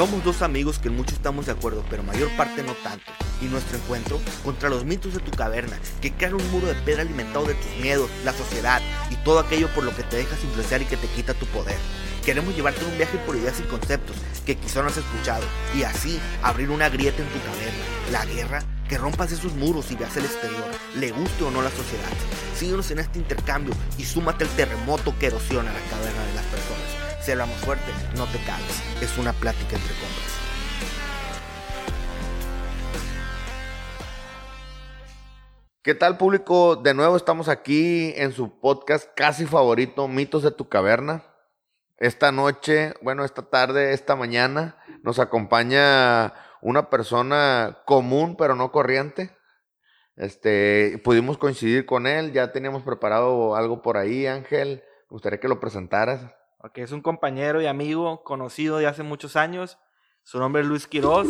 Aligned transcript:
Somos 0.00 0.24
dos 0.24 0.40
amigos 0.40 0.78
que 0.78 0.88
en 0.88 0.96
mucho 0.96 1.14
estamos 1.14 1.44
de 1.44 1.52
acuerdo, 1.52 1.84
pero 1.90 2.02
mayor 2.02 2.34
parte 2.34 2.62
no 2.62 2.72
tanto. 2.72 3.04
Y 3.42 3.44
nuestro 3.44 3.76
encuentro 3.76 4.18
contra 4.42 4.70
los 4.70 4.82
mitos 4.82 5.12
de 5.12 5.20
tu 5.20 5.30
caverna, 5.30 5.78
que 6.00 6.10
crean 6.10 6.32
un 6.32 6.50
muro 6.50 6.68
de 6.68 6.74
piedra 6.74 7.02
alimentado 7.02 7.44
de 7.44 7.52
tus 7.52 7.70
miedos, 7.82 8.08
la 8.24 8.32
sociedad 8.32 8.80
y 9.10 9.16
todo 9.16 9.40
aquello 9.40 9.68
por 9.74 9.84
lo 9.84 9.94
que 9.94 10.02
te 10.02 10.16
dejas 10.16 10.42
influenciar 10.42 10.80
y 10.80 10.86
que 10.86 10.96
te 10.96 11.06
quita 11.08 11.34
tu 11.34 11.44
poder. 11.44 11.76
Queremos 12.24 12.56
llevarte 12.56 12.82
un 12.82 12.96
viaje 12.96 13.18
por 13.26 13.36
ideas 13.36 13.60
y 13.60 13.64
conceptos 13.64 14.16
que 14.46 14.56
quizá 14.56 14.80
no 14.80 14.88
has 14.88 14.96
escuchado 14.96 15.44
y 15.76 15.82
así 15.82 16.18
abrir 16.42 16.70
una 16.70 16.88
grieta 16.88 17.22
en 17.22 17.28
tu 17.28 17.38
caverna. 17.38 17.84
La 18.10 18.24
guerra, 18.24 18.62
que 18.88 18.96
rompas 18.96 19.32
esos 19.32 19.52
muros 19.52 19.90
y 19.90 19.96
veas 19.96 20.16
el 20.16 20.24
exterior, 20.24 20.64
le 20.96 21.10
guste 21.10 21.44
o 21.44 21.50
no 21.50 21.60
la 21.60 21.70
sociedad. 21.70 22.08
Síguenos 22.56 22.90
en 22.90 23.00
este 23.00 23.18
intercambio 23.18 23.74
y 23.98 24.06
súmate 24.06 24.44
al 24.44 24.50
terremoto 24.56 25.14
que 25.18 25.26
erosiona 25.26 25.70
la 25.70 25.90
caverna 25.90 26.24
de 26.24 26.34
las 26.36 26.44
personas. 26.46 26.59
Si 27.30 27.32
hablamos 27.32 27.58
fuerte, 27.58 27.92
no 28.16 28.26
te 28.26 28.38
cagues. 28.38 28.82
Es 29.00 29.16
una 29.16 29.32
plática 29.32 29.76
entre 29.76 29.94
compas. 29.94 30.40
¿Qué 35.80 35.94
tal 35.94 36.18
público? 36.18 36.74
De 36.74 36.92
nuevo 36.92 37.16
estamos 37.16 37.48
aquí 37.48 38.12
en 38.16 38.32
su 38.32 38.58
podcast 38.58 39.10
casi 39.14 39.46
favorito, 39.46 40.08
Mitos 40.08 40.42
de 40.42 40.50
tu 40.50 40.68
Caverna. 40.68 41.22
Esta 41.98 42.32
noche, 42.32 42.94
bueno, 43.00 43.24
esta 43.24 43.42
tarde, 43.42 43.92
esta 43.92 44.16
mañana, 44.16 44.76
nos 45.04 45.20
acompaña 45.20 46.34
una 46.60 46.90
persona 46.90 47.78
común 47.86 48.34
pero 48.36 48.56
no 48.56 48.72
corriente. 48.72 49.30
Este, 50.16 51.00
pudimos 51.04 51.38
coincidir 51.38 51.86
con 51.86 52.08
él, 52.08 52.32
ya 52.32 52.50
teníamos 52.50 52.82
preparado 52.82 53.54
algo 53.54 53.82
por 53.82 53.98
ahí, 53.98 54.26
Ángel. 54.26 54.82
Me 55.02 55.14
gustaría 55.14 55.38
que 55.38 55.46
lo 55.46 55.60
presentaras. 55.60 56.39
Ok, 56.62 56.76
es 56.76 56.92
un 56.92 57.00
compañero 57.00 57.62
y 57.62 57.66
amigo 57.66 58.22
conocido 58.22 58.76
de 58.76 58.86
hace 58.86 59.02
muchos 59.02 59.34
años. 59.34 59.78
Su 60.24 60.38
nombre 60.38 60.60
es 60.60 60.68
Luis 60.68 60.86
Quiroz. 60.86 61.26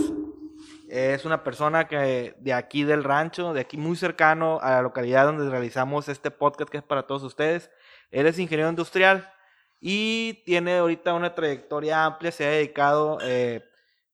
Es 0.89 1.25
una 1.25 1.45
persona 1.45 1.87
que 1.87 2.35
de 2.37 2.53
aquí 2.53 2.83
del 2.83 3.05
rancho, 3.05 3.53
de 3.53 3.61
aquí 3.61 3.77
muy 3.77 3.95
cercano 3.95 4.59
a 4.61 4.73
la 4.73 4.83
localidad 4.83 5.27
donde 5.27 5.49
realizamos 5.49 6.09
este 6.09 6.33
podcast 6.33 6.69
que 6.69 6.79
es 6.79 6.83
para 6.83 7.07
todos 7.07 7.23
ustedes. 7.23 7.71
Él 8.11 8.27
es 8.27 8.41
ingeniero 8.41 8.71
industrial 8.71 9.33
y 9.81 10.43
tiene 10.45 10.79
ahorita 10.79 11.15
una 11.15 11.33
trayectoria 11.33 12.07
amplia. 12.07 12.33
Se 12.33 12.45
ha 12.45 12.51
dedicado, 12.51 13.19
eh, 13.23 13.63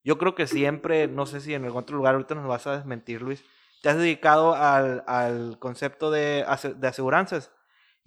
yo 0.05 0.19
creo 0.19 0.35
que 0.35 0.47
siempre, 0.47 1.09
no 1.09 1.25
sé 1.25 1.41
si 1.41 1.55
en 1.55 1.65
algún 1.65 1.81
otro 1.81 1.97
lugar, 1.97 2.13
ahorita 2.13 2.35
nos 2.35 2.47
vas 2.47 2.67
a 2.67 2.77
desmentir, 2.77 3.23
Luis, 3.23 3.43
te 3.81 3.89
has 3.89 3.97
dedicado 3.97 4.55
al, 4.55 5.03
al 5.07 5.59
concepto 5.61 6.11
de, 6.11 6.45
de 6.77 6.89
aseguranzas. 6.89 7.53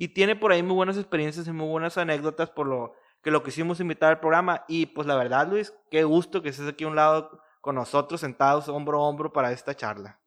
Y 0.02 0.08
tiene 0.08 0.38
por 0.38 0.54
ahí 0.54 0.64
muy 0.64 0.76
buenas 0.76 0.96
experiencias 0.96 1.46
y 1.46 1.52
muy 1.52 1.68
buenas 1.68 1.98
anécdotas 1.98 2.50
por 2.50 2.68
lo 2.68 2.96
que 3.22 3.32
lo 3.32 3.44
quisimos 3.44 3.80
invitar 3.80 4.12
al 4.12 4.20
programa. 4.20 4.64
Y 4.68 4.88
pues 4.88 5.08
la 5.08 5.16
verdad, 5.16 5.48
Luis, 5.48 5.74
qué 5.92 6.04
gusto 6.04 6.42
que 6.42 6.50
estés 6.50 6.68
aquí 6.68 6.84
a 6.84 6.88
un 6.88 6.96
lado 6.96 7.42
con 7.62 7.76
nosotros, 7.76 8.22
sentados 8.22 8.70
hombro 8.70 9.00
a 9.00 9.08
hombro 9.08 9.34
para 9.34 9.52
esta 9.52 9.76
charla. 9.76 10.20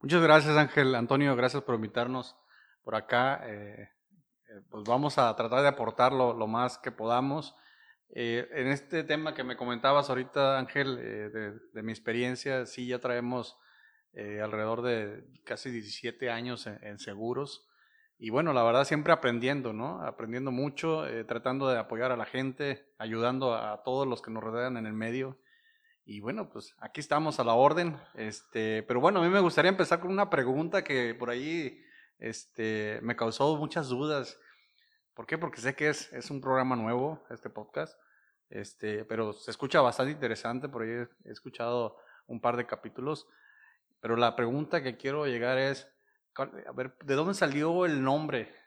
Muchas 0.00 0.22
gracias, 0.22 0.56
Ángel. 0.56 0.94
Antonio, 0.94 1.36
gracias 1.36 1.62
por 1.62 1.74
invitarnos 1.74 2.36
por 2.82 2.94
acá. 2.94 3.42
Eh, 3.44 3.90
eh, 4.48 4.60
pues 4.70 4.84
vamos 4.84 5.18
a 5.18 5.34
tratar 5.36 5.60
de 5.62 5.68
aportar 5.68 6.12
lo, 6.12 6.46
más 6.46 6.78
que 6.78 6.90
podamos. 6.90 7.54
Eh, 8.08 8.48
en 8.52 8.68
este 8.68 9.04
tema 9.04 9.34
que 9.34 9.44
me 9.44 9.56
comentabas 9.56 10.08
ahorita, 10.08 10.58
Ángel, 10.58 10.96
de, 11.72 11.82
mi 11.82 11.92
experiencia, 11.92 12.64
sí, 12.66 12.86
ya 12.86 12.98
traemos 12.98 13.58
alrededor 14.12 14.82
de 14.82 15.24
casi 15.44 15.70
17 15.70 16.30
años 16.30 16.66
en 16.66 16.98
seguros. 16.98 17.69
Y 18.22 18.28
bueno, 18.28 18.52
la 18.52 18.62
verdad 18.62 18.84
siempre 18.84 19.14
aprendiendo, 19.14 19.72
¿no? 19.72 20.02
Aprendiendo 20.02 20.50
mucho, 20.50 21.06
eh, 21.06 21.24
tratando 21.24 21.70
de 21.70 21.78
apoyar 21.78 22.12
a 22.12 22.18
la 22.18 22.26
gente, 22.26 22.86
ayudando 22.98 23.54
a, 23.54 23.82
todos 23.82 24.06
los 24.06 24.20
que 24.20 24.30
nos 24.30 24.44
rodean 24.44 24.76
en 24.76 24.84
el 24.84 24.92
medio. 24.92 25.38
Y 26.04 26.20
bueno, 26.20 26.50
pues 26.50 26.74
aquí 26.80 27.00
estamos 27.00 27.40
a 27.40 27.44
la 27.44 27.54
orden. 27.54 27.96
Este, 28.12 28.82
pero 28.82 29.00
bueno, 29.00 29.20
a 29.20 29.22
mí 29.22 29.30
me 29.30 29.40
gustaría 29.40 29.70
empezar 29.70 30.00
con 30.00 30.10
una 30.10 30.28
pregunta 30.28 30.84
que 30.84 31.14
por 31.14 31.30
ahí 31.30 31.82
este, 32.18 33.00
me 33.02 33.16
causó 33.16 33.56
muchas 33.56 33.88
dudas. 33.88 34.38
¿Por 35.14 35.26
qué? 35.26 35.38
Porque 35.38 35.62
sé 35.62 35.74
que 35.74 35.88
es, 35.88 36.12
es 36.12 36.30
un 36.30 36.42
programa 36.42 36.76
nuevo, 36.76 37.24
este 37.30 37.48
podcast. 37.48 37.98
Este, 38.50 39.06
pero 39.06 39.32
se 39.32 39.50
escucha 39.50 39.80
bastante 39.80 40.12
interesante, 40.12 40.68
por 40.68 40.82
ahí 40.82 40.90
he 41.24 41.30
escuchado 41.30 41.96
un 42.26 42.42
par 42.42 42.58
de 42.58 42.66
capítulos. 42.66 43.26
Pero 44.02 44.16
la 44.16 44.36
pregunta 44.36 44.82
que 44.82 44.98
quiero 44.98 45.24
llegar 45.24 45.56
es, 45.56 45.88
a 46.42 46.72
ver, 46.72 46.94
¿de 47.04 47.14
dónde 47.14 47.34
salió 47.34 47.84
el 47.86 48.02
nombre? 48.02 48.60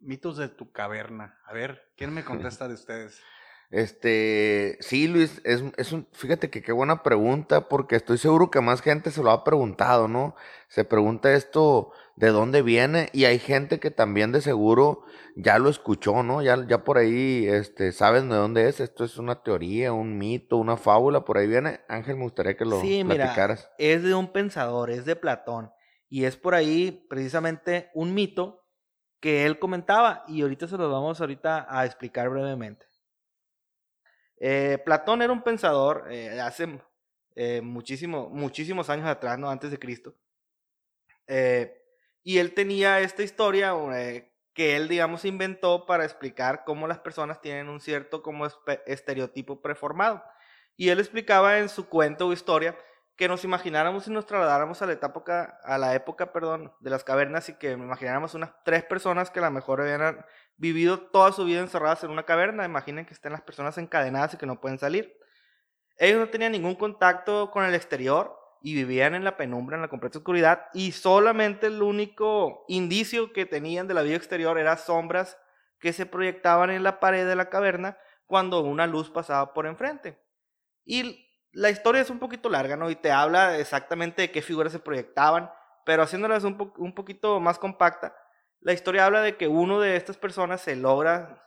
mitos 0.00 0.36
de 0.38 0.48
tu 0.48 0.72
caverna. 0.72 1.38
A 1.44 1.52
ver, 1.52 1.90
¿quién 1.96 2.14
me 2.14 2.24
contesta 2.24 2.68
de 2.68 2.74
ustedes? 2.74 3.20
Este, 3.70 4.78
sí, 4.80 5.08
Luis, 5.08 5.40
es, 5.44 5.62
es, 5.76 5.92
un, 5.92 6.06
fíjate 6.12 6.50
que 6.50 6.62
qué 6.62 6.70
buena 6.70 7.02
pregunta, 7.02 7.68
porque 7.68 7.96
estoy 7.96 8.16
seguro 8.16 8.50
que 8.50 8.60
más 8.60 8.80
gente 8.80 9.10
se 9.10 9.22
lo 9.22 9.32
ha 9.32 9.42
preguntado, 9.42 10.06
¿no? 10.06 10.36
Se 10.68 10.84
pregunta 10.84 11.32
esto, 11.32 11.90
¿de 12.14 12.28
dónde 12.28 12.62
viene? 12.62 13.10
Y 13.12 13.24
hay 13.24 13.40
gente 13.40 13.80
que 13.80 13.90
también 13.90 14.30
de 14.30 14.40
seguro 14.40 15.02
ya 15.34 15.58
lo 15.58 15.68
escuchó, 15.68 16.22
¿no? 16.22 16.42
Ya, 16.42 16.64
ya 16.66 16.84
por 16.84 16.96
ahí, 16.96 17.46
este, 17.48 17.90
saben 17.90 18.28
de 18.28 18.36
dónde 18.36 18.68
es. 18.68 18.78
Esto 18.78 19.04
es 19.04 19.18
una 19.18 19.42
teoría, 19.42 19.92
un 19.92 20.16
mito, 20.16 20.58
una 20.58 20.76
fábula, 20.76 21.24
por 21.24 21.36
ahí 21.36 21.48
viene. 21.48 21.80
Ángel, 21.88 22.16
me 22.16 22.22
gustaría 22.22 22.56
que 22.56 22.64
lo 22.64 22.80
sí, 22.80 23.02
platicaras. 23.04 23.68
Mira, 23.78 23.92
es 23.92 24.02
de 24.04 24.14
un 24.14 24.32
pensador, 24.32 24.90
es 24.90 25.04
de 25.04 25.16
Platón. 25.16 25.72
Y 26.08 26.24
es 26.24 26.36
por 26.36 26.54
ahí 26.54 27.06
precisamente 27.08 27.90
un 27.94 28.14
mito 28.14 28.66
que 29.20 29.44
él 29.44 29.58
comentaba 29.58 30.24
y 30.28 30.42
ahorita 30.42 30.68
se 30.68 30.76
los 30.76 30.90
vamos 30.90 31.20
ahorita 31.20 31.66
a 31.68 31.84
explicar 31.84 32.28
brevemente. 32.28 32.86
Eh, 34.38 34.78
Platón 34.84 35.22
era 35.22 35.32
un 35.32 35.42
pensador 35.42 36.06
eh, 36.10 36.40
hace 36.40 36.80
eh, 37.34 37.60
muchísimo, 37.62 38.28
muchísimos 38.28 38.90
años 38.90 39.06
atrás, 39.06 39.38
¿no? 39.38 39.50
Antes 39.50 39.70
de 39.70 39.78
Cristo. 39.78 40.14
y 42.22 42.38
él 42.38 42.54
tenía 42.54 43.00
esta 43.00 43.22
historia 43.22 43.72
que 44.52 44.76
él, 44.76 44.88
digamos, 44.88 45.24
inventó 45.24 45.86
para 45.86 46.04
explicar 46.04 46.64
cómo 46.64 46.86
las 46.86 46.98
personas 46.98 47.40
tienen 47.40 47.68
un 47.68 47.80
cierto 47.80 48.22
como 48.22 48.46
estereotipo 48.86 49.60
preformado. 49.60 50.22
Y 50.76 50.90
él 50.90 50.98
explicaba 51.00 51.58
en 51.58 51.68
su 51.68 51.88
cuento 51.88 52.28
o 52.28 52.32
historia 52.32 52.76
que 53.16 53.28
nos 53.28 53.44
imagináramos 53.44 54.06
y 54.06 54.10
nos 54.10 54.26
trasladáramos 54.26 54.82
a 54.82 54.86
la 54.86 54.92
época, 54.92 55.58
a 55.64 55.78
la 55.78 55.94
época 55.94 56.32
perdón, 56.32 56.72
de 56.80 56.90
las 56.90 57.02
cavernas 57.02 57.48
y 57.48 57.54
que 57.54 57.72
imagináramos 57.72 58.34
unas 58.34 58.52
tres 58.62 58.84
personas 58.84 59.30
que 59.30 59.38
a 59.38 59.42
lo 59.42 59.50
mejor 59.50 59.80
habían 59.80 60.24
vivido 60.56 61.00
toda 61.00 61.32
su 61.32 61.44
vida 61.44 61.60
encerradas 61.60 62.04
en 62.04 62.10
una 62.10 62.24
caverna. 62.24 62.66
Imaginen 62.66 63.06
que 63.06 63.14
estén 63.14 63.32
las 63.32 63.40
personas 63.40 63.78
encadenadas 63.78 64.34
y 64.34 64.36
que 64.36 64.46
no 64.46 64.60
pueden 64.60 64.78
salir. 64.78 65.16
Ellos 65.96 66.20
no 66.20 66.28
tenían 66.28 66.52
ningún 66.52 66.74
contacto 66.74 67.50
con 67.50 67.64
el 67.64 67.74
exterior 67.74 68.38
y 68.60 68.74
vivían 68.74 69.14
en 69.14 69.24
la 69.24 69.36
penumbra, 69.36 69.76
en 69.76 69.82
la 69.82 69.88
completa 69.88 70.18
oscuridad, 70.18 70.66
y 70.74 70.92
solamente 70.92 71.68
el 71.68 71.82
único 71.82 72.64
indicio 72.68 73.32
que 73.32 73.46
tenían 73.46 73.86
de 73.86 73.94
la 73.94 74.02
vida 74.02 74.16
exterior 74.16 74.58
eran 74.58 74.76
sombras 74.76 75.38
que 75.78 75.92
se 75.92 76.04
proyectaban 76.04 76.70
en 76.70 76.82
la 76.82 77.00
pared 77.00 77.26
de 77.26 77.36
la 77.36 77.48
caverna 77.48 77.96
cuando 78.26 78.60
una 78.60 78.86
luz 78.86 79.10
pasaba 79.10 79.54
por 79.54 79.66
enfrente. 79.66 80.18
Y 80.84 81.25
la 81.56 81.70
historia 81.70 82.02
es 82.02 82.10
un 82.10 82.18
poquito 82.18 82.50
larga, 82.50 82.76
¿no? 82.76 82.90
Y 82.90 82.96
te 82.96 83.10
habla 83.10 83.58
exactamente 83.58 84.20
de 84.20 84.30
qué 84.30 84.42
figuras 84.42 84.72
se 84.72 84.78
proyectaban, 84.78 85.50
pero 85.86 86.02
haciéndolas 86.02 86.44
un, 86.44 86.92
poquito 86.94 87.40
más 87.40 87.58
compacta, 87.58 88.14
la 88.60 88.74
historia 88.74 89.06
habla 89.06 89.22
de 89.22 89.38
que 89.38 89.48
uno 89.48 89.80
de 89.80 89.96
estas 89.96 90.18
personas 90.18 90.60
se 90.60 90.76
logra, 90.76 91.40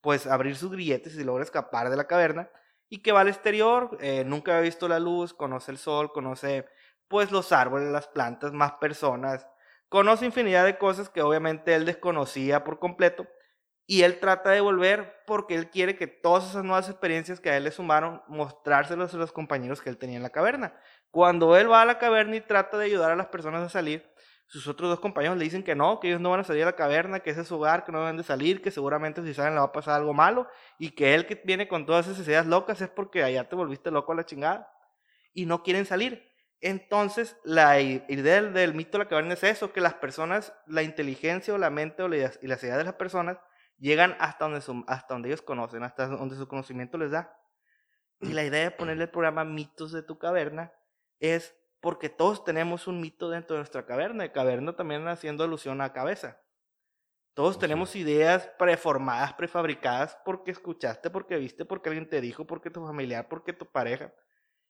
pues, 0.00 0.26
abrir 0.26 0.56
sus 0.56 0.72
grilletes 0.72 1.14
y 1.14 1.22
logra 1.22 1.44
escapar 1.44 1.88
de 1.88 1.96
la 1.96 2.08
caverna 2.08 2.50
y 2.88 3.00
que 3.00 3.12
va 3.12 3.20
al 3.20 3.28
exterior, 3.28 3.96
eh, 4.00 4.24
nunca 4.24 4.58
ha 4.58 4.60
visto 4.60 4.88
la 4.88 4.98
luz, 4.98 5.32
conoce 5.32 5.70
el 5.70 5.78
sol, 5.78 6.10
conoce, 6.12 6.66
pues, 7.06 7.30
los 7.30 7.52
árboles, 7.52 7.92
las 7.92 8.08
plantas, 8.08 8.52
más 8.52 8.72
personas, 8.72 9.46
conoce 9.88 10.26
infinidad 10.26 10.64
de 10.64 10.78
cosas 10.78 11.08
que 11.08 11.22
obviamente 11.22 11.76
él 11.76 11.84
desconocía 11.84 12.64
por 12.64 12.80
completo 12.80 13.24
y 13.86 14.02
él 14.02 14.18
trata 14.18 14.50
de 14.50 14.60
volver 14.60 15.22
porque 15.26 15.54
él 15.54 15.68
quiere 15.68 15.96
que 15.96 16.06
todas 16.06 16.48
esas 16.48 16.64
nuevas 16.64 16.88
experiencias 16.88 17.40
que 17.40 17.50
a 17.50 17.56
él 17.56 17.64
le 17.64 17.70
sumaron, 17.70 18.22
mostrárselas 18.28 19.12
a 19.14 19.18
los 19.18 19.32
compañeros 19.32 19.82
que 19.82 19.90
él 19.90 19.98
tenía 19.98 20.16
en 20.16 20.22
la 20.22 20.30
caverna. 20.30 20.74
Cuando 21.10 21.56
él 21.56 21.70
va 21.70 21.82
a 21.82 21.84
la 21.84 21.98
caverna 21.98 22.36
y 22.36 22.40
trata 22.40 22.78
de 22.78 22.86
ayudar 22.86 23.10
a 23.10 23.16
las 23.16 23.26
personas 23.26 23.62
a 23.62 23.68
salir, 23.68 24.10
sus 24.46 24.66
otros 24.68 24.90
dos 24.90 25.00
compañeros 25.00 25.36
le 25.36 25.44
dicen 25.44 25.62
que 25.62 25.74
no, 25.74 26.00
que 26.00 26.08
ellos 26.08 26.20
no 26.20 26.30
van 26.30 26.40
a 26.40 26.44
salir 26.44 26.62
a 26.62 26.66
la 26.66 26.76
caverna, 26.76 27.20
que 27.20 27.30
ese 27.30 27.42
es 27.42 27.48
su 27.48 27.56
hogar, 27.56 27.84
que 27.84 27.92
no 27.92 28.00
deben 28.00 28.16
de 28.16 28.22
salir, 28.22 28.62
que 28.62 28.70
seguramente 28.70 29.22
si 29.22 29.34
salen 29.34 29.54
le 29.54 29.60
va 29.60 29.66
a 29.66 29.72
pasar 29.72 29.94
algo 29.94 30.14
malo, 30.14 30.48
y 30.78 30.90
que 30.90 31.14
él 31.14 31.26
que 31.26 31.40
viene 31.44 31.66
con 31.66 31.86
todas 31.86 32.06
esas 32.06 32.26
ideas 32.26 32.46
locas 32.46 32.80
es 32.80 32.88
porque 32.88 33.22
allá 33.22 33.48
te 33.48 33.56
volviste 33.56 33.90
loco 33.90 34.12
a 34.12 34.16
la 34.16 34.26
chingada, 34.26 34.70
y 35.32 35.46
no 35.46 35.62
quieren 35.62 35.86
salir. 35.86 36.30
Entonces, 36.60 37.36
la 37.44 37.80
idea 37.80 38.42
del, 38.42 38.74
mito 38.74 38.92
de 38.92 39.04
la 39.04 39.08
caverna 39.08 39.34
es 39.34 39.42
eso, 39.44 39.72
que 39.72 39.80
las 39.80 39.94
personas, 39.94 40.54
la 40.66 40.82
inteligencia 40.82 41.52
o 41.52 41.58
la 41.58 41.70
mente 41.70 42.02
o 42.02 42.06
y 42.14 42.46
las 42.46 42.62
ideas 42.62 42.78
de 42.78 42.84
las 42.84 42.94
personas 42.94 43.38
llegan 43.78 44.16
hasta 44.18 44.48
donde, 44.48 44.84
hasta 44.86 45.14
donde 45.14 45.28
ellos 45.28 45.42
conocen, 45.42 45.82
hasta 45.82 46.08
donde 46.08 46.36
su 46.36 46.48
conocimiento 46.48 46.98
les 46.98 47.10
da. 47.10 47.38
Y 48.20 48.32
la 48.32 48.44
idea 48.44 48.64
de 48.64 48.70
ponerle 48.70 49.04
el 49.04 49.10
programa 49.10 49.44
Mitos 49.44 49.92
de 49.92 50.02
tu 50.02 50.18
caverna 50.18 50.72
es 51.20 51.56
porque 51.80 52.08
todos 52.08 52.44
tenemos 52.44 52.86
un 52.86 53.00
mito 53.00 53.28
dentro 53.28 53.56
de 53.56 53.60
nuestra 53.60 53.84
caverna, 53.84 54.24
y 54.24 54.30
caverna 54.30 54.74
también 54.74 55.06
haciendo 55.06 55.44
alusión 55.44 55.82
a 55.82 55.92
cabeza. 55.92 56.40
Todos 57.34 57.58
tenemos 57.58 57.94
ideas 57.94 58.48
preformadas, 58.58 59.34
prefabricadas, 59.34 60.16
porque 60.24 60.52
escuchaste, 60.52 61.10
porque 61.10 61.36
viste, 61.36 61.66
porque 61.66 61.90
alguien 61.90 62.08
te 62.08 62.22
dijo, 62.22 62.46
porque 62.46 62.70
tu 62.70 62.86
familiar, 62.86 63.28
porque 63.28 63.52
tu 63.52 63.70
pareja. 63.70 64.14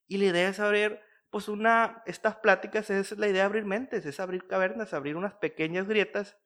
Y 0.09 0.17
la 0.17 0.25
idea 0.25 0.49
es 0.49 0.59
abrir, 0.59 0.99
pues 1.31 1.49
una, 1.49 2.03
estas 2.07 2.37
pláticas 2.37 2.91
es 2.91 3.17
la 3.17 3.29
idea 3.29 3.43
de 3.43 3.47
abrir 3.47 3.65
mentes, 3.65 4.07
es 4.07 4.19
abrir 4.19 4.49
cavernas, 4.49 4.93
abrir 4.93 5.15
unas 5.17 5.35
pequeñas 5.35 5.87
grietas 5.87 6.37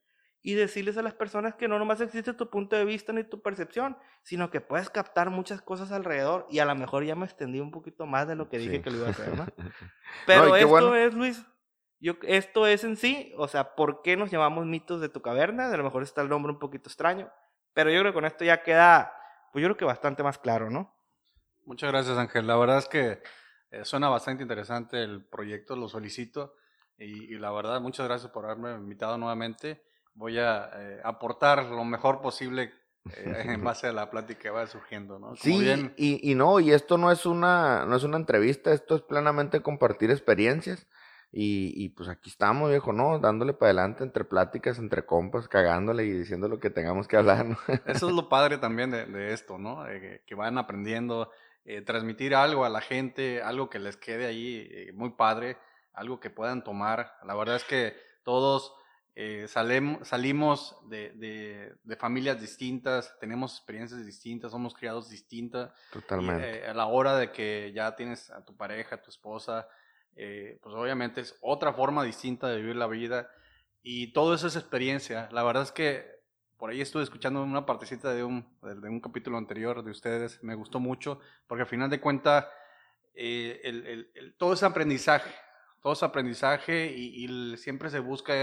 y 0.43 0.55
decirles 0.55 0.97
a 0.97 1.03
las 1.03 1.15
personas 1.15 1.55
que 1.55 1.69
no 1.69 1.79
nomás 1.79 2.01
existe 2.01 2.33
tu 2.33 2.49
punto 2.49 2.77
de 2.77 2.85
vista 2.85 3.13
ni 3.13 3.25
tu 3.25 3.43
percepción, 3.43 3.97
sino 4.23 4.51
que 4.51 4.61
puedes 4.61 4.89
captar 4.91 5.31
muchas 5.31 5.61
cosas 5.61 5.93
alrededor. 5.93 6.47
Y 6.51 6.61
a 6.61 6.65
lo 6.65 6.75
mejor 6.75 7.05
ya 7.05 7.15
me 7.15 7.25
extendí 7.25 7.61
un 7.61 7.71
poquito 7.71 8.07
más 8.07 8.29
de 8.29 8.37
lo 8.37 8.49
que 8.49 8.59
dije 8.59 8.81
que 8.81 8.91
lo 8.91 8.99
iba 8.99 9.09
a 9.09 9.11
hacer, 9.11 9.37
¿no? 9.37 9.47
Pero 10.27 10.55
esto 10.57 10.95
es, 10.95 11.15
Luis, 11.15 11.45
yo, 12.01 12.15
esto 12.23 12.67
es 12.67 12.85
en 12.85 12.97
sí, 12.97 13.33
o 13.37 13.49
sea, 13.49 13.75
¿por 13.75 14.03
qué 14.03 14.17
nos 14.17 14.31
llamamos 14.31 14.67
mitos 14.67 15.01
de 15.01 15.09
tu 15.09 15.21
caverna? 15.21 15.71
A 15.71 15.77
lo 15.77 15.85
mejor 15.85 16.03
está 16.03 16.23
el 16.23 16.29
nombre 16.29 16.53
un 16.53 16.59
poquito 16.59 16.89
extraño, 16.89 17.31
pero 17.75 17.91
yo 17.91 18.01
creo 18.01 18.13
que 18.13 18.15
con 18.15 18.25
esto 18.25 18.45
ya 18.45 18.63
queda, 18.63 19.13
pues 19.53 19.63
yo 19.63 19.69
creo 19.69 19.77
que 19.77 19.85
bastante 19.85 20.23
más 20.23 20.39
claro, 20.39 20.71
¿no? 20.71 20.95
Muchas 21.65 21.91
gracias, 21.91 22.17
Ángel. 22.17 22.47
La 22.47 22.57
verdad 22.57 22.79
es 22.79 22.89
que 22.89 23.21
eh, 23.71 23.85
suena 23.85 24.09
bastante 24.09 24.43
interesante 24.43 25.03
el 25.03 25.25
proyecto, 25.25 25.77
lo 25.77 25.89
solicito. 25.89 26.55
Y, 26.97 27.39
la 27.39 27.53
verdad, 27.53 27.81
muchas 27.81 28.09
gracias 28.09 28.33
por 28.33 28.45
haberme 28.45 28.75
invitado 28.75 29.19
nuevamente. 29.19 29.85
Voy 30.19 30.37
a 30.37 30.69
eh, 30.75 31.01
aportar 31.05 31.65
lo 31.67 31.85
mejor 31.85 32.21
posible 32.21 32.73
eh, 33.17 33.43
en 33.45 33.63
base 33.65 33.87
a 33.87 33.93
la 33.93 34.11
plática 34.11 34.41
que 34.41 34.51
va 34.51 34.67
surgiendo, 34.67 35.21
¿no? 35.21 35.37
sí, 35.37 35.93
y, 35.97 36.29
y, 36.29 36.35
no, 36.35 36.59
y 36.59 36.73
esto 36.73 36.99
no 36.99 37.13
es, 37.13 37.25
una, 37.25 37.87
no 37.87 37.95
es 37.95 38.03
una 38.03 38.17
entrevista, 38.17 38.73
esto 38.73 38.97
es 38.97 39.03
plenamente 39.03 39.63
compartir 39.63 40.11
experiencias. 40.11 40.89
Y, 41.31 41.91
pues 41.91 42.09
aquí 42.09 42.31
estamos, 42.31 42.71
viejo, 42.71 42.95
¿no? 42.95 43.19
Dándole 43.19 43.53
para 43.53 43.69
adelante 43.69 44.03
entre 44.03 44.25
pláticas, 44.25 44.79
entre 44.79 45.05
compas, 45.05 45.47
cagándole 45.47 46.05
y 46.07 46.11
diciendo 46.11 46.49
lo 46.49 46.59
que 46.59 46.71
tengamos 46.71 47.07
que 47.07 47.19
hablar, 47.19 47.45
¿no? 47.45 47.59
Eso 47.87 48.09
es 48.09 48.15
lo 48.15 48.31
padre 48.31 48.57
también 48.57 48.91
de, 48.91 49.33
esto, 49.35 49.59
¿no? 49.59 49.85
que 50.27 50.35
van 50.35 50.57
aprendiendo, 50.57 51.31
eh, 51.67 51.83
transmitir 51.83 52.35
algo 52.35 52.65
a 52.65 52.71
la 52.71 52.81
gente, 52.81 53.43
algo 53.43 53.69
que 53.69 53.79
les 53.79 53.99
quede 53.99 54.25
ahí 54.27 54.91
muy 54.95 55.11
padre, 55.11 55.59
algo 55.93 56.19
que 56.19 56.31
puedan 56.31 56.65
tomar. 56.65 57.13
La 57.25 57.35
verdad 57.35 57.57
es 57.57 57.65
que 57.65 57.95
todos 58.25 58.78
eh, 59.21 59.49
salimos 59.49 60.77
de, 60.89 61.75
familias 61.99 62.41
distintas, 62.41 63.19
tenemos 63.19 63.57
experiencias 63.57 64.07
distintas, 64.07 64.53
somos 64.53 64.75
criados 64.75 65.09
distintas. 65.09 65.73
Totalmente. 65.93 66.67
a 66.67 66.75
la 66.75 66.87
hora 66.87 67.17
de 67.17 67.33
que 67.33 67.73
ya 67.75 67.97
tienes 67.97 68.31
a 68.31 68.45
tu 68.45 68.57
pareja, 68.57 68.97
a 68.97 69.03
tu 69.03 69.11
esposa, 69.11 69.69
pues 70.15 70.75
obviamente 70.75 71.21
es 71.21 71.37
otra 71.41 71.73
forma 71.73 72.05
distinta 72.05 72.49
de 72.49 72.61
vivir 72.61 72.77
la 72.77 72.87
vida 72.87 73.31
y 73.83 74.13
todo 74.13 74.35
eso 74.35 74.47
es 74.47 74.57
experiencia. 74.57 75.29
La 75.33 75.43
verdad 75.43 75.63
es 75.63 75.73
que 75.73 76.19
por 76.59 76.71
ahí 76.71 76.81
estuve 76.81 77.05
escuchando 77.05 77.43
una 77.43 77.65
partecita 77.65 78.13
de 78.13 78.25
un, 78.25 78.45
de 78.63 78.89
un 78.89 79.01
capítulo 79.01 79.39
anterior 79.39 79.83
de 79.85 79.93
ustedes, 79.93 80.43
me 80.43 80.57
gustó 80.57 80.81
mucho, 80.81 81.21
porque 81.47 81.63
al 81.63 81.69
final 81.69 81.89
de 81.89 82.01
cuentas, 82.01 82.47
eh, 83.15 83.61
el, 83.65 84.35
todo 84.37 84.53
ese 84.53 84.67
aprendizaje, 84.67 85.31
todo 85.81 85.93
ese 85.93 86.05
aprendizaje 86.05 86.87
y, 86.87 87.57
siempre 87.57 87.91
se 87.91 88.01
busca 88.01 88.35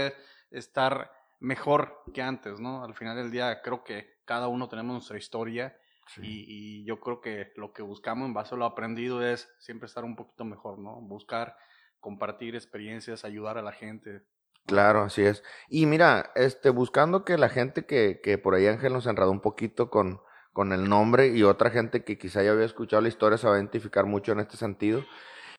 estar 0.56 1.10
mejor 1.38 2.02
que 2.14 2.22
antes, 2.22 2.60
¿no? 2.60 2.84
Al 2.84 2.94
final 2.94 3.16
del 3.16 3.30
día 3.30 3.60
creo 3.62 3.84
que 3.84 4.16
cada 4.24 4.48
uno 4.48 4.68
tenemos 4.68 4.94
nuestra 4.94 5.18
historia 5.18 5.76
y, 6.22 6.44
y, 6.46 6.84
yo 6.84 7.00
creo 7.00 7.20
que 7.20 7.52
lo 7.56 7.72
que 7.72 7.82
buscamos 7.82 8.26
en 8.26 8.34
base 8.34 8.54
a 8.54 8.58
lo 8.58 8.64
aprendido 8.64 9.26
es 9.26 9.52
siempre 9.58 9.86
estar 9.86 10.04
un 10.04 10.14
poquito 10.14 10.44
mejor, 10.44 10.78
¿no? 10.78 11.00
Buscar 11.00 11.56
compartir 11.98 12.54
experiencias, 12.54 13.24
ayudar 13.24 13.58
a 13.58 13.62
la 13.62 13.72
gente, 13.72 14.22
Claro, 14.66 15.02
así 15.02 15.22
es. 15.22 15.44
Y 15.68 15.86
mira, 15.86 16.32
este, 16.34 16.70
buscando 16.70 17.24
que 17.24 17.38
la 17.38 17.48
gente 17.48 17.86
que, 17.86 18.20
que 18.20 18.36
por 18.36 18.54
ahí 18.54 18.66
Ángel 18.66 18.92
nos 18.92 19.06
enredó 19.06 19.30
un 19.30 19.40
poquito 19.40 19.90
con, 19.90 20.20
con 20.52 20.72
el 20.72 20.88
nombre 20.88 21.28
y 21.28 21.44
otra 21.44 21.70
gente 21.70 22.02
que 22.02 22.18
quizá 22.18 22.42
ya 22.42 22.50
había 22.50 22.64
escuchado 22.64 23.00
la 23.02 23.08
historia 23.08 23.38
se 23.38 23.46
va 23.46 23.54
a 23.54 23.58
identificar 23.58 24.06
mucho 24.06 24.32
en 24.32 24.40
este 24.40 24.56
sentido. 24.56 25.04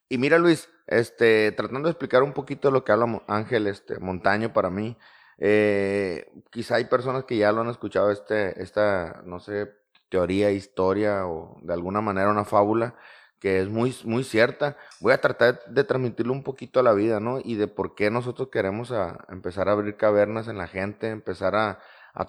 Y 0.10 0.18
mira, 0.18 0.38
Luis, 0.38 0.70
este, 0.88 1.52
tratando 1.52 1.88
de 1.88 1.92
explicar 1.92 2.24
un 2.24 2.34
poquito 2.34 2.72
lo 2.72 2.84
que 2.84 2.92
habla 2.92 3.24
Ángel 3.28 3.68
este, 3.68 4.00
Montaño 4.00 4.54
para 4.54 4.70
mí, 4.70 4.98
eh, 5.38 6.32
quizá 6.50 6.76
hay 6.76 6.86
personas 6.86 7.26
que 7.26 7.38
ya 7.38 7.52
lo 7.52 7.62
han 7.62 7.70
escuchado, 7.70 8.12
este, 8.12 8.62
esta, 8.62 9.22
no 9.26 9.40
sé, 9.40 9.74
teoría, 10.10 10.52
historia 10.52 11.28
o 11.28 11.58
de 11.62 11.74
alguna 11.74 12.02
manera 12.02 12.30
una 12.30 12.46
fábula 12.46 12.96
que 13.40 13.62
es 13.62 13.70
muy, 13.70 13.96
muy 14.06 14.24
cierta. 14.24 14.78
Voy 15.00 15.14
a 15.14 15.22
tratar 15.22 15.64
de 15.68 15.84
transmitirlo 15.84 16.34
un 16.34 16.44
poquito 16.44 16.80
a 16.80 16.84
la 16.84 16.94
vida, 16.94 17.20
¿no? 17.20 17.40
Y 17.44 17.56
de 17.56 17.68
por 17.68 17.94
qué 17.96 18.10
nosotros 18.10 18.50
queremos 18.52 18.92
empezar 19.30 19.70
a 19.70 19.74
abrir 19.74 19.96
cavernas 19.98 20.48
en 20.48 20.58
la 20.58 20.68
gente, 20.68 21.10
empezar 21.10 21.56
a, 21.56 21.80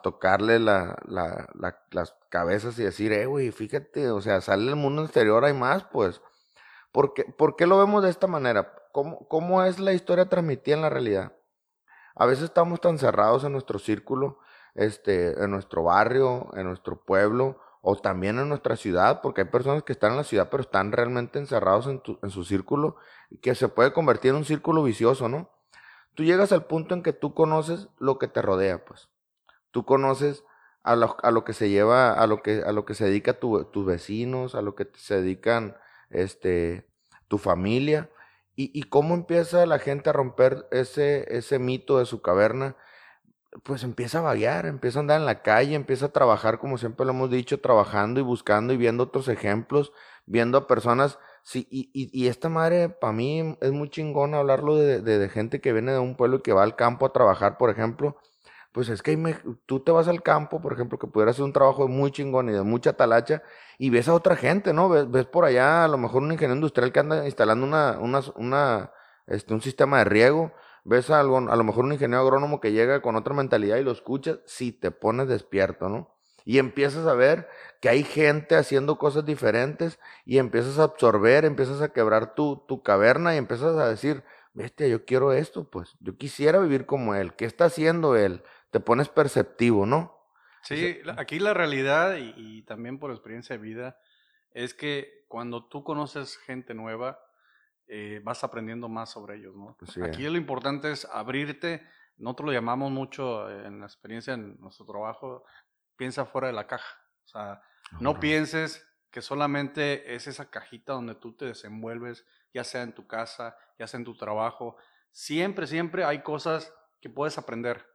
tocarle 0.03 0.59
la, 0.59 0.99
la, 1.07 1.49
las 1.93 2.15
cabezas 2.29 2.79
y 2.79 2.83
decir, 2.83 3.11
eh, 3.13 3.25
güey, 3.25 3.51
fíjate, 3.53 4.11
o 4.11 4.21
sea, 4.21 4.43
sale 4.43 4.69
el 4.69 4.77
mundo 4.77 5.03
exterior, 5.03 5.43
hay 5.47 5.55
más, 5.55 5.85
pues. 5.85 6.21
¿Por 6.93 7.15
qué, 7.15 7.25
¿Por 7.25 7.57
qué 7.57 7.67
lo 7.67 7.79
vemos 7.79 8.03
de 8.03 8.11
esta 8.11 8.27
manera? 8.27 8.75
¿Cómo, 8.93 9.27
¿Cómo 9.29 9.63
es 9.65 9.79
la 9.79 9.93
historia 9.93 10.29
transmitida 10.29 10.77
en 10.77 10.83
la 10.83 10.91
realidad? 10.91 11.33
A 12.15 12.27
veces 12.27 12.45
estamos 12.45 12.81
tan 12.81 12.99
cerrados 12.99 13.45
en 13.45 13.53
nuestro 13.53 13.79
círculo, 13.79 14.39
este, 14.75 15.43
en 15.43 15.51
nuestro 15.51 15.85
barrio, 15.85 16.49
en 16.55 16.65
nuestro 16.65 17.01
pueblo, 17.05 17.61
o 17.81 17.97
también 17.97 18.39
en 18.39 18.49
nuestra 18.49 18.77
ciudad, 18.77 19.21
porque 19.23 19.43
hay 19.43 19.47
personas 19.47 19.83
que 19.83 19.93
están 19.93 20.13
en 20.13 20.19
la 20.19 20.25
ciudad 20.25 20.49
pero 20.51 20.63
están 20.63 20.93
realmente 20.93 21.39
encerrados 21.39 21.87
en, 21.87 22.31
su 22.31 22.45
círculo 22.45 22.97
y 23.31 23.39
que 23.39 23.55
se 23.55 23.69
puede 23.69 23.93
convertir 23.93 24.31
en 24.31 24.39
un 24.39 24.45
círculo 24.45 24.83
vicioso, 24.83 25.29
¿no? 25.29 25.51
Tú 26.15 26.25
llegas 26.25 26.51
al 26.53 26.67
punto 26.67 26.95
en 26.95 27.03
que 27.03 27.13
tú 27.13 27.35
conoces 27.35 27.89
lo 27.99 28.19
que 28.19 28.27
te 28.27 28.43
rodea, 28.43 28.85
pues. 28.85 29.09
Tú 29.71 29.85
conoces 29.85 30.45
a 30.83 30.97
lo, 30.97 31.45
que 31.45 31.53
se 31.53 31.69
lleva, 31.69 32.13
a 32.13 32.27
lo 32.27 32.43
que, 32.43 32.63
a 32.67 32.73
lo 32.73 32.85
que 32.85 32.95
se 32.95 33.05
dedica 33.05 33.39
tus 33.39 33.87
vecinos, 33.87 34.55
a 34.55 34.63
lo 34.63 34.75
que 34.75 34.89
se 34.95 35.21
dedican 35.21 35.77
este, 36.11 36.87
tu 37.29 37.39
familia, 37.39 38.11
y, 38.57 38.71
y 38.79 38.85
cómo 38.85 39.15
empieza 39.15 39.67
la 39.67 39.79
gente 39.79 40.11
a 40.11 40.13
romper 40.13 40.67
ese, 40.71 41.27
ese 41.37 41.59
mito 41.59 41.99
de 41.99 42.07
su 42.07 42.23
caverna 42.23 42.77
pues 43.63 43.83
empieza 43.83 44.19
a 44.19 44.23
vaguear, 44.23 44.67
empieza 44.67 44.99
a 44.99 45.01
andar 45.01 45.21
en 45.21 45.27
la 45.27 45.43
calle, 45.43 45.75
empieza 45.75 46.07
a 46.07 46.13
trabajar, 46.13 46.59
como 46.59 46.79
siempre 46.79 47.07
lo 47.07 47.13
hemos 47.13 47.31
dicho, 47.31 47.61
trabajando 47.61 48.21
y 48.21 48.23
buscando 48.23 48.73
y 48.73 48.77
viendo 48.77 49.05
otros 49.05 49.29
ejemplos, 49.29 49.93
viendo 50.27 50.59
a 50.59 50.67
personas. 50.67 51.19
Sí, 51.43 51.67
y, 51.71 51.91
y, 51.95 52.29
esta 52.29 52.51
madre, 52.51 52.91
para 52.91 53.13
mí, 53.13 53.57
es 53.61 53.73
muy 53.73 53.89
chingón 53.89 54.35
hablarlo 54.35 54.77
de, 54.77 55.01
de, 55.01 55.29
gente 55.31 55.61
que 55.61 55.73
viene 55.73 55.93
de 55.93 55.99
un 55.99 56.15
pueblo 56.17 56.39
y 56.39 56.43
que 56.43 56.53
va 56.53 56.63
al 56.63 56.77
campo 56.77 57.07
a 57.07 57.13
trabajar, 57.13 57.57
por 57.57 57.71
ejemplo. 57.71 58.19
Pues 58.73 58.89
es 58.91 59.03
que 59.03 59.17
tú 59.67 59.81
te 59.81 59.91
vas 59.93 60.09
al 60.09 60.23
campo, 60.23 60.61
por 60.61 60.73
ejemplo, 60.73 60.99
que 60.99 61.07
pudieras 61.07 61.35
hacer 61.37 61.45
un 61.45 61.53
trabajo 61.53 61.89
muy 61.89 62.11
chingón 62.13 62.49
y 62.49 62.53
de 62.53 62.63
mucha 62.63 62.93
talacha, 62.93 63.43
y 63.79 63.91
ves 63.91 64.09
a 64.09 64.15
otra 64.15 64.37
gente, 64.37 64.73
¿no? 64.73 64.89
Ves, 64.89 65.11
ves 65.11 65.27
por 65.27 65.45
allá 65.45 65.85
a 65.85 65.89
lo 65.89 65.99
mejor 65.99 66.23
un 66.23 66.33
ingeniero 66.33 66.55
industrial 66.55 66.93
que 66.93 67.01
anda 67.01 67.25
instalando 67.25 67.67
una, 67.67 67.99
una, 67.99 68.21
una, 68.37 68.93
este, 69.27 69.55
un 69.55 69.63
sistema 69.63 69.99
de 69.99 70.05
riego, 70.05 70.53
ves 70.85 71.11
a, 71.11 71.21
algo, 71.21 71.39
a 71.39 71.57
lo 71.57 71.65
mejor 71.65 71.85
un 71.85 71.93
ingeniero 71.93 72.23
agrónomo 72.23 72.61
que 72.61 72.73
llega 72.73 73.03
con 73.03 73.17
otra 73.17 73.35
mentalidad 73.35 73.79
y 73.79 73.85
lo 73.85 73.91
escuchas, 73.93 74.41
sí 74.47 74.73
te 74.73 74.91
pones 74.91 75.29
despierto, 75.29 75.89
¿no? 75.89 76.15
Y 76.45 76.59
empiezas 76.59 77.07
a 77.07 77.15
ver 77.15 77.47
que 77.81 77.91
hay 77.91 78.05
gente 78.05 78.57
haciendo 78.57 78.97
cosas 78.97 79.27
diferentes 79.27 79.99
y 80.25 80.39
empiezas 80.39 80.79
a 80.79 80.85
absorber, 80.85 81.45
empiezas 81.45 81.83
a 81.83 81.93
quebrar 81.93 82.35
tu, 82.35 82.65
tu 82.67 82.83
caverna 82.83 83.35
y 83.35 83.39
empiezas 83.39 83.77
a 83.77 83.89
decir, 83.89 84.25
bestia, 84.59 84.89
yo 84.89 85.05
quiero 85.05 85.33
esto, 85.33 85.71
pues 85.71 85.97
yo 86.01 86.17
quisiera 86.17 86.59
vivir 86.59 86.85
como 86.85 87.15
él, 87.15 87.35
¿qué 87.35 87.45
está 87.45 87.67
haciendo 87.67 88.17
él? 88.17 88.43
Te 88.71 88.81
pones 88.81 89.09
perceptivo, 89.09 89.87
¿no? 89.87 90.17
Sí, 90.63 90.99
aquí 91.17 91.39
la 91.39 91.55
realidad 91.55 92.17
y, 92.17 92.35
y 92.37 92.63
también 92.63 92.99
por 92.99 93.11
experiencia 93.11 93.57
de 93.57 93.63
vida 93.63 93.99
es 94.51 94.75
que 94.75 95.25
cuando 95.29 95.67
tú 95.69 95.85
conoces 95.85 96.37
gente 96.39 96.75
nueva, 96.75 97.21
eh, 97.87 98.21
vas 98.23 98.45
aprendiendo 98.45 98.89
más 98.89 99.11
sobre 99.11 99.37
ellos, 99.37 99.55
¿no? 99.57 99.77
Aquí 100.05 100.25
lo 100.25 100.37
importante 100.37 100.91
es 100.91 101.07
abrirte, 101.07 101.87
nosotros 102.17 102.49
lo 102.49 102.53
llamamos 102.53 102.91
mucho 102.91 103.49
en 103.51 103.81
la 103.81 103.87
experiencia 103.87 104.35
en 104.35 104.61
nuestro 104.61 104.85
trabajo, 104.85 105.45
piensa 105.97 106.27
fuera 106.27 106.49
de 106.49 106.53
la 106.53 106.67
caja, 106.67 106.99
o 107.25 107.29
sea, 107.29 107.63
no 108.01 108.21
pienses 108.21 108.87
que 109.11 109.23
solamente 109.23 110.15
es 110.15 110.27
esa 110.27 110.51
cajita 110.51 110.93
donde 110.93 111.15
tú 111.15 111.35
te 111.35 111.47
desenvuelves, 111.47 112.27
ya 112.53 112.65
sea 112.65 112.83
en 112.83 112.95
tu 112.95 113.07
casa, 113.07 113.57
ya 113.79 113.87
sea 113.87 113.99
en 113.99 114.05
tu 114.05 114.17
trabajo, 114.17 114.77
siempre, 115.11 115.67
siempre 115.67 116.05
hay 116.05 116.23
cosas 116.23 116.73
que 117.01 117.11
puedes 117.11 117.39
aprender. 117.39 117.87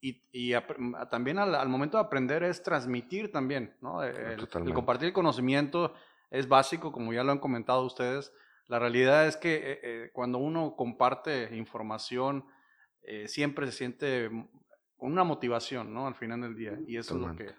Y, 0.00 0.22
y 0.30 0.54
también 1.10 1.38
al, 1.38 1.68
momento 1.68 1.96
de 1.98 2.04
aprender 2.04 2.44
es 2.44 2.62
transmitir 2.62 3.32
también, 3.32 3.76
¿no? 3.80 4.02
el 4.04 4.46
compartir 4.72 5.08
el 5.08 5.12
conocimiento 5.12 5.94
es 6.30 6.46
básico, 6.46 6.92
como 6.92 7.12
ya 7.12 7.24
lo 7.24 7.32
han 7.32 7.40
comentado 7.40 7.84
ustedes, 7.84 8.32
la 8.68 8.78
realidad 8.78 9.26
es 9.26 9.36
que 9.36 9.56
eh, 9.56 9.80
eh, 9.82 10.10
cuando 10.12 10.38
uno 10.38 10.76
comparte 10.76 11.56
información, 11.56 12.44
eh, 13.02 13.26
siempre 13.26 13.66
se 13.66 13.72
siente 13.72 14.28
con 14.96 15.12
una 15.12 15.24
motivación, 15.24 15.94
¿no? 15.94 16.06
Al 16.06 16.14
final 16.14 16.42
del 16.42 16.54
día. 16.54 16.78
Y 16.86 16.98
eso 16.98 17.14
es 17.14 17.20
lo 17.20 17.34
que 17.34 17.54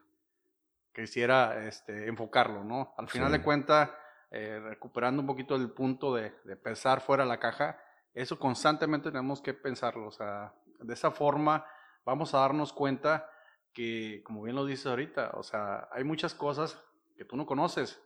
quisiera 0.94 1.66
este, 1.68 2.08
enfocarlo, 2.08 2.64
¿no? 2.64 2.94
Al 2.98 3.08
final 3.10 3.32
de 3.32 3.42
cuentas, 3.42 3.90
recuperando 4.32 5.22
un 5.22 5.28
poquito 5.28 5.56
el 5.56 5.72
punto 5.72 6.14
de, 6.14 6.34
de, 6.44 6.56
pensar 6.56 7.02
fuera 7.02 7.24
de 7.24 7.30
la 7.30 7.40
caja, 7.40 7.80
eso 8.14 8.38
constantemente 8.38 9.12
tenemos 9.12 9.42
que 9.42 9.54
pensarlo. 9.54 10.08
O 10.08 10.12
sea, 10.12 10.54
de 10.80 10.94
esa 10.94 11.12
forma 11.12 11.66
vamos 12.06 12.34
a 12.34 12.40
darnos 12.40 12.74
cuenta 12.74 13.30
que, 13.74 14.22
como 14.24 14.44
bien 14.44 14.56
lo 14.56 14.66
dices 14.66 14.88
ahorita, 14.88 15.32
o 15.36 15.44
sea, 15.44 15.88
hay 15.92 16.04
muchas 16.04 16.34
cosas 16.34 16.82
que 17.16 17.26
tú 17.26 17.36
no 17.36 17.46
conoces, 17.46 18.02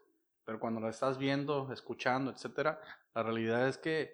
pero 0.46 0.60
cuando 0.60 0.82
las 0.82 0.96
estás 0.96 1.18
viendo, 1.18 1.72
escuchando, 1.72 2.32
etcétera, 2.32 2.82
la 3.16 3.24
realidad 3.24 3.68
es 3.68 3.78
que, 3.78 4.14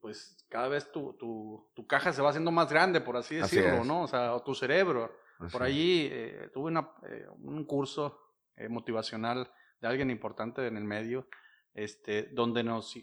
pues, 0.00 0.44
cada 0.48 0.68
vez 0.68 0.90
tu, 0.90 1.12
tu, 1.14 1.70
tu 1.74 1.86
caja 1.86 2.12
se 2.12 2.22
va 2.22 2.30
haciendo 2.30 2.50
más 2.50 2.68
grande, 2.70 3.00
por 3.00 3.16
así 3.16 3.38
Así 3.38 3.56
decirlo, 3.56 3.82
es. 3.82 3.86
¿no? 3.86 4.02
O 4.02 4.08
sea, 4.08 4.34
o 4.34 4.42
tu 4.42 4.54
cerebro. 4.54 5.16
Por 5.50 5.62
Así. 5.62 5.72
allí 5.72 6.08
eh, 6.10 6.50
tuve 6.52 6.70
una, 6.70 6.90
eh, 7.08 7.26
un 7.40 7.64
curso 7.64 8.18
eh, 8.56 8.68
motivacional 8.68 9.50
de 9.80 9.88
alguien 9.88 10.10
importante 10.10 10.66
en 10.66 10.76
el 10.76 10.84
medio, 10.84 11.26
este, 11.74 12.24
donde 12.32 12.62
nos 12.62 12.94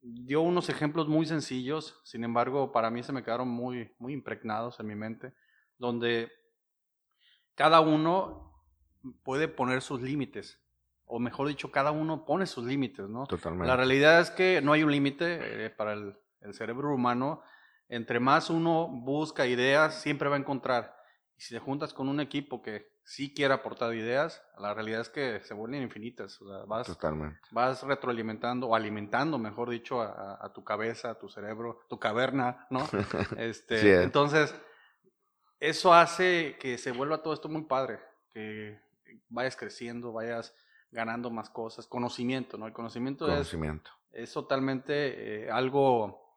dio 0.00 0.42
unos 0.42 0.68
ejemplos 0.68 1.08
muy 1.08 1.26
sencillos, 1.26 2.00
sin 2.04 2.24
embargo, 2.24 2.72
para 2.72 2.90
mí 2.90 3.02
se 3.02 3.12
me 3.12 3.22
quedaron 3.22 3.48
muy, 3.48 3.94
muy 3.98 4.12
impregnados 4.12 4.78
en 4.80 4.86
mi 4.86 4.94
mente, 4.94 5.32
donde 5.78 6.30
cada 7.54 7.80
uno 7.80 8.52
puede 9.22 9.48
poner 9.48 9.82
sus 9.82 10.00
límites, 10.02 10.60
o 11.06 11.18
mejor 11.18 11.48
dicho, 11.48 11.70
cada 11.70 11.90
uno 11.90 12.24
pone 12.24 12.46
sus 12.46 12.64
límites, 12.64 13.08
¿no? 13.08 13.26
Totalmente. 13.26 13.66
La 13.66 13.76
realidad 13.76 14.20
es 14.20 14.30
que 14.30 14.60
no 14.62 14.72
hay 14.72 14.82
un 14.82 14.90
límite 14.90 15.66
eh, 15.66 15.70
para 15.70 15.92
el, 15.92 16.16
el 16.40 16.54
cerebro 16.54 16.94
humano. 16.94 17.42
Entre 17.88 18.20
más 18.20 18.48
uno 18.48 18.88
busca 18.88 19.46
ideas, 19.46 20.00
siempre 20.00 20.28
va 20.28 20.36
a 20.36 20.38
encontrar. 20.38 20.96
Si 21.44 21.52
te 21.54 21.60
juntas 21.60 21.92
con 21.92 22.08
un 22.08 22.20
equipo 22.20 22.62
que 22.62 22.90
sí 23.02 23.34
quiere 23.34 23.52
aportar 23.52 23.92
ideas, 23.94 24.42
la 24.58 24.72
realidad 24.72 25.02
es 25.02 25.10
que 25.10 25.40
se 25.40 25.52
vuelven 25.52 25.82
infinitas. 25.82 26.40
O 26.40 26.48
sea, 26.48 26.64
vas, 26.64 26.86
Totalmente. 26.86 27.38
vas 27.50 27.82
retroalimentando 27.82 28.66
o 28.68 28.74
alimentando, 28.74 29.38
mejor 29.38 29.68
dicho, 29.68 30.00
a, 30.00 30.50
tu 30.54 30.64
cabeza, 30.64 31.10
a 31.10 31.18
tu 31.18 31.28
cerebro, 31.28 31.80
tu 31.86 31.98
caverna, 31.98 32.66
¿no? 32.70 32.80
Este, 33.38 33.78
Sí 33.78 33.88
es. 33.88 34.04
entonces, 34.04 34.54
eso 35.60 35.92
hace 35.92 36.56
que 36.58 36.78
se 36.78 36.92
vuelva 36.92 37.22
todo 37.22 37.34
esto 37.34 37.50
muy 37.50 37.64
padre, 37.64 38.00
que 38.32 38.80
vayas 39.28 39.54
creciendo, 39.54 40.14
vayas 40.14 40.54
ganando 40.90 41.28
más 41.30 41.50
cosas, 41.50 41.86
conocimiento, 41.86 42.56
¿no? 42.56 42.66
El 42.66 42.72
conocimiento 42.72 43.30
es, 43.30 43.54
es 44.12 44.32
totalmente 44.32 45.44
eh, 45.44 45.50
algo, 45.50 46.34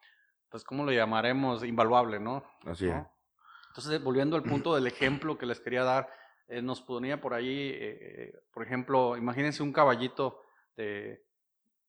pues, 0.50 0.66
¿cómo 0.66 0.84
lo 0.84 0.92
llamaremos? 0.92 1.64
Invaluable, 1.64 2.20
¿no? 2.20 2.44
Así 2.66 2.88
¿no? 2.88 2.98
es. 2.98 3.17
Entonces, 3.78 4.04
volviendo 4.04 4.36
al 4.36 4.42
punto 4.42 4.74
del 4.74 4.88
ejemplo 4.88 5.38
que 5.38 5.46
les 5.46 5.60
quería 5.60 5.84
dar, 5.84 6.10
eh, 6.48 6.64
nos 6.64 6.82
ponía 6.82 7.22
por 7.22 7.36
ahí, 7.36 7.72
eh, 7.76 8.34
por 8.52 8.64
ejemplo, 8.66 9.16
imagínense 9.16 9.62
un 9.62 9.72
caballito 9.72 10.42
de, 10.76 11.24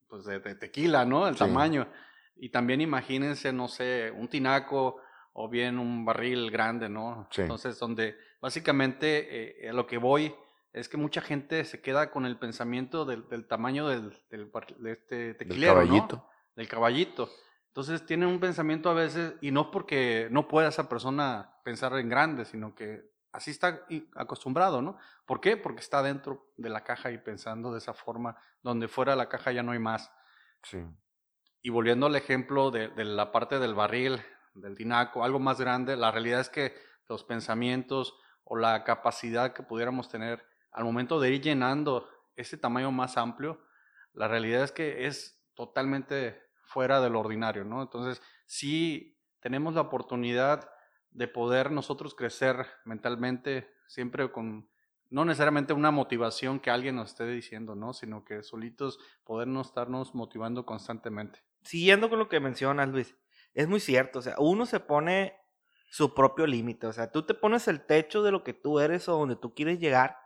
pues 0.06 0.24
de, 0.26 0.38
de 0.40 0.54
tequila, 0.54 1.06
¿no? 1.06 1.26
El 1.26 1.32
Sí. 1.34 1.38
tamaño. 1.38 1.88
Y 2.36 2.50
también 2.50 2.82
imagínense, 2.82 3.54
no 3.54 3.68
sé, 3.68 4.12
un 4.14 4.28
tinaco 4.28 5.00
o 5.32 5.48
bien 5.48 5.78
un 5.78 6.04
barril 6.04 6.50
grande, 6.50 6.90
¿no? 6.90 7.26
Sí. 7.30 7.40
Entonces, 7.40 7.78
donde 7.78 8.18
básicamente 8.42 9.64
eh, 9.64 9.70
a 9.70 9.72
lo 9.72 9.86
que 9.86 9.96
voy 9.96 10.34
es 10.74 10.90
que 10.90 10.98
mucha 10.98 11.22
gente 11.22 11.64
se 11.64 11.80
queda 11.80 12.10
con 12.10 12.26
el 12.26 12.36
pensamiento 12.38 13.06
del, 13.06 13.26
del 13.30 13.46
tamaño 13.46 13.88
del, 13.88 14.10
del 14.30 14.50
de 14.80 14.92
este 14.92 15.16
Del 15.16 15.36
tequilero, 15.38 15.72
¿no? 15.76 15.80
caballito. 15.86 16.28
del 16.54 16.68
caballito. 16.68 17.30
Entonces 17.68 18.04
tienen 18.06 18.28
un 18.28 18.40
pensamiento 18.40 18.90
a 18.90 18.94
veces, 18.94 19.34
y 19.40 19.50
no 19.50 19.70
porque 19.70 20.28
no 20.30 20.48
pueda 20.48 20.68
esa 20.68 20.88
persona 20.88 21.54
pensar 21.64 21.92
en 21.94 22.08
grande, 22.08 22.44
sino 22.44 22.74
que 22.74 23.10
así 23.32 23.50
está 23.50 23.86
acostumbrado, 24.16 24.82
¿no? 24.82 24.98
¿Por 25.26 25.40
qué? 25.40 25.56
Porque 25.56 25.80
está 25.80 26.02
dentro 26.02 26.52
de 26.56 26.70
la 26.70 26.82
caja 26.82 27.10
y 27.10 27.18
pensando 27.18 27.72
de 27.72 27.78
esa 27.78 27.94
forma, 27.94 28.36
donde 28.62 28.88
fuera 28.88 29.12
de 29.12 29.18
la 29.18 29.28
caja 29.28 29.52
ya 29.52 29.62
no 29.62 29.72
hay 29.72 29.78
más. 29.78 30.10
Sí. 30.62 30.78
Y 31.62 31.70
volviendo 31.70 32.06
al 32.06 32.16
ejemplo 32.16 32.70
de, 32.70 32.88
de 32.88 33.04
la 33.04 33.30
parte 33.30 33.58
del 33.58 33.74
barril, 33.74 34.20
del 34.54 34.76
tinaco, 34.76 35.24
algo 35.24 35.38
más 35.38 35.60
grande, 35.60 35.96
la 35.96 36.10
realidad 36.10 36.40
es 36.40 36.48
que 36.48 36.74
los 37.08 37.24
pensamientos 37.24 38.18
o 38.44 38.56
la 38.56 38.84
capacidad 38.84 39.52
que 39.52 39.62
pudiéramos 39.62 40.08
tener 40.08 40.44
al 40.72 40.84
momento 40.84 41.20
de 41.20 41.30
ir 41.30 41.42
llenando 41.42 42.08
ese 42.36 42.56
tamaño 42.56 42.90
más 42.90 43.16
amplio, 43.16 43.60
la 44.12 44.28
realidad 44.28 44.64
es 44.64 44.72
que 44.72 45.06
es 45.06 45.40
totalmente 45.54 46.47
fuera 46.68 47.00
de 47.00 47.10
lo 47.10 47.20
ordinario, 47.20 47.64
¿no? 47.64 47.82
Entonces, 47.82 48.22
sí 48.46 49.18
tenemos 49.40 49.74
la 49.74 49.80
oportunidad 49.80 50.70
de 51.10 51.26
poder 51.26 51.70
nosotros 51.70 52.14
crecer 52.14 52.66
mentalmente, 52.84 53.68
siempre 53.88 54.30
con, 54.30 54.68
no 55.08 55.24
necesariamente 55.24 55.72
una 55.72 55.90
motivación 55.90 56.60
que 56.60 56.70
alguien 56.70 56.96
nos 56.96 57.10
esté 57.10 57.26
diciendo, 57.26 57.74
¿no? 57.74 57.94
Sino 57.94 58.24
que 58.24 58.42
solitos 58.42 58.98
podernos 59.24 59.68
estarnos 59.68 60.14
motivando 60.14 60.66
constantemente. 60.66 61.42
siguiendo 61.62 62.08
con 62.08 62.18
lo 62.18 62.28
que 62.28 62.40
mencionas, 62.40 62.88
Luis, 62.88 63.16
es 63.54 63.66
muy 63.66 63.80
cierto, 63.80 64.20
o 64.20 64.22
sea, 64.22 64.36
uno 64.38 64.64
se 64.66 64.80
pone 64.80 65.34
su 65.90 66.14
propio 66.14 66.46
límite, 66.46 66.86
o 66.86 66.92
sea, 66.92 67.10
tú 67.10 67.24
te 67.24 67.34
pones 67.34 67.66
el 67.66 67.84
techo 67.84 68.22
de 68.22 68.30
lo 68.30 68.44
que 68.44 68.52
tú 68.52 68.78
eres 68.78 69.08
o 69.08 69.18
donde 69.18 69.36
tú 69.36 69.54
quieres 69.54 69.80
llegar 69.80 70.18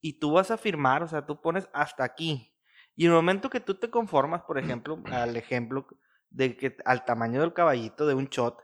y 0.00 0.18
tú 0.18 0.32
vas 0.32 0.50
a 0.50 0.56
firmar, 0.56 1.02
o 1.02 1.08
sea, 1.08 1.24
tú 1.26 1.40
pones 1.40 1.68
hasta 1.72 2.02
aquí. 2.02 2.51
Y 2.94 3.06
en 3.06 3.12
el 3.12 3.16
momento 3.16 3.50
que 3.50 3.60
tú 3.60 3.74
te 3.74 3.90
conformas, 3.90 4.42
por 4.42 4.58
ejemplo, 4.58 4.98
al 5.12 5.36
ejemplo 5.36 5.86
de 6.30 6.56
que 6.56 6.76
al 6.84 7.04
tamaño 7.04 7.40
del 7.40 7.52
caballito 7.52 8.06
de 8.06 8.14
un 8.14 8.26
shot, 8.26 8.58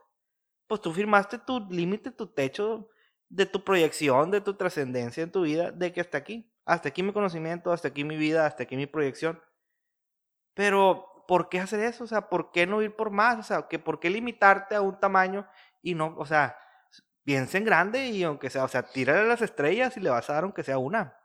pues 0.67 0.81
tú 0.81 0.93
firmaste 0.93 1.39
tu 1.39 1.61
límite, 1.71 2.11
tu 2.11 2.27
techo 2.27 2.89
de 3.29 3.47
tu 3.47 3.65
proyección, 3.65 4.31
de 4.31 4.41
tu 4.41 4.55
trascendencia 4.55 5.23
en 5.23 5.33
tu 5.33 5.43
vida, 5.43 5.71
de 5.71 5.93
que 5.93 6.01
hasta 6.01 6.19
aquí, 6.19 6.53
hasta 6.65 6.89
aquí 6.91 7.03
mi 7.03 7.13
conocimiento, 7.13 7.73
hasta 7.73 7.89
aquí 7.89 8.05
mi 8.05 8.17
vida, 8.17 8.47
hasta 8.47 8.63
aquí 8.63 8.77
mi 8.77 8.87
proyección. 8.87 9.41
Pero, 10.55 11.25
¿por 11.27 11.49
qué 11.49 11.61
hacer 11.61 11.81
eso? 11.81 12.05
O 12.05 12.07
sea, 12.07 12.29
¿por 12.29 12.53
qué 12.53 12.67
no 12.67 12.83
ir 12.83 12.95
por 12.97 13.11
más? 13.11 13.39
O 13.39 13.43
sea, 13.43 13.69
que 13.69 13.79
¿por 13.79 14.01
qué 14.01 14.11
limitarte 14.11 14.75
a 14.75 14.83
un 14.83 14.99
tamaño 14.99 15.47
y 15.83 15.95
no, 15.95 16.15
o 16.17 16.27
sea, 16.27 16.57
piensa 17.25 17.59
en 17.59 17.65
grande 17.65 18.09
y 18.09 18.23
aunque 18.25 18.51
sea, 18.51 18.65
o 18.65 18.69
sea, 18.69 18.83
tírale 18.83 19.21
a 19.21 19.25
las 19.25 19.43
estrellas 19.43 19.97
y 19.97 20.01
le 20.01 20.11
vas 20.11 20.29
a 20.31 20.35
dar 20.35 20.45
aunque 20.45 20.65
sea 20.65 20.79
una. 20.79 21.19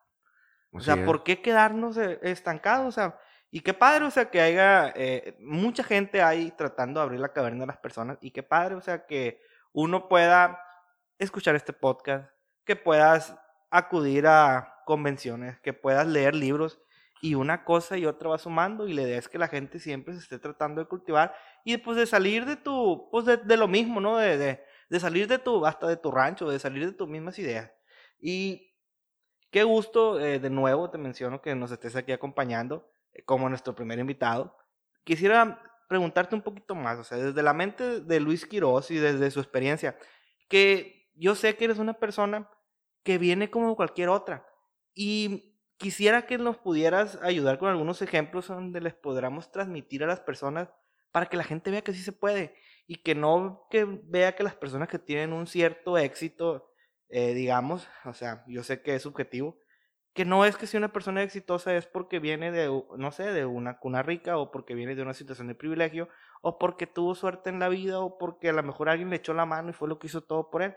O 0.73 0.79
Así 0.79 0.85
sea, 0.85 0.95
es. 0.95 1.05
¿por 1.05 1.23
qué 1.23 1.41
quedarnos 1.41 1.97
eh, 1.97 2.19
estancados? 2.23 2.87
O 2.87 2.91
sea, 2.91 3.19
y 3.51 3.61
qué 3.61 3.73
padre, 3.73 4.05
o 4.05 4.11
sea, 4.11 4.31
que 4.31 4.41
haya 4.41 4.91
eh, 4.95 5.37
mucha 5.39 5.83
gente 5.83 6.23
ahí 6.23 6.51
tratando 6.57 6.99
de 6.99 7.03
abrir 7.05 7.19
la 7.19 7.33
caverna 7.33 7.65
a 7.65 7.67
las 7.67 7.77
personas. 7.77 8.17
Y 8.19 8.31
qué 8.31 8.41
padre, 8.41 8.75
o 8.75 8.81
sea, 8.81 9.05
que 9.05 9.39
uno 9.71 10.09
pueda 10.09 10.59
escuchar 11.19 11.55
este 11.55 11.71
podcast, 11.71 12.27
que 12.65 12.75
puedas 12.75 13.35
acudir 13.69 14.25
a 14.25 14.81
convenciones, 14.85 15.59
que 15.59 15.71
puedas 15.73 16.07
leer 16.07 16.33
libros. 16.33 16.79
Y 17.21 17.35
una 17.35 17.63
cosa 17.63 17.95
y 17.95 18.05
otra 18.07 18.29
va 18.29 18.37
sumando. 18.39 18.87
Y 18.87 18.93
la 18.93 19.03
idea 19.03 19.19
es 19.19 19.29
que 19.29 19.37
la 19.37 19.47
gente 19.47 19.79
siempre 19.79 20.15
se 20.15 20.21
esté 20.21 20.39
tratando 20.39 20.81
de 20.81 20.87
cultivar. 20.87 21.35
Y 21.63 21.77
pues 21.77 21.95
de 21.95 22.07
salir 22.07 22.45
de 22.45 22.55
tu, 22.55 23.07
pues 23.11 23.25
de, 23.25 23.37
de 23.37 23.55
lo 23.55 23.67
mismo, 23.67 24.01
¿no? 24.01 24.17
De, 24.17 24.37
de, 24.37 24.63
de 24.89 24.99
salir 24.99 25.27
de 25.27 25.37
tu, 25.37 25.65
hasta 25.65 25.87
de 25.87 25.97
tu 25.97 26.09
rancho, 26.11 26.49
de 26.49 26.57
salir 26.57 26.87
de 26.87 26.93
tus 26.93 27.07
mismas 27.07 27.37
ideas. 27.37 27.71
Y 28.19 28.72
Qué 29.53 29.63
gusto, 29.63 30.19
eh, 30.19 30.39
de 30.39 30.49
nuevo 30.49 30.89
te 30.89 30.97
menciono 30.97 31.39
que 31.39 31.53
nos 31.53 31.71
estés 31.71 31.95
aquí 31.95 32.11
acompañando 32.11 32.89
eh, 33.13 33.21
como 33.23 33.47
nuestro 33.49 33.75
primer 33.75 33.99
invitado. 33.99 34.57
Quisiera 35.03 35.61
preguntarte 35.87 36.33
un 36.33 36.41
poquito 36.41 36.73
más, 36.73 36.97
o 36.97 37.03
sea, 37.03 37.19
desde 37.19 37.43
la 37.43 37.53
mente 37.53 38.01
de 38.01 38.19
Luis 38.19 38.47
Quiroz 38.47 38.89
y 38.89 38.95
desde 38.95 39.29
su 39.29 39.39
experiencia, 39.39 39.95
que 40.49 41.11
yo 41.13 41.35
sé 41.35 41.55
que 41.55 41.65
eres 41.65 41.77
una 41.77 41.93
persona 41.93 42.49
que 43.03 43.19
viene 43.19 43.51
como 43.51 43.75
cualquier 43.75 44.09
otra 44.09 44.43
y 44.95 45.59
quisiera 45.77 46.25
que 46.25 46.39
nos 46.39 46.57
pudieras 46.57 47.19
ayudar 47.21 47.59
con 47.59 47.69
algunos 47.69 48.01
ejemplos 48.01 48.47
donde 48.47 48.81
les 48.81 48.95
podamos 48.95 49.51
transmitir 49.51 50.03
a 50.03 50.07
las 50.07 50.19
personas 50.19 50.73
para 51.11 51.27
que 51.27 51.37
la 51.37 51.43
gente 51.43 51.69
vea 51.69 51.83
que 51.83 51.93
sí 51.93 52.01
se 52.01 52.11
puede 52.11 52.55
y 52.87 53.03
que 53.03 53.13
no 53.13 53.67
que 53.69 53.85
vea 53.85 54.35
que 54.35 54.41
las 54.41 54.55
personas 54.55 54.87
que 54.87 54.97
tienen 54.97 55.31
un 55.31 55.45
cierto 55.45 55.99
éxito 55.99 56.72
eh, 57.09 57.33
digamos, 57.33 57.87
o 58.05 58.13
sea, 58.13 58.43
yo 58.47 58.63
sé 58.63 58.81
que 58.81 58.95
es 58.95 59.03
subjetivo, 59.03 59.57
que 60.13 60.25
no 60.25 60.45
es 60.45 60.57
que 60.57 60.67
si 60.67 60.77
una 60.77 60.93
persona 60.93 61.23
exitosa 61.23 61.75
es 61.75 61.87
porque 61.87 62.19
viene 62.19 62.51
de, 62.51 62.67
no 62.97 63.11
sé, 63.11 63.31
de 63.31 63.45
una 63.45 63.79
cuna 63.79 64.03
rica 64.03 64.37
o 64.37 64.51
porque 64.51 64.75
viene 64.75 64.95
de 64.95 65.01
una 65.01 65.13
situación 65.13 65.47
de 65.47 65.55
privilegio 65.55 66.07
o 66.41 66.59
porque 66.59 66.85
tuvo 66.85 67.15
suerte 67.15 67.49
en 67.49 67.59
la 67.59 67.69
vida 67.69 67.99
o 67.99 68.17
porque 68.17 68.49
a 68.49 68.53
lo 68.53 68.61
mejor 68.63 68.89
alguien 68.89 69.09
le 69.09 69.15
echó 69.15 69.33
la 69.33 69.45
mano 69.45 69.71
y 69.71 69.73
fue 69.73 69.87
lo 69.87 69.97
que 69.97 70.07
hizo 70.07 70.21
todo 70.21 70.51
por 70.51 70.61
él. 70.61 70.75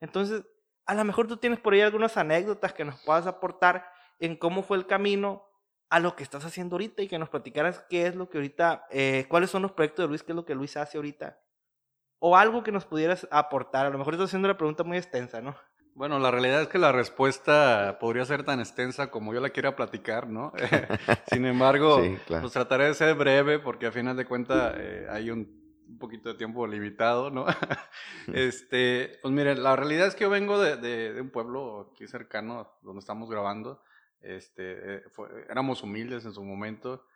Entonces, 0.00 0.44
a 0.86 0.94
lo 0.94 1.04
mejor 1.04 1.26
tú 1.26 1.36
tienes 1.36 1.58
por 1.58 1.74
ahí 1.74 1.80
algunas 1.80 2.16
anécdotas 2.16 2.72
que 2.72 2.84
nos 2.84 3.02
puedas 3.02 3.26
aportar 3.26 3.86
en 4.20 4.36
cómo 4.36 4.62
fue 4.62 4.76
el 4.76 4.86
camino 4.86 5.44
a 5.88 5.98
lo 5.98 6.16
que 6.16 6.22
estás 6.22 6.44
haciendo 6.44 6.74
ahorita 6.76 7.02
y 7.02 7.08
que 7.08 7.18
nos 7.18 7.28
platicaras 7.28 7.84
qué 7.88 8.06
es 8.06 8.14
lo 8.14 8.28
que 8.28 8.38
ahorita, 8.38 8.86
eh, 8.90 9.26
cuáles 9.28 9.50
son 9.50 9.62
los 9.62 9.72
proyectos 9.72 10.04
de 10.04 10.08
Luis, 10.08 10.22
qué 10.22 10.32
es 10.32 10.36
lo 10.36 10.44
que 10.44 10.54
Luis 10.54 10.76
hace 10.76 10.98
ahorita. 10.98 11.40
O 12.18 12.36
algo 12.36 12.62
que 12.62 12.72
nos 12.72 12.84
pudieras 12.86 13.26
aportar. 13.30 13.86
A 13.86 13.90
lo 13.90 13.98
mejor 13.98 14.14
estoy 14.14 14.26
haciendo 14.26 14.48
una 14.48 14.56
pregunta 14.56 14.84
muy 14.84 14.96
extensa, 14.96 15.40
¿no? 15.40 15.54
Bueno, 15.94 16.18
la 16.18 16.30
realidad 16.30 16.60
es 16.62 16.68
que 16.68 16.78
la 16.78 16.92
respuesta 16.92 17.96
podría 17.98 18.24
ser 18.26 18.42
tan 18.44 18.60
extensa 18.60 19.10
como 19.10 19.32
yo 19.32 19.40
la 19.40 19.48
quiera 19.50 19.76
platicar, 19.76 20.28
¿no? 20.28 20.52
Sin 21.32 21.46
embargo, 21.46 22.02
Sí, 22.02 22.16
claro. 22.26 22.42
pues 22.42 22.52
trataré 22.52 22.84
de 22.86 22.94
ser 22.94 23.14
breve 23.14 23.58
porque 23.58 23.86
a 23.86 23.92
final 23.92 24.16
de 24.16 24.26
cuentas 24.26 24.74
eh, 24.76 25.06
hay 25.10 25.30
un, 25.30 25.48
un 25.88 25.98
poquito 25.98 26.28
de 26.28 26.34
tiempo 26.34 26.66
limitado, 26.66 27.30
¿no? 27.30 27.46
este, 28.34 29.18
pues 29.22 29.32
miren, 29.32 29.62
la 29.62 29.76
realidad 29.76 30.06
es 30.08 30.14
que 30.14 30.24
yo 30.24 30.30
vengo 30.30 30.58
de, 30.60 30.76
de- 30.76 31.12
de 31.14 31.20
un 31.20 31.30
pueblo 31.30 31.90
aquí 31.92 32.06
cercano 32.06 32.70
donde 32.82 33.00
estamos 33.00 33.30
grabando. 33.30 33.82
Este, 34.20 34.96
eh, 34.96 35.02
fue- 35.10 35.28
éramos 35.48 35.82
humildes 35.82 36.24
en 36.24 36.32
su 36.32 36.42
momento, 36.42 37.06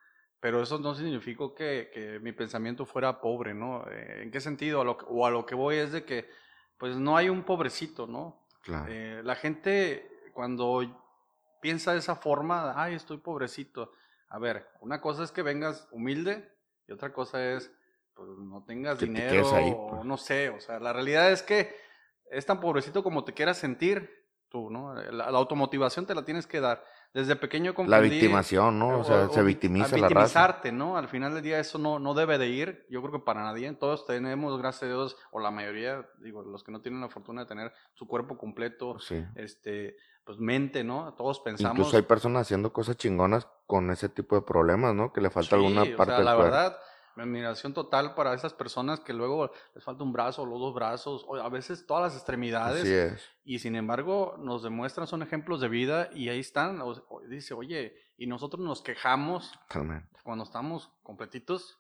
pero 0.41 0.63
eso 0.63 0.79
no 0.79 0.95
significó 0.95 1.55
que, 1.55 1.91
que 1.93 2.19
mi 2.21 2.33
pensamiento 2.33 2.87
fuera 2.87 3.21
pobre, 3.21 3.53
¿no? 3.55 3.85
Eh, 3.91 4.23
¿En 4.23 4.31
qué 4.31 4.41
sentido? 4.41 4.81
A 4.81 4.85
lo 4.85 4.97
que- 4.97 5.05
o 5.09 5.27
a 5.27 5.31
lo 5.31 5.45
que 5.47 5.55
voy 5.55 5.77
es 5.77 5.93
de 5.93 6.05
que, 6.05 6.29
pues 6.79 6.97
no 6.97 7.17
hay 7.17 7.29
un 7.29 7.43
pobrecito, 7.45 8.07
¿no? 8.07 8.47
Claro. 8.63 8.87
Eh, 8.91 9.21
la 9.23 9.35
gente 9.37 10.11
cuando 10.33 10.81
piensa 11.61 11.93
de 11.93 11.99
esa 11.99 12.17
forma, 12.17 12.73
ay, 12.83 12.95
estoy 12.95 13.19
pobrecito. 13.19 13.93
A 14.31 14.39
ver, 14.39 14.67
una 14.81 15.01
cosa 15.01 15.25
es 15.25 15.33
que 15.33 15.43
vengas 15.43 15.87
humilde 15.91 16.51
y 16.89 16.93
otra 16.93 17.13
cosa 17.13 17.45
es, 17.53 17.71
pues 18.15 18.29
no 18.39 18.65
tengas 18.65 18.99
Que 18.99 19.07
dinero 19.07 19.55
ahí, 19.55 19.73
o 19.77 19.89
pues. 19.91 20.05
no 20.05 20.17
sé. 20.17 20.49
O 20.51 20.61
sea, 20.61 20.79
la 20.79 20.93
realidad 20.93 21.31
es 21.33 21.43
que 21.43 21.75
es 22.31 22.47
tan 22.47 22.61
pobrecito 22.61 23.03
como 23.03 23.25
te 23.25 23.35
quieras 23.35 23.59
sentir 23.59 24.09
tú, 24.49 24.71
¿no? 24.71 24.95
La, 24.95 25.31
la 25.31 25.39
automotivación 25.39 26.07
te 26.07 26.15
la 26.15 26.25
tienes 26.25 26.47
que 26.47 26.61
dar. 26.61 26.83
Desde 27.12 27.35
pequeño 27.35 27.73
La 27.73 27.75
comprendí... 27.75 28.11
victimación, 28.11 28.79
¿no? 28.79 29.00
O 29.00 29.05
sea, 29.05 29.29
se 29.31 29.40
vi- 29.40 29.49
victimiza 29.49 29.97
la 29.97 30.09
raza. 30.09 30.09
victimizarte, 30.09 30.71
¿no? 30.73 30.97
Al 30.97 31.09
final 31.09 31.35
del 31.35 31.43
día 31.43 31.59
eso 31.59 31.76
no, 31.79 31.99
no 31.99 32.14
debe 32.14 32.38
de 32.38 32.47
ir, 32.49 32.87
yo 32.88 33.00
creo 33.02 33.12
que 33.12 33.19
para 33.19 33.43
nadie. 33.43 33.73
Todos 33.75 34.07
tenemos, 34.07 34.57
gracias 34.61 34.85
a 34.85 34.87
Dios, 34.87 35.17
o 35.33 35.40
la 35.40 35.50
mayoría, 35.50 36.09
digo, 36.21 36.43
los 36.43 36.62
que 36.62 36.71
no 36.71 36.81
tienen 36.83 37.00
la 37.00 37.09
fortuna 37.09 37.43
de 37.43 37.49
tener 37.49 37.73
su 37.95 38.07
cuerpo 38.07 38.38
completo, 38.38 38.99
Sí. 39.00 39.25
este, 39.35 39.97
pues 40.25 40.38
mente, 40.38 40.85
¿no? 40.85 41.12
Todos 41.14 41.40
pensamos... 41.40 41.76
Incluso 41.79 41.97
hay 41.97 42.02
personas 42.05 42.43
haciendo 42.43 42.73
cosas 42.73 42.97
chingonas 42.97 43.49
con 43.67 43.90
ese 43.90 44.09
tipo 44.09 44.37
de 44.37 44.43
problemas, 44.43 44.95
¿no? 44.95 45.12
Que 45.12 45.21
le 45.21 45.31
falta 45.31 45.57
alguna 45.57 45.85
Sí, 45.85 45.95
o 45.95 45.97
parte 45.97 46.14
sea, 46.14 46.23
la 46.25 46.35
verdad, 46.37 46.76
mi 47.17 47.23
admiración 47.23 47.75
total 47.75 48.14
para 48.14 48.35
esas 48.35 48.55
personas 48.55 49.00
que 49.00 49.12
luego 49.12 49.50
les 49.75 49.83
falta 49.85 50.02
un 50.05 50.12
brazo 50.12 50.47
los 50.47 50.59
dos 50.61 50.75
brazos, 50.75 51.25
o 51.29 51.37
a 51.37 51.49
veces 51.49 51.87
todas 51.87 52.05
las 52.05 52.14
extremidades, 52.17 52.83
Así 52.83 52.93
es. 52.95 53.29
y 53.45 53.59
sin 53.59 53.76
embargo 53.76 54.37
nos 54.38 54.62
demuestran, 54.62 55.07
son 55.07 55.23
ejemplos 55.23 55.61
de 55.61 55.69
vida 55.69 56.09
y 56.14 56.29
ahí 56.29 56.40
están, 56.40 56.81
o- 56.81 57.05
o 57.09 57.21
dice, 57.29 57.55
oye, 57.55 57.95
y 58.17 58.26
nosotros 58.26 58.61
nos 58.64 58.83
quejamos 58.83 59.52
Totalmente. 59.69 60.09
cuando 60.23 60.45
estamos 60.45 60.93
completitos, 61.02 61.79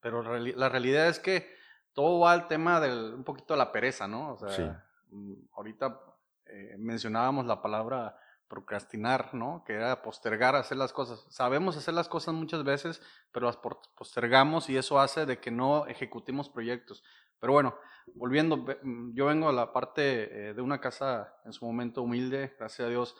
pero 0.00 0.22
reali- 0.22 0.54
la 0.54 0.68
realidad 0.68 1.08
es 1.08 1.18
que 1.18 1.52
todo 1.92 2.20
va 2.20 2.32
al 2.32 2.46
tema 2.48 2.80
del 2.80 3.14
un 3.14 3.24
poquito 3.24 3.54
de 3.54 3.58
la 3.58 3.72
pereza, 3.72 4.06
¿no? 4.08 4.32
O 4.32 4.38
sea, 4.38 4.48
Sí. 4.50 5.14
mm, 5.14 5.34
ahorita 5.56 6.00
eh, 6.46 6.74
mencionábamos 6.78 7.46
la 7.46 7.60
palabra 7.62 8.16
procrastinar, 8.50 9.32
¿no? 9.32 9.62
Que 9.64 9.74
era 9.74 10.02
postergar 10.02 10.56
hacer 10.56 10.76
las 10.76 10.92
cosas. 10.92 11.24
Sabemos 11.30 11.76
hacer 11.78 11.94
las 11.94 12.08
cosas 12.08 12.34
muchas 12.34 12.64
veces, 12.64 13.00
pero 13.32 13.46
las 13.46 13.56
postergamos 13.96 14.68
y 14.68 14.76
eso 14.76 15.00
hace 15.00 15.24
de 15.24 15.38
que 15.38 15.50
no 15.50 15.86
ejecutemos 15.86 16.50
proyectos. 16.50 17.02
Pero 17.38 17.54
bueno, 17.54 17.74
volviendo, 18.14 18.58
mm, 18.58 19.14
yo 19.14 19.26
vengo 19.26 19.48
a 19.48 19.52
la 19.52 19.72
parte 19.72 20.50
eh, 20.50 20.54
de 20.54 20.60
una 20.60 20.80
casa 20.80 21.32
en 21.46 21.52
su 21.54 21.64
momento 21.64 22.02
humilde, 22.02 22.54
gracias 22.58 22.86
a 22.86 22.90
Dios. 22.90 23.16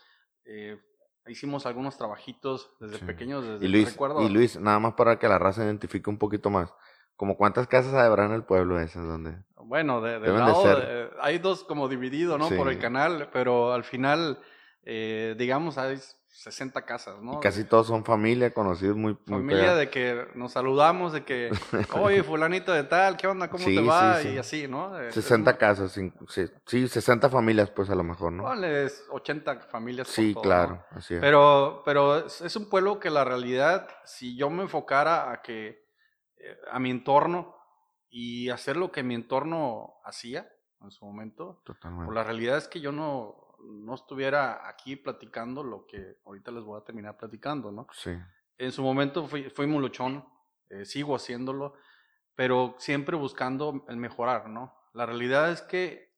eh, 0.47 0.81
hicimos 1.27 1.65
algunos 1.67 1.97
trabajitos 1.99 2.73
desde 2.81 2.99
Sí. 2.99 3.05
pequeños, 3.05 3.45
desde 3.45 3.57
Y 3.59 3.61
que 3.61 3.69
Luis, 3.69 3.93
recuerdo. 3.93 4.23
y 4.23 4.29
Luis, 4.31 4.59
nada 4.59 4.79
más 4.81 4.95
para 4.95 5.19
que 5.19 5.29
la 5.29 5.39
raza 5.39 5.63
identifique 5.65 6.11
un 6.11 6.19
poquito 6.19 6.49
más. 6.51 6.75
Como 7.15 7.37
cuántas 7.37 7.69
casas 7.69 7.93
habrá 7.95 8.25
en 8.25 8.33
el 8.33 8.43
pueblo 8.43 8.81
esas 8.81 9.07
donde. 9.07 9.37
Bueno, 9.55 10.01
de, 10.01 10.19
de 10.19 10.33
lado, 10.33 10.65
de- 10.65 11.11
hay 11.21 11.39
dos 11.39 11.63
como 11.63 11.89
dividido, 11.89 12.37
¿no? 12.39 12.49
Por 12.49 12.69
el 12.69 12.77
Sí. 12.77 12.81
canal, 12.81 13.29
pero 13.33 13.73
al 13.75 13.85
final, 13.85 14.41
eh, 14.85 15.35
digamos, 15.39 15.79
hay 15.79 15.99
60 16.29 16.87
casas, 16.87 17.21
¿no? 17.21 17.35
Y 17.39 17.41
casi 17.41 17.65
todos 17.65 17.87
son 17.89 18.05
familia, 18.05 18.53
conocidos 18.55 18.97
muy, 18.97 19.13
muy 19.27 19.41
Familia 19.41 19.59
pegados. 19.75 19.79
de 19.81 19.91
que 19.91 20.27
nos 20.35 20.53
saludamos, 20.53 21.13
de 21.13 21.25
que, 21.25 21.51
oye, 21.95 22.23
fulanito 22.23 22.73
de 22.73 22.85
tal, 22.85 23.17
¿qué 23.17 23.27
onda? 23.27 23.51
¿Cómo 23.51 23.65
Sí, 23.65 23.75
te 23.75 23.81
va? 23.83 24.17
sí, 24.17 24.23
sí. 24.29 24.35
Y 24.35 24.39
así, 24.39 24.69
¿no? 24.69 24.99
Eh, 24.99 25.09
es 25.09 25.15
60 25.17 25.51
un- 25.51 25.57
casas, 25.59 25.93
sí, 25.93 26.13
sí, 26.67 26.89
60 26.89 27.29
familias, 27.29 27.71
pues 27.71 27.91
a 27.91 27.95
lo 27.95 28.05
mejor, 28.05 28.33
¿no? 28.33 28.45
ponle 28.45 28.87
80 29.11 29.61
familias. 29.71 30.09
Sí, 30.09 30.33
todo, 30.33 30.43
claro, 30.45 30.75
¿no? 30.91 30.99
así 30.99 31.15
es. 31.15 31.21
Pero, 31.21 31.83
pero 31.85 32.27
es, 32.27 32.41
es 32.41 32.57
un 32.57 32.71
pueblo 32.71 32.99
que 33.01 33.11
la 33.11 33.25
realidad, 33.25 33.89
si 34.05 34.35
yo 34.37 34.49
me 34.51 34.63
enfocara 34.63 35.31
a 35.33 35.43
que, 35.43 35.85
eh, 36.39 36.57
a 36.71 36.79
mi 36.79 36.91
entorno 36.91 37.55
y 38.09 38.49
hacer 38.49 38.77
lo 38.77 38.91
que 38.91 39.03
mi 39.03 39.15
entorno 39.15 40.01
hacía 40.05 40.51
en 40.81 40.91
su 40.91 41.05
momento, 41.05 41.61
Totalmente. 41.67 42.07
Pues 42.07 42.15
la 42.15 42.25
realidad 42.25 42.57
es 42.57 42.67
que 42.67 42.81
yo 42.81 42.93
no, 42.93 43.50
no 43.64 43.95
estuviera 43.95 44.69
aquí 44.69 44.97
platicando 44.97 45.62
lo 45.62 45.87
que 45.87 46.19
ahorita 46.25 46.50
les 46.50 46.64
voy 46.64 46.81
a 46.81 46.85
terminar 46.85 47.17
platicando, 47.17 47.71
¿no? 47.71 47.87
Sí, 47.93 48.12
En 48.58 48.73
su 48.73 48.82
momento 48.82 49.26
fui, 49.26 49.50
fui 49.50 49.67
muy 49.67 49.80
luchón, 49.80 50.25
eh, 50.69 50.85
sigo 50.85 51.15
haciéndolo, 51.15 51.75
pero 52.35 52.76
siempre 52.78 53.17
buscando 53.17 53.85
el 53.89 53.97
mejorar, 53.97 54.49
¿no? 54.49 54.75
La 54.93 55.06
realidad 55.06 55.50
es 55.50 55.63
que 55.63 56.15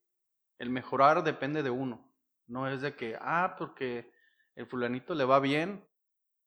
el 0.59 0.71
mejorar 0.71 1.25
depende 1.25 1.62
de 1.62 1.71
uno, 1.71 2.12
no 2.47 2.69
es 2.69 2.81
de 2.81 2.95
que, 2.95 3.17
ah, 3.21 3.55
porque 3.59 4.12
el 4.55 4.67
fulanito 4.67 5.14
le 5.14 5.25
va 5.25 5.40
bien, 5.40 5.88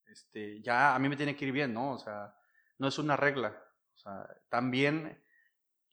este, 0.06 0.62
ya 0.62 0.96
a 0.96 1.00
mí 1.00 1.10
me 1.10 1.18
tiene 1.18 1.36
que 1.36 1.46
ir 1.46 1.52
bien, 1.52 1.74
¿no? 1.74 1.92
O 1.92 1.98
sea, 1.98 2.36
no 2.78 2.88
es 2.88 2.98
una 3.00 3.18
regla. 3.18 3.62
O 3.96 3.98
sea, 3.98 4.28
también 4.50 5.22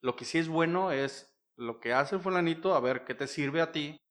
lo 0.01 0.17
que 0.17 0.25
sí 0.25 0.39
es 0.39 0.49
bueno 0.49 0.93
es 0.93 1.35
lo 1.57 1.81
que 1.81 1.93
hace 1.93 2.17
el 2.17 2.21
fulanito, 2.21 2.75
a 2.75 2.81
ver 2.81 3.05
qué 3.05 3.15
te 3.15 3.27
sirve 3.27 3.61
a 3.61 3.73
ti 3.73 4.02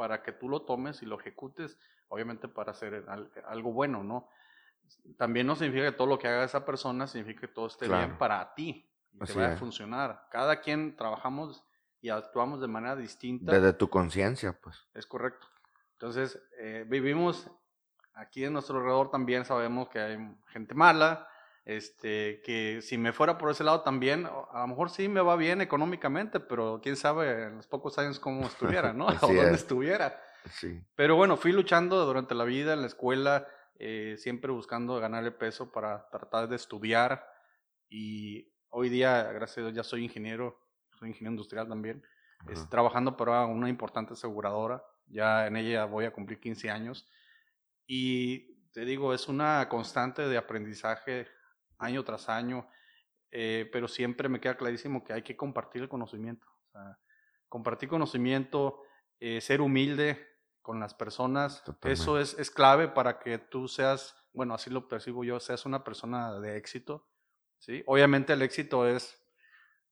para 0.00 0.22
que 0.22 0.32
tú 0.32 0.48
lo 0.48 0.62
tomes 0.62 1.02
y 1.02 1.04
lo 1.06 1.20
ejecutes, 1.20 1.78
obviamente 2.08 2.48
para 2.48 2.70
hacer 2.70 3.04
al- 3.06 3.30
algo 3.44 3.70
bueno, 3.70 4.02
¿no? 4.02 4.30
También 5.18 5.46
no 5.46 5.54
significa 5.56 5.90
que 5.90 5.92
todo 5.98 6.06
lo 6.06 6.18
que 6.18 6.26
haga 6.26 6.42
esa 6.42 6.64
persona 6.64 7.06
significa 7.06 7.42
que 7.42 7.48
todo 7.48 7.66
esté 7.66 7.84
bien 7.84 7.98
Claro. 7.98 8.18
para 8.18 8.54
ti 8.54 8.90
y 9.12 9.18
te 9.18 9.24
Así 9.24 9.34
vaya 9.34 9.52
a 9.52 9.56
funcionar. 9.58 10.26
Cada 10.30 10.62
quien 10.62 10.96
trabajamos 10.96 11.62
y 12.00 12.08
actuamos 12.08 12.62
de 12.62 12.66
manera 12.68 12.96
distinta. 12.96 13.52
desde 13.52 13.74
tu 13.74 13.90
conciencia, 13.90 14.58
pues. 14.58 14.88
Es 14.94 15.04
correcto. 15.04 15.46
Entonces, 15.92 16.42
eh, 16.58 16.86
vivimos 16.88 17.50
aquí 18.14 18.42
en 18.46 18.54
nuestro 18.54 18.78
alrededor 18.78 19.10
también 19.10 19.44
sabemos 19.44 19.90
que 19.90 19.98
hay 20.00 20.16
gente 20.46 20.74
mala, 20.74 21.28
este, 21.64 22.40
que 22.44 22.80
si 22.82 22.98
me 22.98 23.12
fuera 23.12 23.38
por 23.38 23.50
ese 23.50 23.64
lado 23.64 23.82
también, 23.82 24.26
a 24.26 24.60
lo 24.60 24.66
mejor 24.68 24.90
sí 24.90 25.08
me 25.08 25.20
va 25.20 25.36
bien 25.36 25.60
económicamente, 25.60 26.40
pero 26.40 26.80
quién 26.82 26.96
sabe 26.96 27.44
en 27.44 27.56
los 27.56 27.66
pocos 27.66 27.98
años 27.98 28.18
cómo 28.18 28.46
estuviera, 28.46 28.92
¿no? 28.92 29.06
o 29.22 29.26
dónde 29.26 29.54
es. 29.54 29.60
estuviera. 29.60 30.20
Sí, 30.50 30.80
Pero 30.94 31.16
bueno, 31.16 31.36
fui 31.36 31.52
luchando 31.52 32.04
durante 32.06 32.34
la 32.34 32.44
vida, 32.44 32.72
en 32.72 32.80
la 32.80 32.86
escuela, 32.86 33.46
eh, 33.78 34.16
siempre 34.18 34.50
buscando 34.50 34.98
ganarle 34.98 35.32
peso 35.32 35.70
para 35.70 36.08
tratar 36.10 36.48
de 36.48 36.56
estudiar. 36.56 37.26
Y 37.88 38.50
hoy 38.70 38.88
día, 38.88 39.24
gracias 39.32 39.58
a 39.58 39.60
Dios, 39.62 39.74
ya 39.74 39.82
soy 39.84 40.04
ingeniero, 40.04 40.58
soy 40.98 41.08
ingeniero 41.10 41.32
industrial 41.32 41.68
también, 41.68 42.02
es- 42.48 42.68
trabajando 42.70 43.16
para 43.16 43.44
una 43.44 43.68
importante 43.68 44.14
aseguradora. 44.14 44.82
Ya 45.06 45.46
en 45.46 45.56
ella 45.56 45.84
voy 45.84 46.04
a 46.06 46.12
cumplir 46.12 46.40
15 46.40 46.70
años. 46.70 47.06
Y 47.86 48.54
te 48.72 48.84
digo, 48.84 49.12
es 49.12 49.28
una 49.28 49.68
constante 49.68 50.26
de 50.28 50.38
aprendizaje 50.38 51.26
año 51.80 52.04
tras 52.04 52.28
año, 52.28 52.68
eh, 53.30 53.68
pero 53.72 53.88
siempre 53.88 54.28
me 54.28 54.40
queda 54.40 54.56
clarísimo 54.56 55.02
que 55.04 55.12
hay 55.12 55.22
que 55.22 55.36
compartir 55.36 55.82
el 55.82 55.88
conocimiento. 55.88 56.46
O 56.68 56.70
sea, 56.72 56.98
compartir 57.48 57.88
conocimiento, 57.88 58.82
eh, 59.18 59.40
ser 59.40 59.60
humilde 59.60 60.26
con 60.62 60.78
las 60.78 60.94
personas, 60.94 61.62
eso 61.82 62.20
es, 62.20 62.38
es 62.38 62.50
clave 62.50 62.88
para 62.88 63.18
que 63.18 63.38
tú 63.38 63.66
seas, 63.66 64.14
bueno, 64.32 64.54
así 64.54 64.70
lo 64.70 64.86
percibo 64.88 65.24
yo, 65.24 65.40
seas 65.40 65.64
una 65.66 65.82
persona 65.82 66.38
de 66.38 66.56
éxito. 66.56 67.08
¿sí? 67.58 67.82
Obviamente 67.86 68.32
el 68.34 68.42
éxito 68.42 68.86
es, 68.86 69.20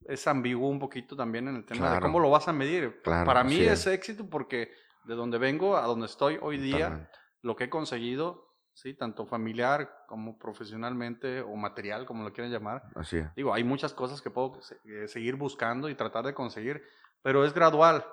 es 0.06 0.26
ambiguo 0.28 0.68
un 0.68 0.78
poquito 0.78 1.16
también 1.16 1.48
en 1.48 1.56
el 1.56 1.64
tema 1.64 1.86
de 1.86 1.90
Claro. 1.92 2.06
cómo 2.06 2.20
lo 2.20 2.30
vas 2.30 2.46
a 2.48 2.52
medir. 2.52 3.00
Claro, 3.02 3.26
para 3.26 3.42
mí 3.44 3.60
es 3.60 3.86
es. 3.86 3.86
éxito 3.88 4.28
porque 4.28 4.72
de 5.04 5.14
donde 5.14 5.38
vengo 5.38 5.76
a 5.76 5.82
donde 5.86 6.06
estoy 6.06 6.38
hoy 6.40 6.58
día, 6.58 6.84
totalmente. 6.90 7.18
lo 7.42 7.56
que 7.56 7.64
he 7.64 7.70
conseguido, 7.70 8.47
¿sí? 8.78 8.94
tanto 8.94 9.26
familiar 9.26 10.04
como 10.06 10.38
profesionalmente 10.38 11.40
o 11.40 11.56
material, 11.56 12.06
como 12.06 12.22
lo 12.22 12.32
quieran 12.32 12.52
llamar, 12.52 12.82
Así 12.94 13.16
es. 13.18 13.34
Digo, 13.34 13.52
hay 13.52 13.64
muchas 13.64 13.92
cosas 13.92 14.22
que 14.22 14.30
puedo 14.30 14.60
eh, 14.84 15.08
seguir 15.08 15.34
buscando 15.36 15.88
y 15.88 15.94
tratar 15.96 16.24
de 16.24 16.32
conseguir, 16.34 16.82
pero 17.22 17.44
es 17.44 17.52
gradual. 17.52 18.06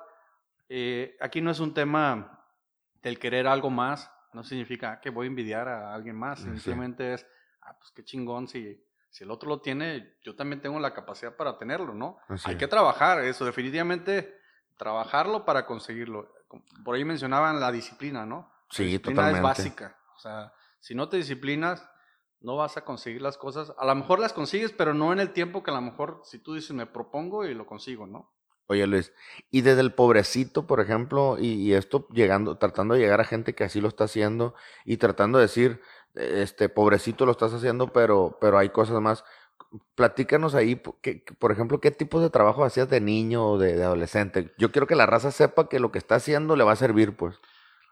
Eh, 0.69 1.15
aquí 1.21 1.41
no 1.41 1.51
es 1.51 1.59
un 1.59 1.73
tema 1.73 2.43
del 3.03 3.19
querer 3.19 3.47
algo 3.47 3.69
más, 3.69 4.11
no 4.33 4.43
significa 4.43 4.93
"Ah, 4.93 4.99
que 4.99 5.11
voy 5.11 5.27
a 5.27 5.29
envidiar 5.29 5.67
a 5.67 5.93
alguien 5.93 6.15
más, 6.15 6.39
es. 6.39 6.45
simplemente 6.45 7.13
es, 7.13 7.25
ah, 7.61 7.77
pues 7.77 7.91
qué 7.91 8.03
chingón, 8.03 8.47
si, 8.47 8.83
si 9.09 9.23
el 9.23 9.29
otro 9.31 9.47
lo 9.49 9.61
tiene, 9.61 10.17
yo 10.23 10.35
también 10.35 10.61
tengo 10.61 10.79
la 10.79 10.93
capacidad 10.93 11.35
para 11.35 11.57
tenerlo, 11.57 11.93
¿no? 11.93 12.17
Así 12.27 12.49
hay 12.49 12.55
es. 12.55 12.59
que 12.59 12.67
trabajar 12.67 13.23
eso, 13.23 13.45
definitivamente, 13.45 14.35
trabajarlo 14.77 15.45
para 15.45 15.65
conseguirlo. 15.67 16.33
Por 16.83 16.95
ahí 16.95 17.05
mencionaban 17.05 17.59
la 17.59 17.71
disciplina, 17.71 18.25
¿no? 18.25 18.51
La 18.51 18.65
Sí, 18.71 18.83
disciplina 18.85 19.21
totalmente. 19.21 19.37
es 19.39 19.43
básica. 19.43 19.97
O 20.15 20.19
sea, 20.19 20.53
si 20.79 20.95
no 20.95 21.09
te 21.09 21.17
disciplinas, 21.17 21.87
no 22.41 22.55
vas 22.55 22.77
a 22.77 22.85
conseguir 22.85 23.21
las 23.21 23.37
cosas. 23.37 23.73
A 23.77 23.85
lo 23.85 23.95
mejor 23.95 24.19
las 24.19 24.33
consigues, 24.33 24.71
pero 24.71 24.93
no 24.93 25.11
en 25.11 25.19
el 25.19 25.33
tiempo 25.33 25.63
que 25.63 25.71
a 25.71 25.73
lo 25.73 25.81
mejor, 25.81 26.21
si 26.23 26.39
tú 26.39 26.53
dices, 26.53 26.71
me 26.71 26.85
propongo 26.85 27.45
y 27.45 27.53
lo 27.53 27.65
consigo, 27.65 28.07
¿no? 28.07 28.31
Oye 28.67 28.87
Luis, 28.87 29.13
y 29.51 29.61
desde 29.61 29.81
el 29.81 29.93
pobrecito, 29.93 30.65
por 30.65 30.79
ejemplo, 30.79 31.37
y, 31.39 31.73
esto 31.73 32.07
llegando, 32.09 32.57
tratando 32.57 32.95
de 32.95 33.01
llegar 33.01 33.21
a 33.21 33.25
gente 33.25 33.53
que 33.53 33.63
así 33.63 33.79
lo 33.79 33.87
está 33.87 34.05
haciendo 34.05 34.55
y 34.85 34.97
tratando 34.97 35.37
de 35.37 35.43
decir, 35.43 35.81
eh, 36.15 36.41
este, 36.41 36.67
pobrecito 36.67 37.25
lo 37.27 37.31
estás 37.31 37.53
haciendo, 37.53 37.93
pero, 37.93 38.37
pero 38.41 38.57
hay 38.57 38.69
cosas 38.69 38.99
más. 39.01 39.23
Platícanos 39.93 40.55
ahí, 40.55 40.75
por 40.75 41.51
ejemplo, 41.51 41.79
qué 41.79 41.91
tipos 41.91 42.21
de 42.23 42.29
trabajo 42.29 42.63
hacías 42.63 42.89
de 42.89 43.01
niño 43.01 43.47
o 43.51 43.57
de, 43.59 43.75
de 43.75 43.83
adolescente. 43.83 44.51
Yo 44.57 44.71
quiero 44.71 44.87
que 44.87 44.95
la 44.95 45.05
raza 45.05 45.31
sepa 45.31 45.69
que 45.69 45.79
lo 45.79 45.91
que 45.91 45.99
está 45.99 46.15
haciendo 46.15 46.55
le 46.55 46.63
va 46.63 46.71
a 46.71 46.75
servir, 46.77 47.15
pues. 47.15 47.39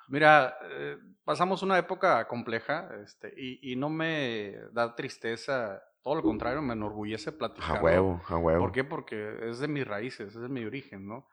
Mira, 0.07 0.57
eh, 0.63 0.97
pasamos 1.23 1.63
una 1.63 1.77
época 1.77 2.27
compleja 2.27 2.89
este, 3.03 3.33
y, 3.35 3.71
y 3.71 3.75
no 3.75 3.89
me 3.89 4.57
da 4.71 4.95
tristeza, 4.95 5.81
todo 6.01 6.15
lo 6.15 6.21
contrario, 6.21 6.61
me 6.61 6.73
enorgullece 6.73 7.31
platicar. 7.31 7.77
A 7.77 7.81
huevo, 7.81 8.21
a 8.27 8.37
huevo. 8.37 8.59
¿Por 8.59 8.71
qué? 8.71 8.83
Porque 8.83 9.49
es 9.49 9.59
de 9.59 9.67
mis 9.67 9.87
raíces, 9.87 10.35
es 10.35 10.41
de 10.41 10.49
mi 10.49 10.65
origen, 10.65 11.07
¿no? 11.07 11.27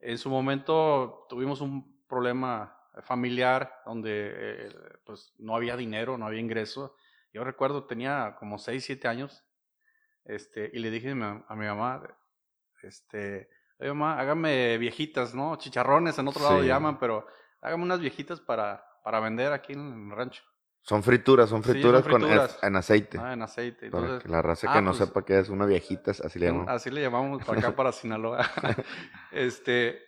En 0.00 0.18
su 0.18 0.30
momento 0.30 1.26
tuvimos 1.28 1.60
un 1.60 2.04
problema 2.06 2.76
familiar 3.02 3.82
donde 3.84 4.32
eh, 4.34 4.68
pues 5.04 5.34
no 5.38 5.56
había 5.56 5.76
dinero, 5.76 6.16
no 6.16 6.26
había 6.26 6.40
ingreso. 6.40 6.96
Yo 7.32 7.44
recuerdo, 7.44 7.84
tenía 7.84 8.36
como 8.38 8.58
6, 8.58 8.84
7 8.84 9.08
años, 9.08 9.44
este, 10.24 10.70
y 10.72 10.78
le 10.78 10.90
dije 10.90 11.10
a 11.10 11.14
mi, 11.14 11.66
mamá, 11.66 12.02
este, 12.82 13.48
Oye, 13.78 13.88
mamá, 13.88 14.20
hágame 14.20 14.78
viejitas, 14.78 15.34
¿no? 15.34 15.56
Chicharrones 15.56 16.18
en 16.18 16.28
otro 16.28 16.42
lado 16.42 16.62
llaman, 16.62 16.98
pero 16.98 17.26
hágame 17.64 17.82
unas 17.82 18.00
viejitas 18.00 18.40
para, 18.40 18.84
para 19.02 19.18
vender 19.20 19.52
aquí 19.52 19.72
en 19.72 20.10
el 20.10 20.16
rancho. 20.16 20.42
Son 20.82 21.02
frituras, 21.02 21.48
son 21.48 21.62
frituras, 21.62 22.04
Con, 22.04 22.22
en 22.24 22.76
aceite. 22.76 23.18
Ah, 23.18 23.32
en 23.32 23.40
aceite. 23.40 23.86
Entonces, 23.86 24.28
la 24.28 24.42
raza 24.42 24.70
que 24.70 24.78
ah, 24.78 24.82
no 24.82 24.90
pues 24.90 24.98
sepa 24.98 25.24
qué 25.24 25.38
es 25.38 25.48
una 25.48 25.64
viejita, 25.64 26.10
así 26.10 26.38
le 26.38 26.46
llamamos. 26.46 26.68
Así 26.68 26.90
le 26.90 27.00
llamamos 27.00 27.42
para 27.42 27.58
acá, 27.58 27.74
para 27.74 27.90
Sinaloa. 27.90 28.44
este, 29.32 29.98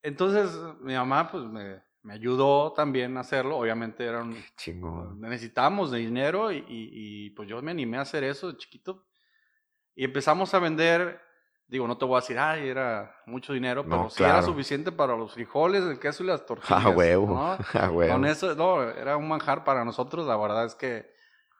entonces, 0.00 0.50
mi 0.80 0.94
mamá, 0.94 1.30
pues, 1.30 1.44
me, 1.44 1.82
me, 2.02 2.14
ayudó 2.14 2.72
también 2.72 3.18
a 3.18 3.20
hacerlo. 3.20 3.58
Obviamente, 3.58 4.06
era 4.06 4.22
un... 4.22 4.34
Chingón. 4.56 5.20
Necesitábamos 5.20 5.90
de 5.90 5.98
dinero 5.98 6.52
y, 6.52 6.64
y, 6.66 7.30
pues, 7.30 7.46
yo 7.46 7.60
me 7.60 7.70
animé 7.70 7.98
a 7.98 8.02
hacer 8.02 8.24
eso 8.24 8.50
de 8.50 8.56
chiquito. 8.56 9.04
Y 9.94 10.04
empezamos 10.04 10.54
a 10.54 10.58
vender 10.58 11.20
Digo, 11.68 11.86
no 11.86 11.98
te 11.98 12.06
voy 12.06 12.16
a 12.16 12.20
decir, 12.20 12.38
ay, 12.38 12.66
era 12.66 13.14
mucho 13.26 13.52
dinero, 13.52 13.84
pero 13.84 14.08
sí 14.08 14.22
era 14.22 14.40
suficiente 14.40 14.90
para 14.90 15.14
los 15.14 15.34
frijoles, 15.34 15.84
el 15.84 15.98
queso 15.98 16.24
y 16.24 16.26
las 16.26 16.46
tortillas. 16.46 16.86
A 16.86 16.88
huevo, 16.88 17.38
a 17.74 17.90
huevo. 17.90 18.10
Con 18.10 18.24
eso, 18.24 18.54
no, 18.54 18.82
era 18.82 19.18
un 19.18 19.28
manjar 19.28 19.64
para 19.64 19.84
nosotros. 19.84 20.26
La 20.26 20.36
verdad 20.38 20.64
es 20.64 20.74
que 20.74 21.12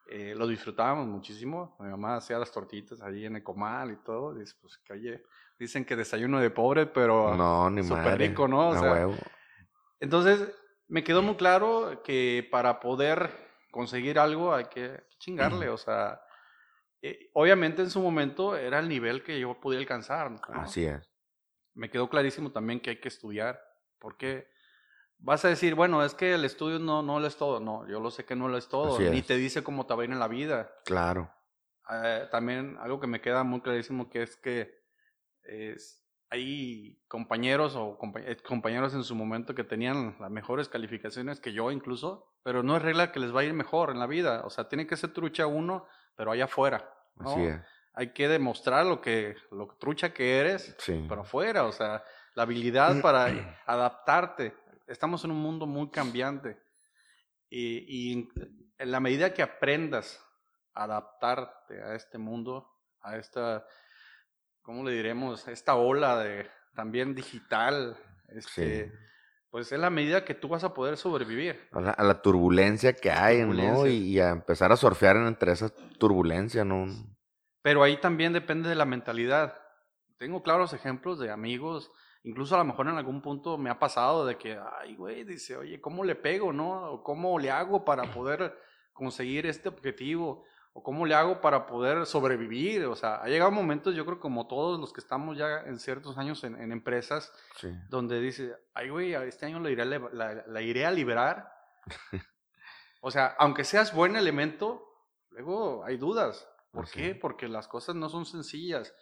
eh, 0.07 0.35
lo 0.35 0.47
disfrutábamos 0.47 1.07
muchísimo. 1.07 1.77
Mi 1.79 1.91
mamá 1.91 2.17
hacía 2.17 2.39
las 2.39 2.51
tortitas 2.51 3.03
allí 3.03 3.27
en 3.27 3.37
el 3.37 3.43
comal 3.43 3.93
y 3.93 3.97
todo. 3.97 4.33
Dice, 4.33 4.55
pues, 4.63 4.79
que 4.79 4.95
oye, 4.95 5.23
dicen 5.59 5.85
que 5.85 5.95
desayuno 5.95 6.41
de 6.41 6.49
pobre, 6.49 6.87
pero 6.87 7.37
no, 7.37 7.69
ni 7.69 7.85
súper 7.85 8.17
rico, 8.17 8.49
¿no? 8.49 8.71
O 8.71 8.75
a 8.75 8.81
huevo. 8.81 9.15
Entonces, 10.01 10.49
me 10.89 11.05
quedó 11.05 11.21
muy 11.21 11.35
claro 11.35 12.01
que 12.03 12.49
para 12.51 12.81
poder 12.81 13.31
conseguir 13.71 14.19
algo 14.19 14.55
hay 14.55 14.65
que 14.65 15.05
chingarle, 15.19 15.69
o 15.69 15.77
sea 15.77 16.23
eh, 17.03 17.31
obviamente 17.35 17.83
en 17.83 17.91
su 17.91 18.01
momento 18.01 18.57
era 18.57 18.79
el 18.79 18.89
nivel 18.89 19.23
que 19.23 19.39
yo 19.39 19.61
podía 19.61 19.79
alcanzar. 19.79 20.35
Así 20.55 20.85
es. 20.85 21.09
Me 21.75 21.91
quedó 21.91 22.09
clarísimo 22.09 22.51
también 22.51 22.81
que 22.81 22.91
hay 22.91 23.01
que 23.01 23.09
estudiar, 23.09 23.61
porque 23.99 24.49
vas 25.19 25.45
a 25.45 25.49
decir, 25.49 25.75
bueno, 25.75 26.05
es 26.05 26.15
que 26.15 26.35
el 26.35 26.45
estudio 26.45 26.79
no, 26.79 27.03
no 27.03 27.21
lo 27.21 27.27
es 27.27 27.37
todo. 27.37 27.61
No, 27.61 27.87
yo 27.89 28.01
lo 28.01 28.11
sé 28.11 28.25
que 28.25 28.35
no 28.35 28.49
lo 28.49 28.59
es 28.59 28.69
todo, 28.69 28.99
ni 28.99 29.23
te 29.23 29.37
dice 29.37 29.63
cómo 29.63 29.87
te 29.87 29.95
va 29.95 30.03
a 30.03 30.05
ir 30.05 30.11
en 30.11 30.19
la 30.19 30.29
vida. 30.29 30.73
Claro. 30.85 31.33
Eh, 31.91 32.27
también 32.31 32.77
algo 32.81 33.01
que 33.01 33.07
me 33.07 33.21
queda 33.21 33.45
muy 33.45 33.61
clarísimo 33.61 34.11
que 34.11 34.23
es 34.23 34.37
que 34.37 34.77
es, 35.45 36.05
hay 36.31 37.01
compañeros 37.09 37.75
o 37.77 37.99
eh, 38.19 38.37
compañeros 38.47 38.93
en 38.95 39.05
su 39.05 39.15
momento 39.15 39.55
que 39.55 39.65
tenían 39.65 40.17
las 40.21 40.31
mejores 40.31 40.69
calificaciones 40.69 41.41
que 41.41 41.53
yo 41.53 41.71
incluso, 41.71 42.35
pero 42.43 42.63
no 42.63 42.77
es 42.77 42.83
regla 42.83 43.13
que 43.13 43.21
les 43.21 43.35
va 43.35 43.41
a 43.41 43.45
ir 43.45 43.55
mejor 43.55 43.91
en 43.91 43.99
la 43.99 44.07
vida. 44.07 44.45
O 44.45 44.51
sea, 44.51 44.69
tiene 44.69 44.87
que 44.87 44.97
ser 44.97 45.13
trucha 45.13 45.47
uno 45.47 45.87
pero 46.19 46.33
allá 46.33 46.45
afuera. 46.45 46.93
¿no? 47.15 47.31
Así 47.31 47.45
es. 47.45 47.61
Hay 47.95 48.13
que 48.13 48.29
demostrar 48.29 48.85
lo 48.85 49.01
que, 49.01 49.37
lo 49.53 49.69
trucha 49.79 50.13
que 50.13 50.39
eres, 50.39 50.77
pero 51.09 51.23
afuera, 51.23 51.65
o 51.65 51.73
sea, 51.73 52.03
la 52.35 52.43
habilidad 52.43 53.01
para 53.01 53.27
adaptarte. 53.67 54.55
Estamos 54.89 55.25
en 55.25 55.31
un 55.31 55.39
mundo 55.39 55.67
muy 55.67 55.91
cambiante 55.91 56.61
y, 57.49 57.85
y 57.89 58.29
en 58.79 58.91
la 58.91 59.01
medida 59.01 59.33
que 59.33 59.43
aprendas 59.43 60.21
a 60.75 60.85
adaptarte 60.85 61.83
a 61.83 61.95
este 61.95 62.19
mundo, 62.19 62.69
a 63.01 63.17
esta, 63.17 63.65
¿cómo 64.63 64.85
le 64.85 64.93
diremos? 64.93 65.47
Esta 65.47 65.77
ola 65.77 66.19
de 66.19 66.49
también 66.75 67.15
digital, 67.15 67.97
este, 68.29 68.93
pues 69.51 69.73
es 69.73 69.79
la 69.79 69.91
medida 69.91 70.25
que 70.25 70.35
tú 70.35 70.49
vas 70.49 70.65
a 70.65 70.75
poder 70.75 70.97
sobrevivir. 70.97 71.69
A 71.73 72.03
la, 72.03 72.23
turbulencia 72.23 72.93
que 72.93 73.11
hay, 73.11 73.43
¿no? 73.45 73.87
Y, 73.87 74.19
a 74.21 74.31
empezar 74.31 74.73
a 74.73 74.77
surfear 74.77 75.17
entre 75.17 75.53
esa 75.53 75.71
turbulencia, 75.99 76.65
¿no? 76.65 76.87
Pero 77.63 77.83
ahí 77.83 77.99
también 78.01 78.33
depende 78.33 78.69
de 78.69 78.75
la 78.75 78.85
mentalidad. 78.85 79.59
Tengo 80.19 80.43
claros 80.43 80.73
ejemplos 80.73 81.19
de 81.19 81.31
amigos, 81.31 81.91
incluso 82.25 82.55
a 82.55 82.59
lo 82.59 82.65
mejor 82.65 82.89
en 82.89 82.97
algún 82.97 83.23
punto 83.23 83.57
me 83.57 83.71
ha 83.71 83.79
pasado 83.79 84.27
de 84.27 84.37
que, 84.37 84.59
ay, 84.81 84.97
güey, 84.97 85.25
dice, 85.25 85.57
oye, 85.57 85.81
¿cómo 85.81 86.05
le 86.05 86.15
pego, 86.15 86.53
no? 86.53 86.91
O 86.93 87.03
¿Cómo 87.03 87.39
le 87.39 87.51
hago 87.51 87.85
para 87.85 88.05
poder 88.13 88.55
conseguir 88.93 89.47
este 89.47 89.69
objetivo? 89.69 90.45
Cómo 90.73 91.07
le 91.07 91.15
hago 91.15 91.41
para 91.41 91.67
poder 91.67 92.07
sobrevivir. 92.07 92.85
O 92.87 92.97
sea, 92.97 93.17
ha 93.17 93.27
llegado 93.29 93.51
momentos, 93.51 93.95
yo 93.95 94.05
creo, 94.05 94.21
como 94.21 94.47
todos 94.47 94.79
los 94.79 94.93
que 94.93 95.01
estamos 95.01 95.37
ya 95.37 95.63
en 95.67 95.79
ciertos 95.79 96.19
años 96.19 96.45
en, 96.45 96.73
empresas, 96.73 97.33
donde 97.89 98.21
dice, 98.21 98.55
ay, 98.75 98.89
güey, 98.89 99.15
este 99.15 99.47
año 99.47 99.61
la 99.61 99.71
iré, 99.71 99.85
la, 99.85 100.63
iré 100.63 100.87
a 100.87 100.91
liberar. 100.91 101.53
o 103.01 103.11
sea, 103.11 103.35
aunque 103.39 103.65
seas 103.65 103.95
buen 103.95 104.17
elemento, 104.17 104.85
luego 105.31 105.85
hay 105.85 105.97
dudas. 105.97 106.49
¿Por 106.71 106.91
qué? 106.91 107.15
Porque 107.15 107.49
las 107.49 107.67
cosas 107.67 107.95
no 107.95 108.09
son 108.09 108.27
sencillas. 108.27 108.95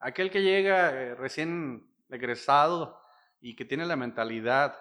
Aquel 0.00 0.30
que 0.30 0.42
llega 0.42 0.90
eh, 0.90 1.14
recién 1.14 1.90
egresado 2.08 3.00
y 3.40 3.56
que 3.56 3.64
tiene 3.64 3.84
la 3.84 3.96
mentalidad 3.96 4.78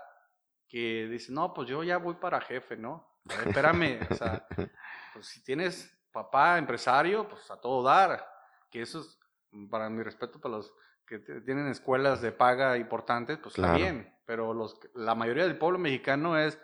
que 0.68 1.08
dice, 1.08 1.32
no, 1.32 1.54
pues 1.54 1.68
yo 1.68 1.84
ya 1.84 1.98
voy 1.98 2.16
para 2.16 2.42
jefe, 2.42 2.78
¿no? 2.78 3.14
espérame, 3.46 4.00
o 4.10 4.16
sea, 4.16 4.46
pues 5.14 5.28
si 5.28 5.44
tienes 5.44 5.96
papá 6.14 6.58
empresario, 6.58 7.28
pues 7.28 7.52
a 7.52 7.60
todo 7.60 7.84
dar, 7.84 8.26
que 8.70 8.82
eso 8.82 9.02
es, 9.02 9.20
mm, 9.52 9.68
para 9.68 9.90
mi 9.90 10.02
respeto, 10.04 10.40
para 10.40 10.58
los 10.58 10.74
que 11.06 11.20
tienen 11.20 11.68
escuelas 11.68 12.22
de 12.22 12.32
paga 12.32 12.78
importantes, 12.78 13.38
pues 13.38 13.58
está 13.58 13.76
bien, 13.76 14.16
pero 14.26 14.54
los, 14.54 14.80
la 14.96 15.16
mayoría 15.16 15.44
del 15.44 15.58
pueblo 15.58 15.78
mexicano 15.78 16.38
es, 16.38 16.58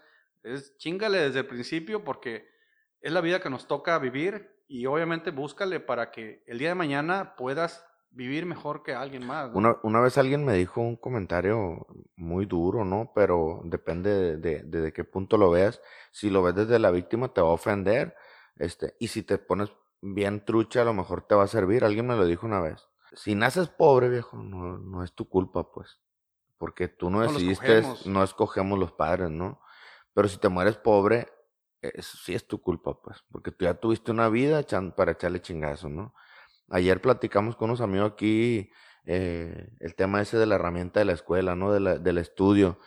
es 0.44 0.78
chingale 0.78 1.20
desde 1.20 1.40
el 1.40 1.48
principio 1.48 2.06
porque 2.06 2.48
es 3.02 3.12
la 3.12 3.20
vida 3.20 3.42
que 3.42 3.50
nos 3.50 3.68
toca 3.68 4.00
vivir 4.00 4.64
y 4.68 4.86
obviamente 4.86 5.32
búscale 5.32 5.82
para 5.82 6.12
que 6.12 6.44
el 6.48 6.58
día 6.58 6.70
de 6.70 6.76
mañana 6.76 7.36
puedas 7.36 7.86
vivir 8.12 8.46
mejor 8.46 8.82
que 8.82 8.94
alguien 8.94 9.26
más. 9.26 9.52
Una, 9.54 9.78
una, 9.84 10.00
vez 10.00 10.18
alguien 10.18 10.46
me 10.46 10.54
dijo 10.54 10.82
un 10.82 10.96
comentario 10.96 11.86
muy 12.16 12.46
duro, 12.46 12.86
¿no? 12.86 13.12
Pero 13.14 13.62
depende 13.66 14.38
de, 14.38 14.38
de, 14.38 14.82
de, 14.82 14.94
qué 14.94 15.04
punto 15.04 15.38
lo 15.38 15.52
veas. 15.52 15.82
Si 16.12 16.30
lo 16.30 16.42
ves 16.42 16.56
desde 16.56 16.80
la 16.80 16.92
víctima 16.92 17.34
te 17.34 17.42
va 17.42 17.50
a 17.50 17.54
ofender 17.54 18.16
este, 18.60 18.96
y 19.00 19.08
si 19.08 19.24
te 19.24 19.38
pones 19.38 19.72
bien 20.02 20.46
trucha, 20.46 20.82
a 20.82 20.86
lo 20.86 20.94
mejor 20.94 21.26
te 21.26 21.34
va 21.34 21.44
a 21.44 21.48
servir. 21.48 21.84
Alguien 21.84 22.06
me 22.06 22.16
lo 22.16 22.26
dijo 22.26 22.46
una 22.46 22.60
vez. 22.60 22.90
Si 23.14 23.34
naces 23.34 23.70
pobre, 23.70 24.10
viejo, 24.10 24.38
no, 24.38 24.78
no 24.78 25.04
es 25.04 25.14
tu 25.14 25.28
culpa, 25.28 25.72
pues. 25.72 26.00
Porque 26.58 26.90
tú 26.90 27.10
no 27.10 27.22
decidiste, 27.22 27.84
no 28.06 28.22
escogemos 28.22 28.78
los 28.78 28.92
padres, 28.92 29.30
¿no? 29.30 29.62
Pero 30.14 30.28
si 30.28 30.38
te 30.38 30.50
mueres 30.50 30.76
pobre, 30.76 31.28
eso 31.82 32.18
sí 32.18 32.36
es 32.36 32.46
tu 32.46 32.62
culpa, 32.62 33.02
pues. 33.02 33.24
Porque 33.32 33.52
tú 33.52 33.64
ya 33.64 33.74
tuviste 33.76 34.12
una 34.12 34.28
vida 34.28 34.62
para 34.96 35.14
echarle 35.14 35.42
chingazo, 35.42 35.90
¿no? 35.90 36.14
Ayer 36.70 37.02
platicamos 37.02 37.56
con 37.56 37.70
unos 37.70 37.82
amigos 37.82 38.12
aquí 38.12 38.70
eh, 39.06 39.70
el 39.80 39.96
tema 39.96 40.22
ese 40.22 40.38
de 40.38 40.46
la 40.46 40.56
herramienta 40.56 41.00
de 41.00 41.06
la 41.06 41.14
escuela, 41.14 41.56
¿no? 41.56 41.72
De 41.72 41.80
la, 41.80 41.98
del 41.98 42.18
estudio. 42.18 42.78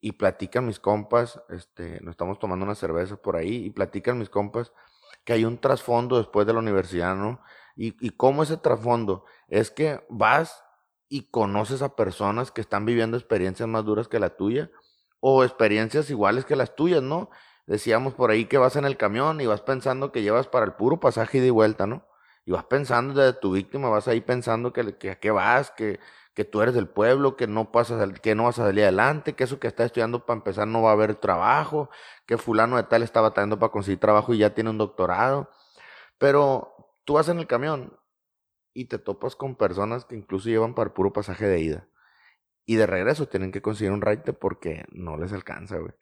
Y 0.00 0.12
platican 0.12 0.66
mis 0.66 0.80
compas, 0.80 1.40
este, 1.50 2.00
nos 2.00 2.12
estamos 2.12 2.40
tomando 2.40 2.64
una 2.64 2.74
cerveza 2.74 3.16
por 3.16 3.36
ahí, 3.36 3.66
y 3.66 3.70
platican 3.70 4.18
mis 4.18 4.28
compas 4.28 4.72
que 5.24 5.32
hay 5.32 5.44
un 5.44 5.58
trasfondo 5.58 6.18
después 6.18 6.46
de 6.46 6.52
la 6.52 6.58
universidad, 6.60 7.16
¿no? 7.16 7.40
Y, 7.76 7.96
y 8.06 8.10
cómo 8.10 8.42
ese 8.42 8.56
trasfondo 8.56 9.24
es 9.48 9.70
que 9.70 10.04
vas 10.08 10.64
y 11.08 11.30
conoces 11.30 11.82
a 11.82 11.96
personas 11.96 12.50
que 12.50 12.60
están 12.60 12.84
viviendo 12.84 13.16
experiencias 13.16 13.68
más 13.68 13.84
duras 13.84 14.08
que 14.08 14.20
la 14.20 14.36
tuya 14.36 14.70
o 15.20 15.44
experiencias 15.44 16.10
iguales 16.10 16.44
que 16.44 16.56
las 16.56 16.76
tuyas, 16.76 17.02
¿no? 17.02 17.30
Decíamos 17.66 18.14
por 18.14 18.30
ahí 18.30 18.44
que 18.44 18.58
vas 18.58 18.76
en 18.76 18.84
el 18.84 18.96
camión 18.96 19.40
y 19.40 19.46
vas 19.46 19.62
pensando 19.62 20.12
que 20.12 20.22
llevas 20.22 20.48
para 20.48 20.66
el 20.66 20.74
puro 20.74 21.00
pasaje 21.00 21.40
de 21.40 21.50
vuelta, 21.50 21.86
¿no? 21.86 22.06
Y 22.44 22.52
vas 22.52 22.64
pensando 22.64 23.18
desde 23.18 23.38
tu 23.38 23.52
víctima, 23.52 23.88
vas 23.88 24.06
ahí 24.06 24.20
pensando 24.20 24.72
que, 24.72 24.98
que 24.98 25.12
a 25.12 25.18
qué 25.18 25.30
vas, 25.30 25.70
que, 25.70 25.98
que 26.34 26.44
tú 26.44 26.62
eres 26.62 26.74
del 26.74 26.88
pueblo, 26.88 27.36
que 27.36 27.46
no, 27.46 27.70
pasas, 27.70 28.20
que 28.20 28.34
no 28.34 28.44
vas 28.44 28.58
a 28.58 28.64
salir 28.64 28.82
adelante, 28.82 29.34
que 29.34 29.44
eso 29.44 29.60
que 29.60 29.68
estás 29.68 29.86
estudiando 29.86 30.26
para 30.26 30.38
empezar 30.38 30.66
no 30.66 30.82
va 30.82 30.90
a 30.90 30.94
haber 30.94 31.14
trabajo, 31.14 31.90
que 32.26 32.38
fulano 32.38 32.76
de 32.76 32.82
tal 32.84 33.02
está 33.02 33.20
batallando 33.20 33.58
para 33.58 33.72
conseguir 33.72 34.00
trabajo 34.00 34.34
y 34.34 34.38
ya 34.38 34.54
tiene 34.54 34.70
un 34.70 34.78
doctorado. 34.78 35.50
Pero 36.18 36.74
tú 37.04 37.14
vas 37.14 37.28
en 37.28 37.38
el 37.38 37.46
camión 37.46 37.96
y 38.72 38.86
te 38.86 38.98
topas 38.98 39.36
con 39.36 39.54
personas 39.54 40.04
que 40.04 40.16
incluso 40.16 40.48
llevan 40.48 40.74
para 40.74 40.92
puro 40.92 41.12
pasaje 41.12 41.46
de 41.46 41.60
ida. 41.60 41.88
Y 42.66 42.76
de 42.76 42.86
regreso 42.86 43.28
tienen 43.28 43.52
que 43.52 43.62
conseguir 43.62 43.92
un 43.92 44.00
raite 44.00 44.32
porque 44.32 44.84
no 44.90 45.16
les 45.16 45.32
alcanza, 45.32 45.78
güey. 45.78 45.92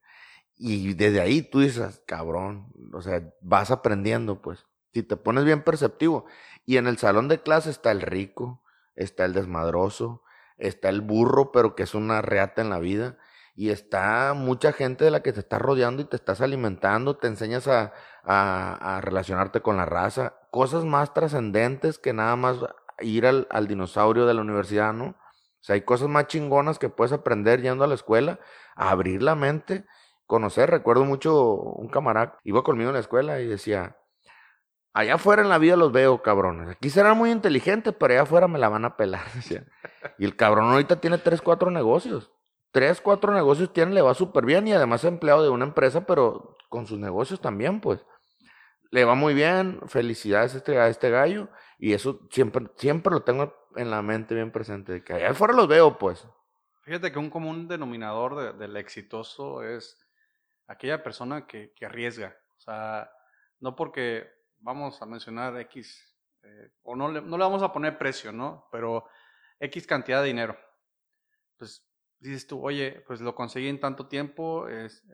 Y 0.56 0.94
desde 0.94 1.20
ahí 1.20 1.42
tú 1.42 1.60
dices, 1.60 2.02
cabrón, 2.06 2.72
o 2.92 3.02
sea, 3.02 3.34
vas 3.40 3.70
aprendiendo, 3.70 4.40
pues. 4.40 4.64
Si 4.94 5.02
te 5.02 5.16
pones 5.16 5.44
bien 5.44 5.62
perceptivo. 5.64 6.26
Y 6.64 6.76
en 6.76 6.86
el 6.86 6.98
salón 6.98 7.28
de 7.28 7.42
clase 7.42 7.70
está 7.70 7.90
el 7.90 8.00
rico, 8.00 8.61
está 8.96 9.24
el 9.24 9.32
desmadroso, 9.32 10.22
está 10.58 10.88
el 10.88 11.00
burro, 11.00 11.52
pero 11.52 11.74
que 11.74 11.82
es 11.82 11.94
una 11.94 12.22
reata 12.22 12.62
en 12.62 12.70
la 12.70 12.78
vida, 12.78 13.18
y 13.54 13.70
está 13.70 14.32
mucha 14.34 14.72
gente 14.72 15.04
de 15.04 15.10
la 15.10 15.22
que 15.22 15.32
te 15.32 15.40
estás 15.40 15.60
rodeando 15.60 16.02
y 16.02 16.06
te 16.06 16.16
estás 16.16 16.40
alimentando, 16.40 17.16
te 17.16 17.26
enseñas 17.26 17.68
a, 17.68 17.92
a, 18.24 19.00
relacionarte 19.02 19.60
con 19.60 19.76
la 19.76 19.84
raza, 19.84 20.34
cosas 20.50 20.84
más 20.84 21.12
trascendentes 21.12 21.98
que 21.98 22.12
nada 22.12 22.36
más 22.36 22.58
ir 23.00 23.26
al, 23.26 23.46
al, 23.50 23.66
dinosaurio 23.66 24.26
de 24.26 24.34
la 24.34 24.40
universidad, 24.40 24.92
¿no? 24.92 25.04
O 25.06 25.64
sea, 25.64 25.74
hay 25.74 25.82
cosas 25.82 26.08
más 26.08 26.26
chingonas 26.26 26.78
que 26.78 26.88
puedes 26.88 27.12
aprender 27.12 27.60
yendo 27.62 27.84
a 27.84 27.86
la 27.86 27.94
escuela, 27.94 28.40
a 28.74 28.90
abrir 28.90 29.22
la 29.22 29.34
mente, 29.34 29.84
conocer. 30.26 30.70
Recuerdo 30.70 31.04
mucho 31.04 31.52
un 31.52 31.88
camarada, 31.88 32.38
iba 32.42 32.64
conmigo 32.64 32.90
en 32.90 32.94
la 32.94 33.00
escuela 33.00 33.40
y 33.40 33.46
decía, 33.46 33.96
allá 34.92 35.14
afuera 35.14 35.42
en 35.42 35.48
la 35.48 35.58
vida 35.58 35.76
los 35.76 35.92
veo, 35.92 36.22
cabrones. 36.22 36.68
Aquí 36.68 36.90
serán 36.90 37.16
muy 37.16 37.30
inteligentes, 37.30 37.94
pero 37.98 38.14
allá 38.14 38.22
afuera 38.22 38.48
me 38.48 38.58
la 38.58 38.68
van 38.68 38.84
a 38.84 38.96
pelar. 38.96 39.26
Y 40.18 40.24
el 40.24 40.34
cabrón 40.34 40.70
ahorita 40.70 41.00
tiene 41.00 41.18
tres, 41.18 41.40
cuatro 41.40 41.70
negocios. 41.70 42.32
Tres, 42.72 43.00
cuatro 43.00 43.32
negocios 43.32 43.72
tiene, 43.72 43.92
le 43.92 44.02
va 44.02 44.14
súper 44.14 44.44
bien 44.44 44.66
y 44.66 44.72
además 44.72 45.04
es 45.04 45.08
empleado 45.08 45.44
de 45.44 45.48
una 45.48 45.64
empresa, 45.64 46.06
pero 46.06 46.56
con 46.68 46.86
sus 46.86 46.98
negocios 46.98 47.40
también, 47.40 47.80
pues. 47.80 48.04
Le 48.90 49.04
va 49.04 49.14
muy 49.14 49.32
bien, 49.32 49.80
felicidades 49.86 50.54
a 50.54 50.58
este, 50.58 50.88
este 50.88 51.10
gallo 51.10 51.48
y 51.78 51.92
eso 51.92 52.26
siempre, 52.30 52.66
siempre 52.76 53.12
lo 53.12 53.22
tengo 53.22 53.54
en 53.76 53.90
la 53.90 54.02
mente 54.02 54.34
bien 54.34 54.50
presente, 54.50 54.92
de 54.92 55.04
que 55.04 55.14
allá 55.14 55.30
afuera 55.30 55.54
los 55.54 55.68
veo, 55.68 55.98
pues. 55.98 56.26
Fíjate 56.82 57.12
que 57.12 57.18
un 57.18 57.30
común 57.30 57.68
denominador 57.68 58.58
del 58.58 58.76
exitoso 58.76 59.62
es 59.62 59.96
aquella 60.66 61.02
persona 61.02 61.46
que, 61.46 61.72
que, 61.74 61.86
arriesga. 61.86 62.36
O 62.58 62.60
sea, 62.60 63.10
no 63.60 63.76
porque 63.76 64.26
vamos 64.62 65.00
a 65.02 65.06
mencionar 65.06 65.58
X, 65.60 66.16
eh, 66.42 66.70
o 66.82 66.96
no 66.96 67.10
le, 67.10 67.20
no 67.20 67.36
le 67.36 67.44
vamos 67.44 67.62
a 67.62 67.72
poner 67.72 67.98
precio, 67.98 68.32
¿no? 68.32 68.68
Pero 68.72 69.06
X 69.60 69.86
cantidad 69.86 70.22
de 70.22 70.28
dinero. 70.28 70.58
Pues 71.58 71.86
dices 72.18 72.46
tú, 72.46 72.64
oye, 72.64 73.02
pues 73.06 73.20
lo 73.20 73.34
conseguí 73.34 73.68
en 73.68 73.80
tanto 73.80 74.06
tiempo, 74.06 74.66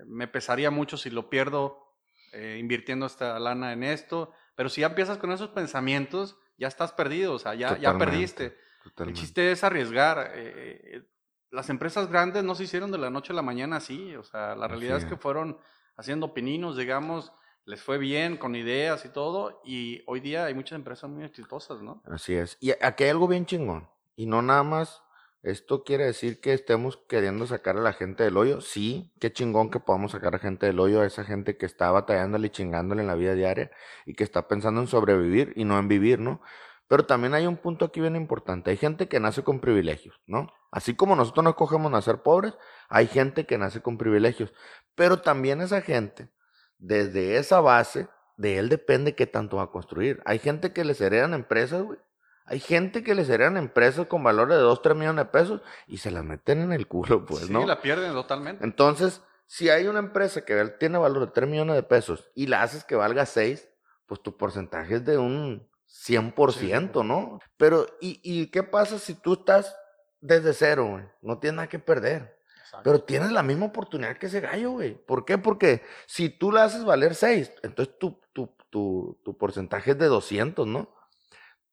me 0.06 0.28
pesaría 0.28 0.70
mucho 0.70 0.96
si 0.96 1.11
lo 1.11 1.28
pierdo 1.30 1.88
eh, 2.32 2.58
invirtiendo 2.61 3.06
esta 3.06 3.38
lana 3.38 3.72
en 3.72 3.82
esto, 3.82 4.34
pero 4.54 4.68
si 4.68 4.82
ya 4.82 4.88
empiezas 4.88 5.16
con 5.16 5.32
esos 5.32 5.48
pensamientos, 5.48 6.37
ya 6.58 6.68
estás 6.68 6.92
perdido, 6.92 7.32
o 7.32 7.38
sea, 7.38 7.54
ya, 7.54 7.78
ya 7.78 7.96
perdiste. 7.96 8.58
El 8.98 9.14
chiste 9.14 9.50
es 9.50 9.64
arriesgar. 9.64 10.32
Eh, 10.34 10.80
eh, 10.84 11.02
las 11.50 11.70
empresas 11.70 12.11
grandes 12.11 12.44
no 12.44 12.54
se 12.54 12.64
hicieron 12.64 12.92
de 12.92 12.98
la 12.98 13.08
noche 13.08 13.32
a 13.32 13.37
la 13.37 13.40
mañana 13.40 13.76
así, 13.76 14.14
o 14.14 14.22
sea, 14.22 14.54
la 14.56 14.68
realidad 14.68 14.98
es 14.98 15.06
que 15.06 15.16
fueron 15.16 15.58
haciendo 15.96 16.34
pininos, 16.34 16.76
digamos, 16.76 17.32
les 17.68 17.83
fue 17.83 17.98
bien 17.98 18.38
con 18.38 18.57
ideas 18.57 19.04
y 19.04 19.11
todo, 19.11 19.61
y 19.62 20.02
hoy 20.07 20.20
día 20.20 20.46
hay 20.46 20.54
muchas 20.54 20.76
empresas 20.76 21.11
muy 21.11 21.22
exitosas, 21.22 21.83
¿no? 21.83 22.02
Así 22.07 22.35
es. 22.35 22.57
Y 22.61 22.70
aquí 22.81 23.04
hay 23.04 23.11
algo 23.11 23.28
bien 23.28 23.44
chingón, 23.44 23.90
y 24.16 24.24
no 24.24 24.40
nada 24.40 24.62
más, 24.62 25.02
esto 25.42 25.85
quiere 25.85 26.07
decir 26.07 26.40
que 26.40 26.54
estemos 26.54 26.96
queriendo 27.09 27.46
sacar 27.46 27.76
a 27.76 27.83
la 27.83 27.92
gente 27.92 28.24
del 28.24 28.38
hoyo, 28.38 28.62
sí, 28.62 29.12
qué 29.20 29.31
chingón 29.31 29.70
que 29.70 29.81
podamos 29.81 30.12
sacar 30.12 30.35
a 30.35 30.38
gente 30.38 30.64
del 30.64 30.81
hoyo, 30.81 31.02
a 31.02 31.07
esa 31.07 31.24
gente 31.24 31.59
que 31.59 31.66
está 31.66 31.90
batallándole 31.90 32.46
y 32.46 32.50
chingándole 32.50 33.02
en 33.02 33.07
la 33.07 33.14
vida 33.16 33.35
diaria, 33.35 33.70
y 34.07 34.14
que 34.14 34.24
está 34.24 34.48
pensando 34.48 34.81
en 34.81 34.87
sobrevivir 34.87 35.52
y 35.54 35.64
no 35.64 35.78
en 35.78 35.88
vivir, 35.88 36.20
¿no? 36.20 36.40
Pero 36.88 37.04
también 37.04 37.35
hay 37.35 37.46
un 37.46 37.59
punto 37.59 37.85
aquí 37.85 38.00
bien 38.00 38.16
importante. 38.16 38.70
Hay 38.70 38.78
gente 38.78 39.09
que 39.09 39.20
nace 39.20 39.44
con 39.44 39.61
privilegios, 39.61 40.18
¿no? 40.26 40.50
Así 40.70 40.94
como 40.94 41.16
nosotros 41.16 41.44
no 41.44 41.50
escogemos 41.50 41.92
nacer 41.92 42.22
pobres, 42.22 42.54
hay 42.88 43.09
gente 43.09 43.44
que 43.44 43.59
nace 43.59 43.83
con 43.83 43.98
privilegios. 43.98 44.54
Pero 44.94 45.20
también 45.20 45.61
esa 45.61 45.83
gente, 45.83 46.31
desde 46.78 47.36
esa 47.36 47.60
base, 47.60 48.08
de 48.36 48.58
él 48.58 48.68
depende 48.68 49.14
qué 49.14 49.26
tanto 49.26 49.56
va 49.56 49.64
a 49.64 49.70
construir. 49.70 50.22
Hay 50.24 50.38
gente 50.38 50.72
que 50.72 50.84
les 50.84 51.00
heredan 51.00 51.34
empresas, 51.34 51.82
güey. 51.82 51.98
Hay 52.46 52.60
gente 52.60 53.02
que 53.02 53.14
les 53.14 53.28
heredan 53.28 53.58
empresas 53.58 54.06
con 54.06 54.22
valores 54.22 54.56
de 54.56 54.62
2, 54.62 54.80
3 54.80 54.96
millones 54.96 55.26
de 55.26 55.30
pesos 55.30 55.60
y 55.86 55.98
se 55.98 56.10
las 56.10 56.24
meten 56.24 56.62
en 56.62 56.72
el 56.72 56.86
culo, 56.86 57.26
pues, 57.26 57.50
¿no? 57.50 57.60
Sí, 57.60 57.66
la 57.66 57.82
pierden 57.82 58.12
totalmente. 58.12 58.64
Entonces, 58.64 59.22
si 59.46 59.68
hay 59.68 59.86
una 59.86 59.98
empresa 59.98 60.46
que 60.46 60.64
tiene 60.78 60.96
valor 60.96 61.26
de 61.26 61.32
3 61.32 61.48
millones 61.48 61.76
de 61.76 61.82
pesos 61.82 62.30
y 62.34 62.46
la 62.46 62.62
haces 62.62 62.84
que 62.84 62.96
valga 62.96 63.26
6, 63.26 63.68
pues 64.06 64.22
tu 64.22 64.38
porcentaje 64.38 64.94
es 64.94 65.04
de 65.04 65.18
un 65.18 65.68
100%, 65.88 67.04
¿no? 67.04 67.38
Pero, 67.58 67.86
¿y, 68.00 68.20
¿y 68.22 68.46
qué 68.50 68.62
pasa 68.62 68.98
si 68.98 69.14
tú 69.14 69.34
estás 69.34 69.76
desde 70.20 70.54
cero, 70.54 70.86
güey? 70.92 71.04
No 71.20 71.38
tienes 71.38 71.56
nada 71.56 71.68
que 71.68 71.78
perder. 71.78 72.38
Pero 72.83 73.02
tienes 73.02 73.33
la 73.33 73.42
misma 73.42 73.66
oportunidad 73.66 74.16
que 74.16 74.26
ese 74.26 74.40
gallo, 74.40 74.72
güey. 74.72 74.94
¿Por 74.94 75.24
qué? 75.24 75.38
Porque 75.38 75.83
si 76.07 76.28
tú 76.28 76.52
la 76.52 76.64
haces 76.64 76.85
valer 76.85 77.14
6, 77.14 77.52
entonces 77.62 77.98
tu, 77.98 78.20
tu, 78.33 78.54
tu, 78.70 79.18
tu, 79.24 79.37
porcentaje 79.37 79.92
es 79.92 79.98
de 79.98 80.07
200, 80.07 80.66
¿no? 80.66 80.94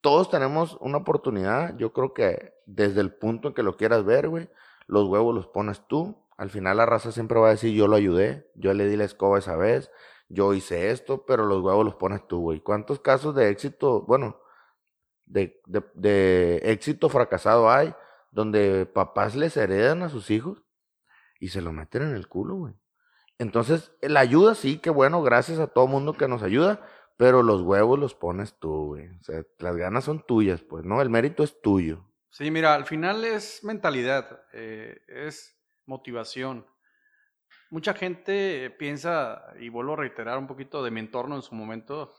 Todos 0.00 0.30
tenemos 0.30 0.76
una 0.80 0.98
oportunidad. 0.98 1.76
Yo 1.76 1.92
creo 1.92 2.14
que 2.14 2.54
desde 2.66 3.00
el 3.00 3.12
punto 3.12 3.48
en 3.48 3.54
que 3.54 3.62
lo 3.62 3.76
quieras 3.76 4.04
ver, 4.04 4.28
güey, 4.28 4.48
los 4.86 5.08
huevos 5.08 5.34
los 5.34 5.46
pones 5.46 5.86
tú. 5.86 6.22
Al 6.36 6.50
final 6.50 6.76
la 6.76 6.86
raza 6.86 7.12
siempre 7.12 7.38
va 7.38 7.48
a 7.48 7.52
decir, 7.52 7.74
yo 7.74 7.88
lo 7.88 7.96
ayudé, 7.96 8.50
yo 8.54 8.74
le 8.74 8.86
di 8.86 8.96
la 8.96 9.04
escoba 9.04 9.38
esa 9.38 9.56
vez, 9.56 9.90
yo 10.28 10.52
hice 10.54 10.90
esto, 10.90 11.24
pero 11.24 11.46
los 11.46 11.62
huevos 11.62 11.84
los 11.84 11.94
pones 11.94 12.26
tú, 12.26 12.40
güey. 12.40 12.60
¿Cuántos 12.60 13.00
casos 13.00 13.34
de 13.34 13.48
éxito, 13.48 14.02
bueno, 14.02 14.38
de, 15.24 15.60
de, 15.94 16.60
éxito 16.64 17.08
fracasado 17.08 17.70
hay 17.70 17.94
donde 18.30 18.86
papás 18.86 19.34
les 19.34 19.56
heredan 19.56 20.02
a 20.02 20.08
sus 20.08 20.30
hijos 20.30 20.62
y 21.40 21.48
se 21.48 21.62
lo 21.62 21.72
meten 21.72 22.02
en 22.02 22.14
el 22.14 22.28
culo, 22.28 22.54
güey? 22.56 22.74
Entonces, 23.38 23.92
la 24.00 24.20
ayuda 24.20 24.54
sí, 24.54 24.78
que 24.78 24.90
bueno, 24.90 25.22
gracias 25.22 25.58
a 25.58 25.66
todo 25.66 25.86
mundo 25.86 26.14
que 26.14 26.28
nos 26.28 26.42
ayuda, 26.42 26.86
pero 27.16 27.42
los 27.42 27.62
huevos 27.62 27.98
los 27.98 28.14
pones 28.14 28.58
tú, 28.58 28.86
güey. 28.86 29.08
O 29.18 29.22
sea, 29.22 29.42
las 29.58 29.76
ganas 29.76 30.04
son 30.04 30.24
tuyas, 30.24 30.62
pues, 30.62 30.84
¿no? 30.84 31.02
El 31.02 31.10
mérito 31.10 31.42
es 31.42 31.60
tuyo. 31.60 32.04
Sí, 32.30 32.50
mira, 32.50 32.74
al 32.74 32.86
final 32.86 33.24
es 33.24 33.62
mentalidad, 33.62 34.42
eh, 34.52 35.00
es 35.08 35.58
motivación 35.86 36.66
mucha 37.70 37.94
gente 37.94 38.70
piensa, 38.78 39.52
y 39.58 39.68
vuelvo 39.68 39.94
a 39.94 39.96
reiterar 39.96 40.38
un 40.38 40.46
poquito 40.46 40.82
de 40.82 40.90
mi 40.90 41.00
entorno 41.00 41.36
en 41.36 41.42
su 41.42 41.54
momento, 41.54 42.12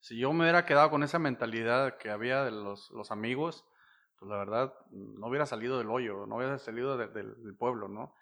si 0.00 0.16
yo 0.18 0.32
me 0.32 0.44
hubiera 0.44 0.64
quedado 0.64 0.90
con 0.90 1.02
esa 1.02 1.18
mentalidad 1.18 1.96
que 1.98 2.10
había 2.10 2.44
de 2.44 2.52
los, 2.52 2.90
los 2.90 3.10
amigos, 3.10 3.64
pues 4.18 4.30
la 4.30 4.38
verdad 4.38 4.74
no 4.90 5.26
hubiera 5.26 5.46
salido 5.46 5.78
del 5.78 5.90
hoyo, 5.90 6.26
no 6.26 6.36
hubiera 6.36 6.58
salido 6.58 6.96
del 6.96 7.56
pueblo, 7.58 7.88
¿no? 7.88 8.14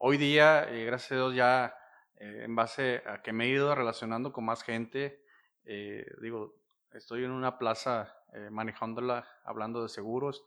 Hoy 0.00 0.16
día, 0.16 0.62
eh, 0.70 0.84
gracias 0.84 1.10
a 1.10 1.14
Dios, 1.16 1.34
ya 1.34 1.76
eh, 2.20 2.42
en 2.44 2.54
base 2.54 3.02
a 3.04 3.20
que 3.20 3.32
me 3.32 3.46
he 3.46 3.48
ido 3.48 3.74
relacionando 3.74 4.32
con 4.32 4.44
más 4.44 4.62
gente, 4.62 5.24
eh, 5.64 6.06
digo, 6.22 6.54
estoy 6.92 7.24
en 7.24 7.32
una 7.32 7.58
plaza 7.58 8.14
manejándola, 8.50 9.26
hablando 9.42 9.82
de 9.82 9.88
seguros, 9.88 10.44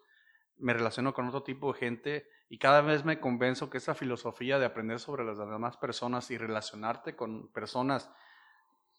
me 0.55 0.71
relaciono 0.71 1.13
con 1.13 1.27
otro 1.27 1.43
tipo 1.43 1.73
de 1.73 1.79
gente 1.79 2.29
y 2.47 2.59
cada 2.59 2.81
vez 2.81 3.03
me 3.03 3.19
convenzo 3.19 3.69
que 3.69 3.79
esa 3.79 3.93
filosofía 3.93 4.57
de 4.57 4.65
aprender 4.65 4.99
sobre 4.99 5.25
las 5.25 5.37
demás 5.37 5.75
personas 5.77 6.31
y 6.31 6.37
relacionarte 6.37 7.17
con 7.17 7.51
personas 7.51 8.09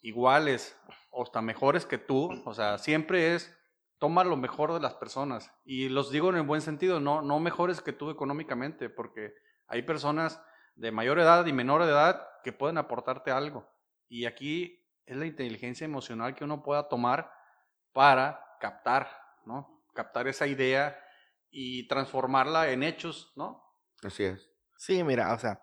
iguales 0.02 0.78
o 1.10 1.22
hasta 1.22 1.40
mejores 1.40 1.86
que 1.86 1.96
tú, 1.96 2.28
o 2.44 2.52
sea, 2.52 2.76
siempre 2.76 3.34
es 3.34 3.56
tomar 3.98 4.26
lo 4.26 4.36
mejor 4.36 4.74
de 4.74 4.80
las 4.80 4.94
personas. 4.94 5.50
Y 5.64 5.88
los 5.88 6.10
digo 6.10 6.28
en 6.28 6.36
el 6.36 6.42
buen 6.42 6.60
sentido, 6.60 7.00
no, 7.00 7.22
no 7.22 7.38
mejores 7.40 7.80
que 7.80 7.92
tú 7.92 8.10
económicamente, 8.10 8.90
porque 8.90 9.32
hay 9.72 9.80
personas 9.80 10.38
de 10.74 10.92
mayor 10.92 11.18
edad 11.18 11.46
y 11.46 11.52
menor 11.54 11.80
edad 11.80 12.28
que 12.44 12.52
pueden 12.52 12.76
aportarte 12.76 13.30
algo. 13.30 13.66
Y 14.06 14.26
aquí 14.26 14.86
es 15.06 15.16
la 15.16 15.24
inteligencia 15.24 15.86
emocional 15.86 16.34
que 16.34 16.44
uno 16.44 16.62
pueda 16.62 16.90
tomar 16.90 17.32
para 17.94 18.44
captar, 18.60 19.08
¿no? 19.46 19.82
Captar 19.94 20.28
esa 20.28 20.46
idea 20.46 21.02
y 21.50 21.88
transformarla 21.88 22.70
en 22.70 22.82
hechos, 22.82 23.32
¿no? 23.34 23.64
Así 24.02 24.24
es. 24.24 24.50
Sí, 24.76 25.02
mira, 25.04 25.32
o 25.32 25.38
sea, 25.38 25.62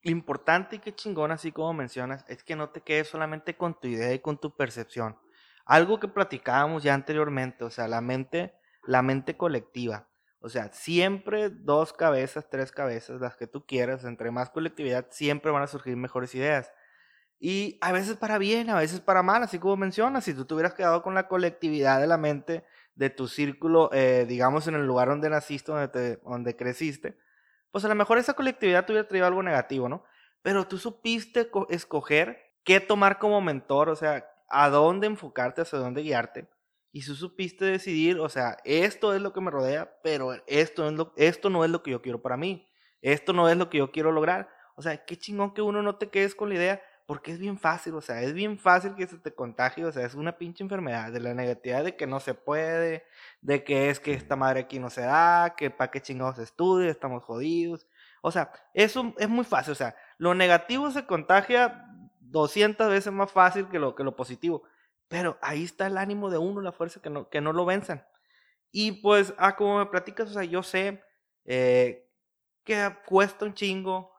lo 0.00 0.10
importante 0.10 0.76
y 0.76 0.78
qué 0.78 0.94
chingón, 0.94 1.30
así 1.30 1.52
como 1.52 1.74
mencionas, 1.74 2.24
es 2.28 2.42
que 2.42 2.56
no 2.56 2.70
te 2.70 2.80
quedes 2.80 3.08
solamente 3.08 3.58
con 3.58 3.78
tu 3.78 3.88
idea 3.88 4.14
y 4.14 4.20
con 4.20 4.38
tu 4.38 4.56
percepción. 4.56 5.18
Algo 5.66 6.00
que 6.00 6.08
platicábamos 6.08 6.82
ya 6.82 6.94
anteriormente, 6.94 7.64
o 7.64 7.70
sea, 7.70 7.88
la 7.88 8.00
mente, 8.00 8.54
la 8.84 9.02
mente 9.02 9.36
colectiva. 9.36 10.07
O 10.40 10.48
sea, 10.48 10.72
siempre 10.72 11.50
dos 11.50 11.92
cabezas, 11.92 12.48
tres 12.48 12.70
cabezas, 12.70 13.20
las 13.20 13.36
que 13.36 13.46
tú 13.46 13.66
quieras, 13.66 14.04
entre 14.04 14.30
más 14.30 14.50
colectividad, 14.50 15.06
siempre 15.10 15.50
van 15.50 15.62
a 15.62 15.66
surgir 15.66 15.96
mejores 15.96 16.34
ideas. 16.34 16.72
Y 17.40 17.78
a 17.80 17.92
veces 17.92 18.16
para 18.16 18.38
bien, 18.38 18.70
a 18.70 18.78
veces 18.78 19.00
para 19.00 19.22
mal, 19.22 19.42
así 19.42 19.58
como 19.58 19.76
mencionas, 19.76 20.24
si 20.24 20.34
tú 20.34 20.44
te 20.44 20.54
hubieras 20.54 20.74
quedado 20.74 21.02
con 21.02 21.14
la 21.14 21.28
colectividad 21.28 22.00
de 22.00 22.06
la 22.06 22.18
mente, 22.18 22.64
de 22.94 23.10
tu 23.10 23.28
círculo, 23.28 23.90
eh, 23.92 24.26
digamos, 24.28 24.66
en 24.66 24.74
el 24.74 24.86
lugar 24.86 25.08
donde 25.08 25.30
naciste, 25.30 25.70
donde, 25.70 26.16
donde 26.16 26.56
creciste, 26.56 27.16
pues 27.70 27.84
a 27.84 27.88
lo 27.88 27.94
mejor 27.94 28.18
esa 28.18 28.34
colectividad 28.34 28.84
te 28.84 28.92
hubiera 28.92 29.06
traído 29.06 29.26
algo 29.26 29.42
negativo, 29.42 29.88
¿no? 29.88 30.04
Pero 30.42 30.66
tú 30.66 30.78
supiste 30.78 31.50
escoger 31.68 32.54
qué 32.64 32.80
tomar 32.80 33.18
como 33.18 33.40
mentor, 33.40 33.88
o 33.88 33.96
sea, 33.96 34.28
a 34.48 34.68
dónde 34.68 35.06
enfocarte, 35.06 35.62
hacia 35.62 35.78
dónde 35.78 36.02
guiarte. 36.02 36.48
Y 36.92 37.04
tú 37.04 37.14
supiste 37.14 37.64
decidir, 37.64 38.18
o 38.18 38.28
sea, 38.28 38.56
esto 38.64 39.14
es 39.14 39.20
lo 39.20 39.32
que 39.32 39.40
me 39.40 39.50
rodea, 39.50 39.98
pero 40.02 40.32
esto, 40.46 40.88
es 40.88 40.92
lo, 40.94 41.12
esto 41.16 41.50
no 41.50 41.64
es 41.64 41.70
lo 41.70 41.82
que 41.82 41.90
yo 41.90 42.02
quiero 42.02 42.22
para 42.22 42.36
mí. 42.36 42.68
Esto 43.02 43.32
no 43.32 43.48
es 43.48 43.56
lo 43.56 43.70
que 43.70 43.78
yo 43.78 43.90
quiero 43.92 44.10
lograr. 44.12 44.48
O 44.74 44.82
sea, 44.82 45.04
qué 45.04 45.16
chingón 45.16 45.54
que 45.54 45.62
uno 45.62 45.82
no 45.82 45.96
te 45.96 46.08
quedes 46.08 46.34
con 46.34 46.48
la 46.48 46.54
idea, 46.54 46.82
porque 47.08 47.32
es 47.32 47.38
bien 47.38 47.58
fácil, 47.58 47.94
o 47.94 48.02
sea, 48.02 48.20
es 48.20 48.34
bien 48.34 48.58
fácil 48.58 48.94
que 48.94 49.06
se 49.06 49.16
te 49.16 49.34
contagie, 49.34 49.82
o 49.86 49.90
sea, 49.90 50.04
es 50.04 50.14
una 50.14 50.36
pinche 50.36 50.62
enfermedad, 50.62 51.10
de 51.10 51.20
la 51.20 51.32
negatividad 51.32 51.82
de 51.82 51.96
que 51.96 52.06
no 52.06 52.20
se 52.20 52.34
puede, 52.34 53.06
de 53.40 53.64
que 53.64 53.88
es 53.88 53.98
que 53.98 54.12
esta 54.12 54.36
madre 54.36 54.60
aquí 54.60 54.78
no 54.78 54.90
se 54.90 55.00
da, 55.00 55.54
que 55.56 55.70
para 55.70 55.90
qué 55.90 56.02
chingados 56.02 56.38
estudia, 56.38 56.90
estamos 56.90 57.22
jodidos. 57.24 57.86
O 58.20 58.30
sea, 58.30 58.52
eso 58.74 59.14
es 59.16 59.28
muy 59.28 59.46
fácil, 59.46 59.72
o 59.72 59.74
sea, 59.74 59.96
lo 60.18 60.34
negativo 60.34 60.90
se 60.90 61.06
contagia 61.06 61.86
200 62.20 62.90
veces 62.90 63.10
más 63.10 63.32
fácil 63.32 63.68
que 63.68 63.78
lo, 63.78 63.94
que 63.94 64.04
lo 64.04 64.14
positivo, 64.14 64.64
pero 65.08 65.38
ahí 65.42 65.64
está 65.64 65.86
el 65.86 65.98
ánimo 65.98 66.30
de 66.30 66.38
uno, 66.38 66.60
la 66.60 66.72
fuerza 66.72 67.00
que 67.00 67.10
no, 67.10 67.28
que 67.28 67.40
no 67.40 67.52
lo 67.52 67.64
venzan. 67.64 68.06
Y 68.70 68.92
pues, 68.92 69.34
ah, 69.38 69.56
como 69.56 69.78
me 69.78 69.86
platicas, 69.86 70.30
o 70.30 70.32
sea, 70.32 70.44
yo 70.44 70.62
sé 70.62 71.02
eh, 71.44 72.10
que 72.64 72.94
cuesta 73.06 73.44
un 73.44 73.54
chingo, 73.54 74.12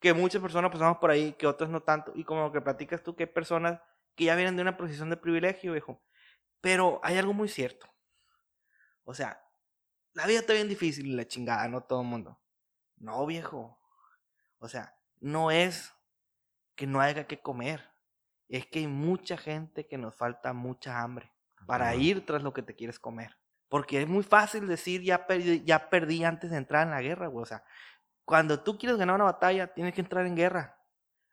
que 0.00 0.12
muchas 0.12 0.42
personas 0.42 0.70
pasamos 0.70 0.98
por 0.98 1.10
ahí, 1.10 1.32
que 1.32 1.46
otras 1.46 1.70
no 1.70 1.82
tanto, 1.82 2.12
y 2.14 2.24
como 2.24 2.52
que 2.52 2.60
platicas 2.60 3.02
tú, 3.02 3.14
que 3.14 3.24
hay 3.24 3.30
personas 3.30 3.80
que 4.14 4.24
ya 4.24 4.34
vienen 4.34 4.56
de 4.56 4.62
una 4.62 4.76
posición 4.76 5.10
de 5.10 5.16
privilegio, 5.16 5.72
viejo. 5.72 6.02
Pero 6.60 7.00
hay 7.04 7.16
algo 7.16 7.32
muy 7.32 7.48
cierto. 7.48 7.86
O 9.04 9.14
sea, 9.14 9.40
la 10.12 10.26
vida 10.26 10.40
está 10.40 10.52
bien 10.52 10.68
difícil 10.68 11.16
la 11.16 11.26
chingada, 11.26 11.68
no 11.68 11.82
todo 11.82 12.02
el 12.02 12.08
mundo. 12.08 12.40
No, 12.96 13.24
viejo. 13.26 13.78
O 14.58 14.68
sea, 14.68 14.98
no 15.20 15.52
es 15.52 15.94
que 16.74 16.86
no 16.86 17.00
haya 17.00 17.26
que 17.26 17.40
comer. 17.40 17.88
Es 18.48 18.66
que 18.66 18.80
hay 18.80 18.86
mucha 18.86 19.36
gente 19.36 19.86
que 19.86 19.98
nos 19.98 20.14
falta 20.14 20.52
mucha 20.52 21.00
hambre 21.00 21.32
para 21.66 21.94
ir 21.94 22.24
tras 22.24 22.42
lo 22.42 22.52
que 22.52 22.62
te 22.62 22.74
quieres 22.74 22.98
comer. 22.98 23.36
Porque 23.68 24.00
es 24.00 24.08
muy 24.08 24.22
fácil 24.22 24.66
decir, 24.66 25.02
ya 25.02 25.26
perdí, 25.26 25.62
ya 25.64 25.90
perdí 25.90 26.24
antes 26.24 26.50
de 26.50 26.56
entrar 26.56 26.86
en 26.86 26.92
la 26.92 27.02
guerra, 27.02 27.26
güey. 27.26 27.42
O 27.42 27.46
sea, 27.46 27.62
cuando 28.24 28.62
tú 28.62 28.78
quieres 28.78 28.98
ganar 28.98 29.16
una 29.16 29.24
batalla, 29.24 29.74
tienes 29.74 29.94
que 29.94 30.00
entrar 30.00 30.24
en 30.26 30.36
guerra. 30.36 30.78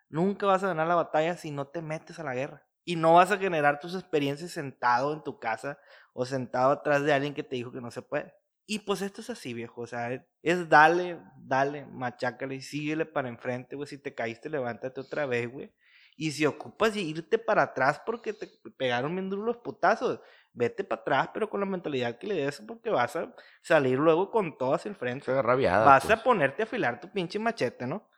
Nunca 0.09 0.45
vas 0.45 0.63
a 0.63 0.67
ganar 0.67 0.87
la 0.87 0.95
batalla 0.95 1.37
si 1.37 1.51
no 1.51 1.67
te 1.67 1.81
metes 1.81 2.19
a 2.19 2.23
la 2.23 2.35
guerra. 2.35 2.67
Y 2.83 2.97
no 2.97 3.13
vas 3.13 3.31
a 3.31 3.37
generar 3.37 3.79
tus 3.79 3.95
experiencias 3.95 4.51
sentado 4.51 5.13
en 5.13 5.23
tu 5.23 5.39
casa 5.39 5.79
o 6.13 6.25
sentado 6.25 6.71
atrás 6.71 7.03
de 7.03 7.13
alguien 7.13 7.33
que 7.33 7.43
te 7.43 7.55
dijo 7.55 7.71
que 7.71 7.81
no 7.81 7.89
se 7.91 8.01
puede. 8.01 8.33
Y 8.67 8.79
pues 8.79 9.01
esto 9.01 9.21
es 9.21 9.29
así, 9.29 9.53
viejo. 9.53 9.81
O 9.81 9.87
sea, 9.87 10.11
es 10.41 10.69
dale, 10.69 11.19
dale, 11.37 11.85
machácale 11.85 12.55
y 12.55 12.61
síguele 12.61 13.05
para 13.05 13.29
enfrente, 13.29 13.75
güey. 13.75 13.87
Si 13.87 13.97
te 13.97 14.13
caíste, 14.13 14.49
levántate 14.49 15.01
otra 15.01 15.25
vez, 15.25 15.51
güey. 15.51 15.73
Y 16.15 16.31
si 16.31 16.45
ocupas 16.45 16.95
irte 16.95 17.37
para 17.37 17.63
atrás 17.63 18.01
porque 18.05 18.33
te 18.33 18.47
pegaron 18.77 19.13
bien 19.13 19.29
duros 19.29 19.45
los 19.45 19.57
putazos, 19.57 20.19
vete 20.53 20.83
para 20.83 21.01
atrás, 21.01 21.29
pero 21.33 21.49
con 21.49 21.59
la 21.59 21.65
mentalidad 21.65 22.17
que 22.17 22.27
le 22.27 22.35
des, 22.35 22.61
porque 22.61 22.89
vas 22.89 23.15
a 23.15 23.33
salir 23.61 23.99
luego 23.99 24.31
con 24.31 24.57
todo 24.57 24.73
hacia 24.73 24.89
el 24.89 24.95
frente. 24.95 25.31
vas 25.31 26.05
a 26.05 26.07
pues. 26.07 26.19
ponerte 26.21 26.63
a 26.63 26.65
afilar 26.65 27.01
tu 27.01 27.11
pinche 27.11 27.37
machete, 27.37 27.85
¿no? 27.85 28.09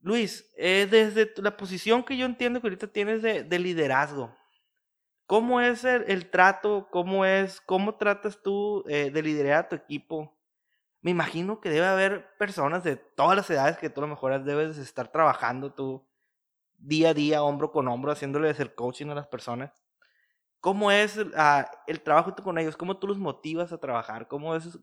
Luis, 0.00 0.50
eh, 0.56 0.86
desde 0.90 1.30
la 1.42 1.56
posición 1.56 2.04
que 2.04 2.16
yo 2.16 2.24
entiendo 2.24 2.60
que 2.60 2.68
ahorita 2.68 2.86
tienes 2.86 3.20
de, 3.20 3.42
de 3.42 3.58
liderazgo, 3.58 4.34
¿cómo 5.26 5.60
es 5.60 5.84
el, 5.84 6.30
trato? 6.30 6.88
¿Cómo 6.90 7.26
es, 7.26 7.60
cómo 7.60 7.96
tratas 7.96 8.40
tú 8.42 8.84
eh, 8.88 9.10
de 9.10 9.22
liderar 9.22 9.64
a 9.64 9.68
tu 9.68 9.76
equipo? 9.76 10.38
Me 11.02 11.10
imagino 11.10 11.60
que 11.60 11.68
debe 11.68 11.86
haber 11.86 12.36
personas 12.38 12.82
de 12.84 12.96
todas 12.96 13.36
las 13.36 13.50
edades 13.50 13.76
que 13.76 13.90
tú 13.90 14.00
a 14.00 14.04
lo 14.04 14.08
mejor 14.08 14.42
debes 14.42 14.78
estar 14.78 15.12
trabajando 15.12 15.74
tú 15.74 16.07
día 16.78 17.10
a 17.10 17.14
día, 17.14 17.42
hombro 17.42 17.70
con 17.70 17.88
hombro, 17.88 18.12
haciéndoles 18.12 18.58
el 18.60 18.74
coaching 18.74 19.08
a 19.08 19.14
las 19.14 19.26
personas. 19.26 19.72
¿Cómo 20.60 20.90
es 20.90 21.18
ah, 21.36 21.70
el 21.86 22.02
trabajo 22.02 22.34
con 22.36 22.58
ellos? 22.58 22.76
¿Cómo 22.76 22.98
tú 22.98 23.06
los 23.06 23.18
motivas 23.18 23.72
a 23.72 23.78
trabajar? 23.78 24.26
¿Cómo 24.28 24.56
es, 24.56 24.78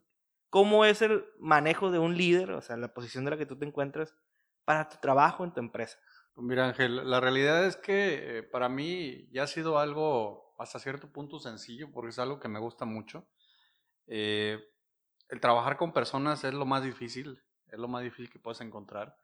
¿Cómo 0.50 0.84
es 0.84 1.02
el 1.02 1.24
manejo 1.38 1.90
de 1.90 1.98
un 1.98 2.16
líder, 2.16 2.52
o 2.52 2.62
sea, 2.62 2.76
la 2.76 2.94
posición 2.94 3.24
de 3.24 3.32
la 3.32 3.36
que 3.36 3.46
tú 3.46 3.58
te 3.58 3.66
encuentras 3.66 4.14
para 4.64 4.88
tu 4.88 4.96
trabajo 4.98 5.44
en 5.44 5.52
tu 5.52 5.60
empresa? 5.60 5.98
Pues 6.34 6.46
mira, 6.46 6.66
Ángel, 6.66 7.08
la 7.08 7.20
realidad 7.20 7.64
es 7.66 7.76
que 7.76 8.38
eh, 8.38 8.42
para 8.42 8.68
mí 8.68 9.28
ya 9.32 9.44
ha 9.44 9.46
sido 9.46 9.78
algo 9.78 10.54
hasta 10.58 10.78
cierto 10.78 11.12
punto 11.12 11.38
sencillo, 11.38 11.90
porque 11.92 12.10
es 12.10 12.18
algo 12.18 12.40
que 12.40 12.48
me 12.48 12.58
gusta 12.58 12.84
mucho. 12.84 13.26
Eh, 14.06 14.58
el 15.28 15.40
trabajar 15.40 15.76
con 15.76 15.92
personas 15.92 16.44
es 16.44 16.54
lo 16.54 16.66
más 16.66 16.82
difícil, 16.82 17.42
es 17.66 17.78
lo 17.78 17.88
más 17.88 18.02
difícil 18.02 18.30
que 18.30 18.38
puedes 18.38 18.60
encontrar. 18.60 19.18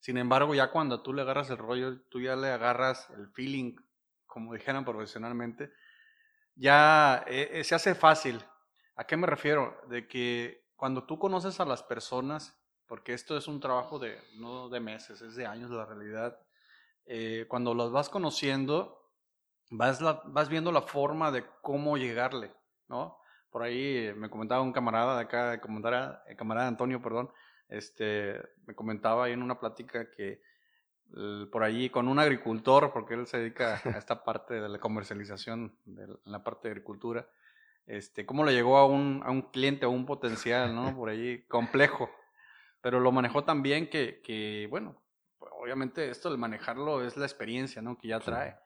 Sin 0.00 0.18
embargo, 0.18 0.54
ya 0.54 0.70
cuando 0.70 1.02
tú 1.02 1.12
le 1.12 1.22
agarras 1.22 1.50
el 1.50 1.58
rollo, 1.58 2.00
tú 2.08 2.20
ya 2.20 2.36
le 2.36 2.48
agarras 2.48 3.10
el 3.10 3.28
feeling, 3.28 3.74
como 4.26 4.54
dijeran 4.54 4.84
profesionalmente, 4.84 5.72
ya 6.54 7.24
eh, 7.26 7.62
se 7.64 7.74
hace 7.74 7.94
fácil. 7.94 8.42
¿A 8.96 9.04
qué 9.04 9.16
me 9.16 9.26
refiero? 9.26 9.80
De 9.88 10.06
que 10.06 10.66
cuando 10.76 11.04
tú 11.04 11.18
conoces 11.18 11.60
a 11.60 11.64
las 11.64 11.82
personas, 11.82 12.58
porque 12.86 13.12
esto 13.12 13.36
es 13.36 13.48
un 13.48 13.60
trabajo 13.60 13.98
de 13.98 14.18
no 14.38 14.68
de 14.68 14.80
meses, 14.80 15.20
es 15.20 15.34
de 15.34 15.46
años 15.46 15.70
la 15.70 15.86
realidad, 15.86 16.38
eh, 17.06 17.46
cuando 17.48 17.74
las 17.74 17.90
vas 17.90 18.08
conociendo, 18.08 19.12
vas, 19.70 20.00
vas 20.24 20.48
viendo 20.48 20.72
la 20.72 20.82
forma 20.82 21.30
de 21.30 21.44
cómo 21.62 21.96
llegarle, 21.96 22.54
¿no? 22.88 23.18
Por 23.50 23.62
ahí 23.62 24.12
me 24.16 24.28
comentaba 24.28 24.60
un 24.60 24.72
camarada 24.72 25.16
de 25.16 25.22
acá, 25.22 25.60
camarada, 25.60 26.22
camarada 26.36 26.68
Antonio, 26.68 27.00
perdón, 27.00 27.30
este, 27.68 28.40
me 28.66 28.74
comentaba 28.74 29.24
ahí 29.24 29.32
en 29.32 29.42
una 29.42 29.58
plática 29.58 30.10
que 30.10 30.40
por 31.50 31.62
allí 31.62 31.88
con 31.90 32.08
un 32.08 32.18
agricultor, 32.18 32.92
porque 32.92 33.14
él 33.14 33.26
se 33.26 33.38
dedica 33.38 33.80
a 33.84 33.90
esta 33.98 34.24
parte 34.24 34.54
de 34.54 34.68
la 34.68 34.78
comercialización, 34.78 35.78
de 35.84 36.08
la 36.24 36.42
parte 36.42 36.68
de 36.68 36.72
agricultura, 36.72 37.28
este, 37.86 38.26
cómo 38.26 38.44
le 38.44 38.52
llegó 38.52 38.78
a 38.78 38.86
un, 38.86 39.22
a 39.24 39.30
un 39.30 39.42
cliente, 39.42 39.86
a 39.86 39.88
un 39.88 40.06
potencial, 40.06 40.74
¿no? 40.74 40.94
Por 40.96 41.08
allí, 41.08 41.42
complejo, 41.44 42.10
pero 42.80 43.00
lo 43.00 43.12
manejó 43.12 43.44
tan 43.44 43.62
bien 43.62 43.88
que, 43.88 44.20
que, 44.22 44.66
bueno, 44.68 45.00
obviamente 45.38 46.10
esto 46.10 46.30
de 46.30 46.36
manejarlo 46.36 47.04
es 47.04 47.16
la 47.16 47.24
experiencia, 47.24 47.82
¿no? 47.82 47.96
Que 47.96 48.08
ya 48.08 48.20
trae. 48.20 48.56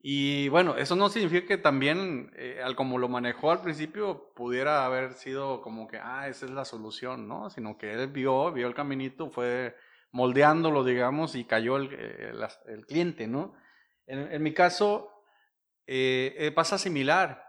Y 0.00 0.48
bueno, 0.48 0.76
eso 0.76 0.94
no 0.94 1.08
significa 1.08 1.48
que 1.48 1.58
también, 1.58 2.30
eh, 2.36 2.60
al 2.62 2.76
como 2.76 2.98
lo 2.98 3.08
manejó 3.08 3.50
al 3.50 3.62
principio, 3.62 4.32
pudiera 4.34 4.84
haber 4.84 5.14
sido 5.14 5.60
como 5.60 5.88
que, 5.88 5.98
ah, 5.98 6.28
esa 6.28 6.46
es 6.46 6.52
la 6.52 6.64
solución, 6.64 7.26
¿no? 7.26 7.50
Sino 7.50 7.76
que 7.78 7.92
él 7.92 8.06
vio, 8.08 8.52
vio 8.52 8.68
el 8.68 8.74
caminito, 8.74 9.28
fue 9.30 9.74
moldeándolo, 10.10 10.84
digamos, 10.84 11.34
y 11.34 11.44
cayó 11.44 11.76
el, 11.76 11.90
eh, 11.92 12.32
el, 12.66 12.86
cliente, 12.86 13.26
¿no? 13.26 13.54
En, 14.06 14.42
mi 14.42 14.54
caso, 14.54 15.22
eh, 15.86 16.34
eh, 16.38 16.50
pasa 16.50 16.78
similar, 16.78 17.44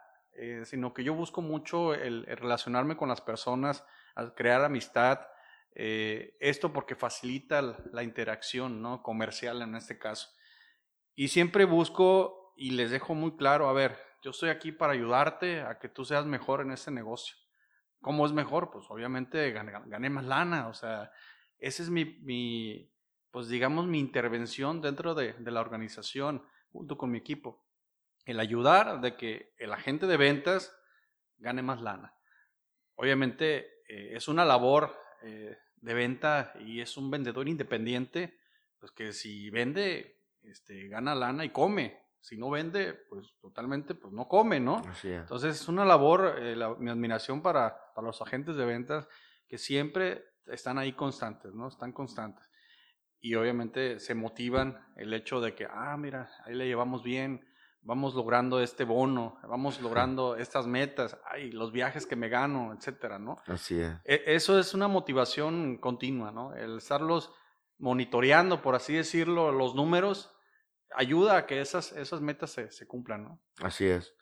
sino 0.63 0.93
que 0.93 1.03
yo 1.03 1.13
busco 1.13 1.41
mucho 1.41 1.93
el, 1.93 2.25
relacionarme 2.25 2.97
con 2.97 3.09
las 3.09 3.21
personas, 3.21 3.85
crear 4.35 4.63
amistad, 4.63 5.19
esto 5.73 6.73
porque 6.73 6.95
facilita 6.95 7.61
la 7.61 8.03
interacción, 8.03 8.81
¿no? 8.81 9.01
Comercial 9.03 9.61
en 9.61 9.75
este 9.75 9.97
caso. 9.97 10.29
Y 11.15 11.29
siempre 11.29 11.65
busco 11.65 12.38
y 12.59 12.71
les 12.71 12.91
dejo 12.91 13.15
muy 13.15 13.37
claro, 13.37 13.69
a 13.69 13.73
ver, 13.73 13.97
yo 14.21 14.31
estoy 14.31 14.49
aquí 14.49 14.73
para 14.73 14.91
ayudarte 14.91 15.61
a 15.61 15.79
que 15.79 15.87
tú 15.87 16.03
seas 16.03 16.25
mejor 16.25 16.59
en 16.59 16.71
este 16.71 16.91
negocio. 16.91 17.37
¿Cómo 18.01 18.25
es 18.25 18.33
mejor? 18.33 18.69
Pues 18.69 18.85
obviamente 18.89 19.51
gané, 19.51 20.09
más 20.09 20.25
lana, 20.25 20.67
o 20.67 20.73
sea, 20.73 21.09
esa 21.57 21.83
es 21.83 21.89
mi, 21.89 22.91
pues 23.31 23.47
digamos, 23.47 23.87
mi 23.87 23.99
intervención 23.99 24.81
dentro 24.81 25.15
de, 25.15 25.35
la 25.39 25.61
organización 25.61 26.43
junto 26.69 26.97
con 26.97 27.11
mi 27.11 27.17
equipo. 27.17 27.65
El 28.25 28.41
ayudar 28.41 28.99
de 28.99 29.15
que 29.15 29.53
el 29.57 29.71
agente 29.71 30.05
de 30.05 30.17
ventas 30.17 30.77
gane 31.37 31.61
más 31.61 31.81
lana. 31.81 32.13
Obviamente 32.95 33.83
eh, 33.87 34.17
es 34.17 34.27
una 34.27 34.43
labor 34.43 34.97
eh, 35.23 35.57
de 35.77 35.93
venta 35.93 36.53
y 36.59 36.81
es 36.81 36.97
un 36.97 37.09
vendedor 37.09 37.47
independiente, 37.47 38.37
pues 38.79 38.91
que 38.91 39.13
si 39.13 39.49
vende 39.49 40.25
este, 40.43 40.89
gana 40.89 41.15
lana 41.15 41.45
y 41.45 41.51
come. 41.51 42.08
Si 42.21 42.37
no 42.37 42.49
vende, 42.49 42.93
pues 43.09 43.33
totalmente, 43.41 43.95
pues 43.95 44.13
no 44.13 44.27
come, 44.27 44.59
¿no? 44.59 44.81
Entonces 45.03 45.61
es 45.61 45.67
una 45.67 45.85
labor, 45.85 46.35
eh, 46.37 46.55
mi 46.79 46.89
admiración 46.89 47.41
para, 47.41 47.93
para, 47.95 48.05
los 48.05 48.21
agentes 48.21 48.55
de 48.55 48.65
ventas 48.65 49.07
que 49.47 49.57
siempre 49.57 50.25
están 50.47 50.77
ahí 50.77 50.93
constantes, 50.93 51.53
¿no? 51.53 51.67
Están 51.67 51.91
constantes. 51.93 52.45
Y 53.21 53.35
obviamente 53.35 53.99
se 53.99 54.15
motivan 54.15 54.79
el 54.95 55.13
hecho 55.13 55.41
de 55.41 55.55
que, 55.55 55.65
ah, 55.69 55.95
mira, 55.97 56.29
ahí 56.45 56.55
le 56.55 56.67
llevamos 56.67 57.03
bien, 57.03 57.45
vamos 57.81 58.13
logrando 58.13 58.61
este 58.61 58.83
bono, 58.83 59.39
vamos 59.47 59.81
logrando 59.81 60.35
estas 60.35 60.67
metas, 60.67 61.17
ay, 61.25 61.51
los 61.51 61.71
viajes 61.71 62.05
que 62.05 62.15
me 62.15 62.29
gano, 62.29 62.73
etcétera, 62.73 63.19
¿no? 63.19 63.41
Así 63.47 63.79
es. 63.79 63.93
E, 64.05 64.23
eso 64.27 64.59
es 64.59 64.73
una 64.73 64.87
motivación 64.87 65.77
continua, 65.77 66.31
¿no? 66.31 66.53
El 66.53 66.77
estarlos 66.77 67.31
monitoreando, 67.77 68.61
por 68.61 68.75
así 68.75 68.93
decirlo, 68.93 69.51
los 69.51 69.75
números, 69.75 70.35
ayuda 70.95 71.37
a 71.37 71.45
que 71.45 71.61
esas, 71.61 71.91
esas 71.93 72.21
metas 72.21 72.51
se, 72.51 72.71
se 72.71 72.87
cumplan, 72.87 73.23
¿no? 73.23 73.41
Así 73.61 73.87
es. 73.87 74.15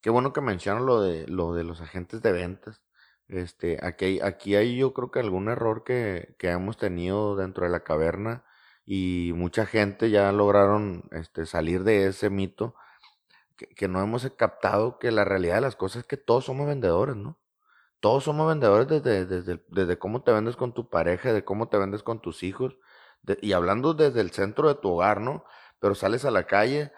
Qué 0.00 0.10
bueno 0.10 0.32
que 0.32 0.40
mencionan 0.40 0.86
lo 0.86 1.00
de, 1.00 1.26
lo 1.28 1.54
de 1.54 1.64
los 1.64 1.80
agentes 1.80 2.22
de 2.22 2.32
ventas. 2.32 2.82
Este, 3.28 3.78
aquí 3.82 4.04
hay, 4.04 4.20
aquí 4.20 4.54
hay 4.54 4.76
yo 4.76 4.92
creo 4.92 5.10
que 5.10 5.20
algún 5.20 5.48
error 5.48 5.82
que, 5.82 6.36
que 6.38 6.50
hemos 6.50 6.76
tenido 6.76 7.36
dentro 7.36 7.64
de 7.64 7.72
la 7.72 7.84
caverna 7.84 8.44
y 8.84 9.32
mucha 9.34 9.64
gente 9.64 10.10
ya 10.10 10.30
lograron 10.30 11.08
este, 11.10 11.46
salir 11.46 11.84
de 11.84 12.08
ese 12.08 12.28
mito 12.28 12.74
que, 13.56 13.66
que 13.68 13.88
no 13.88 14.02
hemos 14.02 14.28
captado 14.36 14.98
que 14.98 15.10
la 15.10 15.24
realidad 15.24 15.54
de 15.54 15.60
las 15.62 15.76
cosas 15.76 16.02
es 16.02 16.06
que 16.06 16.18
todos 16.18 16.44
somos 16.44 16.66
vendedores, 16.66 17.16
¿no? 17.16 17.38
Todos 18.00 18.24
somos 18.24 18.46
vendedores 18.46 18.86
desde, 18.86 19.24
desde, 19.24 19.64
desde 19.68 19.98
cómo 19.98 20.22
te 20.22 20.32
vendes 20.32 20.56
con 20.56 20.74
tu 20.74 20.90
pareja, 20.90 21.32
de 21.32 21.44
cómo 21.44 21.70
te 21.70 21.78
vendes 21.78 22.02
con 22.02 22.20
tus 22.20 22.42
hijos, 22.42 22.76
y 23.40 23.52
hablando 23.52 23.94
desde 23.94 24.20
el 24.20 24.30
centro 24.30 24.68
de 24.68 24.74
tu 24.74 24.90
hogar, 24.90 25.22
¿no? 25.22 25.44
Pero 25.84 25.94
sales 25.94 26.24
a 26.24 26.30
la 26.30 26.46
calle, 26.46 26.92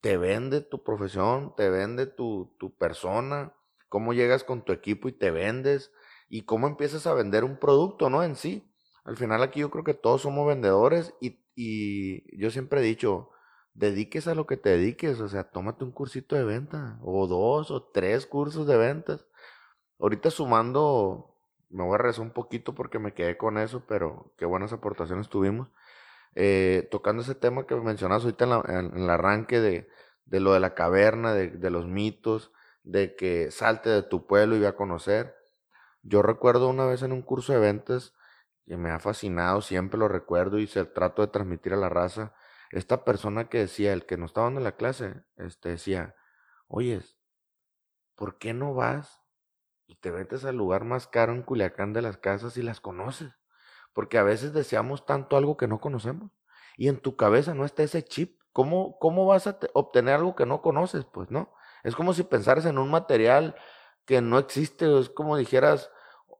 te 0.00 0.16
vende 0.16 0.62
tu 0.62 0.82
profesión, 0.82 1.54
te 1.58 1.68
vende 1.68 2.06
tu, 2.06 2.56
tu 2.58 2.74
persona, 2.74 3.52
cómo 3.90 4.14
llegas 4.14 4.44
con 4.44 4.64
tu 4.64 4.72
equipo 4.72 5.08
y 5.08 5.12
te 5.12 5.30
vendes, 5.30 5.92
y 6.30 6.46
cómo 6.46 6.66
empiezas 6.66 7.06
a 7.06 7.12
vender 7.12 7.44
un 7.44 7.58
producto, 7.58 8.08
¿no? 8.08 8.22
En 8.22 8.34
sí. 8.34 8.66
Al 9.04 9.18
final 9.18 9.42
aquí 9.42 9.60
yo 9.60 9.70
creo 9.70 9.84
que 9.84 9.92
todos 9.92 10.22
somos 10.22 10.48
vendedores 10.48 11.12
y, 11.20 11.44
y 11.54 12.38
yo 12.38 12.50
siempre 12.50 12.80
he 12.80 12.82
dicho, 12.82 13.28
dediques 13.74 14.26
a 14.26 14.34
lo 14.34 14.46
que 14.46 14.56
te 14.56 14.70
dediques, 14.70 15.20
o 15.20 15.28
sea, 15.28 15.50
tómate 15.50 15.84
un 15.84 15.92
cursito 15.92 16.34
de 16.34 16.44
venta, 16.44 16.98
o 17.02 17.26
dos, 17.26 17.70
o 17.70 17.82
tres 17.82 18.24
cursos 18.24 18.66
de 18.66 18.78
ventas. 18.78 19.26
Ahorita 19.98 20.30
sumando 20.30 21.36
me 21.68 21.84
voy 21.84 21.96
a 21.96 21.98
regresar 21.98 22.24
un 22.24 22.32
poquito 22.32 22.74
porque 22.74 22.98
me 22.98 23.12
quedé 23.12 23.36
con 23.36 23.58
eso, 23.58 23.84
pero 23.86 24.32
qué 24.38 24.46
buenas 24.46 24.72
aportaciones 24.72 25.28
tuvimos. 25.28 25.68
Eh, 26.36 26.88
tocando 26.90 27.22
ese 27.22 27.34
tema 27.34 27.66
que 27.66 27.76
mencionas 27.76 28.24
ahorita 28.24 28.62
en, 28.68 28.96
el 28.96 29.10
arranque 29.10 29.60
de, 29.60 29.88
de, 30.24 30.40
lo 30.40 30.52
de 30.52 30.60
la 30.60 30.74
caverna, 30.74 31.32
de, 31.32 31.50
de, 31.50 31.70
los 31.70 31.86
mitos, 31.86 32.52
de 32.82 33.14
que 33.14 33.50
salte 33.50 33.88
de 33.90 34.02
tu 34.02 34.26
pueblo 34.26 34.56
y 34.56 34.60
ve 34.60 34.66
a 34.66 34.76
conocer. 34.76 35.36
Yo 36.02 36.22
recuerdo 36.22 36.68
una 36.68 36.86
vez 36.86 37.02
en 37.02 37.12
un 37.12 37.22
curso 37.22 37.52
de 37.52 37.60
ventas 37.60 38.14
que 38.66 38.76
me 38.76 38.90
ha 38.90 38.98
fascinado, 38.98 39.60
siempre 39.60 39.98
lo 39.98 40.08
recuerdo 40.08 40.58
y 40.58 40.66
se 40.66 40.84
trato 40.84 41.22
de 41.22 41.28
transmitir 41.28 41.74
a 41.74 41.76
la 41.76 41.88
raza. 41.88 42.34
Esta 42.70 43.04
persona 43.04 43.48
que 43.48 43.58
decía, 43.58 43.92
el 43.92 44.06
que 44.06 44.16
nos 44.16 44.30
estaba 44.30 44.46
dando 44.46 44.60
la 44.60 44.76
clase, 44.76 45.22
este 45.36 45.70
decía, 45.70 46.16
oyes, 46.66 47.18
¿por 48.16 48.38
qué 48.38 48.54
no 48.54 48.74
vas 48.74 49.22
y 49.86 49.96
te 49.96 50.10
metes 50.10 50.44
al 50.44 50.56
lugar 50.56 50.84
más 50.84 51.06
caro 51.06 51.32
en 51.32 51.42
Culiacán 51.42 51.92
de 51.92 52.02
las 52.02 52.16
casas 52.16 52.56
y 52.56 52.62
las 52.62 52.80
conoces? 52.80 53.32
Porque 53.94 54.18
a 54.18 54.22
veces 54.22 54.52
deseamos 54.52 55.06
tanto 55.06 55.38
algo 55.38 55.56
que 55.56 55.68
no 55.68 55.80
conocemos 55.80 56.30
y 56.76 56.88
en 56.88 56.98
tu 56.98 57.16
cabeza 57.16 57.54
no 57.54 57.64
está 57.64 57.82
ese 57.82 58.04
chip. 58.04 58.40
¿Cómo, 58.52 58.98
cómo 58.98 59.26
vas 59.26 59.46
a 59.46 59.58
obtener 59.72 60.14
algo 60.14 60.36
que 60.36 60.46
no 60.46 60.60
conoces? 60.60 61.06
Pues 61.06 61.30
no. 61.30 61.54
Es 61.82 61.96
como 61.96 62.12
si 62.12 62.22
pensaras 62.24 62.66
en 62.66 62.78
un 62.78 62.90
material 62.90 63.56
que 64.04 64.20
no 64.20 64.38
existe, 64.38 64.98
es 64.98 65.08
como 65.08 65.36
dijeras 65.36 65.90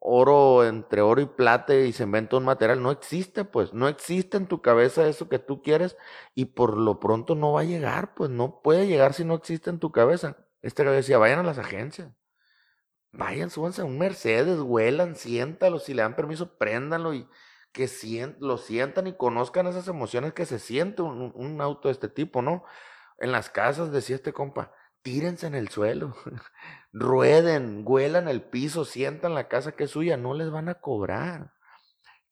oro 0.07 0.67
entre 0.67 1.01
oro 1.01 1.23
y 1.23 1.27
plata 1.27 1.75
y 1.75 1.93
se 1.93 2.05
inventa 2.05 2.37
un 2.37 2.45
material. 2.45 2.83
No 2.83 2.91
existe, 2.91 3.45
pues, 3.45 3.73
no 3.73 3.89
existe 3.89 4.37
en 4.37 4.47
tu 4.47 4.61
cabeza 4.63 5.09
eso 5.09 5.29
que 5.29 5.39
tú 5.39 5.63
quieres 5.63 5.97
y 6.35 6.47
por 6.47 6.77
lo 6.77 7.01
pronto 7.01 7.35
no 7.35 7.53
va 7.53 7.63
a 7.63 7.65
llegar, 7.65 8.15
pues 8.15 8.31
no 8.31 8.61
puede 8.63 8.87
llegar 8.87 9.15
si 9.15 9.25
no 9.25 9.35
existe 9.35 9.71
en 9.71 9.79
tu 9.79 9.93
cabeza. 9.93 10.37
Este 10.63 10.85
decía, 10.85 11.19
vayan 11.19 11.41
a 11.41 11.43
las 11.43 11.59
agencias. 11.59 12.13
Vayan, 13.17 13.49
súbanse 13.51 13.83
a 13.83 13.85
un 13.85 13.97
Mercedes, 13.97 14.59
huelan, 14.61 15.15
siéntalo, 15.15 15.79
si 15.79 15.95
le 15.95 16.03
dan 16.03 16.17
permiso, 16.17 16.59
préndanlo 16.59 17.15
y 17.15 17.29
que 17.73 17.89
lo 18.41 18.59
sientan 18.59 19.07
y 19.07 19.17
conozcan 19.17 19.67
esas 19.67 19.89
emociones 19.89 20.33
que 20.33 20.47
se 20.47 20.59
siente 20.59 21.03
un, 21.03 21.33
un, 21.35 21.61
auto 21.61 21.89
de 21.89 21.93
este 21.93 22.09
tipo, 22.09 22.43
¿no? 22.43 22.65
En 23.19 23.33
las 23.33 23.51
casas, 23.51 23.93
decía 23.93 24.17
este 24.17 24.33
compa, 24.33 24.73
tírense 25.03 25.47
en 25.47 25.55
el 25.55 25.69
suelo, 25.69 26.17
rueden, 26.93 27.83
huelan 27.87 28.29
el 28.29 28.43
piso, 28.43 28.85
sientan 28.85 29.35
la 29.35 29.49
casa 29.49 29.73
que 29.73 29.85
es 29.85 29.91
suya, 29.91 30.17
no 30.17 30.35
les 30.35 30.51
van 30.51 30.69
a 30.69 30.81
cobrar. 30.81 31.53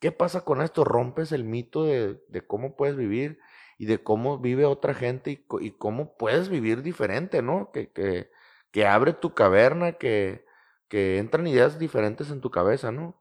¿Qué 0.00 0.10
pasa 0.10 0.42
con 0.44 0.62
esto? 0.62 0.84
Rompes 0.84 1.30
el 1.32 1.44
mito 1.44 1.84
de, 1.84 2.20
de 2.28 2.46
cómo 2.46 2.76
puedes 2.76 2.96
vivir 2.96 3.38
y 3.78 3.86
de 3.86 4.02
cómo 4.02 4.38
vive 4.38 4.64
otra 4.64 4.94
gente 4.94 5.30
y, 5.30 5.46
y 5.60 5.70
cómo 5.72 6.16
puedes 6.16 6.48
vivir 6.48 6.82
diferente, 6.82 7.42
¿no? 7.42 7.70
Que, 7.72 7.92
que, 7.92 8.30
que, 8.72 8.86
abre 8.86 9.12
tu 9.12 9.34
caverna, 9.34 9.92
que, 9.92 10.44
que 10.92 11.16
entran 11.16 11.46
ideas 11.46 11.78
diferentes 11.78 12.30
en 12.30 12.42
tu 12.42 12.50
cabeza, 12.50 12.92
¿no? 12.92 13.18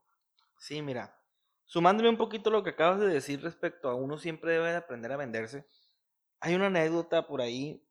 Sí, 0.57 0.81
mira, 0.81 1.17
sumándome 1.63 2.09
un 2.09 2.17
poquito 2.17 2.49
lo 2.49 2.63
que 2.63 2.71
acabas 2.71 2.99
de 2.99 3.07
decir 3.07 3.41
respecto 3.41 3.87
a 3.87 3.95
uno 3.95 4.17
siempre 4.17 4.51
debe 4.51 4.71
de 4.71 4.75
aprender 4.75 5.09
a 5.13 5.15
venderse, 5.15 5.65
hay 6.41 6.53
una 6.55 6.65
anécdota 6.65 7.27
por 7.27 7.39
ahí, 7.39 7.87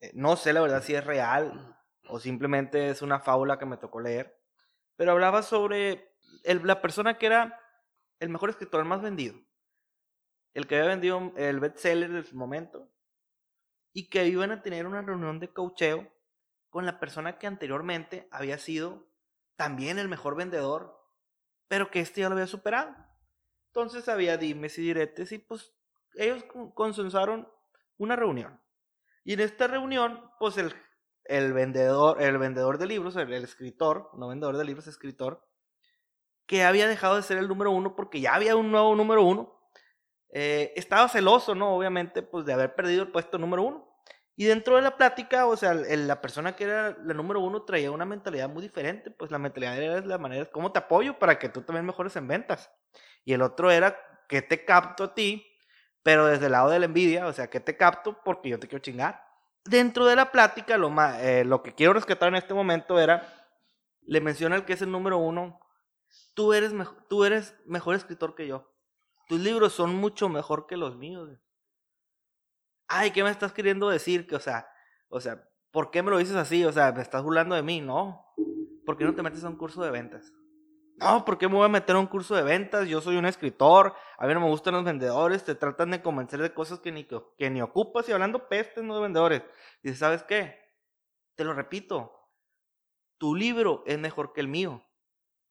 eh, 0.00 0.10
no 0.12 0.36
sé 0.36 0.52
la 0.52 0.60
verdad 0.60 0.82
si 0.82 0.94
es 0.94 1.02
real 1.02 1.78
o 2.10 2.20
simplemente 2.20 2.90
es 2.90 3.00
una 3.00 3.18
fábula 3.18 3.58
que 3.58 3.64
me 3.64 3.78
tocó 3.78 4.00
leer, 4.00 4.38
pero 4.96 5.12
hablaba 5.12 5.42
sobre 5.42 6.14
la 6.44 6.82
persona 6.82 7.16
que 7.16 7.24
era 7.24 7.58
el 8.20 8.28
mejor 8.28 8.50
escritor, 8.50 8.84
más 8.84 9.00
vendido 9.00 9.34
el 10.52 10.66
que 10.66 10.76
había 10.76 10.90
vendido 10.90 11.32
el 11.38 11.58
bestseller 11.58 12.12
del 12.12 12.34
momento, 12.34 12.92
y 13.94 14.10
que 14.10 14.26
iban 14.26 14.50
a 14.50 14.62
tener 14.62 14.86
una 14.86 15.00
reunión 15.00 15.40
de 15.40 15.54
coacheo 15.54 16.12
con 16.68 16.84
la 16.84 17.00
persona 17.00 17.38
que 17.38 17.46
anteriormente 17.46 18.28
había 18.30 18.58
sido 18.58 19.05
también 19.56 19.98
el 19.98 20.08
mejor 20.08 20.36
vendedor, 20.36 20.96
pero 21.68 21.90
que 21.90 22.00
este 22.00 22.20
ya 22.20 22.28
lo 22.28 22.34
había 22.34 22.46
superado. 22.46 22.94
Entonces 23.68 24.08
había 24.08 24.36
dimes 24.36 24.78
y 24.78 24.82
diretes 24.82 25.32
y 25.32 25.38
pues 25.38 25.74
ellos 26.14 26.44
consensuaron 26.74 27.48
una 27.98 28.16
reunión. 28.16 28.60
Y 29.24 29.34
en 29.34 29.40
esta 29.40 29.66
reunión, 29.66 30.30
pues 30.38 30.56
el, 30.56 30.72
el 31.24 31.52
vendedor, 31.52 32.22
el 32.22 32.38
vendedor 32.38 32.78
de 32.78 32.86
libros, 32.86 33.16
el, 33.16 33.32
el, 33.32 33.44
escritor, 33.44 34.10
no 34.14 34.28
vendedor 34.28 34.56
de 34.56 34.64
libros, 34.64 34.86
escritor, 34.86 35.46
que 36.46 36.64
había 36.64 36.86
dejado 36.86 37.16
de 37.16 37.22
ser 37.22 37.38
el 37.38 37.48
número 37.48 37.72
uno 37.72 37.96
porque 37.96 38.20
ya 38.20 38.34
había 38.34 38.56
un 38.56 38.70
nuevo 38.70 38.94
número 38.94 39.24
uno, 39.24 39.56
eh, 40.30 40.72
estaba 40.76 41.08
celoso, 41.08 41.54
¿no? 41.54 41.74
Obviamente, 41.74 42.22
pues 42.22 42.44
de 42.44 42.52
haber 42.52 42.74
perdido 42.74 43.02
el 43.02 43.10
puesto 43.10 43.38
número 43.38 43.62
uno. 43.62 43.85
Y 44.38 44.44
dentro 44.44 44.76
de 44.76 44.82
la 44.82 44.98
plática, 44.98 45.46
o 45.46 45.56
sea, 45.56 45.72
la 45.72 46.20
persona 46.20 46.54
que 46.54 46.64
era 46.64 46.94
la 47.02 47.14
número 47.14 47.40
uno 47.40 47.62
traía 47.62 47.90
una 47.90 48.04
mentalidad 48.04 48.50
muy 48.50 48.62
diferente, 48.62 49.10
pues 49.10 49.30
la 49.30 49.38
mentalidad 49.38 49.78
era 49.78 50.00
la 50.02 50.18
manera, 50.18 50.44
¿cómo 50.46 50.72
te 50.72 50.78
apoyo 50.78 51.18
para 51.18 51.38
que 51.38 51.48
tú 51.48 51.62
también 51.62 51.86
mejores 51.86 52.14
en 52.16 52.28
ventas? 52.28 52.70
Y 53.24 53.32
el 53.32 53.40
otro 53.40 53.70
era, 53.70 53.98
¿qué 54.28 54.42
te 54.42 54.66
capto 54.66 55.04
a 55.04 55.14
ti? 55.14 55.46
Pero 56.02 56.26
desde 56.26 56.46
el 56.46 56.52
lado 56.52 56.68
de 56.68 56.78
la 56.78 56.84
envidia, 56.84 57.26
o 57.26 57.32
sea, 57.32 57.48
¿qué 57.48 57.60
te 57.60 57.78
capto? 57.78 58.20
Porque 58.22 58.50
yo 58.50 58.60
te 58.60 58.68
quiero 58.68 58.82
chingar. 58.82 59.24
Dentro 59.64 60.04
de 60.04 60.16
la 60.16 60.30
plática, 60.30 60.76
lo, 60.76 60.90
más, 60.90 61.20
eh, 61.22 61.44
lo 61.44 61.62
que 61.62 61.74
quiero 61.74 61.94
rescatar 61.94 62.28
en 62.28 62.36
este 62.36 62.52
momento 62.52 63.00
era, 63.00 63.26
le 64.02 64.20
menciona 64.20 64.54
el 64.54 64.66
que 64.66 64.74
es 64.74 64.82
el 64.82 64.92
número 64.92 65.16
uno, 65.16 65.58
tú 66.34 66.52
eres, 66.52 66.72
tú 67.08 67.24
eres 67.24 67.56
mejor 67.64 67.94
escritor 67.94 68.34
que 68.34 68.46
yo. 68.46 68.70
Tus 69.28 69.40
libros 69.40 69.72
son 69.72 69.94
mucho 69.94 70.28
mejor 70.28 70.66
que 70.66 70.76
los 70.76 70.94
míos. 70.94 71.30
Ay, 72.88 73.10
¿qué 73.10 73.22
me 73.22 73.30
estás 73.30 73.52
queriendo 73.52 73.88
decir? 73.88 74.26
Que, 74.26 74.36
o 74.36 74.40
sea, 74.40 74.68
o 75.08 75.20
sea, 75.20 75.48
¿por 75.70 75.90
qué 75.90 76.02
me 76.02 76.10
lo 76.10 76.18
dices 76.18 76.36
así? 76.36 76.64
O 76.64 76.72
sea, 76.72 76.92
¿me 76.92 77.02
estás 77.02 77.22
burlando 77.22 77.54
de 77.54 77.62
mí? 77.62 77.80
No. 77.80 78.24
¿Por 78.84 78.96
qué 78.96 79.04
no 79.04 79.14
te 79.14 79.22
metes 79.22 79.44
a 79.44 79.48
un 79.48 79.56
curso 79.56 79.82
de 79.82 79.90
ventas? 79.90 80.32
No, 80.98 81.24
¿por 81.24 81.36
qué 81.36 81.48
me 81.48 81.56
voy 81.56 81.66
a 81.66 81.68
meter 81.68 81.96
a 81.96 81.98
un 81.98 82.06
curso 82.06 82.34
de 82.34 82.42
ventas? 82.42 82.88
Yo 82.88 83.00
soy 83.00 83.16
un 83.16 83.26
escritor, 83.26 83.94
a 84.16 84.26
mí 84.26 84.32
no 84.32 84.40
me 84.40 84.48
gustan 84.48 84.74
los 84.74 84.84
vendedores, 84.84 85.44
te 85.44 85.54
tratan 85.54 85.90
de 85.90 86.00
convencer 86.00 86.40
de 86.40 86.54
cosas 86.54 86.80
que 86.80 86.90
ni, 86.90 87.04
que 87.04 87.50
ni 87.50 87.60
ocupas 87.60 88.08
y 88.08 88.12
hablando 88.12 88.48
pestes, 88.48 88.82
no 88.82 88.94
de 88.94 89.02
vendedores. 89.02 89.42
Dices, 89.82 89.98
¿sabes 89.98 90.22
qué? 90.22 90.58
Te 91.34 91.44
lo 91.44 91.52
repito, 91.52 92.12
tu 93.18 93.34
libro 93.34 93.82
es 93.86 93.98
mejor 93.98 94.32
que 94.32 94.40
el 94.40 94.48
mío 94.48 94.86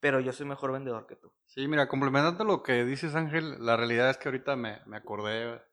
pero 0.05 0.19
yo 0.19 0.33
soy 0.33 0.45
mejor 0.45 0.71
vendedor 0.71 1.07
que 1.07 1.15
tú. 1.15 1.33
Sí, 1.47 1.67
mira, 1.67 1.87
complementando 1.87 2.43
lo 2.43 2.61
que 2.61 2.85
dices 2.85 3.15
Ángel, 3.15 3.65
la 3.65 3.75
realidad 3.75 4.11
es 4.11 4.19
que 4.19 4.27
ahorita 4.27 4.55
me, 4.55 4.79
me 4.85 4.97
acordé 4.97 5.63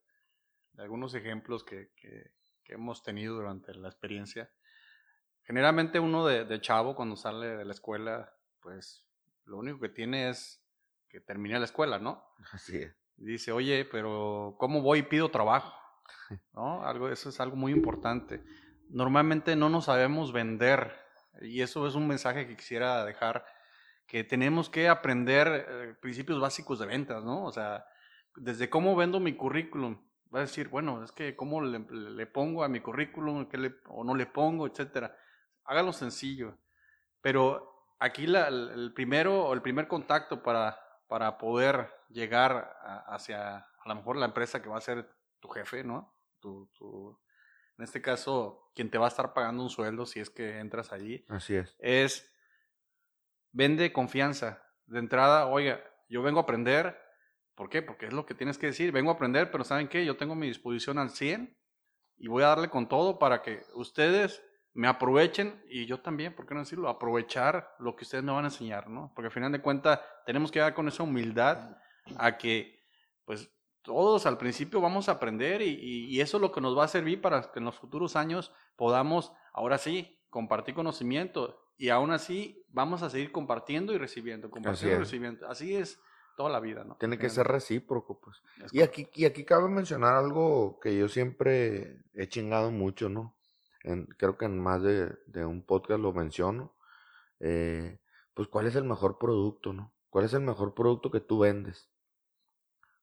de 0.72 0.82
algunos 0.82 1.14
ejemplos 1.14 1.64
que, 1.64 1.92
que, 1.96 2.30
hemos 2.68 3.02
tenido 3.02 3.34
durante 3.34 3.74
la 3.74 3.88
experiencia. 3.88 4.50
Generalmente 5.42 6.00
uno 6.00 6.26
de, 6.26 6.46
de, 6.46 6.58
chavo 6.58 6.94
cuando 6.94 7.16
sale 7.16 7.48
de 7.48 7.66
la 7.66 7.72
escuela, 7.72 8.34
pues 8.60 9.06
lo 9.44 9.58
único 9.58 9.78
que 9.78 9.90
tiene 9.90 10.30
es 10.30 10.64
que 11.10 11.20
termine 11.20 11.58
la 11.58 11.66
escuela, 11.66 11.98
¿no? 11.98 12.24
Así 12.52 12.78
es. 12.78 12.96
Dice, 13.16 13.52
oye, 13.52 13.84
pero 13.84 14.56
¿cómo 14.58 14.80
voy 14.80 15.00
y 15.00 15.02
pido 15.02 15.30
trabajo? 15.30 15.70
¿No? 16.54 16.82
Algo, 16.86 17.10
eso 17.10 17.28
es 17.28 17.40
algo 17.40 17.56
muy 17.56 17.72
importante. 17.72 18.42
Normalmente 18.88 19.54
no 19.54 19.68
nos 19.68 19.84
sabemos 19.84 20.32
vender 20.32 20.94
y 21.40 21.60
eso 21.60 21.86
es 21.86 21.94
un 21.94 22.06
mensaje 22.06 22.46
que 22.46 22.56
quisiera 22.56 23.04
dejar 23.04 23.44
que 24.06 24.24
tenemos 24.24 24.68
que 24.68 24.88
aprender 24.88 25.66
eh, 25.68 25.94
principios 26.00 26.40
básicos 26.40 26.78
de 26.78 26.86
ventas, 26.86 27.24
¿no? 27.24 27.44
O 27.44 27.52
sea, 27.52 27.86
desde 28.36 28.68
cómo 28.68 28.94
vendo 28.96 29.20
mi 29.20 29.34
currículum. 29.34 30.02
Va 30.34 30.38
a 30.38 30.42
decir, 30.42 30.68
bueno, 30.68 31.04
es 31.04 31.12
que 31.12 31.36
cómo 31.36 31.60
le, 31.60 32.26
pongo 32.26 32.64
a 32.64 32.68
mi 32.68 32.80
currículum 32.80 33.48
¿qué 33.48 33.58
le, 33.58 33.74
o 33.88 34.02
no 34.02 34.14
le 34.14 34.26
pongo, 34.26 34.66
etcétera. 34.66 35.16
Hágalo 35.64 35.92
sencillo. 35.92 36.56
Pero 37.20 37.94
aquí 37.98 38.26
la, 38.26 38.48
el 38.48 38.92
primero 38.94 39.44
o 39.44 39.52
el 39.52 39.62
primer 39.62 39.88
contacto 39.88 40.42
para, 40.42 40.78
para 41.06 41.36
poder 41.36 41.92
llegar 42.08 42.76
hacia 43.06 43.58
a 43.58 43.88
lo 43.88 43.94
mejor 43.94 44.16
la 44.16 44.26
empresa 44.26 44.62
que 44.62 44.68
va 44.68 44.78
a 44.78 44.80
ser 44.80 45.08
tu 45.40 45.48
jefe, 45.48 45.84
¿no? 45.84 46.14
Tu, 46.40 46.70
tu, 46.78 47.18
en 47.78 47.84
este 47.84 48.00
caso, 48.00 48.70
quien 48.74 48.90
te 48.90 48.98
va 48.98 49.06
a 49.06 49.08
estar 49.08 49.34
pagando 49.34 49.62
un 49.62 49.70
sueldo 49.70 50.06
si 50.06 50.20
es 50.20 50.30
que 50.30 50.58
entras 50.58 50.92
allí. 50.92 51.24
Así 51.28 51.56
es. 51.56 51.76
Es 51.78 52.32
vende 53.50 53.92
confianza. 53.92 54.62
De 54.86 54.98
entrada, 54.98 55.46
oiga, 55.46 55.82
yo 56.08 56.22
vengo 56.22 56.40
a 56.40 56.42
aprender. 56.42 56.98
¿Por 57.54 57.68
qué? 57.68 57.82
Porque 57.82 58.06
es 58.06 58.12
lo 58.12 58.26
que 58.26 58.34
tienes 58.34 58.58
que 58.58 58.66
decir. 58.66 58.92
Vengo 58.92 59.10
a 59.10 59.14
aprender, 59.14 59.50
pero 59.50 59.64
¿saben 59.64 59.88
qué? 59.88 60.04
Yo 60.04 60.16
tengo 60.16 60.34
mi 60.34 60.46
disposición 60.46 60.98
al 60.98 61.10
100 61.10 61.56
y 62.16 62.28
voy 62.28 62.42
a 62.42 62.48
darle 62.48 62.70
con 62.70 62.88
todo 62.88 63.18
para 63.18 63.42
que 63.42 63.62
ustedes 63.74 64.42
me 64.74 64.88
aprovechen 64.88 65.62
y 65.68 65.86
yo 65.86 66.00
también, 66.00 66.34
¿por 66.34 66.46
qué 66.46 66.54
no 66.54 66.60
decirlo? 66.60 66.88
Aprovechar 66.88 67.74
lo 67.78 67.94
que 67.94 68.04
ustedes 68.04 68.24
me 68.24 68.32
van 68.32 68.44
a 68.44 68.48
enseñar, 68.48 68.88
¿no? 68.88 69.12
Porque 69.14 69.26
al 69.26 69.32
final 69.32 69.52
de 69.52 69.60
cuentas 69.60 70.00
tenemos 70.24 70.50
que 70.50 70.60
dar 70.60 70.72
con 70.72 70.88
esa 70.88 71.02
humildad 71.02 71.76
a 72.16 72.38
que, 72.38 72.82
pues, 73.24 73.50
todos 73.82 74.26
al 74.26 74.38
principio 74.38 74.80
vamos 74.80 75.08
a 75.08 75.12
aprender 75.12 75.60
y, 75.60 75.74
y, 76.08 76.20
eso 76.20 76.36
es 76.36 76.40
lo 76.40 76.52
que 76.52 76.60
nos 76.60 76.78
va 76.78 76.84
a 76.84 76.88
servir 76.88 77.20
para 77.20 77.50
que 77.50 77.58
en 77.58 77.64
los 77.64 77.76
futuros 77.76 78.14
años 78.14 78.52
podamos, 78.76 79.32
ahora 79.52 79.76
sí, 79.76 80.20
compartir 80.30 80.74
conocimiento 80.74 81.58
y 81.76 81.88
aún 81.88 82.12
así 82.12 82.64
vamos 82.68 83.02
a 83.02 83.10
seguir 83.10 83.32
compartiendo 83.32 83.92
y 83.92 83.98
recibiendo, 83.98 84.50
compartiendo 84.50 84.96
y 84.96 85.00
recibiendo. 85.00 85.48
Así 85.48 85.74
es 85.74 86.00
toda 86.36 86.50
la 86.50 86.60
vida, 86.60 86.84
¿no? 86.84 86.96
Tiene 86.96 87.18
que 87.18 87.30
ser 87.30 87.46
recíproco, 87.46 88.20
pues. 88.20 88.42
y 88.72 88.82
aquí, 88.82 89.08
y 89.14 89.24
aquí 89.24 89.44
cabe 89.44 89.68
mencionar 89.68 90.14
algo 90.14 90.78
que 90.80 90.96
yo 90.96 91.08
siempre 91.08 92.02
he 92.14 92.28
chingado 92.28 92.70
mucho, 92.70 93.08
¿no? 93.08 93.36
En, 93.84 94.06
creo 94.06 94.36
que 94.36 94.44
en 94.44 94.58
más 94.58 94.82
de, 94.82 95.16
de 95.26 95.44
un 95.44 95.62
podcast 95.62 96.00
lo 96.00 96.12
menciono. 96.12 96.74
Eh, 97.40 97.98
pues 98.34 98.48
¿cuál 98.48 98.66
es 98.66 98.76
el 98.76 98.84
mejor 98.84 99.18
producto, 99.18 99.72
no? 99.72 99.92
¿Cuál 100.10 100.24
es 100.24 100.32
el 100.32 100.42
mejor 100.42 100.74
producto 100.74 101.10
que 101.10 101.20
tú 101.20 101.40
vendes? 101.40 101.90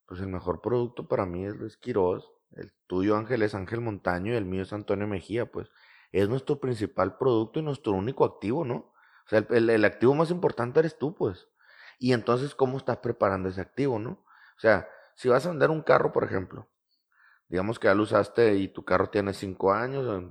Pues 0.06 0.20
el 0.20 0.28
mejor 0.28 0.60
producto 0.60 1.06
para 1.06 1.26
mí 1.26 1.44
es 1.44 1.54
Luis 1.54 1.76
Quiroz, 1.76 2.32
el 2.52 2.72
tuyo 2.86 3.16
Ángel 3.16 3.42
es 3.42 3.54
Ángel 3.54 3.80
Montaño 3.80 4.32
y 4.32 4.36
el 4.36 4.44
mío 4.44 4.62
es 4.62 4.72
Antonio 4.72 5.06
Mejía, 5.06 5.50
pues 5.50 5.70
es 6.10 6.28
nuestro 6.28 6.58
principal 6.58 7.16
producto 7.16 7.60
y 7.60 7.62
nuestro 7.62 7.92
único 7.92 8.24
activo, 8.24 8.64
¿no? 8.64 8.74
O 8.74 9.28
sea, 9.28 9.46
el, 9.50 9.70
el 9.70 9.84
activo 9.84 10.14
más 10.14 10.30
importante 10.30 10.80
eres 10.80 10.98
tú, 10.98 11.14
pues. 11.14 11.48
Y 12.00 12.14
entonces, 12.14 12.54
¿cómo 12.54 12.78
estás 12.78 12.96
preparando 12.96 13.50
ese 13.50 13.60
activo, 13.60 13.98
no? 13.98 14.12
O 14.12 14.58
sea, 14.58 14.88
si 15.14 15.28
vas 15.28 15.44
a 15.44 15.50
vender 15.50 15.68
un 15.68 15.82
carro, 15.82 16.12
por 16.12 16.24
ejemplo, 16.24 16.66
digamos 17.46 17.78
que 17.78 17.88
ya 17.88 17.94
lo 17.94 18.04
usaste 18.04 18.54
y 18.54 18.68
tu 18.68 18.86
carro 18.86 19.10
tiene 19.10 19.34
5 19.34 19.74
años, 19.74 20.24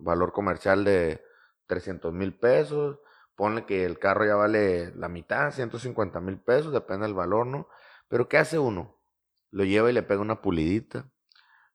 valor 0.00 0.32
comercial 0.32 0.84
de 0.84 1.22
300 1.68 2.12
mil 2.12 2.36
pesos, 2.36 2.98
ponle 3.36 3.66
que 3.66 3.84
el 3.84 4.00
carro 4.00 4.26
ya 4.26 4.34
vale 4.34 4.92
la 4.96 5.08
mitad, 5.08 5.52
150 5.52 6.20
mil 6.20 6.40
pesos, 6.40 6.72
depende 6.72 7.06
del 7.06 7.14
valor, 7.14 7.46
¿no? 7.46 7.68
Pero 8.08 8.28
¿qué 8.28 8.38
hace 8.38 8.58
uno? 8.58 8.98
Lo 9.52 9.62
lleva 9.64 9.90
y 9.90 9.92
le 9.92 10.02
pega 10.02 10.20
una 10.20 10.42
pulidita, 10.42 11.08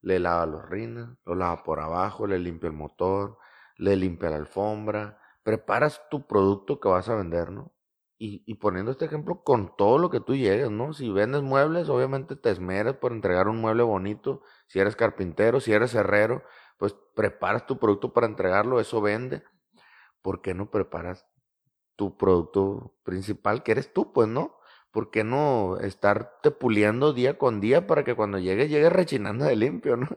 le 0.02 0.18
lava 0.18 0.44
los 0.44 0.68
rines, 0.68 1.08
lo 1.24 1.34
lava 1.34 1.62
por 1.64 1.80
abajo, 1.80 2.26
le 2.26 2.38
limpia 2.38 2.68
el 2.68 2.76
motor, 2.76 3.38
le 3.76 3.96
limpia 3.96 4.28
la 4.28 4.36
alfombra, 4.36 5.18
preparas 5.42 6.02
tu 6.10 6.26
producto 6.26 6.80
que 6.80 6.88
vas 6.88 7.08
a 7.08 7.14
vender, 7.14 7.50
¿no? 7.50 7.72
Y, 8.20 8.54
poniendo 8.56 8.90
este 8.90 9.04
ejemplo 9.04 9.44
con 9.44 9.76
todo 9.76 9.96
lo 9.98 10.10
que 10.10 10.18
tú 10.18 10.34
llegues, 10.34 10.72
¿no? 10.72 10.92
Si 10.92 11.08
vendes 11.08 11.42
muebles, 11.42 11.88
obviamente 11.88 12.34
te 12.34 12.50
esmeras 12.50 12.96
por 12.96 13.12
entregar 13.12 13.46
un 13.46 13.60
mueble 13.60 13.84
bonito. 13.84 14.42
Si 14.66 14.80
eres 14.80 14.96
carpintero, 14.96 15.60
si 15.60 15.72
eres 15.72 15.94
herrero, 15.94 16.42
pues 16.78 16.96
preparas 17.14 17.66
tu 17.66 17.78
producto 17.78 18.12
para 18.12 18.26
entregarlo, 18.26 18.80
eso 18.80 19.00
vende. 19.00 19.44
¿Por 20.20 20.42
qué 20.42 20.52
no 20.52 20.68
preparas 20.68 21.28
tu 21.98 22.16
producto 22.16 22.94
principal, 23.02 23.64
que 23.64 23.72
eres 23.72 23.92
tú, 23.92 24.12
pues, 24.12 24.28
¿no? 24.28 24.58
¿Por 24.92 25.10
qué 25.10 25.24
no 25.24 25.78
estarte 25.80 26.52
puliendo 26.52 27.12
día 27.12 27.36
con 27.38 27.60
día 27.60 27.86
para 27.86 28.04
que 28.04 28.14
cuando 28.14 28.38
llegue, 28.38 28.68
llegue 28.68 28.88
rechinando 28.88 29.44
de 29.44 29.56
limpio, 29.56 29.96
¿no? 29.96 30.08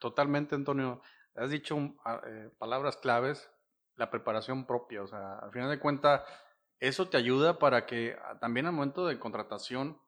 Totalmente, 0.00 0.54
Antonio. 0.54 1.00
Has 1.34 1.48
dicho 1.48 1.78
ah, 2.04 2.20
eh, 2.26 2.50
palabras 2.58 2.98
claves, 2.98 3.50
la 3.96 4.10
preparación 4.10 4.66
propia. 4.66 5.02
O 5.02 5.06
sea, 5.06 5.38
al 5.38 5.50
final 5.50 5.70
de 5.70 5.80
cuentas, 5.80 6.22
eso 6.80 7.08
te 7.08 7.16
ayuda 7.16 7.58
para 7.58 7.86
que 7.86 8.16
ah, 8.22 8.38
también 8.38 8.66
al 8.66 8.72
momento 8.72 9.06
de 9.06 9.18
contratación, 9.18 10.00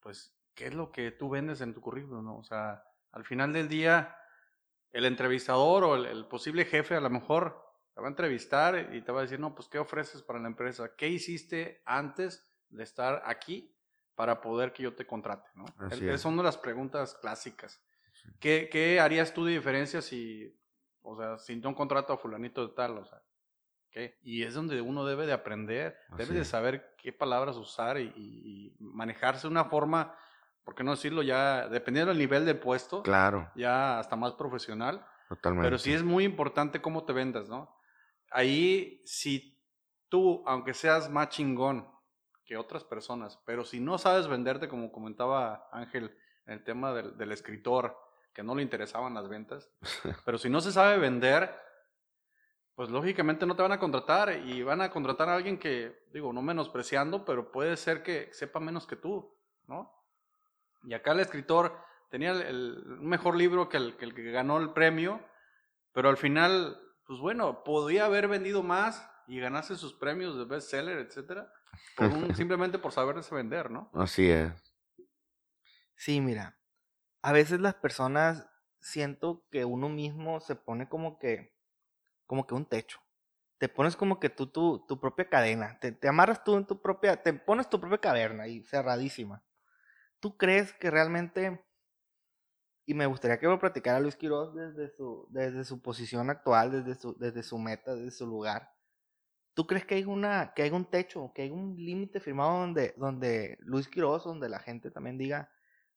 pues, 0.00 0.36
¿qué 0.54 0.66
es 0.66 0.74
lo 0.74 0.92
que 0.92 1.10
tú 1.10 1.30
vendes 1.30 1.60
en 1.60 1.74
tu 1.74 1.80
currículum? 1.80 2.24
¿no? 2.24 2.38
O 2.38 2.44
sea, 2.44 2.84
al 3.12 3.24
final 3.24 3.52
del 3.52 3.68
día, 3.68 4.16
el 4.92 5.04
entrevistador 5.04 5.84
o 5.84 5.96
el, 5.96 6.26
posible 6.26 6.64
jefe 6.64 6.94
a 6.94 7.00
lo 7.00 7.10
mejor 7.10 7.62
te 7.94 8.00
va 8.00 8.08
a 8.08 8.10
entrevistar 8.10 8.94
y 8.94 9.02
te 9.02 9.12
va 9.12 9.20
a 9.20 9.22
decir, 9.22 9.40
no, 9.40 9.54
pues, 9.54 9.68
¿qué 9.68 9.78
ofreces 9.78 10.22
para 10.22 10.38
la 10.38 10.48
empresa? 10.48 10.94
¿Qué 10.96 11.08
hiciste 11.08 11.82
antes 11.84 12.48
de 12.68 12.82
estar 12.82 13.22
aquí 13.24 13.76
para 14.14 14.40
poder 14.40 14.72
que 14.72 14.82
yo 14.82 14.94
te 14.94 15.06
contrate? 15.06 15.48
¿no? 15.54 15.64
Es. 15.90 16.20
Son 16.20 16.36
de 16.36 16.42
las 16.42 16.56
preguntas 16.56 17.14
clásicas. 17.14 17.82
¿Qué, 18.40 18.68
¿Qué, 18.70 19.00
harías 19.00 19.34
tú 19.34 19.44
de 19.44 19.52
diferencia 19.52 20.00
si, 20.00 20.58
o 21.02 21.16
sea, 21.16 21.38
si 21.38 21.56
no 21.56 21.74
contrato 21.74 22.12
a 22.12 22.18
fulanito 22.18 22.66
de 22.66 22.74
tal? 22.74 22.98
O 22.98 23.04
sea, 23.04 23.22
y 24.22 24.42
es 24.42 24.54
donde 24.54 24.80
uno 24.80 25.04
debe 25.04 25.26
de 25.26 25.32
aprender, 25.32 25.96
debe 26.16 26.34
de 26.34 26.44
saber 26.44 26.96
qué 26.98 27.12
palabras 27.12 27.56
usar 27.56 27.98
y, 27.98 28.74
manejarse 28.80 29.42
de 29.42 29.52
una 29.52 29.66
forma, 29.66 30.16
por 30.64 30.74
qué 30.74 30.82
no 30.82 30.92
decirlo 30.92 31.22
ya, 31.22 31.68
dependiendo 31.68 32.10
del 32.10 32.18
nivel 32.18 32.44
del 32.44 32.58
puesto, 32.58 33.02
claro. 33.02 33.50
ya 33.54 33.98
hasta 33.98 34.16
más 34.16 34.32
profesional. 34.32 35.06
Totalmente. 35.28 35.66
Pero 35.66 35.78
sí 35.78 35.92
es 35.92 36.02
muy 36.02 36.24
importante 36.24 36.82
cómo 36.82 37.04
te 37.04 37.12
vendas, 37.12 37.48
¿no? 37.48 37.74
Ahí, 38.30 39.00
si 39.04 39.60
tú, 40.08 40.42
aunque 40.46 40.74
seas 40.74 41.08
más 41.10 41.28
chingón 41.30 41.88
que 42.44 42.56
otras 42.56 42.84
personas, 42.84 43.40
pero 43.46 43.64
si 43.64 43.80
no 43.80 43.96
sabes 43.98 44.26
venderte, 44.26 44.68
como 44.68 44.92
comentaba 44.92 45.68
Ángel 45.72 46.16
en 46.46 46.54
el 46.54 46.64
tema 46.64 46.92
del, 46.92 47.16
del 47.16 47.32
escritor, 47.32 47.96
que 48.32 48.42
no 48.42 48.54
le 48.54 48.62
interesaban 48.62 49.14
las 49.14 49.28
ventas, 49.28 49.70
pero 50.24 50.36
si 50.36 50.50
no 50.50 50.60
se 50.60 50.72
sabe 50.72 50.98
vender, 50.98 51.54
pues 52.74 52.90
lógicamente 52.90 53.46
no 53.46 53.54
te 53.54 53.62
van 53.62 53.72
a 53.72 53.78
contratar 53.78 54.36
y 54.46 54.62
van 54.62 54.80
a 54.80 54.90
contratar 54.90 55.28
a 55.28 55.34
alguien 55.34 55.58
que, 55.58 56.04
digo, 56.12 56.32
no 56.32 56.42
menospreciando, 56.42 57.24
pero 57.24 57.52
puede 57.52 57.76
ser 57.76 58.02
que 58.02 58.32
sepa 58.32 58.58
menos 58.58 58.86
que 58.86 58.96
tú, 58.96 59.32
¿no? 59.68 59.92
Y 60.82 60.94
acá 60.94 61.12
el 61.12 61.20
escritor 61.20 61.76
tenía 62.10 62.32
el, 62.32 62.84
mejor 63.00 63.36
libro 63.36 63.68
que 63.68 63.76
el, 63.76 63.96
que 63.96 64.04
el, 64.04 64.14
que 64.14 64.30
ganó 64.32 64.58
el 64.58 64.72
premio, 64.72 65.20
pero 65.92 66.08
al 66.08 66.16
final, 66.16 66.80
pues 67.06 67.20
bueno, 67.20 67.62
podía 67.62 68.06
haber 68.06 68.26
vendido 68.26 68.62
más 68.62 69.08
y 69.28 69.38
ganarse 69.38 69.76
sus 69.76 69.94
premios 69.94 70.36
de 70.36 70.44
bestseller, 70.44 70.98
etcétera, 70.98 71.50
por 71.96 72.10
simplemente 72.36 72.78
por 72.78 72.90
saberse 72.90 73.34
vender, 73.34 73.70
¿no? 73.70 73.88
Así 73.94 74.28
es. 74.28 74.52
Sí, 75.94 76.20
mira, 76.20 76.58
a 77.22 77.32
veces 77.32 77.60
las 77.60 77.74
personas 77.74 78.50
siento 78.80 79.46
que 79.50 79.64
uno 79.64 79.88
mismo 79.88 80.40
se 80.40 80.56
pone 80.56 80.88
como 80.88 81.18
que 81.18 81.53
como 82.34 82.48
que 82.48 82.54
un 82.54 82.66
techo. 82.66 82.98
Te 83.58 83.68
pones 83.68 83.94
como 83.94 84.18
que 84.18 84.28
tú 84.28 84.48
tu, 84.48 84.84
tu 84.88 84.98
propia 84.98 85.28
cadena, 85.28 85.78
te, 85.78 85.92
te, 85.92 86.08
amarras 86.08 86.42
tú 86.42 86.56
en 86.56 86.66
tu 86.66 86.82
propia, 86.82 87.22
te 87.22 87.32
pones 87.32 87.70
tu 87.70 87.78
propia 87.78 87.98
caverna 87.98 88.48
y 88.48 88.64
cerradísima. 88.64 89.44
¿Tú 90.18 90.36
crees 90.36 90.72
que 90.72 90.90
realmente, 90.90 91.64
y 92.86 92.94
me 92.94 93.06
gustaría 93.06 93.38
que 93.38 93.46
me 93.46 93.56
platicara 93.56 94.00
Luis 94.00 94.16
Quiroz 94.16 94.52
desde 94.52 94.88
su, 94.96 95.28
desde 95.30 95.62
su 95.62 95.80
posición 95.80 96.28
actual, 96.28 96.72
desde 96.72 97.00
su, 97.00 97.16
desde 97.16 97.44
su 97.44 97.56
meta, 97.56 97.94
desde 97.94 98.10
su 98.10 98.26
lugar, 98.26 98.74
¿tú 99.54 99.68
crees 99.68 99.86
que 99.86 99.94
hay, 99.94 100.04
una, 100.04 100.54
que 100.54 100.62
hay 100.62 100.70
un 100.70 100.86
techo, 100.86 101.30
que 101.32 101.42
hay 101.42 101.50
un 101.50 101.76
límite 101.76 102.18
firmado 102.18 102.58
donde, 102.58 102.94
donde 102.96 103.58
Luis 103.60 103.88
Quiroz, 103.88 104.24
donde 104.24 104.48
la 104.48 104.58
gente 104.58 104.90
también 104.90 105.18
diga, 105.18 105.52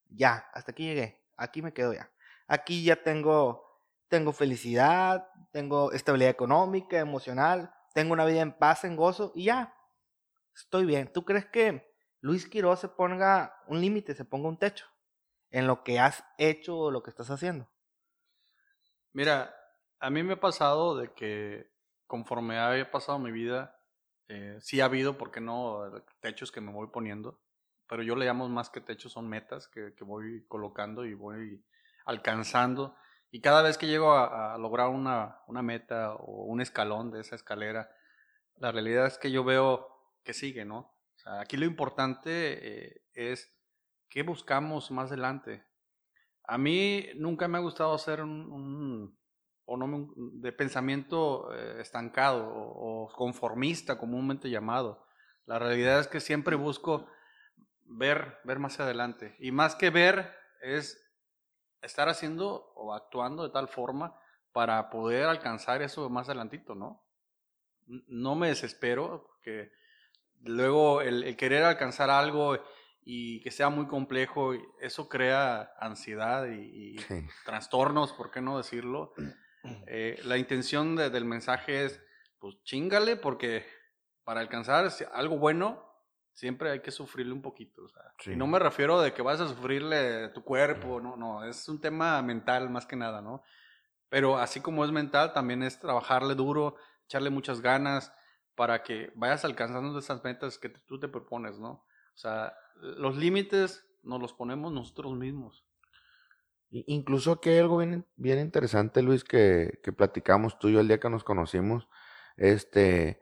ya, 0.09 0.45
hasta 0.53 0.71
aquí 0.71 0.83
llegué, 0.83 1.25
aquí 1.35 1.63
me 1.63 1.73
quedo 1.73 1.93
ya, 1.93 2.11
aquí 2.47 2.83
ya 2.83 3.01
tengo 3.01 3.66
tengo 4.07 4.31
felicidad, 4.31 5.29
tengo 5.51 5.91
estabilidad 5.91 6.31
económica, 6.31 6.99
emocional, 6.99 7.73
tengo 7.93 8.13
una 8.13 8.25
vida 8.25 8.41
en 8.41 8.53
paz, 8.53 8.83
en 8.83 8.95
gozo 8.95 9.31
y 9.35 9.45
ya, 9.45 9.75
estoy 10.55 10.85
bien. 10.85 11.11
¿Tú 11.11 11.25
crees 11.25 11.45
que 11.45 11.93
Luis 12.21 12.47
Quiroz 12.47 12.79
se 12.79 12.89
ponga 12.89 13.61
un 13.67 13.81
límite, 13.81 14.15
se 14.15 14.25
ponga 14.25 14.49
un 14.49 14.57
techo 14.57 14.85
en 15.49 15.67
lo 15.67 15.83
que 15.83 15.99
has 15.99 16.23
hecho 16.37 16.77
o 16.77 16.91
lo 16.91 17.03
que 17.03 17.09
estás 17.09 17.29
haciendo? 17.29 17.69
Mira, 19.13 19.53
a 19.99 20.09
mí 20.09 20.23
me 20.23 20.33
ha 20.33 20.39
pasado 20.39 20.95
de 20.95 21.13
que 21.13 21.71
conforme 22.05 22.59
ha 22.59 22.91
pasado 22.91 23.19
mi 23.19 23.31
vida, 23.31 23.81
eh, 24.27 24.57
sí 24.61 24.79
ha 24.81 24.85
habido, 24.85 25.17
¿por 25.17 25.31
qué 25.31 25.41
no?, 25.41 25.91
techos 26.19 26.51
que 26.51 26.61
me 26.61 26.71
voy 26.71 26.87
poniendo, 26.87 27.41
pero 27.87 28.03
yo 28.03 28.15
le 28.15 28.25
llamo 28.25 28.47
más 28.47 28.69
que 28.69 28.81
techos, 28.81 29.13
son 29.13 29.27
metas 29.27 29.67
que, 29.67 29.93
que 29.95 30.03
voy 30.03 30.45
colocando 30.47 31.05
y 31.05 31.13
voy 31.13 31.65
alcanzando 32.05 32.95
y 33.31 33.41
cada 33.41 33.61
vez 33.61 33.77
que 33.77 33.87
llego 33.87 34.13
a, 34.13 34.57
lograr 34.57 34.89
una, 34.89 35.41
una, 35.47 35.61
meta 35.61 36.13
o 36.15 36.45
un 36.45 36.61
escalón 36.61 37.11
de 37.11 37.21
esa 37.21 37.35
escalera, 37.35 37.89
la 38.55 38.71
realidad 38.71 39.05
es 39.05 39.17
que 39.17 39.31
yo 39.31 39.43
veo 39.43 39.87
que 40.23 40.33
sigue, 40.33 40.65
¿no? 40.65 40.93
O 41.25 41.29
aquí 41.39 41.57
lo 41.57 41.65
importante 41.65 42.29
eh, 42.87 43.01
es 43.13 43.53
qué 44.09 44.23
buscamos 44.23 44.91
más 44.91 45.11
adelante. 45.11 45.65
A 46.43 46.57
mí 46.57 47.07
nunca 47.15 47.47
me 47.47 47.57
ha 47.57 47.61
gustado 47.61 47.97
ser 47.97 48.21
un, 48.21 49.17
un, 49.65 50.41
de 50.41 50.51
pensamiento 50.53 51.53
eh, 51.53 51.81
estancado 51.81 52.47
o, 52.49 53.09
conformista, 53.13 53.97
comúnmente 53.97 54.49
llamado. 54.49 55.05
La 55.45 55.59
realidad 55.59 55.99
es 55.99 56.07
que 56.07 56.21
siempre 56.21 56.55
busco 56.55 57.07
ver, 57.83 58.39
ver 58.45 58.59
más 58.59 58.79
adelante. 58.79 59.35
Y 59.39 59.51
más 59.51 59.75
que 59.75 59.89
ver, 59.89 60.33
es 60.61 61.06
estar 61.87 62.09
haciendo 62.09 62.71
o 62.75 62.93
actuando 62.93 63.43
de 63.43 63.49
tal 63.49 63.67
forma 63.67 64.19
para 64.51 64.89
poder 64.89 65.25
alcanzar 65.25 65.81
eso 65.81 66.09
más 66.09 66.27
adelantito, 66.27 66.75
¿no? 66.75 67.03
No 67.85 68.35
me 68.35 68.49
desespero, 68.49 69.25
porque 69.27 69.71
luego 70.41 71.01
el, 71.01 71.35
querer 71.37 71.63
alcanzar 71.63 72.09
algo 72.09 72.57
y 73.01 73.41
que 73.41 73.51
sea 73.51 73.69
muy 73.69 73.87
complejo, 73.87 74.53
eso 74.81 75.07
crea 75.07 75.71
ansiedad 75.79 76.47
y, 76.47 76.97
trastornos, 77.45 78.13
¿por 78.13 78.31
qué 78.31 78.41
no 78.41 78.57
decirlo? 78.57 79.13
Eh, 79.87 80.19
la 80.23 80.37
intención 80.37 80.95
del 80.95 81.25
mensaje 81.25 81.85
es, 81.85 82.01
pues 82.39 82.61
chingale, 82.63 83.15
porque 83.15 83.65
para 84.23 84.41
alcanzar 84.41 84.89
algo 85.13 85.37
bueno, 85.37 85.86
siempre 86.37 86.69
hay 86.69 86.81
que 86.81 86.91
sufrirle 86.91 87.33
un 87.33 87.41
poquito. 87.41 87.83
O 87.83 87.89
sea, 87.89 88.13
Y 88.31 88.35
no 88.35 88.45
me 88.45 88.59
refiero 88.59 89.01
de 89.01 89.11
que 89.11 89.23
vas 89.23 89.41
a 89.41 89.47
sufrirle 89.47 90.29
tu 90.29 90.43
cuerpo, 90.43 91.01
no, 91.01 91.17
no, 91.17 91.43
es 91.43 91.67
un 91.67 91.81
tema 91.81 92.21
mental 92.21 92.69
más 92.69 92.85
que 92.85 92.95
nada, 92.95 93.21
¿no? 93.21 93.41
Pero 94.07 94.37
así 94.37 94.61
como 94.61 94.85
es 94.85 94.91
mental, 94.91 95.33
también 95.33 95.63
es 95.63 95.79
trabajarle 95.79 96.35
duro, 96.35 96.75
echarle 97.05 97.31
muchas 97.31 97.61
ganas 97.61 98.13
para 98.53 98.83
que 98.83 99.11
vayas 99.15 99.45
alcanzando 99.45 99.97
esas 99.97 100.23
metas 100.23 100.59
que 100.59 100.69
tú 100.69 100.99
te 100.99 101.07
propones, 101.07 101.57
¿no? 101.57 101.69
O 102.13 102.17
sea, 102.17 102.53
los 102.75 103.17
límites 103.17 103.83
nos 104.03 104.21
los 104.21 104.33
ponemos 104.33 104.71
nosotros 104.71 105.15
mismos. 105.15 105.65
Incluso 106.69 107.31
aquí 107.31 107.49
hay 107.49 107.57
algo 107.57 107.79
bien, 107.79 108.05
bien 108.15 108.37
interesante, 108.37 109.01
Luis, 109.01 109.23
que, 109.23 109.79
que 109.83 109.91
platicamos 109.91 110.59
tú 110.59 110.69
y 110.69 110.73
yo 110.73 110.81
el 110.81 110.87
día 110.87 110.99
que 110.99 111.09
nos 111.09 111.23
conocimos. 111.23 111.87
Este, 112.35 113.19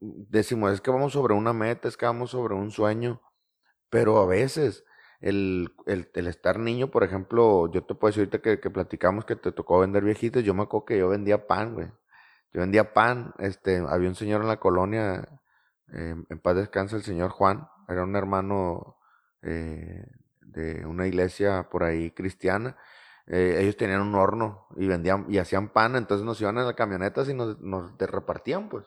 decimos, 0.00 0.72
es 0.72 0.80
que 0.80 0.90
vamos 0.90 1.12
sobre 1.12 1.34
una 1.34 1.52
meta, 1.52 1.88
es 1.88 1.96
que 1.96 2.06
vamos 2.06 2.30
sobre 2.30 2.54
un 2.54 2.70
sueño, 2.70 3.20
pero 3.90 4.18
a 4.18 4.26
veces 4.26 4.84
el, 5.20 5.74
el, 5.86 6.26
estar 6.26 6.58
niño, 6.58 6.90
por 6.90 7.04
ejemplo, 7.04 7.70
yo 7.72 7.84
te 7.84 7.94
puedo 7.94 8.10
decir 8.10 8.22
ahorita 8.22 8.40
que, 8.60 8.70
platicamos 8.70 9.24
que 9.24 9.36
te 9.36 9.52
tocó 9.52 9.80
vender 9.80 10.04
viejitos, 10.04 10.44
yo 10.44 10.54
me 10.54 10.64
acuerdo 10.64 10.86
que 10.86 10.98
yo 10.98 11.08
vendía 11.08 11.46
pan, 11.46 11.74
güey. 11.74 11.88
Yo 12.52 12.60
vendía 12.60 12.92
pan, 12.92 13.34
este, 13.38 13.78
había 13.88 14.08
un 14.08 14.14
señor 14.14 14.42
en 14.42 14.48
la 14.48 14.60
colonia, 14.60 15.40
eh, 15.92 16.14
en 16.28 16.38
paz 16.40 16.56
descansa 16.56 16.96
el 16.96 17.02
señor 17.02 17.30
Juan, 17.30 17.66
era 17.88 18.04
un 18.04 18.14
hermano 18.16 18.98
eh, 19.42 20.06
de 20.40 20.86
una 20.86 21.06
iglesia 21.06 21.68
por 21.70 21.84
ahí 21.84 22.10
cristiana, 22.10 22.76
eh, 23.26 23.56
ellos 23.60 23.76
tenían 23.76 24.02
un 24.02 24.14
horno 24.14 24.66
y 24.76 24.86
vendían 24.86 25.26
y 25.28 25.38
hacían 25.38 25.70
pan, 25.70 25.96
entonces 25.96 26.24
nos 26.24 26.40
iban 26.40 26.58
en 26.58 26.66
las 26.66 26.74
camionetas 26.74 27.28
y 27.28 27.34
nos, 27.34 27.58
nos 27.60 27.96
repartían, 27.98 28.68
pues. 28.68 28.84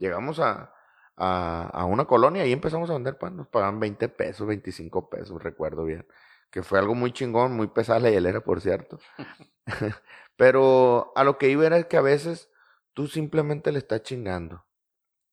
Llegamos 0.00 0.40
a, 0.40 0.74
a, 1.16 1.84
una 1.84 2.06
colonia 2.06 2.46
y 2.46 2.52
empezamos 2.52 2.90
a 2.90 2.94
vender 2.94 3.18
pan, 3.18 3.36
nos 3.36 3.46
pagaban 3.46 3.78
20 3.78 4.08
pesos, 4.08 4.46
25 4.46 5.10
pesos, 5.10 5.42
recuerdo 5.42 5.84
bien, 5.84 6.06
que 6.50 6.62
fue 6.62 6.78
algo 6.78 6.94
muy 6.94 7.12
chingón, 7.12 7.52
muy 7.52 7.68
pesada 7.68 8.00
la 8.00 8.10
hielera, 8.10 8.40
por 8.40 8.60
cierto. 8.60 8.98
Pero 10.36 11.12
a 11.14 11.22
lo 11.22 11.38
que 11.38 11.50
iba 11.50 11.66
era 11.66 11.82
que 11.84 11.96
a 11.98 12.02
veces 12.02 12.50
tú 12.94 13.06
simplemente 13.06 13.70
le 13.72 13.78
estás 13.78 14.02
chingando. 14.02 14.64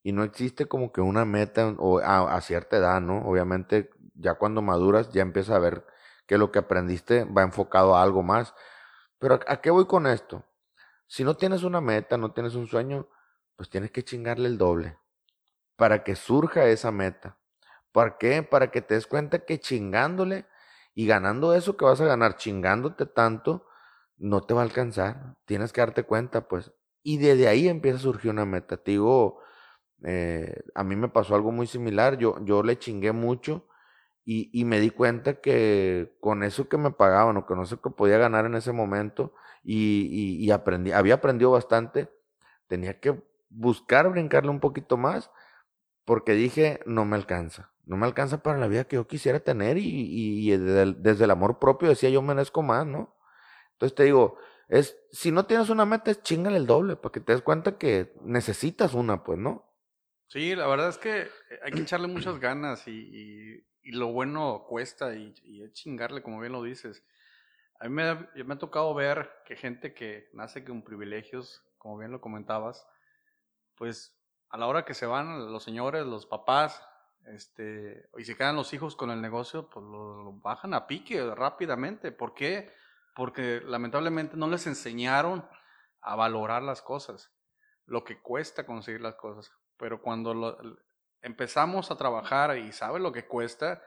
Y 0.03 0.11
no 0.11 0.23
existe 0.23 0.67
como 0.67 0.91
que 0.91 1.01
una 1.01 1.25
meta 1.25 1.73
o 1.79 1.99
a, 1.99 2.35
a 2.35 2.41
cierta 2.41 2.77
edad, 2.77 3.01
¿no? 3.01 3.25
Obviamente 3.25 3.89
ya 4.15 4.35
cuando 4.35 4.61
maduras 4.61 5.09
ya 5.11 5.21
empiezas 5.21 5.55
a 5.55 5.59
ver 5.59 5.85
que 6.25 6.37
lo 6.37 6.51
que 6.51 6.59
aprendiste 6.59 7.23
va 7.23 7.43
enfocado 7.43 7.95
a 7.95 8.03
algo 8.03 8.21
más. 8.21 8.53
Pero 9.19 9.39
¿a, 9.47 9.61
qué 9.61 9.71
voy 9.71 9.85
con 9.85 10.05
esto? 10.05 10.43
Si 11.07 11.23
no 11.23 11.35
tienes 11.35 11.63
una 11.63 11.81
meta, 11.81 12.17
no 12.17 12.33
tienes 12.33 12.55
un 12.55 12.67
sueño, 12.67 13.07
pues 13.57 13.69
tienes 13.69 13.91
que 13.91 14.03
chingarle 14.03 14.47
el 14.47 14.57
doble 14.57 14.97
para 15.75 16.03
que 16.03 16.15
surja 16.15 16.67
esa 16.67 16.91
meta. 16.91 17.37
¿Por 17.91 18.17
qué? 18.17 18.43
Para 18.43 18.71
que 18.71 18.81
te 18.81 18.93
des 18.93 19.07
cuenta 19.07 19.45
que 19.45 19.59
chingándole 19.59 20.45
y 20.95 21.07
ganando 21.07 21.53
eso 21.53 21.75
que 21.77 21.85
vas 21.85 21.99
a 21.99 22.05
ganar, 22.05 22.37
chingándote 22.37 23.05
tanto, 23.05 23.67
no 24.17 24.41
te 24.41 24.53
va 24.53 24.61
a 24.61 24.63
alcanzar. 24.63 25.35
Tienes 25.45 25.73
que 25.73 25.81
darte 25.81 26.03
cuenta, 26.03 26.47
pues. 26.47 26.71
Y 27.03 27.17
desde 27.17 27.47
ahí 27.47 27.67
empieza 27.67 27.97
a 27.97 28.01
surgir 28.01 28.31
una 28.31 28.45
meta. 28.45 28.77
Te 28.77 28.91
digo, 28.91 29.41
eh, 30.03 30.61
a 30.75 30.83
mí 30.83 30.95
me 30.95 31.09
pasó 31.09 31.35
algo 31.35 31.51
muy 31.51 31.67
similar. 31.67 32.17
Yo, 32.17 32.43
yo 32.45 32.63
le 32.63 32.79
chingué 32.79 33.11
mucho 33.11 33.67
y, 34.29 34.65
me 34.65 34.81
di 34.81 34.89
cuenta 34.89 35.39
que 35.39 36.17
con 36.19 36.43
eso 36.43 36.67
que 36.67 36.77
me 36.77 36.91
pagaban 36.91 37.37
o 37.37 37.45
con 37.45 37.61
eso 37.61 37.81
que 37.81 37.89
podía 37.89 38.17
ganar 38.17 38.45
en 38.45 38.55
ese 38.55 38.73
momento 38.73 39.33
y, 39.63 40.51
aprendí, 40.51 40.91
había 40.91 41.15
aprendido 41.15 41.51
bastante, 41.51 42.09
tenía 42.67 42.99
que 42.99 43.23
buscar 43.57 44.09
brincarle 44.09 44.49
un 44.49 44.59
poquito 44.59 44.97
más 44.97 45.31
porque 46.05 46.33
dije, 46.33 46.79
no 46.85 47.05
me 47.05 47.15
alcanza, 47.15 47.73
no 47.85 47.97
me 47.97 48.05
alcanza 48.05 48.41
para 48.41 48.57
la 48.57 48.67
vida 48.67 48.85
que 48.85 48.95
yo 48.95 49.07
quisiera 49.07 49.39
tener 49.39 49.77
y, 49.77 50.49
desde, 50.57 51.23
el, 51.23 51.31
amor 51.31 51.59
propio 51.59 51.89
decía 51.89 52.09
yo 52.09 52.21
merezco 52.21 52.61
más, 52.61 52.85
¿no? 52.85 53.17
Entonces 53.73 53.95
te 53.95 54.03
digo, 54.03 54.37
es, 54.69 54.97
si 55.11 55.31
no 55.31 55.45
tienes 55.45 55.69
una 55.69 55.85
meta, 55.85 56.13
chingale 56.21 56.57
el 56.57 56.65
doble 56.65 56.95
para 56.95 57.11
que 57.11 57.19
te 57.19 57.33
des 57.33 57.41
cuenta 57.41 57.77
que 57.77 58.13
necesitas 58.21 58.93
una, 58.93 59.23
pues, 59.23 59.37
¿no? 59.37 59.65
Sí, 60.27 60.55
la 60.55 60.67
verdad 60.67 60.89
es 60.89 60.97
que 60.97 61.27
hay 61.63 61.71
que 61.71 61.81
echarle 61.81 62.07
muchas 62.07 62.39
ganas 62.39 62.87
y, 62.87 63.63
y 63.87 63.91
lo 63.91 64.11
bueno 64.11 64.65
cuesta 64.67 65.15
y, 65.15 65.33
es 65.63 65.71
chingarle, 65.71 66.21
como 66.21 66.41
bien 66.41 66.51
lo 66.51 66.61
dices. 66.61 67.05
A 67.79 67.87
mí 67.87 67.93
me, 67.93 68.43
me 68.43 68.53
ha 68.53 68.57
tocado 68.57 68.93
ver 68.93 69.29
que 69.45 69.55
gente 69.55 69.93
que 69.93 70.29
nace 70.33 70.65
con 70.65 70.83
privilegios, 70.83 71.63
como 71.77 71.97
bien 71.97 72.11
lo 72.11 72.19
comentabas, 72.19 72.85
pues 73.77 74.15
a 74.49 74.57
la 74.57 74.67
hora 74.67 74.85
que 74.85 74.93
se 74.93 75.05
van 75.05 75.51
los 75.51 75.63
señores, 75.63 76.05
los 76.05 76.25
papás, 76.25 76.83
este, 77.25 78.09
y 78.17 78.23
se 78.23 78.35
quedan 78.35 78.55
los 78.55 78.73
hijos 78.73 78.95
con 78.95 79.11
el 79.11 79.21
negocio, 79.21 79.69
pues 79.69 79.85
lo, 79.85 80.33
bajan 80.41 80.73
a 80.73 80.87
pique 80.87 81.23
rápidamente. 81.35 82.11
¿Por 82.11 82.33
qué? 82.33 82.73
Porque 83.15 83.61
lamentablemente 83.63 84.37
no 84.37 84.47
les 84.47 84.65
enseñaron 84.67 85.47
a 86.01 86.15
valorar 86.15 86.63
las 86.63 86.81
cosas, 86.81 87.31
lo 87.85 88.03
que 88.03 88.21
cuesta 88.21 88.65
conseguir 88.65 89.01
las 89.01 89.15
cosas. 89.15 89.51
Pero 89.77 90.01
cuando 90.01 90.33
lo, 90.33 90.57
empezamos 91.21 91.91
a 91.91 91.97
trabajar 91.97 92.57
y 92.57 92.71
sabe 92.71 92.99
lo 92.99 93.11
que 93.11 93.27
cuesta, 93.27 93.81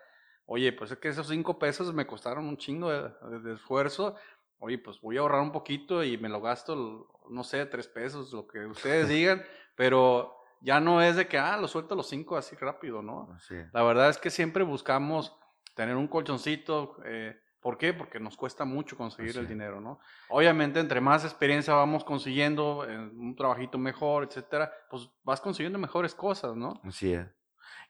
oye, 0.44 0.72
pues 0.72 0.90
es 0.90 0.98
que 0.98 1.08
esos 1.08 1.28
cinco 1.28 1.58
pesos 1.58 1.94
me 1.94 2.06
costaron 2.06 2.46
un 2.46 2.58
chingo 2.58 2.90
de, 2.90 3.54
esfuerzo, 3.54 4.16
oye, 4.58 4.78
pues 4.78 5.00
voy 5.00 5.16
a 5.16 5.20
ahorrar 5.20 5.40
un 5.40 5.52
poquito 5.52 6.04
y 6.04 6.18
me 6.18 6.28
lo 6.28 6.40
gasto, 6.40 7.08
no 7.30 7.44
sé, 7.44 7.64
tres 7.66 7.88
pesos, 7.88 8.32
lo 8.32 8.46
que 8.46 8.66
ustedes 8.66 9.08
digan, 9.08 9.42
pero 9.76 10.36
ya 10.60 10.80
no 10.80 11.02
es 11.02 11.16
de 11.16 11.26
que, 11.26 11.38
ah, 11.38 11.56
lo 11.56 11.68
suelto 11.68 11.94
los 11.94 12.08
cinco 12.08 12.36
así 12.36 12.56
rápido, 12.56 13.02
¿no? 13.02 13.36
La 13.72 13.82
verdad 13.82 14.10
es 14.10 14.18
que 14.18 14.30
siempre 14.30 14.64
buscamos 14.64 15.36
tener 15.74 15.96
un 15.96 16.08
colchoncito, 16.08 16.98
eh, 17.04 17.40
¿Por 17.60 17.76
qué? 17.76 17.92
Porque 17.92 18.18
nos 18.18 18.36
cuesta 18.36 18.64
mucho 18.64 18.96
conseguir 18.96 19.36
el 19.36 19.46
dinero, 19.46 19.82
¿no? 19.82 20.00
Obviamente, 20.30 20.80
entre 20.80 21.02
más 21.02 21.24
experiencia 21.24 21.74
vamos 21.74 22.04
consiguiendo, 22.04 22.86
eh, 22.88 22.96
un 22.96 23.36
trabajito 23.36 23.76
mejor, 23.76 24.24
etcétera, 24.24 24.72
pues 24.88 25.10
vas 25.24 25.42
consiguiendo 25.42 25.78
mejores 25.78 26.14
cosas, 26.14 26.56
¿no? 26.56 26.80
Así 26.84 27.12
es. 27.12 27.26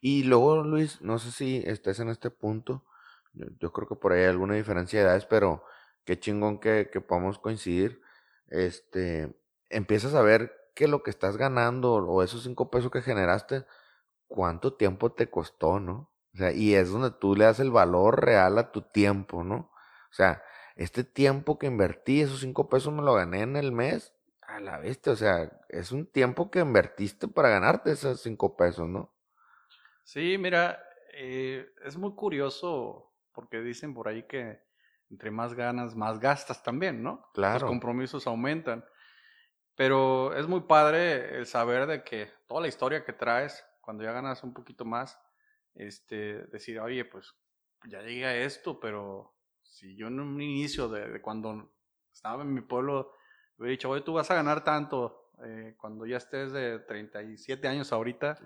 Y 0.00 0.24
luego, 0.24 0.64
Luis, 0.64 1.00
no 1.02 1.20
sé 1.20 1.30
si 1.30 1.62
estés 1.64 2.00
en 2.00 2.08
este 2.08 2.30
punto, 2.30 2.84
yo, 3.32 3.72
creo 3.72 3.86
que 3.86 3.94
por 3.94 4.12
ahí 4.12 4.22
hay 4.22 4.26
alguna 4.26 4.54
diferencia 4.54 4.98
de 4.98 5.06
edades, 5.06 5.24
pero 5.24 5.62
qué 6.04 6.18
chingón 6.18 6.58
que, 6.58 6.90
que 6.92 7.00
podamos 7.00 7.38
coincidir. 7.38 8.02
Este, 8.48 9.32
empiezas 9.68 10.14
a 10.14 10.22
ver 10.22 10.52
que 10.74 10.88
lo 10.88 11.02
que 11.02 11.10
estás 11.10 11.36
ganando 11.36 11.94
o 11.94 12.22
esos 12.22 12.42
cinco 12.42 12.70
pesos 12.70 12.90
que 12.90 13.02
generaste, 13.02 13.64
cuánto 14.26 14.74
tiempo 14.74 15.12
te 15.12 15.30
costó, 15.30 15.80
¿no? 15.80 16.12
O 16.34 16.36
sea, 16.36 16.52
y 16.52 16.74
es 16.74 16.90
donde 16.90 17.10
tú 17.10 17.34
le 17.34 17.44
das 17.44 17.60
el 17.60 17.70
valor 17.70 18.24
real 18.24 18.58
a 18.58 18.70
tu 18.70 18.82
tiempo, 18.82 19.42
¿no? 19.42 19.56
O 19.56 20.12
sea, 20.12 20.42
este 20.76 21.04
tiempo 21.04 21.58
que 21.58 21.66
invertí, 21.66 22.20
esos 22.20 22.40
cinco 22.40 22.68
pesos 22.68 22.92
me 22.92 23.02
lo 23.02 23.14
gané 23.14 23.42
en 23.42 23.56
el 23.56 23.72
mes, 23.72 24.14
a 24.42 24.60
la 24.60 24.78
bestia, 24.78 25.12
o 25.12 25.16
sea, 25.16 25.50
es 25.68 25.92
un 25.92 26.06
tiempo 26.06 26.50
que 26.50 26.60
invertiste 26.60 27.28
para 27.28 27.48
ganarte 27.48 27.92
esos 27.92 28.20
cinco 28.20 28.56
pesos, 28.56 28.88
¿no? 28.88 29.12
Sí, 30.04 30.38
mira, 30.38 30.82
eh, 31.14 31.72
es 31.84 31.96
muy 31.96 32.14
curioso 32.14 33.12
porque 33.32 33.60
dicen 33.60 33.94
por 33.94 34.08
ahí 34.08 34.24
que 34.24 34.60
entre 35.10 35.30
más 35.30 35.54
ganas, 35.54 35.94
más 35.96 36.20
gastas 36.20 36.62
también, 36.62 37.02
¿no? 37.02 37.28
Claro. 37.34 37.60
Los 37.60 37.70
compromisos 37.70 38.26
aumentan. 38.26 38.84
Pero 39.80 40.34
es 40.34 40.46
muy 40.46 40.60
padre 40.60 41.38
el 41.38 41.46
saber 41.46 41.86
de 41.86 42.04
que 42.04 42.30
toda 42.46 42.60
la 42.60 42.68
historia 42.68 43.02
que 43.02 43.14
traes, 43.14 43.64
cuando 43.80 44.04
ya 44.04 44.12
ganas 44.12 44.44
un 44.44 44.52
poquito 44.52 44.84
más, 44.84 45.18
este, 45.74 46.44
decir, 46.48 46.78
oye, 46.80 47.06
pues 47.06 47.34
ya 47.86 48.02
llegué 48.02 48.26
a 48.26 48.36
esto, 48.36 48.78
pero 48.78 49.34
si 49.62 49.96
yo 49.96 50.08
en 50.08 50.20
un 50.20 50.38
inicio 50.42 50.90
de, 50.90 51.22
cuando 51.22 51.72
estaba 52.12 52.42
en 52.42 52.52
mi 52.52 52.60
pueblo, 52.60 53.14
hubiera 53.56 53.70
dicho, 53.70 53.88
oye, 53.88 54.02
tú 54.02 54.12
vas 54.12 54.30
a 54.30 54.34
ganar 54.34 54.64
tanto 54.64 55.30
eh, 55.46 55.74
cuando 55.78 56.04
ya 56.04 56.18
estés 56.18 56.52
de 56.52 56.80
37 56.80 57.66
años 57.66 57.90
ahorita, 57.90 58.38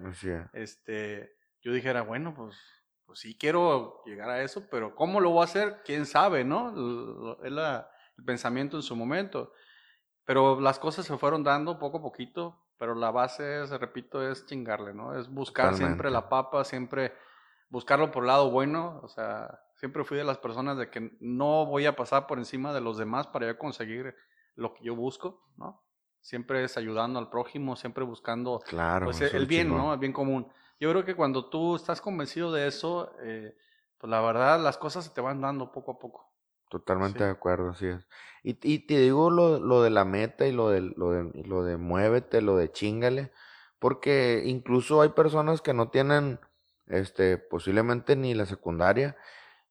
este, 0.52 1.36
yo 1.62 1.72
dijera, 1.72 2.02
bueno, 2.02 2.32
pues, 2.32 2.56
pues 3.06 3.18
sí 3.18 3.36
quiero 3.36 4.04
llegar 4.06 4.30
a 4.30 4.40
eso, 4.40 4.68
pero 4.70 4.94
¿cómo 4.94 5.18
lo 5.18 5.30
voy 5.30 5.40
a 5.40 5.46
hacer? 5.46 5.82
¿Quién 5.84 6.06
sabe, 6.06 6.44
no? 6.44 7.42
Es 7.42 7.50
el 7.50 8.24
pensamiento 8.24 8.76
en 8.76 8.84
su 8.84 8.94
momento. 8.94 9.52
Pero 10.24 10.60
las 10.60 10.78
cosas 10.78 11.04
se 11.06 11.18
fueron 11.18 11.44
dando 11.44 11.78
poco 11.78 11.98
a 11.98 12.02
poquito, 12.02 12.64
pero 12.78 12.94
la 12.94 13.10
base, 13.10 13.66
se 13.66 13.78
repito, 13.78 14.26
es 14.26 14.46
chingarle, 14.46 14.94
¿no? 14.94 15.18
Es 15.18 15.28
buscar 15.28 15.74
siempre 15.74 16.10
la 16.10 16.28
papa, 16.28 16.64
siempre 16.64 17.12
buscarlo 17.68 18.10
por 18.10 18.22
el 18.22 18.28
lado 18.28 18.50
bueno, 18.50 19.00
o 19.02 19.08
sea, 19.08 19.60
siempre 19.74 20.04
fui 20.04 20.16
de 20.16 20.24
las 20.24 20.38
personas 20.38 20.78
de 20.78 20.90
que 20.90 21.16
no 21.20 21.66
voy 21.66 21.86
a 21.86 21.96
pasar 21.96 22.26
por 22.26 22.38
encima 22.38 22.72
de 22.72 22.80
los 22.80 22.96
demás 22.96 23.26
para 23.26 23.46
yo 23.46 23.58
conseguir 23.58 24.14
lo 24.54 24.74
que 24.74 24.84
yo 24.84 24.94
busco, 24.94 25.42
¿no? 25.56 25.82
Siempre 26.20 26.64
es 26.64 26.76
ayudando 26.76 27.18
al 27.18 27.28
prójimo, 27.28 27.76
siempre 27.76 28.04
buscando 28.04 28.60
claro, 28.60 29.06
pues, 29.06 29.20
el 29.20 29.46
bien, 29.46 29.68
¿no? 29.68 29.92
El 29.92 29.98
bien 29.98 30.12
común. 30.12 30.50
Yo 30.80 30.90
creo 30.90 31.04
que 31.04 31.14
cuando 31.14 31.50
tú 31.50 31.76
estás 31.76 32.00
convencido 32.00 32.50
de 32.50 32.66
eso, 32.66 33.12
eh, 33.20 33.56
pues 33.98 34.10
la 34.10 34.20
verdad 34.20 34.60
las 34.60 34.78
cosas 34.78 35.04
se 35.04 35.10
te 35.10 35.20
van 35.20 35.40
dando 35.40 35.70
poco 35.70 35.92
a 35.92 35.98
poco. 35.98 36.33
Totalmente 36.74 37.22
de 37.22 37.30
acuerdo, 37.30 37.70
así 37.70 37.86
es. 37.86 38.08
Y, 38.42 38.58
y 38.62 38.80
te 38.80 38.98
digo 38.98 39.30
lo, 39.30 39.60
lo, 39.60 39.80
de 39.84 39.90
la 39.90 40.04
meta 40.04 40.44
y 40.48 40.50
lo 40.50 40.70
de, 40.70 40.80
lo, 40.80 41.12
de, 41.12 41.30
lo 41.44 41.62
de 41.62 41.76
muévete, 41.76 42.42
lo 42.42 42.56
de 42.56 42.72
chingale, 42.72 43.30
porque 43.78 44.42
incluso 44.44 45.00
hay 45.00 45.10
personas 45.10 45.62
que 45.62 45.72
no 45.72 45.90
tienen, 45.90 46.40
este, 46.88 47.38
posiblemente 47.38 48.16
ni 48.16 48.34
la 48.34 48.44
secundaria, 48.44 49.16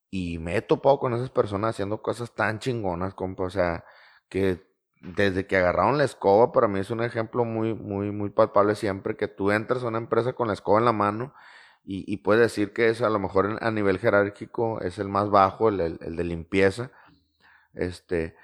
y 0.09 0.39
me 0.39 0.55
he 0.55 0.61
topado 0.61 0.97
con 0.97 1.13
esas 1.13 1.29
personas 1.29 1.71
haciendo 1.71 2.01
cosas 2.01 2.33
tan 2.35 2.59
chingonas, 2.59 3.13
compa, 3.15 3.43
o 3.43 3.49
sea, 3.49 3.83
que 4.29 4.65
desde 5.01 5.45
que 5.45 5.57
agarraron 5.57 5.97
la 5.97 6.05
escoba, 6.05 6.53
para 6.53 6.69
mí 6.69 6.79
es 6.79 6.89
un 6.89 7.03
ejemplo 7.03 7.43
muy, 7.43 7.73
muy, 7.73 8.11
muy 8.11 8.29
palpable 8.29 8.75
siempre, 8.75 9.17
que 9.17 9.27
tú 9.27 9.51
entras 9.51 9.83
a 9.83 9.87
una 9.89 9.97
empresa 9.97 10.31
con 10.31 10.47
la 10.47 10.53
escoba 10.53 10.79
en 10.79 10.85
la 10.85 10.93
mano, 10.93 11.33
y, 11.85 12.11
y 12.11 12.17
puede 12.17 12.41
decir 12.41 12.73
que 12.73 12.89
es 12.89 13.01
a 13.01 13.09
lo 13.09 13.19
mejor 13.19 13.57
a 13.61 13.71
nivel 13.71 13.99
jerárquico 13.99 14.81
es 14.81 14.99
el 14.99 15.09
más 15.09 15.29
bajo, 15.29 15.69
el, 15.69 15.79
el, 15.81 16.15
de 16.15 16.23
limpieza, 16.23 16.91
este, 17.73 18.35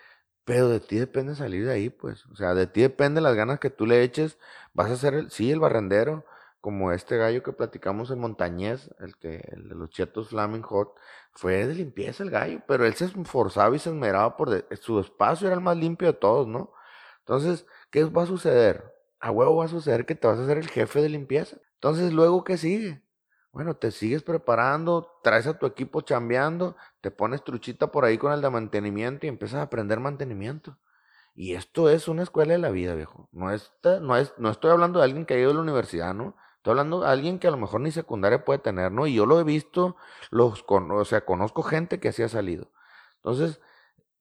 pero 0.45 0.69
de 0.69 0.79
ti 0.79 0.97
depende 0.97 1.35
salir 1.35 1.65
de 1.65 1.73
ahí, 1.73 1.89
pues, 1.89 2.25
o 2.27 2.35
sea, 2.35 2.53
de 2.53 2.67
ti 2.67 2.81
depende 2.81 3.21
las 3.21 3.35
ganas 3.35 3.59
que 3.59 3.69
tú 3.69 3.85
le 3.85 4.03
eches, 4.03 4.37
vas 4.73 4.91
a 4.91 4.97
ser, 4.97 5.13
el, 5.13 5.31
sí, 5.31 5.51
el 5.51 5.59
barrendero, 5.59 6.25
como 6.61 6.91
este 6.91 7.17
gallo 7.17 7.43
que 7.43 7.53
platicamos 7.53 8.11
en 8.11 8.19
Montañez, 8.19 8.89
el 8.99 9.15
que 9.17 9.41
el 9.53 9.69
de 9.69 9.75
los 9.75 9.89
chetos 9.91 10.29
Flaming 10.29 10.61
Hot, 10.63 10.95
fue 11.31 11.65
de 11.67 11.75
limpieza 11.75 12.23
el 12.23 12.31
gallo, 12.31 12.61
pero 12.67 12.85
él 12.85 12.95
se 12.95 13.05
esforzaba 13.05 13.75
y 13.75 13.79
se 13.79 13.89
esmeraba 13.89 14.35
por 14.35 14.65
su 14.81 14.99
espacio 14.99 15.47
era 15.47 15.55
el 15.55 15.61
más 15.61 15.77
limpio 15.77 16.07
de 16.09 16.13
todos, 16.13 16.47
¿no? 16.47 16.73
Entonces, 17.19 17.65
¿qué 17.91 18.03
va 18.05 18.23
a 18.23 18.25
suceder? 18.25 18.93
A 19.19 19.31
huevo 19.31 19.57
va 19.57 19.65
a 19.65 19.67
suceder 19.69 20.05
que 20.05 20.15
te 20.15 20.27
vas 20.27 20.39
a 20.39 20.43
hacer 20.43 20.57
el 20.57 20.67
jefe 20.69 21.01
de 21.01 21.09
limpieza. 21.09 21.57
Entonces, 21.75 22.11
luego 22.11 22.43
qué 22.43 22.57
sigue? 22.57 23.01
Bueno, 23.51 23.75
te 23.75 23.91
sigues 23.91 24.21
preparando, 24.23 25.19
traes 25.23 25.47
a 25.47 25.57
tu 25.57 25.65
equipo 25.65 26.01
chambeando, 26.01 26.75
te 27.01 27.09
pones 27.09 27.43
truchita 27.43 27.91
por 27.91 28.05
ahí 28.05 28.17
con 28.17 28.31
el 28.31 28.41
de 28.41 28.49
mantenimiento 28.49 29.25
y 29.25 29.29
empiezas 29.29 29.59
a 29.59 29.63
aprender 29.63 29.99
mantenimiento. 29.99 30.77
Y 31.35 31.53
esto 31.55 31.89
es 31.89 32.07
una 32.07 32.23
escuela 32.23 32.53
de 32.53 32.59
la 32.59 32.69
vida, 32.69 32.95
viejo. 32.95 33.29
No, 33.31 33.51
está, 33.51 33.99
no, 33.99 34.17
es, 34.17 34.33
no 34.37 34.49
estoy 34.49 34.71
hablando 34.71 34.99
de 34.99 35.05
alguien 35.05 35.25
que 35.25 35.35
ha 35.35 35.39
ido 35.39 35.51
a 35.51 35.53
la 35.53 35.61
universidad, 35.61 36.13
¿no? 36.13 36.35
Estoy 36.57 36.71
hablando 36.71 37.01
de 37.01 37.07
alguien 37.07 37.39
que 37.39 37.47
a 37.47 37.51
lo 37.51 37.57
mejor 37.57 37.81
ni 37.81 37.91
secundaria 37.91 38.43
puede 38.45 38.59
tener, 38.59 38.91
¿no? 38.91 39.07
Y 39.07 39.15
yo 39.15 39.25
lo 39.25 39.39
he 39.39 39.43
visto, 39.43 39.95
los 40.31 40.65
o 40.67 41.05
sea, 41.05 41.25
conozco 41.25 41.63
gente 41.63 41.99
que 41.99 42.09
así 42.09 42.23
ha 42.23 42.29
salido. 42.29 42.71
Entonces, 43.17 43.61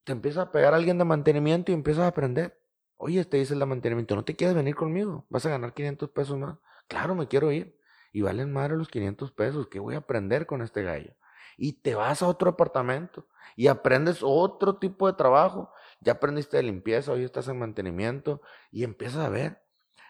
te 0.04 0.12
empieza 0.12 0.42
a 0.42 0.52
pegar 0.52 0.74
alguien 0.74 0.98
de 0.98 1.04
mantenimiento 1.04 1.72
y 1.72 1.74
empiezas 1.74 2.04
a 2.04 2.08
aprender. 2.08 2.60
Oye, 2.96 3.24
te 3.24 3.38
dice 3.38 3.54
el 3.54 3.60
de 3.60 3.66
mantenimiento, 3.66 4.16
¿no 4.16 4.24
te 4.24 4.36
quieres 4.36 4.56
venir 4.56 4.74
conmigo? 4.76 5.26
¿Vas 5.28 5.46
a 5.46 5.50
ganar 5.50 5.74
500 5.74 6.10
pesos 6.10 6.38
más? 6.38 6.58
Claro, 6.88 7.14
me 7.14 7.28
quiero 7.28 7.52
ir. 7.52 7.77
Y 8.12 8.22
valen 8.22 8.52
madre 8.52 8.76
los 8.76 8.88
500 8.88 9.32
pesos. 9.32 9.68
¿Qué 9.68 9.78
voy 9.80 9.94
a 9.94 9.98
aprender 9.98 10.46
con 10.46 10.62
este 10.62 10.82
gallo? 10.82 11.14
Y 11.56 11.74
te 11.82 11.94
vas 11.94 12.22
a 12.22 12.26
otro 12.28 12.50
apartamento 12.50 13.26
y 13.56 13.66
aprendes 13.68 14.20
otro 14.22 14.76
tipo 14.78 15.06
de 15.06 15.14
trabajo. 15.14 15.72
Ya 16.00 16.12
aprendiste 16.12 16.56
de 16.56 16.62
limpieza, 16.62 17.12
hoy 17.12 17.24
estás 17.24 17.48
en 17.48 17.58
mantenimiento 17.58 18.40
y 18.70 18.84
empiezas 18.84 19.24
a 19.26 19.28
ver. 19.28 19.62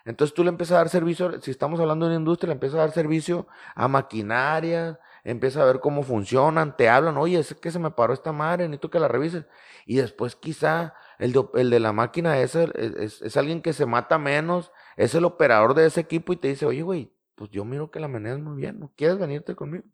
Entonces 0.05 0.35
tú 0.35 0.43
le 0.43 0.49
empiezas 0.51 0.75
a 0.77 0.79
dar 0.79 0.89
servicio, 0.89 1.41
si 1.43 1.51
estamos 1.51 1.81
hablando 1.81 2.07
de 2.07 2.11
una 2.13 2.21
industria, 2.21 2.49
le 2.49 2.55
empiezas 2.55 2.77
a 2.79 2.81
dar 2.83 2.93
servicio 2.93 3.47
a 3.75 3.89
maquinaria, 3.89 4.99
empiezas 5.25 5.63
a 5.63 5.67
ver 5.67 5.81
cómo 5.81 6.03
funcionan, 6.03 6.77
te 6.77 6.89
hablan, 6.89 7.19
oye, 7.19 7.39
es 7.39 7.55
que 7.55 7.71
se 7.71 7.79
me 7.79 7.91
paró 7.91 8.15
esta 8.15 8.33
madre, 8.33 8.65
necesito 8.69 8.91
que 8.91 9.01
la 9.01 9.09
revises. 9.09 9.45
Y 9.87 9.97
después 9.97 10.35
quizá 10.37 10.95
el 11.19 11.33
de, 11.33 11.45
de 11.65 11.81
la 11.81 11.93
máquina 11.93 12.39
es, 12.41 12.55
es- 12.55 13.21
es 13.23 13.37
alguien 13.37 13.61
que 13.63 13.73
se 13.75 13.85
mata 13.87 14.19
menos, 14.19 14.73
es 14.97 15.15
el 15.15 15.25
operador 15.25 15.75
de 15.75 15.87
ese 15.87 16.01
equipo 16.01 16.33
y 16.33 16.37
te 16.37 16.49
dice, 16.49 16.65
oye, 16.67 16.83
güey, 16.83 17.13
pues 17.39 17.51
yo 17.51 17.65
miro 17.65 17.91
que 17.91 18.01
la 18.01 18.09
manejas 18.09 18.41
muy 18.41 18.61
bien, 18.61 18.81
¿no 18.81 18.93
quieres 18.97 19.19
venirte 19.19 19.55
conmigo? 19.57 19.85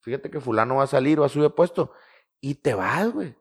Fíjate 0.00 0.30
que 0.30 0.40
fulano 0.40 0.76
va 0.76 0.84
a 0.84 0.88
salir, 0.88 1.20
va 1.20 1.26
a 1.26 1.28
subir 1.28 1.50
puesto. 1.50 1.92
Y 2.40 2.56
te 2.56 2.74
vas, 2.74 3.12
güey. 3.12 3.36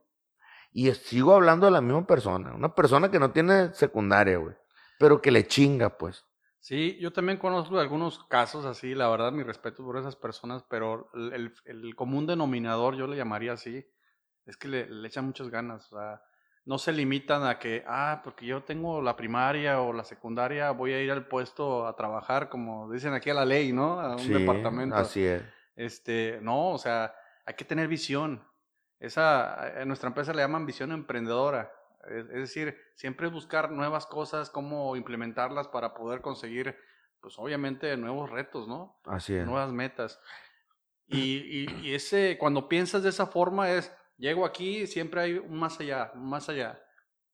Y 0.71 0.91
sigo 0.91 1.33
hablando 1.33 1.65
de 1.65 1.71
la 1.71 1.81
misma 1.81 2.05
persona, 2.05 2.53
una 2.53 2.75
persona 2.75 3.09
que 3.09 3.19
no 3.19 3.31
tiene 3.31 3.73
secundaria, 3.73 4.37
güey, 4.37 4.55
pero 4.99 5.21
que 5.21 5.31
le 5.31 5.47
chinga, 5.47 5.97
pues. 5.97 6.25
Sí, 6.59 6.97
yo 6.99 7.11
también 7.13 7.39
conozco 7.39 7.79
algunos 7.79 8.23
casos 8.25 8.65
así, 8.65 8.93
la 8.93 9.07
verdad, 9.09 9.31
mi 9.31 9.43
respeto 9.43 9.83
por 9.83 9.97
esas 9.97 10.15
personas, 10.17 10.63
pero 10.69 11.09
el, 11.15 11.33
el- 11.33 11.53
el 11.65 11.95
común 11.95 12.27
denominador, 12.27 12.95
yo 12.97 13.07
le 13.07 13.15
llamaría 13.17 13.53
así, 13.53 13.83
es 14.45 14.57
que 14.57 14.67
le, 14.67 14.89
le 14.89 15.07
echan 15.07 15.25
muchas 15.25 15.49
ganas, 15.49 15.91
o 15.93 15.97
sea, 15.97 16.21
no 16.65 16.77
se 16.77 16.91
limitan 16.91 17.43
a 17.45 17.57
que, 17.59 17.83
ah, 17.87 18.21
porque 18.23 18.45
yo 18.45 18.63
tengo 18.63 19.01
la 19.01 19.15
primaria 19.15 19.81
o 19.81 19.93
la 19.93 20.03
secundaria, 20.03 20.71
voy 20.71 20.93
a 20.93 21.01
ir 21.01 21.11
al 21.11 21.27
puesto 21.27 21.87
a 21.87 21.95
trabajar, 21.95 22.49
como 22.49 22.91
dicen 22.91 23.13
aquí 23.13 23.29
a 23.29 23.33
la 23.33 23.45
ley, 23.45 23.71
¿no? 23.73 23.99
A 23.99 24.11
un 24.13 24.19
Sí, 24.19 24.33
departamento. 24.33 24.95
Así 24.97 25.23
es. 25.23 25.43
Este, 25.75 26.39
no, 26.41 26.71
o 26.71 26.77
sea, 26.77 27.15
hay 27.45 27.53
que 27.55 27.65
tener 27.65 27.87
visión. 27.87 28.45
Esa, 28.99 29.79
en 29.81 29.87
nuestra 29.87 30.07
empresa 30.09 30.33
le 30.33 30.41
llaman 30.41 30.65
visión 30.65 30.91
emprendedora. 30.91 31.71
Es, 32.07 32.25
es 32.25 32.33
decir, 32.33 32.77
siempre 32.95 33.27
buscar 33.29 33.71
nuevas 33.71 34.05
cosas, 34.05 34.49
cómo 34.49 34.95
implementarlas 34.95 35.67
para 35.69 35.93
poder 35.93 36.21
conseguir, 36.21 36.75
pues 37.21 37.39
obviamente, 37.39 37.95
nuevos 37.97 38.29
retos, 38.29 38.67
¿no? 38.67 38.99
Así 39.05 39.35
es. 39.35 39.45
Nuevas 39.45 39.71
metas. 39.71 40.19
Y, 41.07 41.65
y- 41.65 41.79
y 41.87 41.95
ese, 41.95 42.37
cuando 42.37 42.67
piensas 42.69 43.01
de 43.03 43.09
esa 43.09 43.25
forma 43.25 43.71
es, 43.71 43.91
llego 44.19 44.45
aquí, 44.45 44.85
siempre 44.85 45.21
hay 45.21 45.33
un 45.39 45.57
más 45.57 45.79
allá, 45.79 46.11
un 46.13 46.29
más 46.29 46.47
allá. 46.49 46.79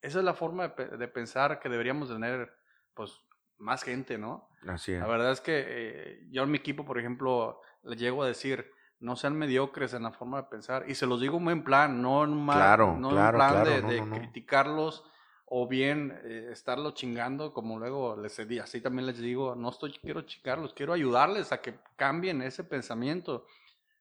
Esa 0.02 0.20
es 0.20 0.26
la 0.26 0.34
forma 0.34 0.70
de, 0.70 0.98
de 0.98 1.08
pensar 1.10 1.60
que 1.60 1.68
deberíamos 1.68 2.08
tener, 2.08 2.54
pues, 2.94 3.12
más 3.58 3.84
gente, 3.84 4.18
¿no? 4.18 4.50
Así 4.68 4.94
es. 4.94 5.00
La 5.02 5.08
verdad 5.08 5.32
es 5.32 5.42
que 5.42 5.64
eh, 5.68 6.28
yo 6.30 6.44
a 6.44 6.46
mi 6.46 6.58
equipo, 6.58 6.86
por 6.86 6.98
ejemplo, 7.00 7.60
le 7.84 7.96
llego 7.96 8.24
a 8.24 8.28
decir, 8.28 8.72
no 9.00 9.16
sean 9.16 9.36
mediocres 9.38 9.94
en 9.94 10.04
la 10.04 10.12
forma 10.12 10.38
de 10.44 10.48
pensar. 10.48 10.86
Y 10.88 10.96
se 10.96 11.06
los 11.06 11.20
digo 11.20 11.40
muy 11.40 11.54
en 11.54 11.64
plan, 11.64 12.02
no 12.02 12.24
en 12.24 12.32
mal- 12.34 12.58
Claro, 12.60 12.98
no 12.98 13.10
claro, 13.10 13.38
en 13.40 13.46
plan 13.46 13.64
claro, 13.64 13.70
de, 13.72 13.82
no, 13.82 13.88
de 13.90 13.98
no, 14.00 14.06
no. 14.06 14.16
criticarlos 14.16 15.04
o 15.48 15.68
bien 15.68 16.20
eh, 16.24 16.50
estarlos 16.52 16.96
chingando, 16.96 17.54
como 17.54 17.78
luego 17.80 18.18
les 18.18 18.48
di. 18.48 18.60
Así 18.60 18.82
también 18.82 19.06
les 19.06 19.18
digo, 19.20 19.56
no 19.56 19.70
estoy, 19.70 19.94
quiero 19.94 20.22
chingarlos, 20.22 20.74
quiero 20.74 20.94
ayudarles 20.94 21.52
a 21.52 21.62
que 21.62 21.80
cambien 21.96 22.42
ese 22.42 22.64
pensamiento. 22.64 23.46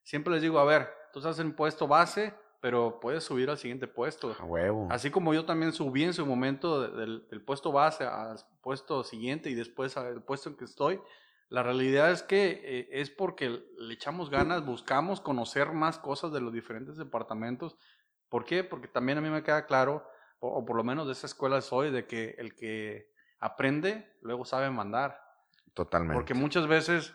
Siempre 0.02 0.32
les 0.34 0.42
digo, 0.42 0.58
a 0.58 0.64
ver, 0.64 0.88
tú 1.12 1.18
estás 1.18 1.38
en 1.38 1.54
puesto 1.54 1.86
base, 1.86 2.34
pero 2.64 2.98
puedes 2.98 3.22
subir 3.24 3.50
al 3.50 3.58
siguiente 3.58 3.86
puesto. 3.86 4.34
A 4.40 4.42
huevo. 4.44 4.88
Así 4.90 5.10
como 5.10 5.34
yo 5.34 5.44
también 5.44 5.74
subí 5.74 6.02
en 6.02 6.14
su 6.14 6.24
momento 6.24 6.80
de- 6.80 6.96
del, 6.98 7.28
del 7.28 7.42
puesto 7.44 7.72
base 7.72 8.04
al 8.04 8.38
puesto 8.62 9.04
siguiente 9.04 9.50
y 9.50 9.54
después 9.54 9.98
al 9.98 10.22
puesto 10.22 10.48
en 10.48 10.56
que 10.56 10.64
estoy, 10.64 10.98
la 11.50 11.62
realidad 11.62 12.10
es 12.10 12.22
que 12.22 12.62
eh, 12.64 12.88
es 12.90 13.10
porque 13.10 13.50
le 13.76 13.92
echamos 13.92 14.30
ganas, 14.30 14.64
buscamos 14.64 15.20
conocer 15.20 15.72
más 15.72 15.98
cosas 15.98 16.32
de 16.32 16.40
los 16.40 16.54
diferentes 16.54 16.96
departamentos. 16.96 17.76
¿Por 18.30 18.46
qué? 18.46 18.64
Porque 18.64 18.88
también 18.88 19.18
a 19.18 19.20
mí 19.20 19.28
me 19.28 19.42
queda 19.42 19.66
claro, 19.66 20.02
o, 20.38 20.48
o 20.48 20.64
por 20.64 20.76
lo 20.76 20.84
menos 20.84 21.04
de 21.06 21.12
esa 21.12 21.26
escuela 21.26 21.60
soy, 21.60 21.90
de 21.90 22.06
que 22.06 22.34
el 22.38 22.54
que 22.54 23.12
aprende 23.40 24.10
luego 24.22 24.46
sabe 24.46 24.70
mandar. 24.70 25.20
Totalmente. 25.74 26.14
Porque 26.14 26.32
muchas 26.32 26.66
veces 26.66 27.14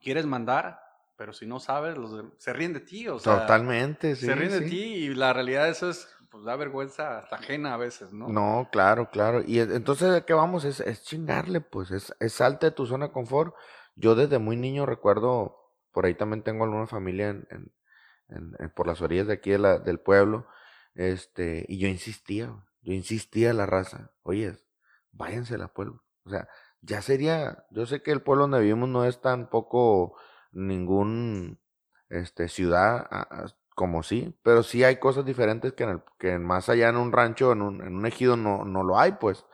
quieres 0.00 0.24
mandar, 0.24 0.80
pero 1.18 1.32
si 1.34 1.44
no 1.46 1.58
sabes, 1.60 1.98
los 1.98 2.16
de- 2.16 2.30
se 2.38 2.52
ríen 2.54 2.72
de 2.72 2.80
ti. 2.80 3.08
O 3.08 3.18
sea, 3.18 3.40
Totalmente, 3.40 4.14
sí. 4.16 4.24
se 4.26 4.34
ríen 4.34 4.52
de 4.52 4.60
ti 4.62 4.80
y 4.80 5.14
la 5.14 5.32
realidad 5.34 5.68
eso 5.68 5.90
es, 5.90 6.08
pues 6.30 6.44
da 6.44 6.54
vergüenza 6.56 7.18
hasta 7.18 7.36
ajena 7.36 7.74
a 7.74 7.76
veces, 7.76 8.12
¿no? 8.12 8.28
No, 8.28 8.68
claro, 8.70 9.10
claro. 9.10 9.42
Y 9.44 9.58
entonces, 9.58 10.12
¿de 10.12 10.24
qué 10.24 10.32
vamos? 10.32 10.64
Es, 10.64 10.78
es 10.80 11.02
chingarle, 11.02 11.60
pues. 11.60 11.90
Es, 11.90 12.14
es 12.20 12.32
salte 12.34 12.66
de 12.66 12.72
tu 12.72 12.86
zona 12.86 13.06
de 13.08 13.12
confort. 13.12 13.54
Yo 13.96 14.14
desde 14.14 14.38
muy 14.38 14.56
niño 14.56 14.86
recuerdo, 14.86 15.56
por 15.92 16.06
ahí 16.06 16.14
también 16.14 16.42
tengo 16.44 16.64
alguna 16.64 16.86
familia 16.86 17.30
en, 17.30 17.46
en- 17.50 17.72
en- 18.28 18.56
en- 18.60 18.70
por 18.70 18.86
las 18.86 19.02
orillas 19.02 19.26
de 19.26 19.32
aquí 19.34 19.50
de 19.50 19.58
la- 19.58 19.78
del 19.78 19.98
pueblo. 19.98 20.46
Este, 20.94 21.64
y 21.68 21.78
yo 21.78 21.88
insistía, 21.88 22.54
yo 22.82 22.92
insistía 22.92 23.50
a 23.50 23.54
la 23.54 23.66
raza. 23.66 24.12
Oye, 24.22 24.56
váyanse 25.10 25.56
al 25.56 25.68
pueblo. 25.72 26.04
O 26.24 26.30
sea, 26.30 26.48
ya 26.80 27.02
sería, 27.02 27.64
yo 27.70 27.86
sé 27.86 28.02
que 28.02 28.12
el 28.12 28.22
pueblo 28.22 28.42
donde 28.44 28.60
vivimos 28.60 28.88
no 28.88 29.04
es 29.04 29.20
tampoco 29.20 30.16
ningún 30.52 31.60
este 32.08 32.48
ciudad 32.48 33.08
como 33.78 34.02
sí, 34.02 34.36
pero 34.42 34.64
sí 34.64 34.82
hay 34.82 34.96
cosas 34.96 35.24
diferentes 35.24 35.72
que 35.72 35.84
en 35.84 35.90
el, 35.90 36.02
que 36.18 36.36
más 36.38 36.68
allá 36.68 36.88
en 36.88 36.96
un 36.96 37.12
rancho, 37.12 37.52
en 37.52 37.62
un, 37.62 37.80
en 37.80 37.94
un 37.94 38.06
ejido 38.06 38.36
no, 38.36 38.64
no 38.64 38.82
lo 38.82 38.98
hay, 38.98 39.12
pues. 39.12 39.46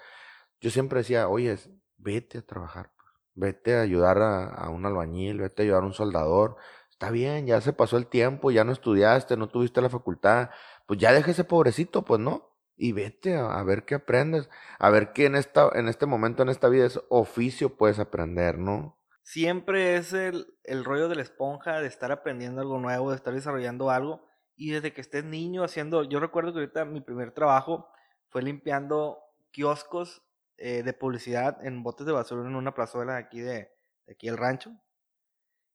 Yo 0.61 0.71
siempre 0.71 1.01
decía, 1.01 1.29
oye, 1.29 1.59
vete 1.99 2.39
a 2.39 2.43
trabajar, 2.43 2.91
pues. 2.97 3.09
vete 3.35 3.77
a 3.77 3.83
ayudar 3.83 4.23
a, 4.23 4.71
un 4.71 4.87
albañil, 4.87 5.41
vete 5.41 5.63
a 5.63 5.65
ayudar 5.65 5.83
a 5.83 5.87
un 5.87 5.93
soldador. 5.93 6.57
Está 6.91 7.11
bien, 7.11 7.47
ya 7.47 7.61
se 7.61 7.75
pasó 7.75 7.99
el 7.99 8.07
tiempo, 8.07 8.51
ya 8.51 8.65
no 8.65 8.73
estudiaste, 8.73 9.37
no 9.37 9.49
tuviste 9.49 9.83
la 9.83 9.91
facultad, 9.91 10.51
pues 10.87 10.99
ya 11.01 11.13
deja 11.13 11.31
ese 11.31 11.45
pobrecito, 11.45 12.03
pues 12.03 12.21
no. 12.21 12.51
Y 12.77 12.93
vete 12.93 13.37
a 13.37 13.63
ver 13.63 13.85
qué 13.85 13.97
aprendes, 13.97 14.49
a 14.79 14.91
ver 14.91 15.13
qué 15.13 15.27
en, 15.27 15.37
esta, 15.37 15.69
en 15.75 15.87
este 15.89 16.07
momento, 16.07 16.43
en 16.43 16.49
esta 16.49 16.69
vida, 16.69 16.87
es 16.87 17.01
oficio 17.11 17.77
puedes 17.77 17.99
aprender, 17.99 18.59
¿no? 18.59 18.99
Siempre 19.25 19.97
es 19.97 20.13
el, 20.13 20.47
el 20.65 20.85
rollo 20.85 21.09
de 21.09 21.17
la 21.17 21.23
esponja, 21.23 21.81
de 21.81 21.89
estar 21.89 22.13
aprendiendo 22.13 22.61
algo 22.61 22.79
nuevo, 22.79 23.09
de 23.11 23.17
estar 23.17 23.33
desarrollando 23.33 23.91
algo. 23.91 24.29
Y 24.55 24.71
desde 24.71 24.93
que 24.93 25.01
estés 25.01 25.25
niño 25.25 25.65
haciendo, 25.65 26.05
yo 26.05 26.21
recuerdo 26.21 26.53
que 26.53 26.61
ahorita 26.61 26.85
mi 26.85 27.01
primer 27.01 27.33
trabajo 27.33 27.89
fue 28.29 28.43
limpiando 28.43 29.19
kioscos 29.51 30.23
eh, 30.59 30.83
de 30.83 30.93
publicidad 30.93 31.65
en 31.65 31.83
botes 31.83 32.07
de 32.07 32.13
basura 32.13 32.47
en 32.47 32.55
una 32.55 32.75
plazuela 32.75 33.15
de 33.15 33.19
aquí 33.19 33.41
de, 33.41 33.73
aquí 34.09 34.29
el 34.29 34.37
rancho. 34.37 34.71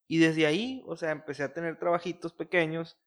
Y 0.07 0.19
desde 0.19 0.45
ahí, 0.45 0.83
o 0.85 0.95
sea, 0.95 1.09
empecé 1.09 1.43
a 1.43 1.51
tener 1.51 1.79
trabajitos 1.79 2.33
pequeños, 2.33 2.99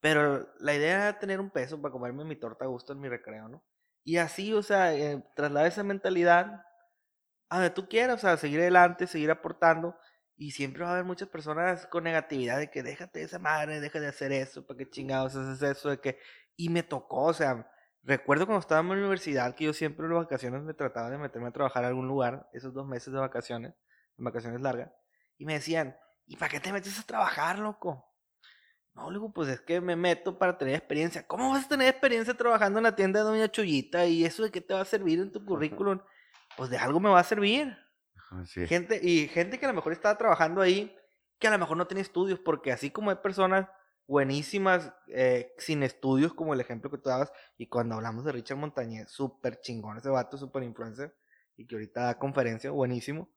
pero 0.00 0.48
la 0.58 0.74
idea 0.74 1.08
era 1.08 1.18
tener 1.18 1.40
un 1.40 1.50
peso 1.50 1.80
para 1.80 1.92
comerme 1.92 2.24
mi 2.24 2.36
torta 2.36 2.66
a 2.66 2.68
gusto 2.68 2.92
en 2.92 3.00
mi 3.00 3.08
recreo, 3.08 3.48
¿no? 3.48 3.64
Y 4.04 4.18
así, 4.18 4.52
o 4.52 4.62
sea, 4.62 4.94
eh, 4.94 5.24
trasladar 5.34 5.68
esa 5.68 5.82
mentalidad 5.82 6.62
a 7.48 7.56
donde 7.56 7.70
tú 7.70 7.88
quieras, 7.88 8.16
o 8.16 8.18
sea, 8.18 8.36
seguir 8.36 8.60
adelante, 8.60 9.06
seguir 9.06 9.30
aportando. 9.30 9.96
Y 10.36 10.50
siempre 10.50 10.82
va 10.82 10.90
a 10.90 10.92
haber 10.92 11.04
muchas 11.04 11.28
personas 11.28 11.86
con 11.86 12.04
negatividad 12.04 12.58
de 12.58 12.70
que 12.70 12.82
déjate 12.82 13.20
de 13.20 13.24
esa 13.24 13.38
madre, 13.38 13.80
deja 13.80 14.00
de 14.00 14.08
hacer 14.08 14.32
eso, 14.32 14.66
para 14.66 14.78
qué 14.78 14.90
chingados 14.90 15.34
haces 15.34 15.62
eso, 15.62 15.88
de 15.88 15.98
que... 15.98 16.18
Y 16.56 16.68
me 16.68 16.82
tocó, 16.82 17.24
o 17.24 17.32
sea, 17.32 17.70
recuerdo 18.02 18.46
cuando 18.46 18.60
estaba 18.60 18.80
en 18.80 18.88
la 18.88 18.94
universidad 18.94 19.54
que 19.54 19.64
yo 19.64 19.72
siempre 19.72 20.06
en 20.06 20.12
las 20.12 20.24
vacaciones 20.24 20.62
me 20.62 20.74
trataba 20.74 21.10
de 21.10 21.18
meterme 21.18 21.48
a 21.48 21.52
trabajar 21.52 21.84
a 21.84 21.88
algún 21.88 22.06
lugar, 22.06 22.48
esos 22.52 22.72
dos 22.74 22.86
meses 22.86 23.12
de 23.12 23.18
vacaciones, 23.18 23.74
en 24.18 24.24
vacaciones 24.24 24.60
largas, 24.60 24.90
y 25.38 25.44
me 25.44 25.54
decían, 25.54 25.96
¿y 26.26 26.36
para 26.36 26.50
qué 26.50 26.60
te 26.60 26.72
metes 26.72 26.98
a 26.98 27.02
trabajar, 27.02 27.58
loco? 27.58 28.06
No, 28.94 29.10
digo, 29.10 29.30
pues 29.30 29.48
es 29.50 29.60
que 29.60 29.82
me 29.82 29.94
meto 29.94 30.38
para 30.38 30.56
tener 30.56 30.74
experiencia. 30.74 31.26
¿Cómo 31.26 31.50
vas 31.50 31.66
a 31.66 31.68
tener 31.68 31.88
experiencia 31.88 32.32
trabajando 32.32 32.78
en 32.78 32.84
la 32.84 32.96
tienda 32.96 33.20
de 33.20 33.26
Doña 33.26 33.48
Chuyita? 33.50 34.06
¿Y 34.06 34.24
eso 34.24 34.42
de 34.42 34.50
qué 34.50 34.62
te 34.62 34.72
va 34.72 34.80
a 34.80 34.86
servir 34.86 35.20
en 35.20 35.30
tu 35.30 35.44
currículum? 35.44 36.00
Pues 36.56 36.70
de 36.70 36.78
algo 36.78 37.00
me 37.00 37.10
va 37.10 37.20
a 37.20 37.24
servir. 37.24 37.76
Gente, 38.66 39.00
y 39.02 39.28
gente 39.28 39.58
que 39.58 39.66
a 39.66 39.68
lo 39.68 39.74
mejor 39.74 39.92
estaba 39.92 40.18
trabajando 40.18 40.60
ahí, 40.60 40.94
que 41.38 41.48
a 41.48 41.50
lo 41.50 41.58
mejor 41.58 41.76
no 41.76 41.86
tiene 41.86 42.00
estudios, 42.00 42.40
porque 42.40 42.72
así 42.72 42.90
como 42.90 43.10
hay 43.10 43.16
personas 43.16 43.68
buenísimas 44.06 44.92
eh, 45.08 45.52
sin 45.58 45.82
estudios, 45.82 46.34
como 46.34 46.54
el 46.54 46.60
ejemplo 46.60 46.90
que 46.90 46.98
tú 46.98 47.08
dabas, 47.08 47.32
y 47.56 47.68
cuando 47.68 47.96
hablamos 47.96 48.24
de 48.24 48.32
Richard 48.32 48.58
Montañez, 48.58 49.10
súper 49.10 49.60
chingón 49.60 49.98
ese 49.98 50.08
vato, 50.08 50.38
súper 50.38 50.62
influencer, 50.62 51.14
y 51.56 51.66
que 51.66 51.74
ahorita 51.74 52.02
da 52.02 52.18
conferencia, 52.18 52.70
buenísimo. 52.70 53.30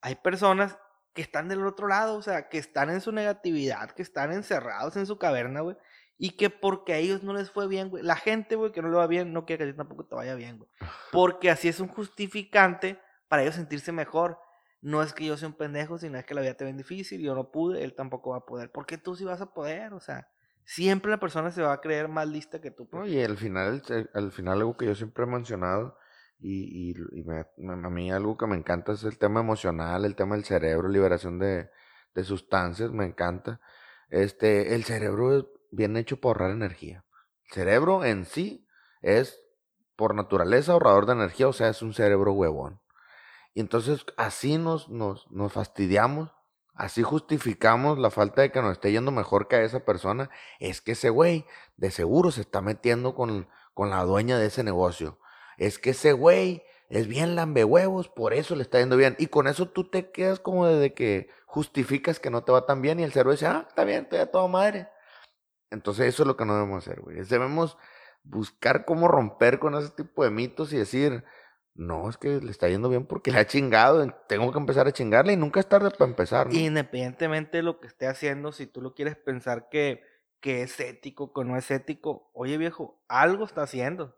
Hay 0.00 0.16
personas 0.16 0.78
que 1.12 1.22
están 1.22 1.48
del 1.48 1.66
otro 1.66 1.88
lado, 1.88 2.16
o 2.16 2.22
sea, 2.22 2.48
que 2.48 2.58
están 2.58 2.90
en 2.90 3.00
su 3.00 3.12
negatividad, 3.12 3.90
que 3.90 4.02
están 4.02 4.32
encerrados 4.32 4.96
en 4.96 5.06
su 5.06 5.18
caverna, 5.18 5.60
güey, 5.60 5.76
y 6.22 6.36
que 6.36 6.50
porque 6.50 6.92
a 6.92 6.98
ellos 6.98 7.22
no 7.22 7.32
les 7.32 7.50
fue 7.50 7.66
bien, 7.66 7.88
güey, 7.88 8.02
la 8.04 8.14
gente, 8.16 8.54
güey, 8.54 8.72
que 8.72 8.82
no 8.82 8.90
le 8.90 8.96
va 8.96 9.06
bien, 9.06 9.32
no 9.32 9.46
quiere 9.46 9.64
que 9.64 9.70
a 9.70 9.72
ti 9.72 9.76
tampoco 9.78 10.04
te 10.04 10.14
vaya 10.14 10.34
bien, 10.34 10.58
güey, 10.58 10.68
porque 11.10 11.48
así 11.50 11.66
es 11.68 11.80
un 11.80 11.88
justificante 11.88 13.00
para 13.28 13.42
ellos 13.42 13.54
sentirse 13.54 13.90
mejor. 13.92 14.38
No 14.82 15.02
es 15.02 15.12
que 15.12 15.24
yo 15.26 15.36
sea 15.36 15.48
un 15.48 15.54
pendejo, 15.54 15.98
sino 15.98 16.18
es 16.18 16.24
que 16.26 16.34
la 16.34 16.40
vida 16.42 16.54
te 16.54 16.64
ven 16.64 16.76
difícil, 16.76 17.20
yo 17.22 17.34
no 17.34 17.50
pude, 17.50 17.84
él 17.84 17.94
tampoco 17.94 18.30
va 18.30 18.38
a 18.38 18.46
poder. 18.46 18.70
¿Por 18.70 18.86
qué 18.86 18.98
tú 18.98 19.14
sí 19.16 19.24
vas 19.24 19.40
a 19.40 19.52
poder? 19.52 19.92
O 19.94 20.00
sea, 20.00 20.28
siempre 20.64 21.10
la 21.10 21.20
persona 21.20 21.50
se 21.50 21.62
va 21.62 21.72
a 21.72 21.80
creer 21.80 22.08
más 22.08 22.26
lista 22.28 22.60
que 22.60 22.70
tú. 22.70 22.88
pues. 22.88 23.00
No, 23.02 23.06
y 23.08 23.22
al 23.22 23.36
final, 23.36 23.82
el- 23.88 24.10
al 24.14 24.30
final 24.32 24.58
algo 24.58 24.76
que 24.76 24.86
yo 24.86 24.94
siempre 24.94 25.24
he 25.24 25.26
mencionado 25.26 25.96
y, 26.38 26.90
y, 26.92 26.94
y 27.18 27.24
me- 27.24 27.46
me- 27.58 27.86
a 27.86 27.90
mí 27.90 28.10
algo 28.10 28.36
que 28.38 28.46
me 28.46 28.56
encanta 28.56 28.92
es 28.92 29.04
el 29.04 29.18
tema 29.18 29.40
emocional, 29.40 30.04
el 30.06 30.16
tema 30.16 30.34
del 30.34 30.44
cerebro, 30.44 30.88
liberación 30.88 31.38
de, 31.38 31.70
de 32.14 32.24
sustancias, 32.24 32.90
me 32.90 33.04
encanta. 33.04 33.60
Este, 34.08 34.74
el 34.74 34.84
cerebro 34.84 35.46
bien 35.70 35.96
hecho 35.96 36.20
para 36.20 36.32
ahorrar 36.32 36.50
energía. 36.50 37.04
El 37.44 37.54
cerebro 37.54 38.04
en 38.04 38.24
sí 38.24 38.66
es 39.02 39.40
por 39.96 40.14
naturaleza 40.14 40.72
ahorrador 40.72 41.06
de 41.06 41.12
energía, 41.12 41.48
o 41.48 41.52
sea, 41.52 41.68
es 41.68 41.82
un 41.82 41.92
cerebro 41.92 42.32
huevón. 42.32 42.80
Y 43.54 43.60
entonces 43.60 44.04
así 44.16 44.58
nos, 44.58 44.88
nos, 44.88 45.30
nos 45.30 45.52
fastidiamos, 45.52 46.30
así 46.74 47.02
justificamos 47.02 47.98
la 47.98 48.10
falta 48.10 48.42
de 48.42 48.52
que 48.52 48.62
nos 48.62 48.72
esté 48.72 48.92
yendo 48.92 49.10
mejor 49.10 49.48
que 49.48 49.56
a 49.56 49.62
esa 49.62 49.84
persona. 49.84 50.30
Es 50.58 50.80
que 50.80 50.92
ese 50.92 51.10
güey 51.10 51.44
de 51.76 51.90
seguro 51.90 52.30
se 52.30 52.42
está 52.42 52.60
metiendo 52.60 53.14
con, 53.14 53.48
con 53.74 53.90
la 53.90 54.04
dueña 54.04 54.38
de 54.38 54.46
ese 54.46 54.62
negocio. 54.62 55.18
Es 55.58 55.78
que 55.78 55.90
ese 55.90 56.12
güey 56.12 56.62
es 56.88 57.06
bien 57.06 57.36
lambehuevos, 57.36 58.08
por 58.08 58.32
eso 58.32 58.56
le 58.56 58.62
está 58.62 58.78
yendo 58.78 58.96
bien. 58.96 59.16
Y 59.18 59.26
con 59.26 59.46
eso 59.46 59.68
tú 59.68 59.90
te 59.90 60.10
quedas 60.10 60.40
como 60.40 60.66
de 60.66 60.94
que 60.94 61.28
justificas 61.46 62.18
que 62.20 62.30
no 62.30 62.44
te 62.44 62.52
va 62.52 62.66
tan 62.66 62.80
bien 62.82 63.00
y 63.00 63.02
el 63.02 63.12
cerebro 63.12 63.32
dice, 63.32 63.46
ah, 63.46 63.66
está 63.68 63.84
bien, 63.84 64.04
estoy 64.04 64.20
a 64.20 64.30
toda 64.30 64.48
madre. 64.48 64.88
Entonces 65.70 66.06
eso 66.06 66.22
es 66.22 66.26
lo 66.26 66.36
que 66.36 66.44
no 66.44 66.54
debemos 66.54 66.86
hacer, 66.86 67.00
güey. 67.00 67.22
Debemos 67.22 67.78
buscar 68.22 68.84
cómo 68.84 69.08
romper 69.08 69.58
con 69.58 69.74
ese 69.74 69.90
tipo 69.90 70.24
de 70.24 70.30
mitos 70.30 70.72
y 70.72 70.76
decir, 70.76 71.24
no, 71.74 72.08
es 72.10 72.16
que 72.16 72.40
le 72.40 72.50
está 72.50 72.68
yendo 72.68 72.88
bien 72.88 73.06
porque 73.06 73.30
le 73.30 73.38
ha 73.38 73.46
chingado, 73.46 74.06
tengo 74.28 74.52
que 74.52 74.58
empezar 74.58 74.86
a 74.86 74.92
chingarle 74.92 75.32
y 75.32 75.36
nunca 75.36 75.60
es 75.60 75.68
tarde 75.68 75.90
para 75.90 76.10
empezar, 76.10 76.48
¿no? 76.48 76.58
Independientemente 76.58 77.58
de 77.58 77.62
lo 77.62 77.80
que 77.80 77.86
esté 77.86 78.06
haciendo, 78.06 78.52
si 78.52 78.66
tú 78.66 78.82
lo 78.82 78.94
quieres 78.94 79.16
pensar 79.16 79.68
que, 79.70 80.02
que 80.40 80.62
es 80.62 80.78
ético, 80.80 81.32
que 81.32 81.44
no 81.44 81.56
es 81.56 81.70
ético, 81.70 82.30
oye 82.34 82.58
viejo, 82.58 83.02
algo 83.08 83.44
está 83.44 83.62
haciendo. 83.62 84.16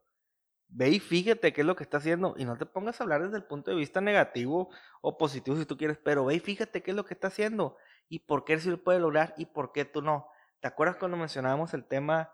Ve 0.74 0.88
y 0.88 1.00
fíjate 1.00 1.52
qué 1.52 1.60
es 1.60 1.66
lo 1.66 1.76
que 1.76 1.82
está 1.82 1.98
haciendo 1.98 2.34
y 2.38 2.46
no 2.46 2.56
te 2.56 2.64
pongas 2.64 2.98
a 2.98 3.04
hablar 3.04 3.22
desde 3.22 3.36
el 3.36 3.44
punto 3.44 3.70
de 3.70 3.76
vista 3.76 4.00
negativo 4.00 4.70
o 5.02 5.18
positivo 5.18 5.56
si 5.58 5.66
tú 5.66 5.76
quieres, 5.76 5.98
pero 6.02 6.24
ve 6.24 6.36
y 6.36 6.40
fíjate 6.40 6.82
qué 6.82 6.92
es 6.92 6.96
lo 6.96 7.04
que 7.04 7.12
está 7.12 7.28
haciendo 7.28 7.76
y 8.08 8.20
por 8.20 8.44
qué 8.44 8.54
él 8.54 8.60
sí 8.62 8.70
lo 8.70 8.82
puede 8.82 8.98
lograr 8.98 9.34
y 9.36 9.46
por 9.46 9.72
qué 9.72 9.84
tú 9.84 10.00
no. 10.00 10.31
¿Te 10.62 10.68
acuerdas 10.68 10.96
cuando 10.96 11.16
mencionábamos 11.18 11.74
el 11.74 11.84
tema 11.84 12.32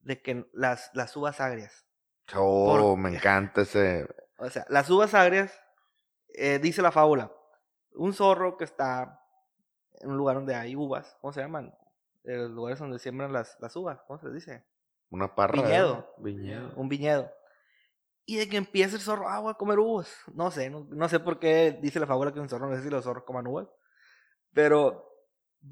de 0.00 0.22
que 0.22 0.48
las, 0.54 0.90
las 0.94 1.14
uvas 1.16 1.40
agrias? 1.40 1.84
Oh, 2.34 2.78
Por- 2.78 2.96
me 2.98 3.10
encanta 3.16 3.62
ese... 3.62 4.06
O 4.38 4.48
sea, 4.48 4.64
las 4.68 4.88
uvas 4.88 5.12
agrias, 5.14 5.52
eh, 6.28 6.58
dice 6.58 6.80
la 6.82 6.90
fábula, 6.92 7.30
un 7.92 8.12
zorro 8.14 8.56
que 8.56 8.64
está 8.64 9.20
en 10.00 10.10
un 10.10 10.16
lugar 10.16 10.36
donde 10.36 10.54
hay 10.54 10.74
uvas, 10.76 11.16
¿cómo 11.20 11.32
se 11.32 11.40
llaman? 11.40 11.74
Eh, 12.24 12.36
Los 12.36 12.50
lugares 12.52 12.78
donde 12.78 12.98
siembran 12.98 13.32
las, 13.32 13.56
las 13.60 13.74
uvas, 13.76 14.00
¿cómo 14.06 14.18
se 14.18 14.26
les 14.26 14.34
dice? 14.36 14.64
Una 15.10 15.34
parra. 15.34 15.58
¿eh? 15.58 15.62
Viñedo. 15.62 16.14
Viñedo. 16.18 16.72
Un 16.76 16.88
viñedo. 16.88 17.30
Y 18.26 18.36
de 18.38 18.48
que 18.48 18.56
empieza 18.56 18.96
el 18.96 19.02
zorro, 19.02 19.28
ah, 19.28 19.38
voy 19.40 19.50
a 19.50 19.54
comer 19.54 19.78
uvas. 19.78 20.12
No 20.32 20.50
sé, 20.50 20.70
no, 20.70 20.86
no 20.90 21.08
sé 21.08 21.20
por 21.20 21.38
qué 21.38 21.78
dice 21.82 22.00
la 22.00 22.06
fábula 22.06 22.32
que 22.32 22.40
un 22.40 22.48
zorro, 22.48 22.68
no 22.70 22.76
sé 22.76 22.82
si 22.82 22.90
los 22.90 23.04
zorros 23.04 23.24
coman 23.24 23.46
uvas. 23.46 23.68
Pero 24.52 25.13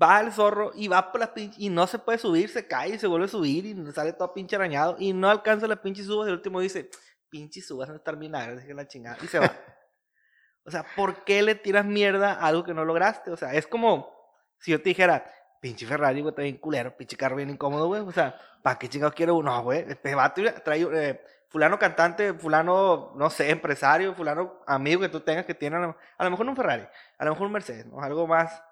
va 0.01 0.21
el 0.21 0.33
zorro 0.33 0.73
y 0.75 0.89
va 0.89 1.13
por 1.13 1.21
la 1.21 1.35
pinche, 1.35 1.57
y 1.61 1.69
no 1.69 1.87
se 1.87 1.99
puede 1.99 2.19
subir, 2.19 2.49
se 2.49 2.67
cae 2.67 2.95
y 2.95 2.99
se 2.99 3.07
vuelve 3.07 3.27
a 3.27 3.29
subir 3.29 3.67
y 3.67 3.93
sale 3.93 4.13
todo 4.13 4.33
pinche 4.33 4.57
arañado 4.57 4.97
y 4.99 5.13
no 5.13 5.29
alcanza 5.29 5.67
la 5.67 5.77
pinche 5.77 6.03
uvas 6.09 6.27
y 6.27 6.31
el 6.31 6.37
último 6.37 6.61
dice, 6.61 6.91
pinches 7.29 7.71
uvas 7.71 7.89
van 7.89 7.97
a 7.97 7.99
estar 7.99 8.17
bien 8.17 8.33
dije 8.57 8.75
la 8.75 8.87
chingada, 8.87 9.19
y 9.23 9.27
se 9.27 9.39
va. 9.39 9.51
o 10.65 10.71
sea, 10.71 10.85
¿por 10.97 11.25
qué 11.25 11.43
le 11.43 11.55
tiras 11.55 11.85
mierda 11.85 12.35
a 12.35 12.47
algo 12.47 12.65
que 12.65 12.75
no 12.75 12.85
lograste? 12.85 13.31
O 13.31 13.37
sea, 13.37 13.55
es 13.55 13.67
como 13.67 14.13
si 14.59 14.71
yo 14.71 14.81
te 14.81 14.91
dijera, 14.91 15.25
pinche 15.61 15.87
Ferrari, 15.87 16.21
güey, 16.21 16.31
está 16.31 16.43
bien 16.43 16.57
culero, 16.57 16.97
pinche 16.97 17.17
carro 17.17 17.37
bien 17.37 17.51
incómodo, 17.51 17.87
güey. 17.87 18.03
O 18.03 18.13
sea, 18.13 18.39
¿para 18.63 18.79
qué 18.79 18.89
chingados 18.89 19.15
quiero 19.15 19.37
uno? 19.37 19.55
No, 19.55 19.63
güey, 19.63 19.85
este 19.89 20.15
vato 20.15 20.43
trae 20.65 20.83
eh, 20.83 21.21
fulano 21.49 21.79
cantante, 21.79 22.33
fulano, 22.35 23.13
no 23.15 23.31
sé, 23.31 23.51
empresario, 23.51 24.15
fulano 24.15 24.61
amigo 24.67 25.01
que 25.01 25.09
tú 25.09 25.21
tengas 25.21 25.45
que 25.45 25.55
tiene, 25.55 25.77
a 25.77 25.81
lo, 25.81 25.97
a 26.19 26.25
lo 26.25 26.31
mejor 26.31 26.47
no 26.47 26.53
un 26.53 26.57
Ferrari, 26.57 26.87
a 27.19 27.25
lo 27.25 27.33
mejor 27.33 27.47
un 27.47 27.53
Mercedes, 27.53 27.87
¿no? 27.87 28.01
Algo 28.01 28.27
más, 28.27 28.63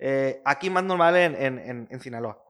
eh, 0.00 0.42
aquí 0.44 0.70
más 0.70 0.82
normal 0.82 1.14
en, 1.16 1.34
en, 1.36 1.58
en, 1.58 1.88
en 1.90 2.00
Sinaloa. 2.00 2.42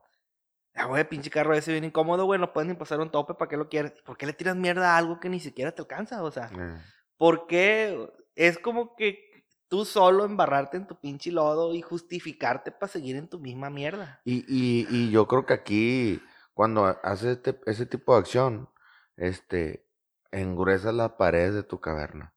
Ah, 0.73 0.85
güey, 0.85 1.07
pinche 1.07 1.29
carro 1.29 1.53
ese 1.53 1.71
bien 1.73 1.83
incómodo, 1.83 2.25
güey, 2.25 2.39
no 2.39 2.53
puedes 2.53 2.69
ni 2.69 2.75
pasar 2.75 3.01
un 3.01 3.11
tope, 3.11 3.33
¿para 3.33 3.49
qué 3.49 3.57
lo 3.57 3.67
quieres? 3.67 3.91
¿Por 4.05 4.17
qué 4.17 4.25
le 4.25 4.33
tiras 4.33 4.55
mierda 4.55 4.95
a 4.95 4.97
algo 4.97 5.19
que 5.19 5.27
ni 5.27 5.39
siquiera 5.39 5.73
te 5.73 5.81
alcanza? 5.81 6.23
O 6.23 6.31
sea, 6.31 6.49
Eh, 6.57 6.81
¿por 7.17 7.45
qué 7.45 8.09
es 8.35 8.57
como 8.57 8.95
que 8.95 9.45
tú 9.67 9.83
solo 9.83 10.23
embarrarte 10.23 10.77
en 10.77 10.87
tu 10.87 10.97
pinche 10.99 11.29
lodo 11.29 11.73
y 11.73 11.81
justificarte 11.81 12.71
para 12.71 12.91
seguir 12.91 13.17
en 13.17 13.27
tu 13.27 13.39
misma 13.39 13.69
mierda? 13.69 14.21
Y, 14.23 14.45
y, 14.47 14.87
y 14.89 15.11
yo 15.11 15.27
creo 15.27 15.45
que 15.45 15.53
aquí, 15.53 16.21
cuando 16.53 16.85
haces 17.03 17.37
este, 17.37 17.59
ese 17.65 17.85
tipo 17.85 18.13
de 18.13 18.19
acción, 18.19 18.69
este, 19.17 19.89
engruesas 20.31 20.93
las 20.93 21.11
paredes 21.11 21.53
de 21.53 21.63
tu 21.63 21.81
caverna. 21.81 22.33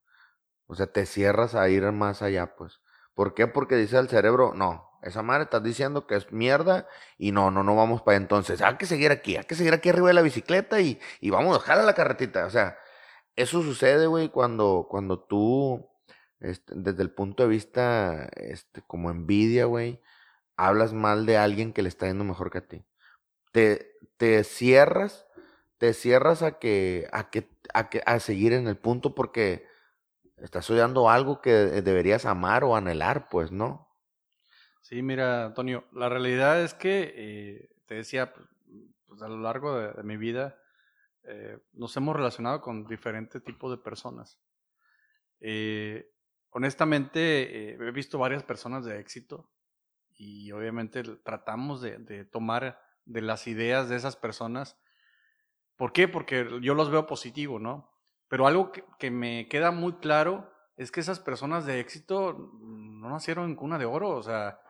O 0.66 0.74
sea, 0.74 0.88
te 0.88 1.06
cierras 1.06 1.54
a 1.54 1.68
ir 1.68 1.84
más 1.92 2.20
allá, 2.20 2.56
pues. 2.56 2.80
¿Por 3.14 3.34
qué? 3.34 3.46
Porque 3.46 3.76
dice 3.76 3.96
el 3.98 4.08
cerebro, 4.08 4.54
no, 4.54 4.93
esa 5.04 5.22
madre 5.22 5.44
estás 5.44 5.62
diciendo 5.62 6.06
que 6.06 6.16
es 6.16 6.32
mierda 6.32 6.88
y 7.18 7.32
no, 7.32 7.50
no, 7.50 7.62
no 7.62 7.76
vamos 7.76 8.02
para 8.02 8.16
entonces. 8.16 8.62
Hay 8.62 8.76
que 8.76 8.86
seguir 8.86 9.10
aquí, 9.10 9.36
hay 9.36 9.44
que 9.44 9.54
seguir 9.54 9.74
aquí 9.74 9.90
arriba 9.90 10.08
de 10.08 10.14
la 10.14 10.22
bicicleta 10.22 10.80
y, 10.80 10.98
y 11.20 11.30
vamos 11.30 11.54
a 11.54 11.60
dejar 11.60 11.78
a 11.78 11.82
la 11.82 11.94
carretita. 11.94 12.46
O 12.46 12.50
sea, 12.50 12.78
eso 13.36 13.62
sucede, 13.62 14.06
güey, 14.06 14.30
cuando, 14.30 14.86
cuando 14.88 15.20
tú, 15.20 15.90
este, 16.40 16.72
desde 16.76 17.02
el 17.02 17.10
punto 17.10 17.42
de 17.42 17.48
vista, 17.50 18.28
este, 18.36 18.82
como 18.86 19.10
envidia, 19.10 19.66
güey, 19.66 20.00
hablas 20.56 20.92
mal 20.92 21.26
de 21.26 21.36
alguien 21.36 21.72
que 21.72 21.82
le 21.82 21.88
está 21.88 22.06
yendo 22.06 22.24
mejor 22.24 22.50
que 22.50 22.58
a 22.58 22.66
ti. 22.66 22.86
Te, 23.52 23.92
te 24.16 24.42
cierras, 24.44 25.26
te 25.78 25.92
cierras 25.94 26.42
a 26.42 26.58
que, 26.58 27.08
a 27.12 27.30
que, 27.30 27.50
a 27.74 27.90
que, 27.90 28.02
a 28.06 28.20
seguir 28.20 28.52
en 28.52 28.68
el 28.68 28.78
punto 28.78 29.14
porque 29.14 29.66
estás 30.38 30.68
odiando 30.70 31.10
algo 31.10 31.40
que 31.40 31.52
deberías 31.52 32.24
amar 32.24 32.64
o 32.64 32.76
anhelar, 32.76 33.28
pues, 33.28 33.52
¿no? 33.52 33.93
Sí, 34.84 35.00
mira, 35.00 35.46
Antonio, 35.46 35.86
la 35.92 36.10
realidad 36.10 36.60
es 36.62 36.74
que, 36.74 37.14
eh, 37.16 37.70
te 37.86 37.94
decía, 37.94 38.34
pues, 38.34 38.46
pues, 39.06 39.22
a 39.22 39.28
lo 39.28 39.38
largo 39.38 39.80
de, 39.80 40.02
mi 40.02 40.18
vida, 40.18 40.60
eh, 41.22 41.58
nos 41.72 41.96
hemos 41.96 42.14
relacionado 42.14 42.60
con 42.60 42.84
diferentes 42.84 43.42
tipos 43.42 43.70
de 43.70 43.78
personas. 43.78 44.38
Eh, 45.40 46.12
honestamente, 46.50 47.72
he 47.72 47.90
visto 47.92 48.18
varias 48.18 48.42
personas 48.42 48.84
de 48.84 49.00
éxito 49.00 49.50
y 50.18 50.52
obviamente 50.52 51.02
tratamos 51.24 51.80
de, 51.80 52.26
tomar 52.26 52.78
de 53.06 53.22
las 53.22 53.46
ideas 53.46 53.88
de 53.88 53.96
esas 53.96 54.16
personas. 54.16 54.78
¿Por 55.76 55.94
qué? 55.94 56.08
Porque 56.08 56.46
yo 56.60 56.74
los 56.74 56.90
veo 56.90 57.06
positivo, 57.06 57.58
¿no? 57.58 57.90
Pero 58.28 58.46
algo 58.46 58.70
que, 58.98 59.10
me 59.10 59.48
queda 59.48 59.70
muy 59.70 59.94
claro 59.94 60.52
es 60.76 60.92
que 60.92 61.00
esas 61.00 61.20
personas 61.20 61.64
de 61.64 61.80
éxito 61.80 62.34
no 62.60 63.08
nacieron 63.08 63.46
en 63.46 63.56
cuna 63.56 63.78
de 63.78 63.86
oro, 63.86 64.10
o 64.10 64.22
sea, 64.22 64.60
mm, 64.60 64.63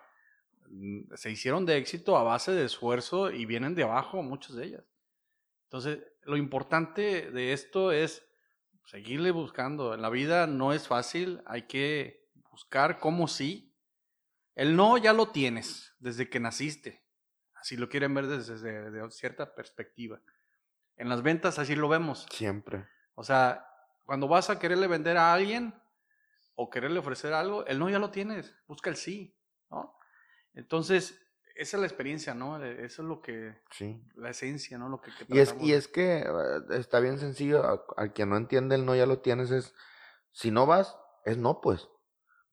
se 1.15 1.31
hicieron 1.31 1.67
de 1.67 1.77
éxito 1.77 2.17
a 2.17 2.23
base 2.23 2.53
de 2.53 2.65
esfuerzo 2.65 3.31
y 3.31 3.47
vienen 3.47 3.75
de 3.75 3.85
abajo 3.85 4.23
muchas 4.23 4.57
de 4.57 4.65
ellas. 4.67 4.85
Entonces, 5.65 6.01
lo 6.23 6.37
importante 6.37 7.31
de 7.31 7.53
esto 7.53 7.93
es 7.93 8.27
seguirle 8.87 9.31
buscando. 9.31 9.95
En 9.95 10.03
la 10.03 10.11
vida 10.11 10.47
no 10.47 10.73
es 10.73 10.87
fácil, 10.89 11.43
hay 11.47 11.62
que 11.62 12.29
buscar 12.51 12.99
cómo 12.99 13.29
sí. 13.29 13.75
El 14.55 14.77
no 14.77 14.97
ya 14.99 15.12
lo 15.12 15.31
tienes 15.31 15.95
desde 15.99 16.29
que 16.31 16.39
naciste, 16.39 17.05
así 17.55 17.77
lo 17.77 17.89
quieren 17.89 18.15
ver 18.15 18.27
desde, 18.29 18.53
desde- 18.55 18.91
de 18.91 19.11
cierta 19.11 19.55
perspectiva. 19.55 20.21
En 20.97 21.09
las 21.09 21.23
ventas 21.23 21.59
así 21.59 21.75
lo 21.75 21.89
vemos. 21.89 22.27
Siempre. 22.31 22.87
O 23.15 23.25
sea, 23.25 23.67
cuando 24.05 24.29
vas 24.29 24.51
a 24.51 24.59
quererle 24.61 24.87
vender 24.87 25.17
a 25.17 25.33
alguien 25.33 25.75
o 26.55 26.71
quererle 26.71 27.01
ofrecer 27.01 27.33
algo, 27.33 27.67
el 27.67 27.81
no 27.81 27.91
ya 27.91 27.99
lo 27.99 28.11
tienes, 28.11 28.55
busca 28.69 28.91
el 28.91 28.97
sí. 28.97 29.34
Entonces, 30.55 31.21
esa 31.57 31.77
es 31.77 31.81
la 31.81 31.87
experiencia, 31.87 32.35
¿no? 32.35 32.63
Eh, 32.65 32.85
Eso 32.85 33.03
es 33.03 33.09
lo 33.09 33.21
que, 33.21 33.57
Sí. 33.71 34.03
la 34.17 34.31
esencia, 34.31 34.79
¿no? 34.79 34.89
Lo 34.89 35.01
que, 35.01 35.11
que 35.15 35.27
Y 35.29 35.39
es, 35.39 35.55
y 35.61 35.73
es 35.73 35.89
que 35.89 36.19
eh, 36.19 36.27
está 36.71 37.01
bien 37.01 37.19
sencillo, 37.19 37.65
a- 37.65 37.85
al 37.97 38.13
quien 38.13 38.31
no 38.31 38.37
entiende 38.37 38.75
el 38.75 38.85
no 38.87 38.95
ya 38.95 39.07
lo 39.07 39.21
tienes, 39.21 39.51
es, 39.51 39.75
si 40.33 40.51
no 40.51 40.67
vas, 40.67 40.97
es 41.25 41.37
no, 41.39 41.61
pues. 41.61 41.89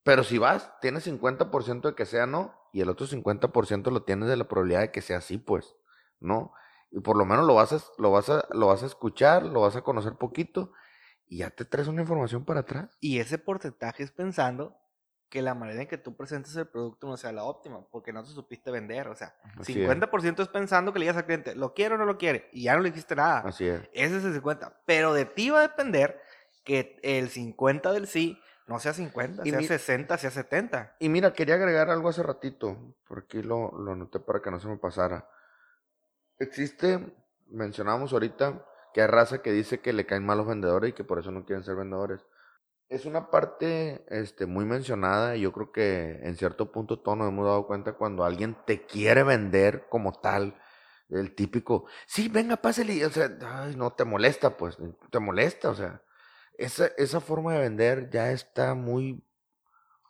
Pero 0.03 0.23
si 0.23 0.37
vas, 0.37 0.71
tienes 0.81 1.03
50% 1.03 1.89
de 1.89 1.95
que 1.95 2.05
sea 2.05 2.25
no 2.25 2.59
y 2.73 2.81
el 2.81 2.89
otro 2.89 3.05
50% 3.07 3.91
lo 3.91 4.03
tienes 4.03 4.29
de 4.29 4.37
la 4.37 4.47
probabilidad 4.47 4.81
de 4.81 4.91
que 4.91 5.01
sea 5.01 5.21
sí, 5.21 5.37
pues, 5.37 5.75
¿no? 6.19 6.53
Y 6.89 6.99
por 7.01 7.17
lo 7.17 7.25
menos 7.25 7.45
lo 7.45 7.53
vas 7.55 7.71
a, 7.73 7.79
lo 7.97 8.11
vas 8.11 8.29
a, 8.29 8.47
lo 8.51 8.67
vas 8.67 8.83
a 8.83 8.87
escuchar, 8.87 9.43
lo 9.43 9.61
vas 9.61 9.75
a 9.75 9.81
conocer 9.83 10.15
poquito 10.15 10.73
y 11.27 11.37
ya 11.39 11.49
te 11.51 11.65
traes 11.65 11.87
una 11.87 12.01
información 12.01 12.45
para 12.45 12.61
atrás. 12.61 12.97
Y 12.99 13.19
ese 13.19 13.37
porcentaje 13.37 14.03
es 14.03 14.11
pensando 14.11 14.80
que 15.31 15.41
la 15.41 15.55
manera 15.55 15.81
en 15.81 15.87
que 15.87 15.97
tú 15.97 16.15
presentes 16.15 16.55
el 16.57 16.67
producto 16.67 17.07
no 17.07 17.15
sea 17.15 17.31
la 17.31 17.45
óptima, 17.45 17.83
porque 17.89 18.11
no 18.11 18.21
te 18.21 18.29
supiste 18.29 18.69
vender. 18.69 19.07
O 19.07 19.15
sea, 19.15 19.33
Así 19.57 19.71
es. 19.81 19.89
50% 19.89 20.41
es 20.43 20.49
pensando 20.49 20.91
que 20.91 20.99
le 20.99 21.05
digas 21.05 21.15
al 21.17 21.25
cliente, 21.25 21.55
¿lo 21.55 21.73
quiere 21.73 21.95
o 21.95 21.97
no 21.97 22.05
lo 22.05 22.17
quiere? 22.17 22.49
Y 22.51 22.63
ya 22.63 22.75
no 22.75 22.81
le 22.81 22.89
dijiste 22.91 23.15
nada. 23.15 23.39
Así 23.39 23.65
es. 23.65 23.81
Ese 23.93 24.17
es 24.17 24.25
el 24.25 24.33
50. 24.33 24.81
Pero 24.85 25.13
de 25.13 25.23
ti 25.25 25.49
va 25.49 25.59
a 25.59 25.61
depender 25.69 26.21
que 26.65 26.99
el 27.01 27.29
50 27.29 27.93
del 27.93 28.07
sí 28.07 28.37
no 28.67 28.79
sea 28.79 28.93
50, 28.93 29.43
Y 29.45 29.51
sea 29.51 29.59
mi- 29.59 29.67
60, 29.67 30.17
sea 30.17 30.31
70. 30.31 30.95
Y 30.99 31.07
mira, 31.07 31.31
quería 31.33 31.55
agregar 31.55 31.89
algo 31.89 32.09
hace 32.09 32.21
ratito, 32.23 32.77
por 33.07 33.19
aquí 33.19 33.41
lo, 33.41 33.71
lo 33.71 33.93
anoté 33.93 34.19
para 34.19 34.41
que 34.41 34.51
no 34.51 34.59
se 34.59 34.67
me 34.67 34.77
pasara. 34.77 35.27
Existe, 36.39 37.13
mencionábamos 37.47 38.13
ahorita, 38.13 38.65
que 38.93 39.01
hay 39.01 39.07
raza 39.07 39.41
que 39.41 39.51
dice 39.51 39.79
que 39.79 39.93
le 39.93 40.05
caen 40.05 40.25
mal 40.25 40.37
los 40.37 40.47
vendedores 40.47 40.89
y 40.89 40.93
que 40.93 41.03
por 41.03 41.19
eso 41.19 41.31
no 41.31 41.45
quieren 41.45 41.63
ser 41.63 41.75
vendedores. 41.75 42.25
Es 42.91 43.05
una 43.05 43.31
parte 43.31 44.03
este, 44.09 44.45
muy 44.45 44.65
mencionada 44.65 45.37
y 45.37 45.41
yo 45.41 45.53
creo 45.53 45.71
que 45.71 46.19
en 46.23 46.35
cierto 46.35 46.73
punto 46.73 46.99
todos 46.99 47.17
nos 47.17 47.29
hemos 47.29 47.45
dado 47.45 47.65
cuenta 47.65 47.93
cuando 47.93 48.25
alguien 48.25 48.57
te 48.65 48.85
quiere 48.85 49.23
vender 49.23 49.87
como 49.87 50.11
tal, 50.11 50.61
el 51.07 51.33
típico, 51.33 51.85
sí, 52.05 52.27
venga, 52.27 52.57
pásale, 52.57 52.93
y, 52.95 53.03
o 53.05 53.09
sea, 53.09 53.29
ay, 53.45 53.77
no 53.77 53.93
te 53.93 54.03
molesta, 54.03 54.57
pues, 54.57 54.77
te 55.09 55.19
molesta, 55.19 55.69
o 55.69 55.73
sea, 55.75 56.01
esa, 56.57 56.87
esa 56.97 57.21
forma 57.21 57.53
de 57.53 57.59
vender 57.61 58.09
ya 58.09 58.29
está 58.31 58.73
muy... 58.75 59.23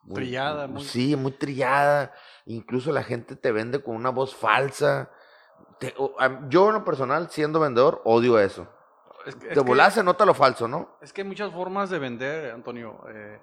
muy- 0.02 0.16
Trillada, 0.16 0.66
muy- 0.66 0.84
Sí, 0.84 1.16
muy 1.16 1.34
trillada. 1.34 2.14
Incluso 2.46 2.92
la 2.92 3.04
gente 3.04 3.36
te 3.36 3.52
vende 3.52 3.84
con 3.84 3.96
una 3.96 4.10
voz 4.10 4.36
falsa. 4.36 5.12
Te- 5.80 5.94
yo 6.50 6.68
en 6.70 6.74
lo 6.74 6.84
personal, 6.84 7.30
siendo 7.30 7.60
vendedor, 7.60 8.02
odio 8.06 8.40
eso. 8.40 8.68
Es 9.26 9.36
que- 9.36 9.50
es 9.52 9.94
se 9.94 10.04
nota 10.04 10.26
lo 10.26 10.34
falso, 10.34 10.68
¿no? 10.68 10.98
Es 11.02 11.14
que 11.14 11.22
hay 11.22 11.28
muchas 11.28 11.52
formas 11.52 11.90
de 11.90 12.00
vender, 12.00 12.52
Antonio. 12.52 13.00
eh, 13.10 13.40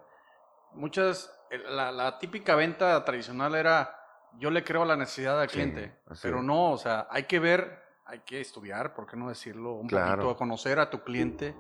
muchas, 0.72 1.33
la, 1.70 1.91
la 1.93 2.18
típica 2.18 2.55
venta 2.55 3.05
tradicional 3.05 3.55
era 3.55 3.95
yo 4.39 4.51
le 4.51 4.62
creo 4.62 4.83
a 4.83 4.87
la 4.87 4.97
necesidad 4.97 5.41
del 5.41 5.49
Sí, 5.49 5.55
cliente, 5.55 6.01
pero 6.22 6.43
no, 6.43 6.72
o 6.72 6.79
sea, 6.79 7.09
hay 7.11 7.24
que 7.24 7.39
ver, 7.39 7.83
hay 8.05 8.20
que 8.20 8.41
estudiar, 8.41 8.95
¿por 8.95 9.07
qué 9.07 9.16
no 9.16 9.29
decirlo? 9.29 9.72
Un 9.74 9.89
Claro. 9.89 10.22
poquito, 10.22 10.37
conocer 10.37 10.79
a 10.79 10.91
tu 10.91 11.03
cliente. 11.03 11.55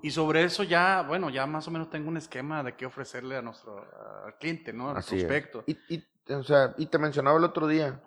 Y 0.00 0.12
sobre 0.12 0.44
eso 0.44 0.62
ya, 0.62 1.02
bueno, 1.02 1.28
ya 1.28 1.44
más 1.46 1.66
o 1.66 1.72
menos 1.72 1.90
tengo 1.90 2.08
un 2.08 2.16
esquema 2.16 2.62
de 2.62 2.76
qué 2.76 2.86
ofrecerle 2.86 3.36
a 3.36 3.42
nuestro 3.42 3.84
al 4.24 4.36
cliente, 4.38 4.72
¿no? 4.72 4.90
Al 4.90 5.02
prospecto. 5.02 5.64
Y, 5.66 5.76
y, 5.88 6.32
o 6.32 6.44
sea, 6.44 6.72
y 6.78 6.86
te 6.86 6.98
mencionaba 6.98 7.36
el 7.36 7.44
otro 7.44 7.66
día, 7.66 8.00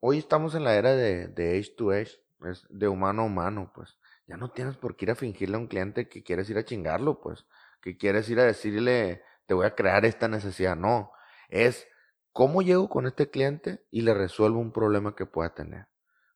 hoy 0.00 0.18
estamos 0.18 0.54
en 0.54 0.64
la 0.64 0.74
era 0.74 0.90
de, 0.90 1.28
de 1.28 1.58
age 1.58 1.70
to 1.74 1.90
age, 1.90 2.20
es 2.44 2.66
de 2.68 2.86
humano 2.86 3.22
a 3.22 3.24
humano, 3.24 3.72
pues. 3.74 3.96
Ya 4.32 4.38
no 4.38 4.50
tienes 4.50 4.78
por 4.78 4.96
qué 4.96 5.04
ir 5.04 5.10
a 5.10 5.14
fingirle 5.14 5.56
a 5.56 5.58
un 5.58 5.66
cliente 5.66 6.08
que 6.08 6.22
quieres 6.22 6.48
ir 6.48 6.56
a 6.56 6.64
chingarlo, 6.64 7.20
pues. 7.20 7.44
Que 7.82 7.98
quieres 7.98 8.30
ir 8.30 8.40
a 8.40 8.44
decirle, 8.44 9.22
te 9.44 9.52
voy 9.52 9.66
a 9.66 9.74
crear 9.74 10.06
esta 10.06 10.26
necesidad. 10.26 10.74
No, 10.74 11.12
es 11.50 11.86
cómo 12.32 12.62
llego 12.62 12.88
con 12.88 13.06
este 13.06 13.28
cliente 13.28 13.84
y 13.90 14.00
le 14.00 14.14
resuelvo 14.14 14.58
un 14.58 14.72
problema 14.72 15.14
que 15.14 15.26
pueda 15.26 15.52
tener. 15.52 15.88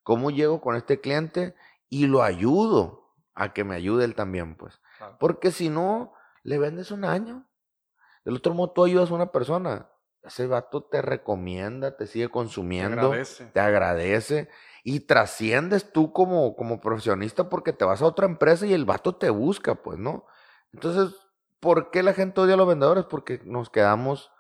Cómo 0.03 0.31
llego 0.31 0.61
con 0.61 0.77
este 0.77 1.01
cliente 1.01 1.55
y 1.89 2.07
lo 2.07 2.23
ayudo 2.23 3.15
a 3.35 3.55
que 3.55 3.65
me 3.65 3.75
ayude 3.75 4.05
él 4.05 4.15
también, 4.15 4.57
pues. 4.57 4.79
Claro. 4.99 5.17
Porque 5.19 5.51
si 5.51 5.71
no, 5.71 6.13
le 6.43 6.59
vendes 6.59 6.91
un 6.91 7.07
año. 7.07 7.49
Del 8.27 8.37
otro 8.37 8.53
modo, 8.53 8.73
tú 8.73 8.85
ayudas 8.85 9.11
a 9.11 9.15
una 9.15 9.33
persona. 9.33 9.89
Ese 10.23 10.47
vato 10.47 10.85
te 10.85 11.01
recomienda, 11.01 11.97
te 11.97 12.07
sigue 12.07 12.27
Te 12.27 12.31
consumiendo, 12.33 13.07
agradece. 13.07 13.47
te 13.47 13.61
agradece 13.61 14.51
y 14.89 15.01
trasciendes 15.01 15.91
tú 15.91 16.13
como, 16.13 16.55
como 16.55 16.81
profesionista 16.81 17.49
porque 17.49 17.73
te 17.73 17.85
vas 17.85 18.03
a 18.03 18.07
otra 18.07 18.25
empresa 18.25 18.67
y 18.67 18.73
el 18.73 18.85
vato 18.85 19.17
te 19.17 19.31
busca, 19.31 19.75
pues, 19.75 19.99
¿no? 19.99 20.27
Entonces, 20.73 21.13
¿por 21.59 21.91
qué 21.91 22.05
la 22.05 22.15
gente 22.15 22.41
odia 22.41 22.55
a 22.55 22.57
los 22.57 22.69
vendedores? 22.69 23.05
Porque 23.05 23.41
nos 23.45 23.69
quedamos 23.69 24.31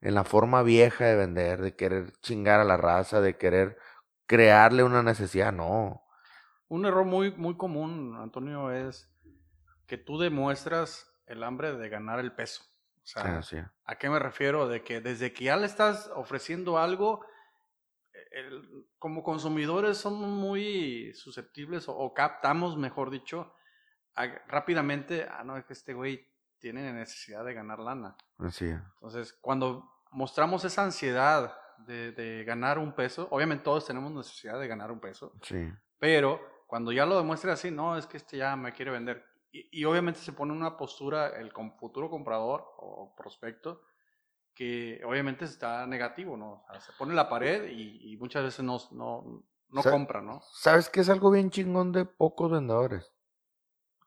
en 0.00 0.14
la 0.14 0.22
forma 0.22 0.62
vieja 0.62 1.06
de 1.06 1.16
vender, 1.16 1.60
de 1.60 1.74
querer 1.74 2.12
chingar 2.20 2.60
a 2.60 2.64
la 2.64 2.76
raza, 2.76 3.20
de 3.20 3.36
querer 3.36 3.78
crearle 4.26 4.84
una 4.84 5.02
necesidad. 5.02 5.52
No. 5.52 6.04
Un 6.68 6.86
error 6.86 7.04
muy, 7.04 7.32
muy 7.32 7.56
común, 7.56 8.16
Antonio, 8.16 8.70
es 8.70 9.12
que 9.88 9.98
tú 9.98 10.20
demuestras 10.20 11.12
el 11.26 11.42
hambre 11.42 11.72
de 11.72 11.88
ganar 11.88 12.20
el 12.20 12.32
peso. 12.32 12.62
O 13.02 13.42
sea. 13.42 13.72
¿A 13.84 13.98
qué 13.98 14.08
me 14.08 14.20
refiero? 14.20 14.68
De 14.68 14.84
que 14.84 15.00
desde 15.00 15.32
que 15.32 15.46
ya 15.46 15.56
le 15.56 15.66
estás 15.66 16.12
ofreciendo 16.14 16.78
algo, 16.78 17.26
el- 18.36 18.86
como 18.98 19.22
consumidores 19.22 19.98
somos 19.98 20.28
muy 20.28 21.12
susceptibles 21.14 21.88
o, 21.88 21.96
o 21.96 22.12
captamos, 22.14 22.76
mejor 22.76 23.10
dicho, 23.10 23.52
a- 24.14 24.26
rápidamente, 24.48 25.26
ah, 25.30 25.42
no, 25.44 25.56
es 25.56 25.64
que 25.64 25.72
este 25.72 25.94
güey 25.94 26.26
tiene 26.58 26.92
necesidad 26.92 27.44
de 27.44 27.54
ganar 27.54 27.78
lana. 27.78 28.16
Así 28.38 28.66
es. 28.66 28.80
Entonces, 28.94 29.32
cuando 29.40 29.90
mostramos 30.10 30.64
esa 30.64 30.84
ansiedad 30.84 31.54
de, 31.78 32.12
de 32.12 32.44
ganar 32.44 32.78
un 32.78 32.92
peso, 32.94 33.28
obviamente 33.30 33.64
todos 33.64 33.86
tenemos 33.86 34.10
necesidad 34.12 34.58
de 34.58 34.66
ganar 34.68 34.90
un 34.90 35.00
peso, 35.00 35.32
Sí. 35.42 35.70
pero 35.98 36.40
cuando 36.66 36.90
ya 36.92 37.06
lo 37.06 37.16
demuestra 37.16 37.52
así, 37.52 37.70
no, 37.70 37.96
es 37.96 38.06
que 38.06 38.16
este 38.16 38.38
ya 38.38 38.56
me 38.56 38.72
quiere 38.72 38.90
vender. 38.90 39.24
Y, 39.52 39.80
y 39.80 39.84
obviamente 39.84 40.20
se 40.20 40.32
pone 40.32 40.52
una 40.52 40.76
postura 40.76 41.28
el 41.38 41.52
futuro 41.78 42.10
comprador 42.10 42.64
o 42.78 43.14
prospecto 43.16 43.82
que 44.56 45.02
obviamente 45.04 45.44
está 45.44 45.86
negativo, 45.86 46.36
¿no? 46.36 46.64
O 46.66 46.72
sea, 46.72 46.80
se 46.80 46.92
pone 46.98 47.14
la 47.14 47.28
pared 47.28 47.68
y, 47.70 48.12
y 48.12 48.16
muchas 48.16 48.42
veces 48.42 48.64
no, 48.64 48.78
no, 48.90 49.44
no 49.68 49.82
compra, 49.82 50.22
¿no? 50.22 50.40
¿Sabes 50.54 50.88
qué 50.88 51.00
es 51.00 51.10
algo 51.10 51.30
bien 51.30 51.50
chingón 51.50 51.92
de 51.92 52.06
pocos 52.06 52.50
vendedores? 52.50 53.12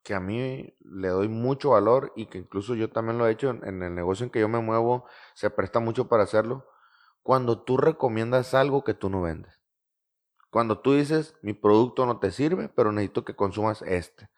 Que 0.03 0.15
a 0.15 0.19
mí 0.19 0.75
le 0.79 1.07
doy 1.09 1.27
mucho 1.27 1.69
valor 1.69 2.11
y 2.15 2.25
que 2.25 2.39
incluso 2.39 2.73
yo 2.73 2.89
también 2.89 3.19
lo 3.19 3.27
he 3.27 3.31
hecho 3.31 3.51
en, 3.51 3.63
en 3.63 3.83
el 3.83 3.93
negocio 3.93 4.23
en 4.23 4.31
que 4.31 4.39
yo 4.39 4.49
me 4.49 4.59
muevo, 4.59 5.05
se 5.35 5.51
presta 5.51 5.79
mucho 5.79 6.09
para 6.09 6.23
hacerlo. 6.23 6.67
Cuando 7.21 7.61
tú 7.61 7.77
recomiendas 7.77 8.55
algo 8.55 8.83
que 8.83 8.95
tú 8.95 9.09
no 9.09 9.21
vendes. 9.21 9.61
Cuando 10.49 10.79
tú 10.79 10.93
dices, 10.93 11.37
mi 11.43 11.53
producto 11.53 12.07
no 12.07 12.19
te 12.19 12.31
sirve, 12.31 12.69
pero 12.69 12.91
necesito 12.91 13.23
que 13.23 13.35
consumas 13.35 13.83
este. 13.83 14.31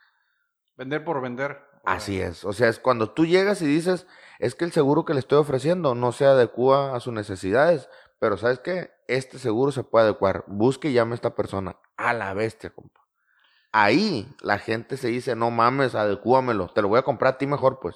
Vender 0.76 1.05
por 1.05 1.22
vender. 1.22 1.70
Así 1.84 2.21
es. 2.21 2.45
O 2.45 2.53
sea, 2.53 2.69
es 2.69 2.79
cuando 2.79 3.11
tú 3.11 3.25
llegas 3.25 3.61
y 3.61 3.65
dices, 3.65 4.07
es 4.39 4.55
que 4.55 4.65
el 4.65 4.71
seguro 4.71 5.05
que 5.05 5.13
le 5.13 5.19
estoy 5.19 5.39
ofreciendo 5.39 5.95
no 5.95 6.11
se 6.11 6.25
adecua 6.25 6.95
a 6.95 6.99
sus 6.99 7.13
necesidades, 7.13 7.89
pero 8.19 8.38
¿sabes 8.38 8.59
qué? 8.59 8.91
Este 9.07 9.39
seguro 9.39 9.71
se 9.71 9.84
puede 9.84 10.05
adecuar. 10.05 10.43
Busque 10.47 10.89
y 10.89 10.93
llame 10.93 11.13
a 11.13 11.15
esta 11.15 11.36
persona. 11.36 11.77
A 11.97 12.13
la 12.13 12.34
bestia, 12.34 12.69
compa. 12.69 13.01
Ahí 13.71 14.27
la 14.41 14.59
gente 14.59 14.97
se 14.97 15.07
dice, 15.07 15.36
no 15.36 15.49
mames, 15.49 15.95
adecúamelo. 15.95 16.67
Te 16.67 16.82
lo 16.82 16.89
voy 16.89 16.99
a 16.99 17.03
comprar 17.03 17.36
a 17.36 17.38
ti 17.38 17.47
mejor, 17.47 17.79
pues. 17.79 17.95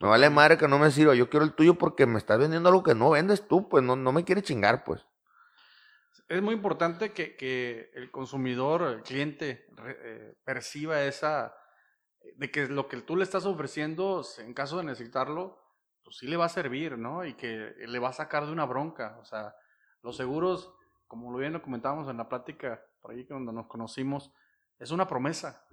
Me 0.00 0.08
vale 0.08 0.30
madre 0.30 0.56
que 0.56 0.66
no 0.66 0.78
me 0.78 0.90
sirva. 0.90 1.14
Yo 1.14 1.28
quiero 1.28 1.44
el 1.44 1.52
tuyo 1.52 1.74
porque 1.74 2.06
me 2.06 2.18
estás 2.18 2.38
vendiendo 2.38 2.70
algo 2.70 2.82
que 2.82 2.94
no 2.94 3.10
vendes 3.10 3.46
tú, 3.46 3.68
pues. 3.68 3.84
No, 3.84 3.96
no 3.96 4.12
me 4.12 4.24
quieres 4.24 4.44
chingar, 4.44 4.82
pues. 4.82 5.06
Es 6.28 6.40
muy 6.40 6.54
importante 6.54 7.12
que, 7.12 7.36
que 7.36 7.90
el 7.94 8.10
consumidor, 8.10 8.82
el 8.82 9.02
cliente, 9.02 9.66
eh, 9.84 10.34
perciba 10.44 11.02
esa, 11.02 11.54
de 12.36 12.50
que 12.50 12.66
lo 12.68 12.88
que 12.88 13.00
tú 13.02 13.16
le 13.16 13.24
estás 13.24 13.46
ofreciendo, 13.46 14.22
en 14.38 14.54
caso 14.54 14.78
de 14.78 14.84
necesitarlo, 14.84 15.58
pues 16.02 16.16
sí 16.18 16.26
le 16.26 16.36
va 16.36 16.46
a 16.46 16.50
servir, 16.50 16.98
¿no? 16.98 17.24
Y 17.24 17.34
que 17.34 17.74
le 17.78 17.98
va 17.98 18.08
a 18.08 18.12
sacar 18.12 18.46
de 18.46 18.52
una 18.52 18.64
bronca. 18.64 19.16
O 19.20 19.24
sea, 19.24 19.54
los 20.02 20.16
seguros, 20.16 20.74
como 21.06 21.30
lo 21.30 21.38
bien 21.38 21.52
lo 21.52 21.62
comentábamos 21.62 22.08
en 22.08 22.16
la 22.16 22.28
plática 22.28 22.82
por 23.00 23.12
ahí 23.12 23.26
cuando 23.26 23.52
nos 23.52 23.66
conocimos, 23.66 24.32
es 24.78 24.90
una 24.90 25.06
promesa. 25.06 25.64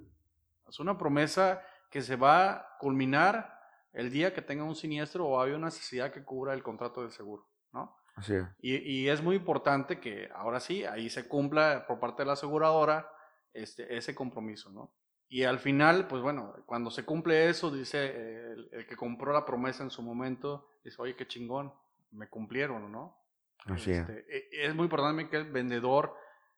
Es 0.68 0.80
una 0.80 0.98
promesa 0.98 1.62
que 1.90 2.02
se 2.02 2.16
va 2.16 2.52
a 2.52 2.78
culminar 2.80 3.58
el 3.94 4.12
día 4.12 4.34
que 4.34 4.42
tenga 4.42 4.64
un 4.64 4.76
siniestro 4.76 5.26
o 5.26 5.42
haya 5.42 5.56
una 5.56 5.68
necesidad 5.68 6.12
que 6.12 6.24
cubra 6.24 6.54
el 6.54 6.64
contrato 6.64 7.02
del 7.02 7.12
seguro, 7.12 7.48
¿no? 7.72 7.96
Así 8.16 8.34
es. 8.34 8.46
Y, 8.60 8.76
y 8.76 9.10
es 9.10 9.22
muy 9.22 9.36
importante 9.36 10.00
que 10.00 10.30
ahora 10.34 10.60
sí, 10.60 10.84
ahí 10.86 11.10
se 11.10 11.28
cumpla 11.28 11.86
por 11.88 12.00
parte 12.00 12.24
de 12.24 12.28
la 12.28 12.34
aseguradora 12.34 13.10
este, 13.54 13.96
ese 13.96 14.14
compromiso, 14.14 14.72
¿no? 14.72 14.94
Y 15.30 15.44
al 15.44 15.60
final, 15.60 16.08
pues 16.08 16.22
bueno, 16.22 16.54
cuando 16.66 16.90
se 16.90 17.04
cumple 17.04 17.50
eso, 17.50 17.70
dice 17.70 18.52
el, 18.52 18.70
el 18.72 18.88
que 18.88 18.96
compró 18.96 19.34
la 19.34 19.46
promesa 19.46 19.84
en 19.84 19.90
su 19.90 20.02
momento, 20.02 20.70
dice, 20.84 21.02
oye, 21.02 21.16
qué 21.16 21.28
chingón, 21.28 21.74
me 22.12 22.30
cumplieron, 22.30 22.92
¿no? 22.92 23.18
Así 23.66 23.92
es. 23.92 24.08
Este, 24.08 24.26
e- 24.30 24.66
es 24.68 24.74
muy 24.76 24.86
importante 24.86 25.30
que 25.30 25.38
el 25.38 25.52
vendedor 25.52 26.16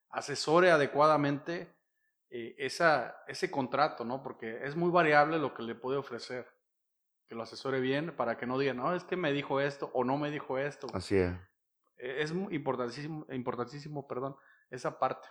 asesore 0.09 0.69
adecuadamente 0.71 1.75
eh, 2.29 2.55
esa, 2.59 3.23
ese 3.27 3.49
contrato, 3.49 4.05
¿no? 4.05 4.21
Porque 4.21 4.63
es 4.63 4.75
muy 4.75 4.91
variable 4.91 5.39
lo 5.39 5.53
que 5.55 5.63
le 5.63 5.73
puede 5.73 5.97
ofrecer. 5.97 6.47
Que 7.27 7.35
lo 7.35 7.43
asesore 7.43 7.79
bien 7.79 8.15
para 8.15 8.37
que 8.37 8.45
no 8.45 8.57
diga, 8.59 8.73
no, 8.73 8.95
es 8.95 9.03
que 9.03 9.15
me 9.15 9.31
dijo 9.33 9.59
esto 9.59 9.89
o 9.93 10.03
no 10.03 10.17
me 10.17 10.29
dijo 10.29 10.57
esto. 10.59 10.87
Así 10.93 11.15
es. 11.17 11.31
Eh, 11.97 12.21
Es 12.21 12.31
importantísimo, 12.31 13.25
importantísimo, 13.31 14.07
perdón, 14.07 14.35
esa 14.69 14.99
parte. 14.99 15.27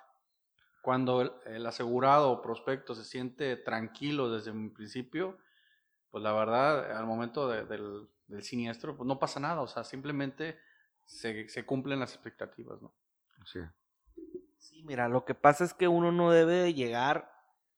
Cuando 0.82 1.22
el, 1.22 1.32
el 1.46 1.66
asegurado 1.66 2.30
o 2.30 2.42
prospecto 2.42 2.94
se 2.94 3.04
siente 3.04 3.56
tranquilo 3.56 4.30
desde 4.30 4.50
un 4.50 4.72
principio, 4.72 5.38
pues 6.10 6.22
la 6.24 6.32
verdad, 6.32 6.92
al 6.96 7.06
momento 7.06 7.48
de, 7.48 7.64
del- 7.66 8.08
del 8.26 8.42
siniestro, 8.42 8.96
pues 8.96 9.06
no 9.06 9.18
pasa 9.18 9.40
nada, 9.40 9.60
o 9.62 9.68
sea, 9.68 9.84
simplemente 9.84 10.58
se, 11.04 11.48
se 11.48 11.66
cumplen 11.66 12.00
las 12.00 12.14
expectativas, 12.14 12.80
¿no? 12.82 12.94
Sí. 13.44 13.60
Sí, 14.56 14.82
mira, 14.82 15.08
lo 15.08 15.24
que 15.24 15.34
pasa 15.34 15.64
es 15.64 15.74
que 15.74 15.88
uno 15.88 16.12
no 16.12 16.30
debe 16.30 16.54
de 16.54 16.74
llegar 16.74 17.32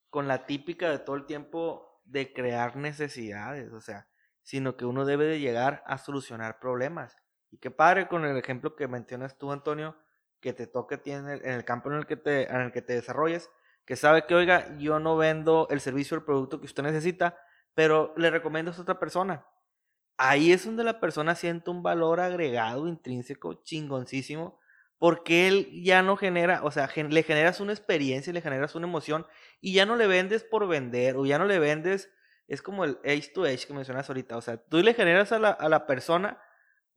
con 0.09 0.27
la 0.27 0.45
típica 0.45 0.89
de 0.89 0.99
todo 0.99 1.15
el 1.15 1.25
tiempo 1.25 2.01
de 2.05 2.33
crear 2.33 2.75
necesidades, 2.75 3.71
o 3.71 3.81
sea, 3.81 4.07
sino 4.41 4.75
que 4.75 4.85
uno 4.85 5.05
debe 5.05 5.25
de 5.25 5.39
llegar 5.39 5.83
a 5.85 5.97
solucionar 5.97 6.59
problemas. 6.59 7.15
Y 7.51 7.57
qué 7.57 7.71
padre 7.71 8.07
con 8.07 8.25
el 8.25 8.37
ejemplo 8.37 8.75
que 8.75 8.87
mencionas 8.87 9.37
tú, 9.37 9.51
Antonio, 9.51 9.95
que 10.41 10.53
te 10.53 10.67
toque 10.67 10.95
a 10.95 11.01
ti 11.01 11.11
en 11.11 11.27
el, 11.27 11.63
campo 11.63 11.91
en 11.91 11.97
el, 11.97 12.05
que 12.05 12.17
te, 12.17 12.49
en 12.49 12.61
el 12.61 12.71
que 12.71 12.81
te 12.81 12.93
desarrolles, 12.93 13.49
que 13.85 13.95
sabe 13.95 14.25
que, 14.25 14.35
oiga, 14.35 14.75
yo 14.77 14.99
no 14.99 15.15
vendo 15.15 15.67
el 15.69 15.79
servicio 15.79 16.15
o 16.15 16.19
el 16.19 16.25
producto 16.25 16.59
que 16.59 16.65
usted 16.65 16.83
necesita, 16.83 17.37
pero 17.73 18.13
le 18.17 18.29
recomiendo 18.29 18.71
a 18.71 18.81
otra 18.81 18.99
persona. 18.99 19.45
Ahí 20.17 20.51
es 20.51 20.65
donde 20.65 20.83
la 20.83 20.99
persona 20.99 21.35
siente 21.35 21.69
un 21.69 21.83
valor 21.83 22.19
agregado, 22.19 22.87
intrínseco, 22.87 23.63
chingoncísimo, 23.63 24.59
porque 24.97 25.47
él 25.47 25.69
ya 25.83 26.03
no 26.03 26.15
genera, 26.15 26.63
o 26.63 26.69
sea, 26.69 26.89
le 26.95 27.23
generas 27.23 27.59
una 27.59 27.73
experiencia, 27.73 28.31
le 28.33 28.41
generas 28.41 28.75
una 28.75 28.85
emoción 28.87 29.25
y 29.59 29.73
ya 29.73 29.85
no 29.85 29.95
le 29.95 30.05
vendes 30.05 30.43
por 30.43 30.67
vender 30.67 31.15
o 31.17 31.25
ya 31.25 31.39
no 31.39 31.45
le 31.45 31.57
vendes, 31.57 32.11
es 32.47 32.61
como 32.61 32.83
el 32.83 32.99
age 33.03 33.31
to 33.33 33.45
age 33.45 33.65
que 33.65 33.73
mencionas 33.73 34.09
ahorita, 34.09 34.37
o 34.37 34.41
sea, 34.41 34.57
tú 34.57 34.77
le 34.77 34.93
generas 34.93 35.31
a 35.31 35.39
la, 35.39 35.49
a 35.49 35.69
la 35.69 35.87
persona 35.87 36.39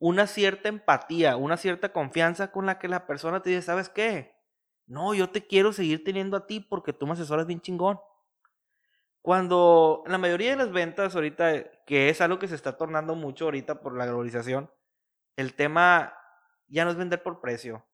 una 0.06 0.26
cierta 0.26 0.68
empatía, 0.68 1.38
una 1.38 1.56
cierta 1.56 1.90
confianza 1.90 2.52
con 2.52 2.66
la 2.66 2.78
que 2.78 2.88
la 2.88 3.06
persona 3.06 3.40
te 3.40 3.48
dice, 3.48 3.62
¿sabes 3.62 3.88
qué? 3.88 4.36
No, 4.84 5.14
yo 5.14 5.30
te 5.30 5.46
quiero 5.46 5.72
seguir 5.72 6.04
teniendo 6.04 6.36
a 6.36 6.46
ti 6.46 6.60
porque 6.60 6.92
tú 6.92 7.06
me 7.06 7.14
asesoras 7.14 7.46
bien 7.46 7.62
chingón. 7.62 7.98
Cuando 9.22 10.04
la 10.06 10.18
mayoría 10.18 10.50
de 10.50 10.56
las 10.56 10.72
ventas 10.72 11.14
ahorita, 11.14 11.84
que 11.86 12.10
es 12.10 12.20
algo 12.20 12.38
que 12.38 12.48
se 12.48 12.54
está 12.54 12.76
tornando 12.76 13.14
mucho 13.14 13.46
ahorita 13.46 13.80
por 13.80 13.96
la 13.96 14.04
globalización, 14.04 14.70
el 15.36 15.54
tema 15.54 16.14
ya 16.68 16.84
no 16.84 16.90
es 16.90 16.98
vender 16.98 17.22
por 17.22 17.40
precio, 17.40 17.86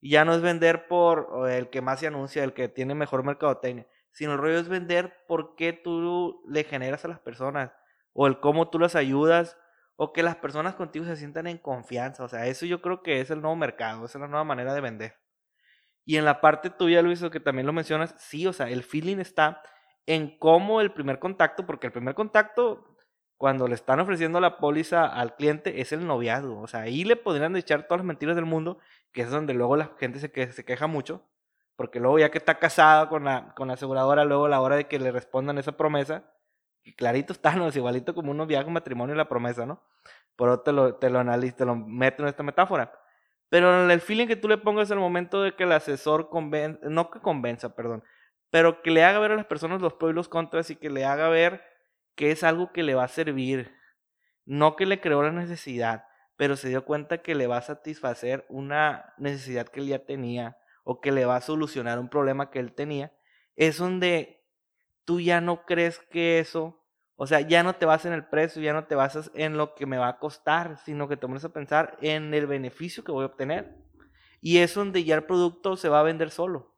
ya 0.00 0.24
no 0.24 0.32
es 0.32 0.40
vender 0.40 0.88
por 0.88 1.50
el 1.50 1.68
que 1.68 1.82
más 1.82 2.00
se 2.00 2.06
anuncia, 2.06 2.44
el 2.44 2.54
que 2.54 2.70
tiene 2.70 2.94
mejor 2.94 3.24
mercadotecnia, 3.24 3.86
sino 4.10 4.32
el 4.32 4.38
rollo 4.38 4.58
es 4.58 4.70
vender 4.70 5.26
por 5.26 5.54
qué 5.54 5.74
tú 5.74 6.42
le 6.48 6.64
generas 6.64 7.04
a 7.04 7.08
las 7.08 7.20
personas, 7.20 7.72
o 8.14 8.26
el 8.26 8.40
cómo 8.40 8.70
tú 8.70 8.78
las 8.78 8.96
ayudas, 8.96 9.58
o 10.00 10.12
que 10.12 10.22
las 10.22 10.36
personas 10.36 10.76
contigo 10.76 11.04
se 11.04 11.16
sientan 11.16 11.48
en 11.48 11.58
confianza. 11.58 12.22
O 12.22 12.28
sea, 12.28 12.46
eso 12.46 12.64
yo 12.66 12.80
creo 12.80 13.02
que 13.02 13.20
es 13.20 13.30
el 13.30 13.42
nuevo 13.42 13.56
mercado, 13.56 14.06
es 14.06 14.14
la 14.14 14.28
nueva 14.28 14.44
manera 14.44 14.72
de 14.72 14.80
vender. 14.80 15.16
Y 16.04 16.16
en 16.16 16.24
la 16.24 16.40
parte 16.40 16.70
tuya, 16.70 17.02
Luis, 17.02 17.20
que 17.32 17.40
también 17.40 17.66
lo 17.66 17.72
mencionas, 17.72 18.14
sí, 18.16 18.46
o 18.46 18.52
sea, 18.52 18.68
el 18.68 18.84
feeling 18.84 19.18
está 19.18 19.60
en 20.06 20.38
cómo 20.38 20.80
el 20.80 20.92
primer 20.92 21.18
contacto, 21.18 21.66
porque 21.66 21.88
el 21.88 21.92
primer 21.92 22.14
contacto, 22.14 22.96
cuando 23.36 23.66
le 23.66 23.74
están 23.74 23.98
ofreciendo 23.98 24.40
la 24.40 24.58
póliza 24.58 25.04
al 25.04 25.34
cliente, 25.34 25.80
es 25.80 25.90
el 25.90 26.06
noviazgo. 26.06 26.60
O 26.60 26.68
sea, 26.68 26.82
ahí 26.82 27.02
le 27.02 27.16
podrían 27.16 27.56
echar 27.56 27.88
todas 27.88 27.98
las 27.98 28.06
mentiras 28.06 28.36
del 28.36 28.46
mundo, 28.46 28.78
que 29.10 29.22
es 29.22 29.30
donde 29.30 29.52
luego 29.52 29.76
la 29.76 29.90
gente 29.98 30.20
se, 30.20 30.30
que, 30.30 30.52
se 30.52 30.64
queja 30.64 30.86
mucho, 30.86 31.28
porque 31.74 31.98
luego 31.98 32.20
ya 32.20 32.30
que 32.30 32.38
está 32.38 32.60
casada 32.60 33.08
con 33.08 33.24
la, 33.24 33.52
con 33.56 33.66
la 33.66 33.74
aseguradora, 33.74 34.24
luego 34.24 34.46
a 34.46 34.48
la 34.48 34.60
hora 34.60 34.76
de 34.76 34.86
que 34.86 35.00
le 35.00 35.10
respondan 35.10 35.58
esa 35.58 35.72
promesa, 35.72 36.32
y 36.88 36.94
clarito 36.94 37.34
está, 37.34 37.54
¿no? 37.54 37.68
Es 37.68 37.76
igualito 37.76 38.14
como 38.14 38.30
uno 38.30 38.46
viaja 38.46 38.66
un 38.66 38.72
matrimonio 38.72 39.14
y 39.14 39.18
la 39.18 39.28
promesa, 39.28 39.66
¿no? 39.66 39.82
Por 40.36 40.48
eso 40.48 40.60
te 40.60 40.72
lo, 40.72 40.94
te 40.94 41.10
lo 41.10 41.18
analizo, 41.18 41.56
te 41.56 41.64
lo 41.66 41.76
meto 41.76 42.22
en 42.22 42.30
esta 42.30 42.42
metáfora. 42.42 42.92
Pero 43.50 43.90
el 43.90 44.00
feeling 44.00 44.26
que 44.26 44.36
tú 44.36 44.48
le 44.48 44.56
pongas 44.56 44.90
al 44.90 44.98
momento 44.98 45.42
de 45.42 45.54
que 45.54 45.64
el 45.64 45.72
asesor 45.72 46.30
convenza, 46.30 46.80
no 46.88 47.10
que 47.10 47.20
convenza, 47.20 47.74
perdón, 47.74 48.04
pero 48.50 48.80
que 48.80 48.90
le 48.90 49.04
haga 49.04 49.18
ver 49.18 49.32
a 49.32 49.36
las 49.36 49.44
personas 49.44 49.82
los 49.82 49.94
pros 49.94 50.12
y 50.12 50.14
los 50.14 50.28
contras 50.28 50.70
y 50.70 50.76
que 50.76 50.88
le 50.88 51.04
haga 51.04 51.28
ver 51.28 51.62
que 52.14 52.30
es 52.30 52.42
algo 52.42 52.72
que 52.72 52.82
le 52.82 52.94
va 52.94 53.04
a 53.04 53.08
servir. 53.08 53.74
No 54.46 54.74
que 54.76 54.86
le 54.86 55.00
creó 55.00 55.22
la 55.22 55.32
necesidad, 55.32 56.06
pero 56.36 56.56
se 56.56 56.70
dio 56.70 56.86
cuenta 56.86 57.18
que 57.18 57.34
le 57.34 57.46
va 57.46 57.58
a 57.58 57.62
satisfacer 57.62 58.46
una 58.48 59.12
necesidad 59.18 59.68
que 59.68 59.80
él 59.80 59.88
ya 59.88 60.06
tenía 60.06 60.56
o 60.84 61.02
que 61.02 61.12
le 61.12 61.26
va 61.26 61.36
a 61.36 61.42
solucionar 61.42 61.98
un 61.98 62.08
problema 62.08 62.50
que 62.50 62.60
él 62.60 62.72
tenía. 62.72 63.12
Es 63.56 63.76
donde 63.76 64.42
tú 65.04 65.20
ya 65.20 65.40
no 65.40 65.64
crees 65.64 65.98
que 65.98 66.38
eso, 66.38 66.77
o 67.20 67.26
sea, 67.26 67.40
ya 67.40 67.64
no 67.64 67.74
te 67.74 67.84
vas 67.84 68.04
en 68.04 68.12
el 68.12 68.24
precio, 68.24 68.62
ya 68.62 68.72
no 68.72 68.84
te 68.84 68.94
basas 68.94 69.32
en 69.34 69.56
lo 69.56 69.74
que 69.74 69.86
me 69.86 69.98
va 69.98 70.06
a 70.06 70.18
costar, 70.20 70.78
sino 70.78 71.08
que 71.08 71.16
te 71.16 71.26
pones 71.26 71.44
a 71.44 71.52
pensar 71.52 71.98
en 72.00 72.32
el 72.32 72.46
beneficio 72.46 73.02
que 73.02 73.10
voy 73.10 73.24
a 73.24 73.26
obtener. 73.26 73.76
Y 74.40 74.58
es 74.58 74.72
donde 74.72 75.02
ya 75.02 75.16
el 75.16 75.24
producto 75.24 75.76
se 75.76 75.88
va 75.88 75.98
a 75.98 76.04
vender 76.04 76.30
solo. 76.30 76.76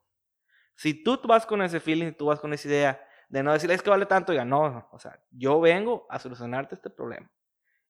Si 0.73 0.95
tú 0.95 1.21
vas 1.25 1.45
con 1.45 1.61
ese 1.61 1.79
feeling, 1.79 2.13
tú 2.13 2.25
vas 2.25 2.39
con 2.39 2.53
esa 2.53 2.67
idea 2.67 3.07
de 3.29 3.43
no 3.43 3.53
decirle 3.53 3.75
es 3.75 3.83
que 3.83 3.91
vale 3.91 4.07
tanto, 4.07 4.33
ya 4.33 4.43
no, 4.43 4.89
o 4.91 4.97
sea, 4.97 5.23
yo 5.29 5.61
vengo 5.61 6.07
a 6.09 6.17
solucionarte 6.17 6.73
este 6.73 6.89
problema. 6.89 7.31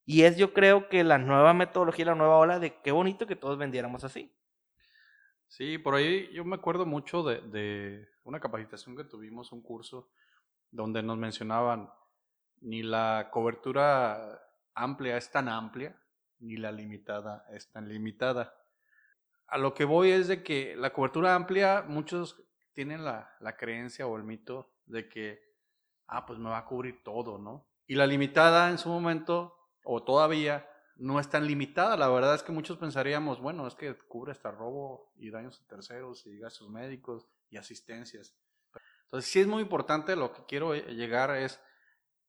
Y 0.03 0.23
es 0.23 0.35
yo 0.35 0.51
creo 0.51 0.89
que 0.89 1.05
la 1.05 1.19
nueva 1.19 1.53
metodología, 1.53 2.03
la 2.03 2.15
nueva 2.15 2.35
ola 2.35 2.59
de 2.59 2.81
qué 2.81 2.91
bonito 2.91 3.27
que 3.27 3.37
todos 3.37 3.57
vendiéramos 3.57 4.03
así. 4.03 4.35
Sí, 5.47 5.77
por 5.77 5.95
ahí 5.95 6.29
yo 6.33 6.43
me 6.43 6.57
acuerdo 6.57 6.85
mucho 6.85 7.23
de, 7.23 7.39
de 7.39 8.09
una 8.25 8.41
capacitación 8.41 8.97
que 8.97 9.05
tuvimos, 9.05 9.53
un 9.53 9.61
curso, 9.61 10.09
donde 10.69 11.01
nos 11.01 11.17
mencionaban, 11.17 11.89
ni 12.61 12.83
la 12.83 13.29
cobertura 13.31 14.41
amplia 14.73 15.17
es 15.17 15.29
tan 15.31 15.49
amplia, 15.49 15.99
ni 16.39 16.57
la 16.57 16.71
limitada 16.71 17.45
es 17.51 17.69
tan 17.71 17.87
limitada. 17.87 18.55
A 19.47 19.57
lo 19.57 19.73
que 19.73 19.85
voy 19.85 20.11
es 20.11 20.27
de 20.27 20.43
que 20.43 20.75
la 20.75 20.93
cobertura 20.93 21.35
amplia, 21.35 21.83
muchos 21.87 22.41
tienen 22.73 23.03
la, 23.03 23.35
la 23.39 23.57
creencia 23.57 24.07
o 24.07 24.15
el 24.15 24.23
mito 24.23 24.73
de 24.85 25.09
que, 25.09 25.41
ah, 26.07 26.25
pues 26.25 26.39
me 26.39 26.49
va 26.49 26.59
a 26.59 26.65
cubrir 26.65 27.03
todo, 27.03 27.37
¿no? 27.37 27.67
Y 27.85 27.95
la 27.95 28.07
limitada 28.07 28.69
en 28.69 28.77
su 28.77 28.89
momento, 28.89 29.57
o 29.83 30.03
todavía, 30.03 30.67
no 30.95 31.19
es 31.19 31.29
tan 31.29 31.45
limitada. 31.45 31.97
La 31.97 32.07
verdad 32.07 32.35
es 32.35 32.43
que 32.43 32.51
muchos 32.51 32.77
pensaríamos, 32.77 33.41
bueno, 33.41 33.67
es 33.67 33.75
que 33.75 33.97
cubre 34.07 34.31
hasta 34.31 34.51
robo 34.51 35.11
y 35.17 35.31
daños 35.31 35.61
a 35.61 35.67
terceros 35.67 36.25
y 36.27 36.37
gastos 36.37 36.69
médicos 36.69 37.27
y 37.49 37.57
asistencias. 37.57 38.35
Entonces, 39.03 39.29
sí 39.29 39.41
es 39.41 39.47
muy 39.47 39.61
importante, 39.61 40.15
lo 40.15 40.31
que 40.31 40.45
quiero 40.45 40.73
llegar 40.73 41.35
es, 41.35 41.59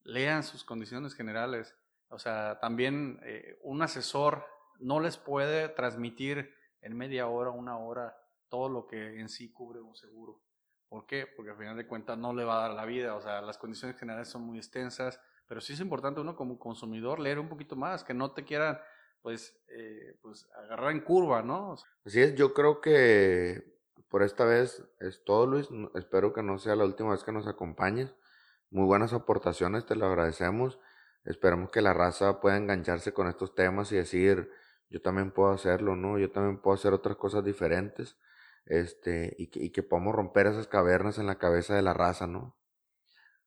lean 0.05 0.42
sus 0.42 0.64
condiciones 0.64 1.14
generales. 1.14 1.74
O 2.09 2.18
sea, 2.18 2.59
también 2.61 3.20
eh, 3.24 3.59
un 3.62 3.82
asesor 3.82 4.44
no 4.78 5.00
les 5.00 5.16
puede 5.16 5.68
transmitir 5.68 6.55
en 6.80 6.96
media 6.96 7.28
hora, 7.28 7.50
una 7.50 7.78
hora, 7.78 8.16
todo 8.48 8.68
lo 8.68 8.86
que 8.86 9.18
en 9.20 9.28
sí 9.28 9.53
cubre 9.53 9.80
un 9.80 9.94
seguro. 9.94 10.42
¿Por 10.88 11.07
qué? 11.07 11.26
Porque 11.26 11.53
al 11.53 11.57
final 11.57 11.76
de 11.76 11.86
cuentas 11.86 12.18
no 12.18 12.34
le 12.34 12.44
va 12.44 12.59
a 12.59 12.68
dar 12.68 12.76
la 12.76 12.84
vida. 12.84 13.14
O 13.14 13.22
sea, 13.22 13.40
las 13.40 13.57
condiciones 13.57 13.98
generales 13.98 14.28
son 14.28 14.42
muy 14.42 14.59
extensas, 14.59 15.18
pero 15.46 15.61
sí 15.61 15.72
es 15.72 15.80
importante 15.80 16.20
uno 16.20 16.36
como 16.36 16.59
consumidor 16.59 17.18
leer 17.18 17.39
un 17.39 17.48
poquito 17.48 17.77
más, 17.77 18.05
que 18.05 18.12
no 18.12 18.32
te 18.32 18.44
quieran 18.44 18.78
pues, 19.22 19.56
eh, 19.68 20.18
pues 20.20 20.47
agarrar 20.64 20.90
en 20.90 21.01
curva, 21.01 21.43
¿no? 21.43 21.77
Así 22.05 22.20
es, 22.20 22.35
yo 22.35 22.52
creo 22.52 22.81
que 22.81 23.81
por 24.09 24.22
esta 24.22 24.44
vez 24.44 24.85
es 25.01 25.24
todo, 25.24 25.47
Luis. 25.47 25.68
Espero 25.94 26.35
que 26.35 26.43
no 26.43 26.59
sea 26.59 26.77
la 26.77 26.85
última 26.85 27.12
vez 27.12 27.24
que 27.24 27.32
nos 27.32 27.47
acompañes. 27.47 28.14
Muy 28.73 28.86
buenas 28.86 29.12
aportaciones, 29.12 29.85
te 29.85 29.94
lo 29.97 30.07
agradecemos. 30.07 30.78
Esperemos 31.24 31.70
que 31.70 31.82
la 31.82 31.93
raza 31.93 32.40
pueda 32.40 32.57
engancharse 32.57 33.12
con 33.12 33.28
estos 33.28 33.55
temas 33.55 33.93
y 33.93 33.97
decir, 33.97 34.51
yo 34.89 35.03
también 35.03 35.31
puedo 35.31 35.53
hacerlo, 35.53 35.94
¿no? 35.94 36.19
Yo 36.19 36.31
también 36.31 36.57
puedo 36.59 36.74
hacer 36.74 36.94
otras 36.94 37.16
cosas 37.16 37.44
diferentes. 37.44 38.16
Este, 38.65 39.35
y 39.36 39.49
que, 39.49 39.62
y 39.62 39.70
que 39.73 39.82
podamos 39.82 40.15
romper 40.15 40.47
esas 40.47 40.69
cavernas 40.69 41.19
en 41.19 41.27
la 41.27 41.36
cabeza 41.36 41.74
de 41.74 41.82
la 41.82 41.93
raza, 41.93 42.27
¿no? 42.27 42.57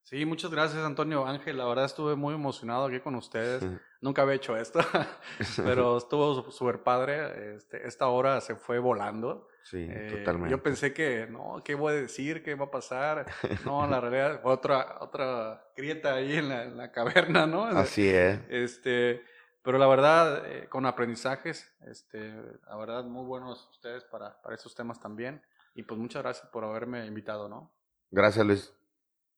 Sí, 0.04 0.24
muchas 0.26 0.52
gracias, 0.52 0.86
Antonio 0.86 1.26
Ángel. 1.26 1.58
La 1.58 1.66
verdad 1.66 1.86
estuve 1.86 2.16
muy 2.16 2.36
emocionado 2.36 2.86
aquí 2.86 3.00
con 3.00 3.16
ustedes. 3.16 3.66
Nunca 4.02 4.22
había 4.22 4.36
hecho 4.36 4.56
esto, 4.56 4.80
pero 5.66 5.98
estuvo 5.98 6.52
súper 6.52 6.84
padre. 6.84 7.56
Este, 7.56 7.88
esta 7.88 8.10
hora 8.10 8.40
se 8.42 8.56
fue 8.56 8.78
volando. 8.78 9.48
Sí, 9.66 9.88
Eh, 9.90 10.18
totalmente. 10.20 10.52
Yo 10.52 10.62
pensé 10.62 10.94
que, 10.94 11.26
no, 11.28 11.60
¿qué 11.66 11.74
voy 11.74 11.94
a 11.94 11.96
decir? 11.96 12.44
¿Qué 12.44 12.54
va 12.54 12.66
a 12.66 12.72
pasar? 12.72 13.26
No, 13.66 13.88
la 13.88 14.00
realidad, 14.00 14.42
otra, 14.44 14.98
otra 15.02 15.66
grieta 15.76 16.14
ahí 16.14 16.38
en 16.38 16.50
la, 16.50 16.64
en 16.66 16.78
la 16.78 16.92
caverna, 16.92 17.48
¿no? 17.48 17.66
Así 17.66 18.08
es. 18.08 18.40
Este, 18.48 19.24
pero 19.64 19.80
la 19.80 19.88
verdad, 19.88 20.44
eh, 20.46 20.68
con 20.70 20.86
aprendizajes, 20.86 21.74
este, 21.88 22.32
la 22.68 22.76
verdad, 22.76 23.06
muy 23.06 23.26
buenos 23.26 23.68
ustedes 23.72 24.04
para, 24.04 24.40
para 24.44 24.54
esos 24.54 24.76
temas 24.76 25.00
también. 25.00 25.42
Y 25.74 25.82
pues 25.82 26.00
muchas 26.00 26.22
gracias 26.22 26.48
por 26.50 26.64
haberme 26.64 27.08
invitado, 27.08 27.50
¿no? 27.50 27.74
Gracias, 28.12 28.46
Luis. 28.46 28.72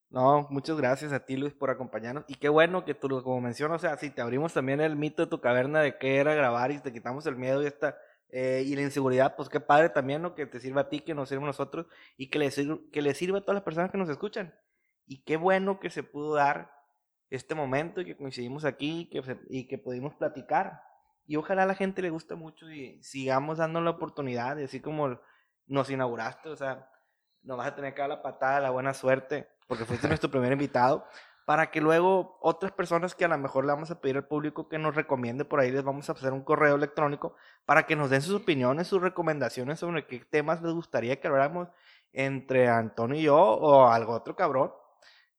No, 0.09 0.45
muchas 0.49 0.75
gracias 0.75 1.13
a 1.13 1.25
ti, 1.25 1.37
Luis, 1.37 1.53
por 1.53 1.69
acompañarnos. 1.69 2.25
Y 2.27 2.35
qué 2.35 2.49
bueno 2.49 2.83
que 2.83 2.93
tú, 2.93 3.07
como 3.23 3.39
mencionas, 3.39 3.77
o 3.77 3.87
sea, 3.87 3.95
si 3.95 4.09
te 4.09 4.21
abrimos 4.21 4.53
también 4.53 4.81
el 4.81 4.97
mito 4.97 5.23
de 5.23 5.29
tu 5.29 5.39
caverna 5.39 5.79
de 5.79 5.97
qué 5.97 6.17
era 6.17 6.33
grabar 6.33 6.71
y 6.71 6.79
te 6.79 6.91
quitamos 6.91 7.25
el 7.27 7.37
miedo 7.37 7.63
y 7.63 7.67
esta 7.67 7.97
eh, 8.29 8.63
y 8.65 8.75
la 8.75 8.81
inseguridad, 8.81 9.35
pues 9.35 9.49
qué 9.49 9.59
padre 9.59 9.89
también, 9.89 10.21
¿no? 10.21 10.35
Que 10.35 10.45
te 10.45 10.59
sirva 10.59 10.81
a 10.81 10.89
ti, 10.89 10.99
que 10.99 11.13
nos 11.13 11.29
sirva 11.29 11.43
a 11.43 11.47
nosotros 11.47 11.87
y 12.17 12.29
que 12.29 12.39
le, 12.39 12.51
sirva, 12.51 12.77
que 12.91 13.01
le 13.01 13.13
sirva 13.13 13.39
a 13.39 13.41
todas 13.41 13.55
las 13.55 13.63
personas 13.63 13.91
que 13.91 13.97
nos 13.97 14.09
escuchan. 14.09 14.53
Y 15.05 15.23
qué 15.23 15.37
bueno 15.37 15.79
que 15.79 15.89
se 15.89 16.03
pudo 16.03 16.35
dar 16.35 16.71
este 17.29 17.55
momento 17.55 18.01
y 18.01 18.05
que 18.05 18.17
coincidimos 18.17 18.65
aquí 18.65 19.01
y 19.01 19.09
que, 19.09 19.39
y 19.49 19.67
que 19.67 19.77
pudimos 19.77 20.13
platicar. 20.15 20.81
Y 21.25 21.35
ojalá 21.35 21.63
a 21.63 21.67
la 21.67 21.75
gente 21.75 22.01
le 22.01 22.09
guste 22.09 22.35
mucho 22.35 22.69
y 22.69 23.01
sigamos 23.01 23.57
dando 23.57 23.81
la 23.81 23.91
oportunidad, 23.91 24.59
así 24.59 24.81
como 24.81 25.19
nos 25.65 25.89
inauguraste, 25.89 26.49
o 26.49 26.55
sea, 26.55 26.89
nos 27.41 27.57
vas 27.57 27.67
a 27.67 27.75
tener 27.75 27.93
que 27.93 28.01
dar 28.01 28.09
la 28.09 28.21
patada, 28.21 28.61
la 28.61 28.69
buena 28.69 28.93
suerte, 28.93 29.49
porque 29.67 29.85
fuiste 29.85 30.07
nuestro 30.07 30.31
primer 30.31 30.51
invitado. 30.51 31.05
Para 31.47 31.71
que 31.71 31.79
luego 31.79 32.37
otras 32.41 32.73
personas 32.73 33.15
que 33.15 33.23
a 33.23 33.29
lo 33.29 33.37
mejor 33.37 33.63
le 33.63 33.71
vamos 33.71 33.89
a 33.89 34.01
pedir 34.01 34.17
al 34.17 34.27
público 34.27 34.67
que 34.67 34.77
nos 34.77 34.95
recomiende 34.95 35.45
por 35.45 35.61
ahí, 35.61 35.71
les 35.71 35.81
vamos 35.81 36.09
a 36.09 36.11
hacer 36.11 36.33
un 36.33 36.43
correo 36.43 36.75
electrónico 36.75 37.37
para 37.65 37.85
que 37.85 37.95
nos 37.95 38.09
den 38.09 38.21
sus 38.21 38.41
opiniones, 38.41 38.87
sus 38.87 39.01
recomendaciones 39.01 39.79
sobre 39.79 40.05
qué 40.05 40.19
temas 40.29 40.61
les 40.61 40.73
gustaría 40.73 41.21
que 41.21 41.29
habláramos 41.29 41.69
entre 42.11 42.67
Antonio 42.67 43.17
y 43.17 43.23
yo 43.23 43.37
o 43.37 43.87
algo 43.87 44.11
otro 44.11 44.35
cabrón. 44.35 44.73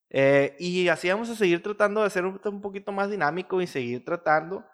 Eh, 0.08 0.56
y 0.58 0.88
así 0.88 1.10
vamos 1.10 1.28
a 1.28 1.34
seguir 1.34 1.62
tratando 1.62 2.02
de 2.02 2.08
ser 2.08 2.24
un, 2.24 2.40
un 2.42 2.62
poquito 2.62 2.90
más 2.90 3.10
dinámico 3.10 3.60
y 3.60 3.66
seguir 3.66 4.02
tratando, 4.02 4.64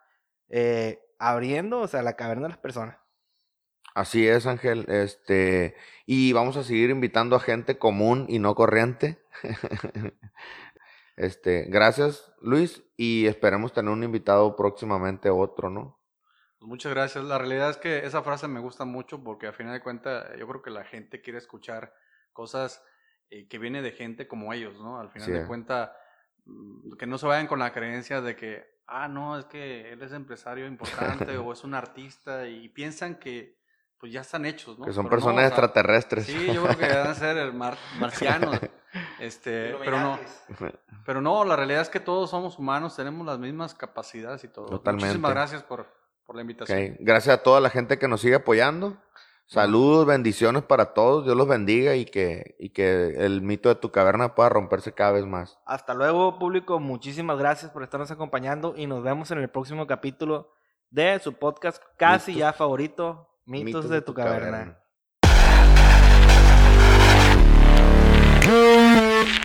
eh, 0.50 1.00
abriendo, 1.18 1.80
o 1.80 1.88
sea, 1.88 2.02
la 2.02 2.14
caverna 2.14 2.44
de 2.44 2.50
las 2.50 2.58
personas. 2.58 2.96
Así 3.92 4.26
es, 4.26 4.46
Ángel. 4.46 4.86
Este, 4.88 5.74
y 6.06 6.32
vamos 6.32 6.56
a 6.56 6.62
seguir 6.62 6.90
invitando 6.90 7.34
a 7.34 7.40
gente 7.40 7.76
común 7.76 8.26
y 8.28 8.40
no 8.40 8.54
corriente. 8.54 9.18
este, 11.16 11.64
gracias, 11.68 12.32
Luis, 12.40 12.82
y 12.96 13.26
esperemos 13.26 13.72
tener 13.72 13.90
un 13.92 14.02
invitado 14.04 14.56
próximamente 14.56 15.30
otro, 15.30 15.70
¿no? 15.70 16.00
Pues 16.58 16.68
muchas 16.68 16.92
gracias. 16.92 17.24
La 17.24 17.38
realidad 17.38 17.70
es 17.70 17.76
que 17.76 18.04
esa 18.06 18.22
frase 18.22 18.48
me 18.48 18.60
gusta 18.60 18.84
mucho 18.84 19.22
porque 19.22 19.46
a 19.46 19.52
final 19.52 19.72
de 19.74 19.80
cuentas 19.82 20.26
yo 20.38 20.46
creo 20.48 20.62
que 20.62 20.70
la 20.70 20.84
gente 20.84 21.20
quiere 21.20 21.38
escuchar 21.38 21.92
cosas 22.32 22.82
eh, 23.30 23.48
que 23.48 23.58
vienen 23.58 23.82
de 23.82 23.92
gente 23.92 24.26
como 24.28 24.52
ellos, 24.52 24.74
¿no? 24.80 24.98
Al 25.00 25.10
final 25.10 25.26
Sí. 25.28 25.32
de 25.32 25.46
cuentas, 25.46 25.90
mm, 26.44 26.96
que 26.96 27.06
no 27.06 27.16
se 27.18 27.26
vayan 27.26 27.46
con 27.46 27.58
la 27.58 27.72
creencia 27.72 28.20
de 28.20 28.36
que, 28.36 28.64
ah, 28.86 29.08
no, 29.08 29.38
es 29.38 29.44
que 29.46 29.92
él 29.92 30.02
es 30.02 30.12
empresario 30.12 30.66
importante 30.66 31.36
o 31.38 31.52
es 31.52 31.64
un 31.64 31.74
artista 31.74 32.46
y 32.48 32.68
piensan 32.68 33.16
que 33.16 33.58
pues 33.98 34.12
ya 34.12 34.20
están 34.20 34.44
hechos, 34.44 34.78
¿no? 34.78 34.84
Que 34.84 34.92
son 34.92 35.04
Pero 35.08 35.16
no, 35.16 35.22
personas 35.22 35.36
o 35.36 35.38
sea, 35.40 35.48
extraterrestres. 35.48 36.26
Sí, 36.26 36.52
yo 36.52 36.64
creo 36.64 36.76
que 36.76 36.86
deben 36.86 37.14
ser 37.14 37.36
el 37.38 37.54
mar- 37.54 37.78
marcianos. 37.98 38.60
Este, 39.20 39.74
pero 39.84 39.98
no, 40.00 40.18
pero 41.06 41.20
no, 41.20 41.44
la 41.44 41.56
realidad 41.56 41.82
es 41.82 41.88
que 41.88 42.00
todos 42.00 42.30
somos 42.30 42.58
humanos, 42.58 42.96
tenemos 42.96 43.24
las 43.26 43.38
mismas 43.38 43.74
capacidades 43.74 44.42
y 44.44 44.48
todo. 44.48 44.66
Totalmente. 44.66 45.06
Muchísimas 45.06 45.30
gracias 45.32 45.62
por, 45.62 45.86
por 46.26 46.34
la 46.36 46.42
invitación. 46.42 46.96
Gracias 47.00 47.38
a 47.38 47.42
toda 47.42 47.60
la 47.60 47.70
gente 47.70 47.98
que 47.98 48.08
nos 48.08 48.20
sigue 48.20 48.34
apoyando. 48.36 48.96
Saludos, 49.46 50.06
bendiciones 50.06 50.62
para 50.62 50.94
todos. 50.94 51.24
Dios 51.26 51.36
los 51.36 51.46
bendiga 51.46 51.94
y 51.96 52.06
que, 52.06 52.56
y 52.58 52.70
que 52.70 53.08
el 53.24 53.42
mito 53.42 53.68
de 53.68 53.74
tu 53.74 53.90
caverna 53.92 54.34
pueda 54.34 54.48
romperse 54.48 54.92
cada 54.92 55.12
vez 55.12 55.26
más. 55.26 55.58
Hasta 55.66 55.92
luego, 55.92 56.38
público. 56.38 56.80
Muchísimas 56.80 57.38
gracias 57.38 57.70
por 57.70 57.82
estarnos 57.82 58.10
acompañando 58.10 58.74
y 58.76 58.86
nos 58.86 59.02
vemos 59.02 59.30
en 59.30 59.38
el 59.38 59.50
próximo 59.50 59.86
capítulo 59.86 60.50
de 60.90 61.18
su 61.20 61.34
podcast 61.34 61.82
casi 61.98 62.32
Mitos- 62.32 62.38
ya 62.38 62.52
favorito, 62.54 63.28
Mitos, 63.44 63.90
de, 63.90 64.00
tu, 64.00 64.14
caverna. 64.14 64.50
caverna. 64.50 64.78
Thank 68.44 69.38
you. 69.38 69.43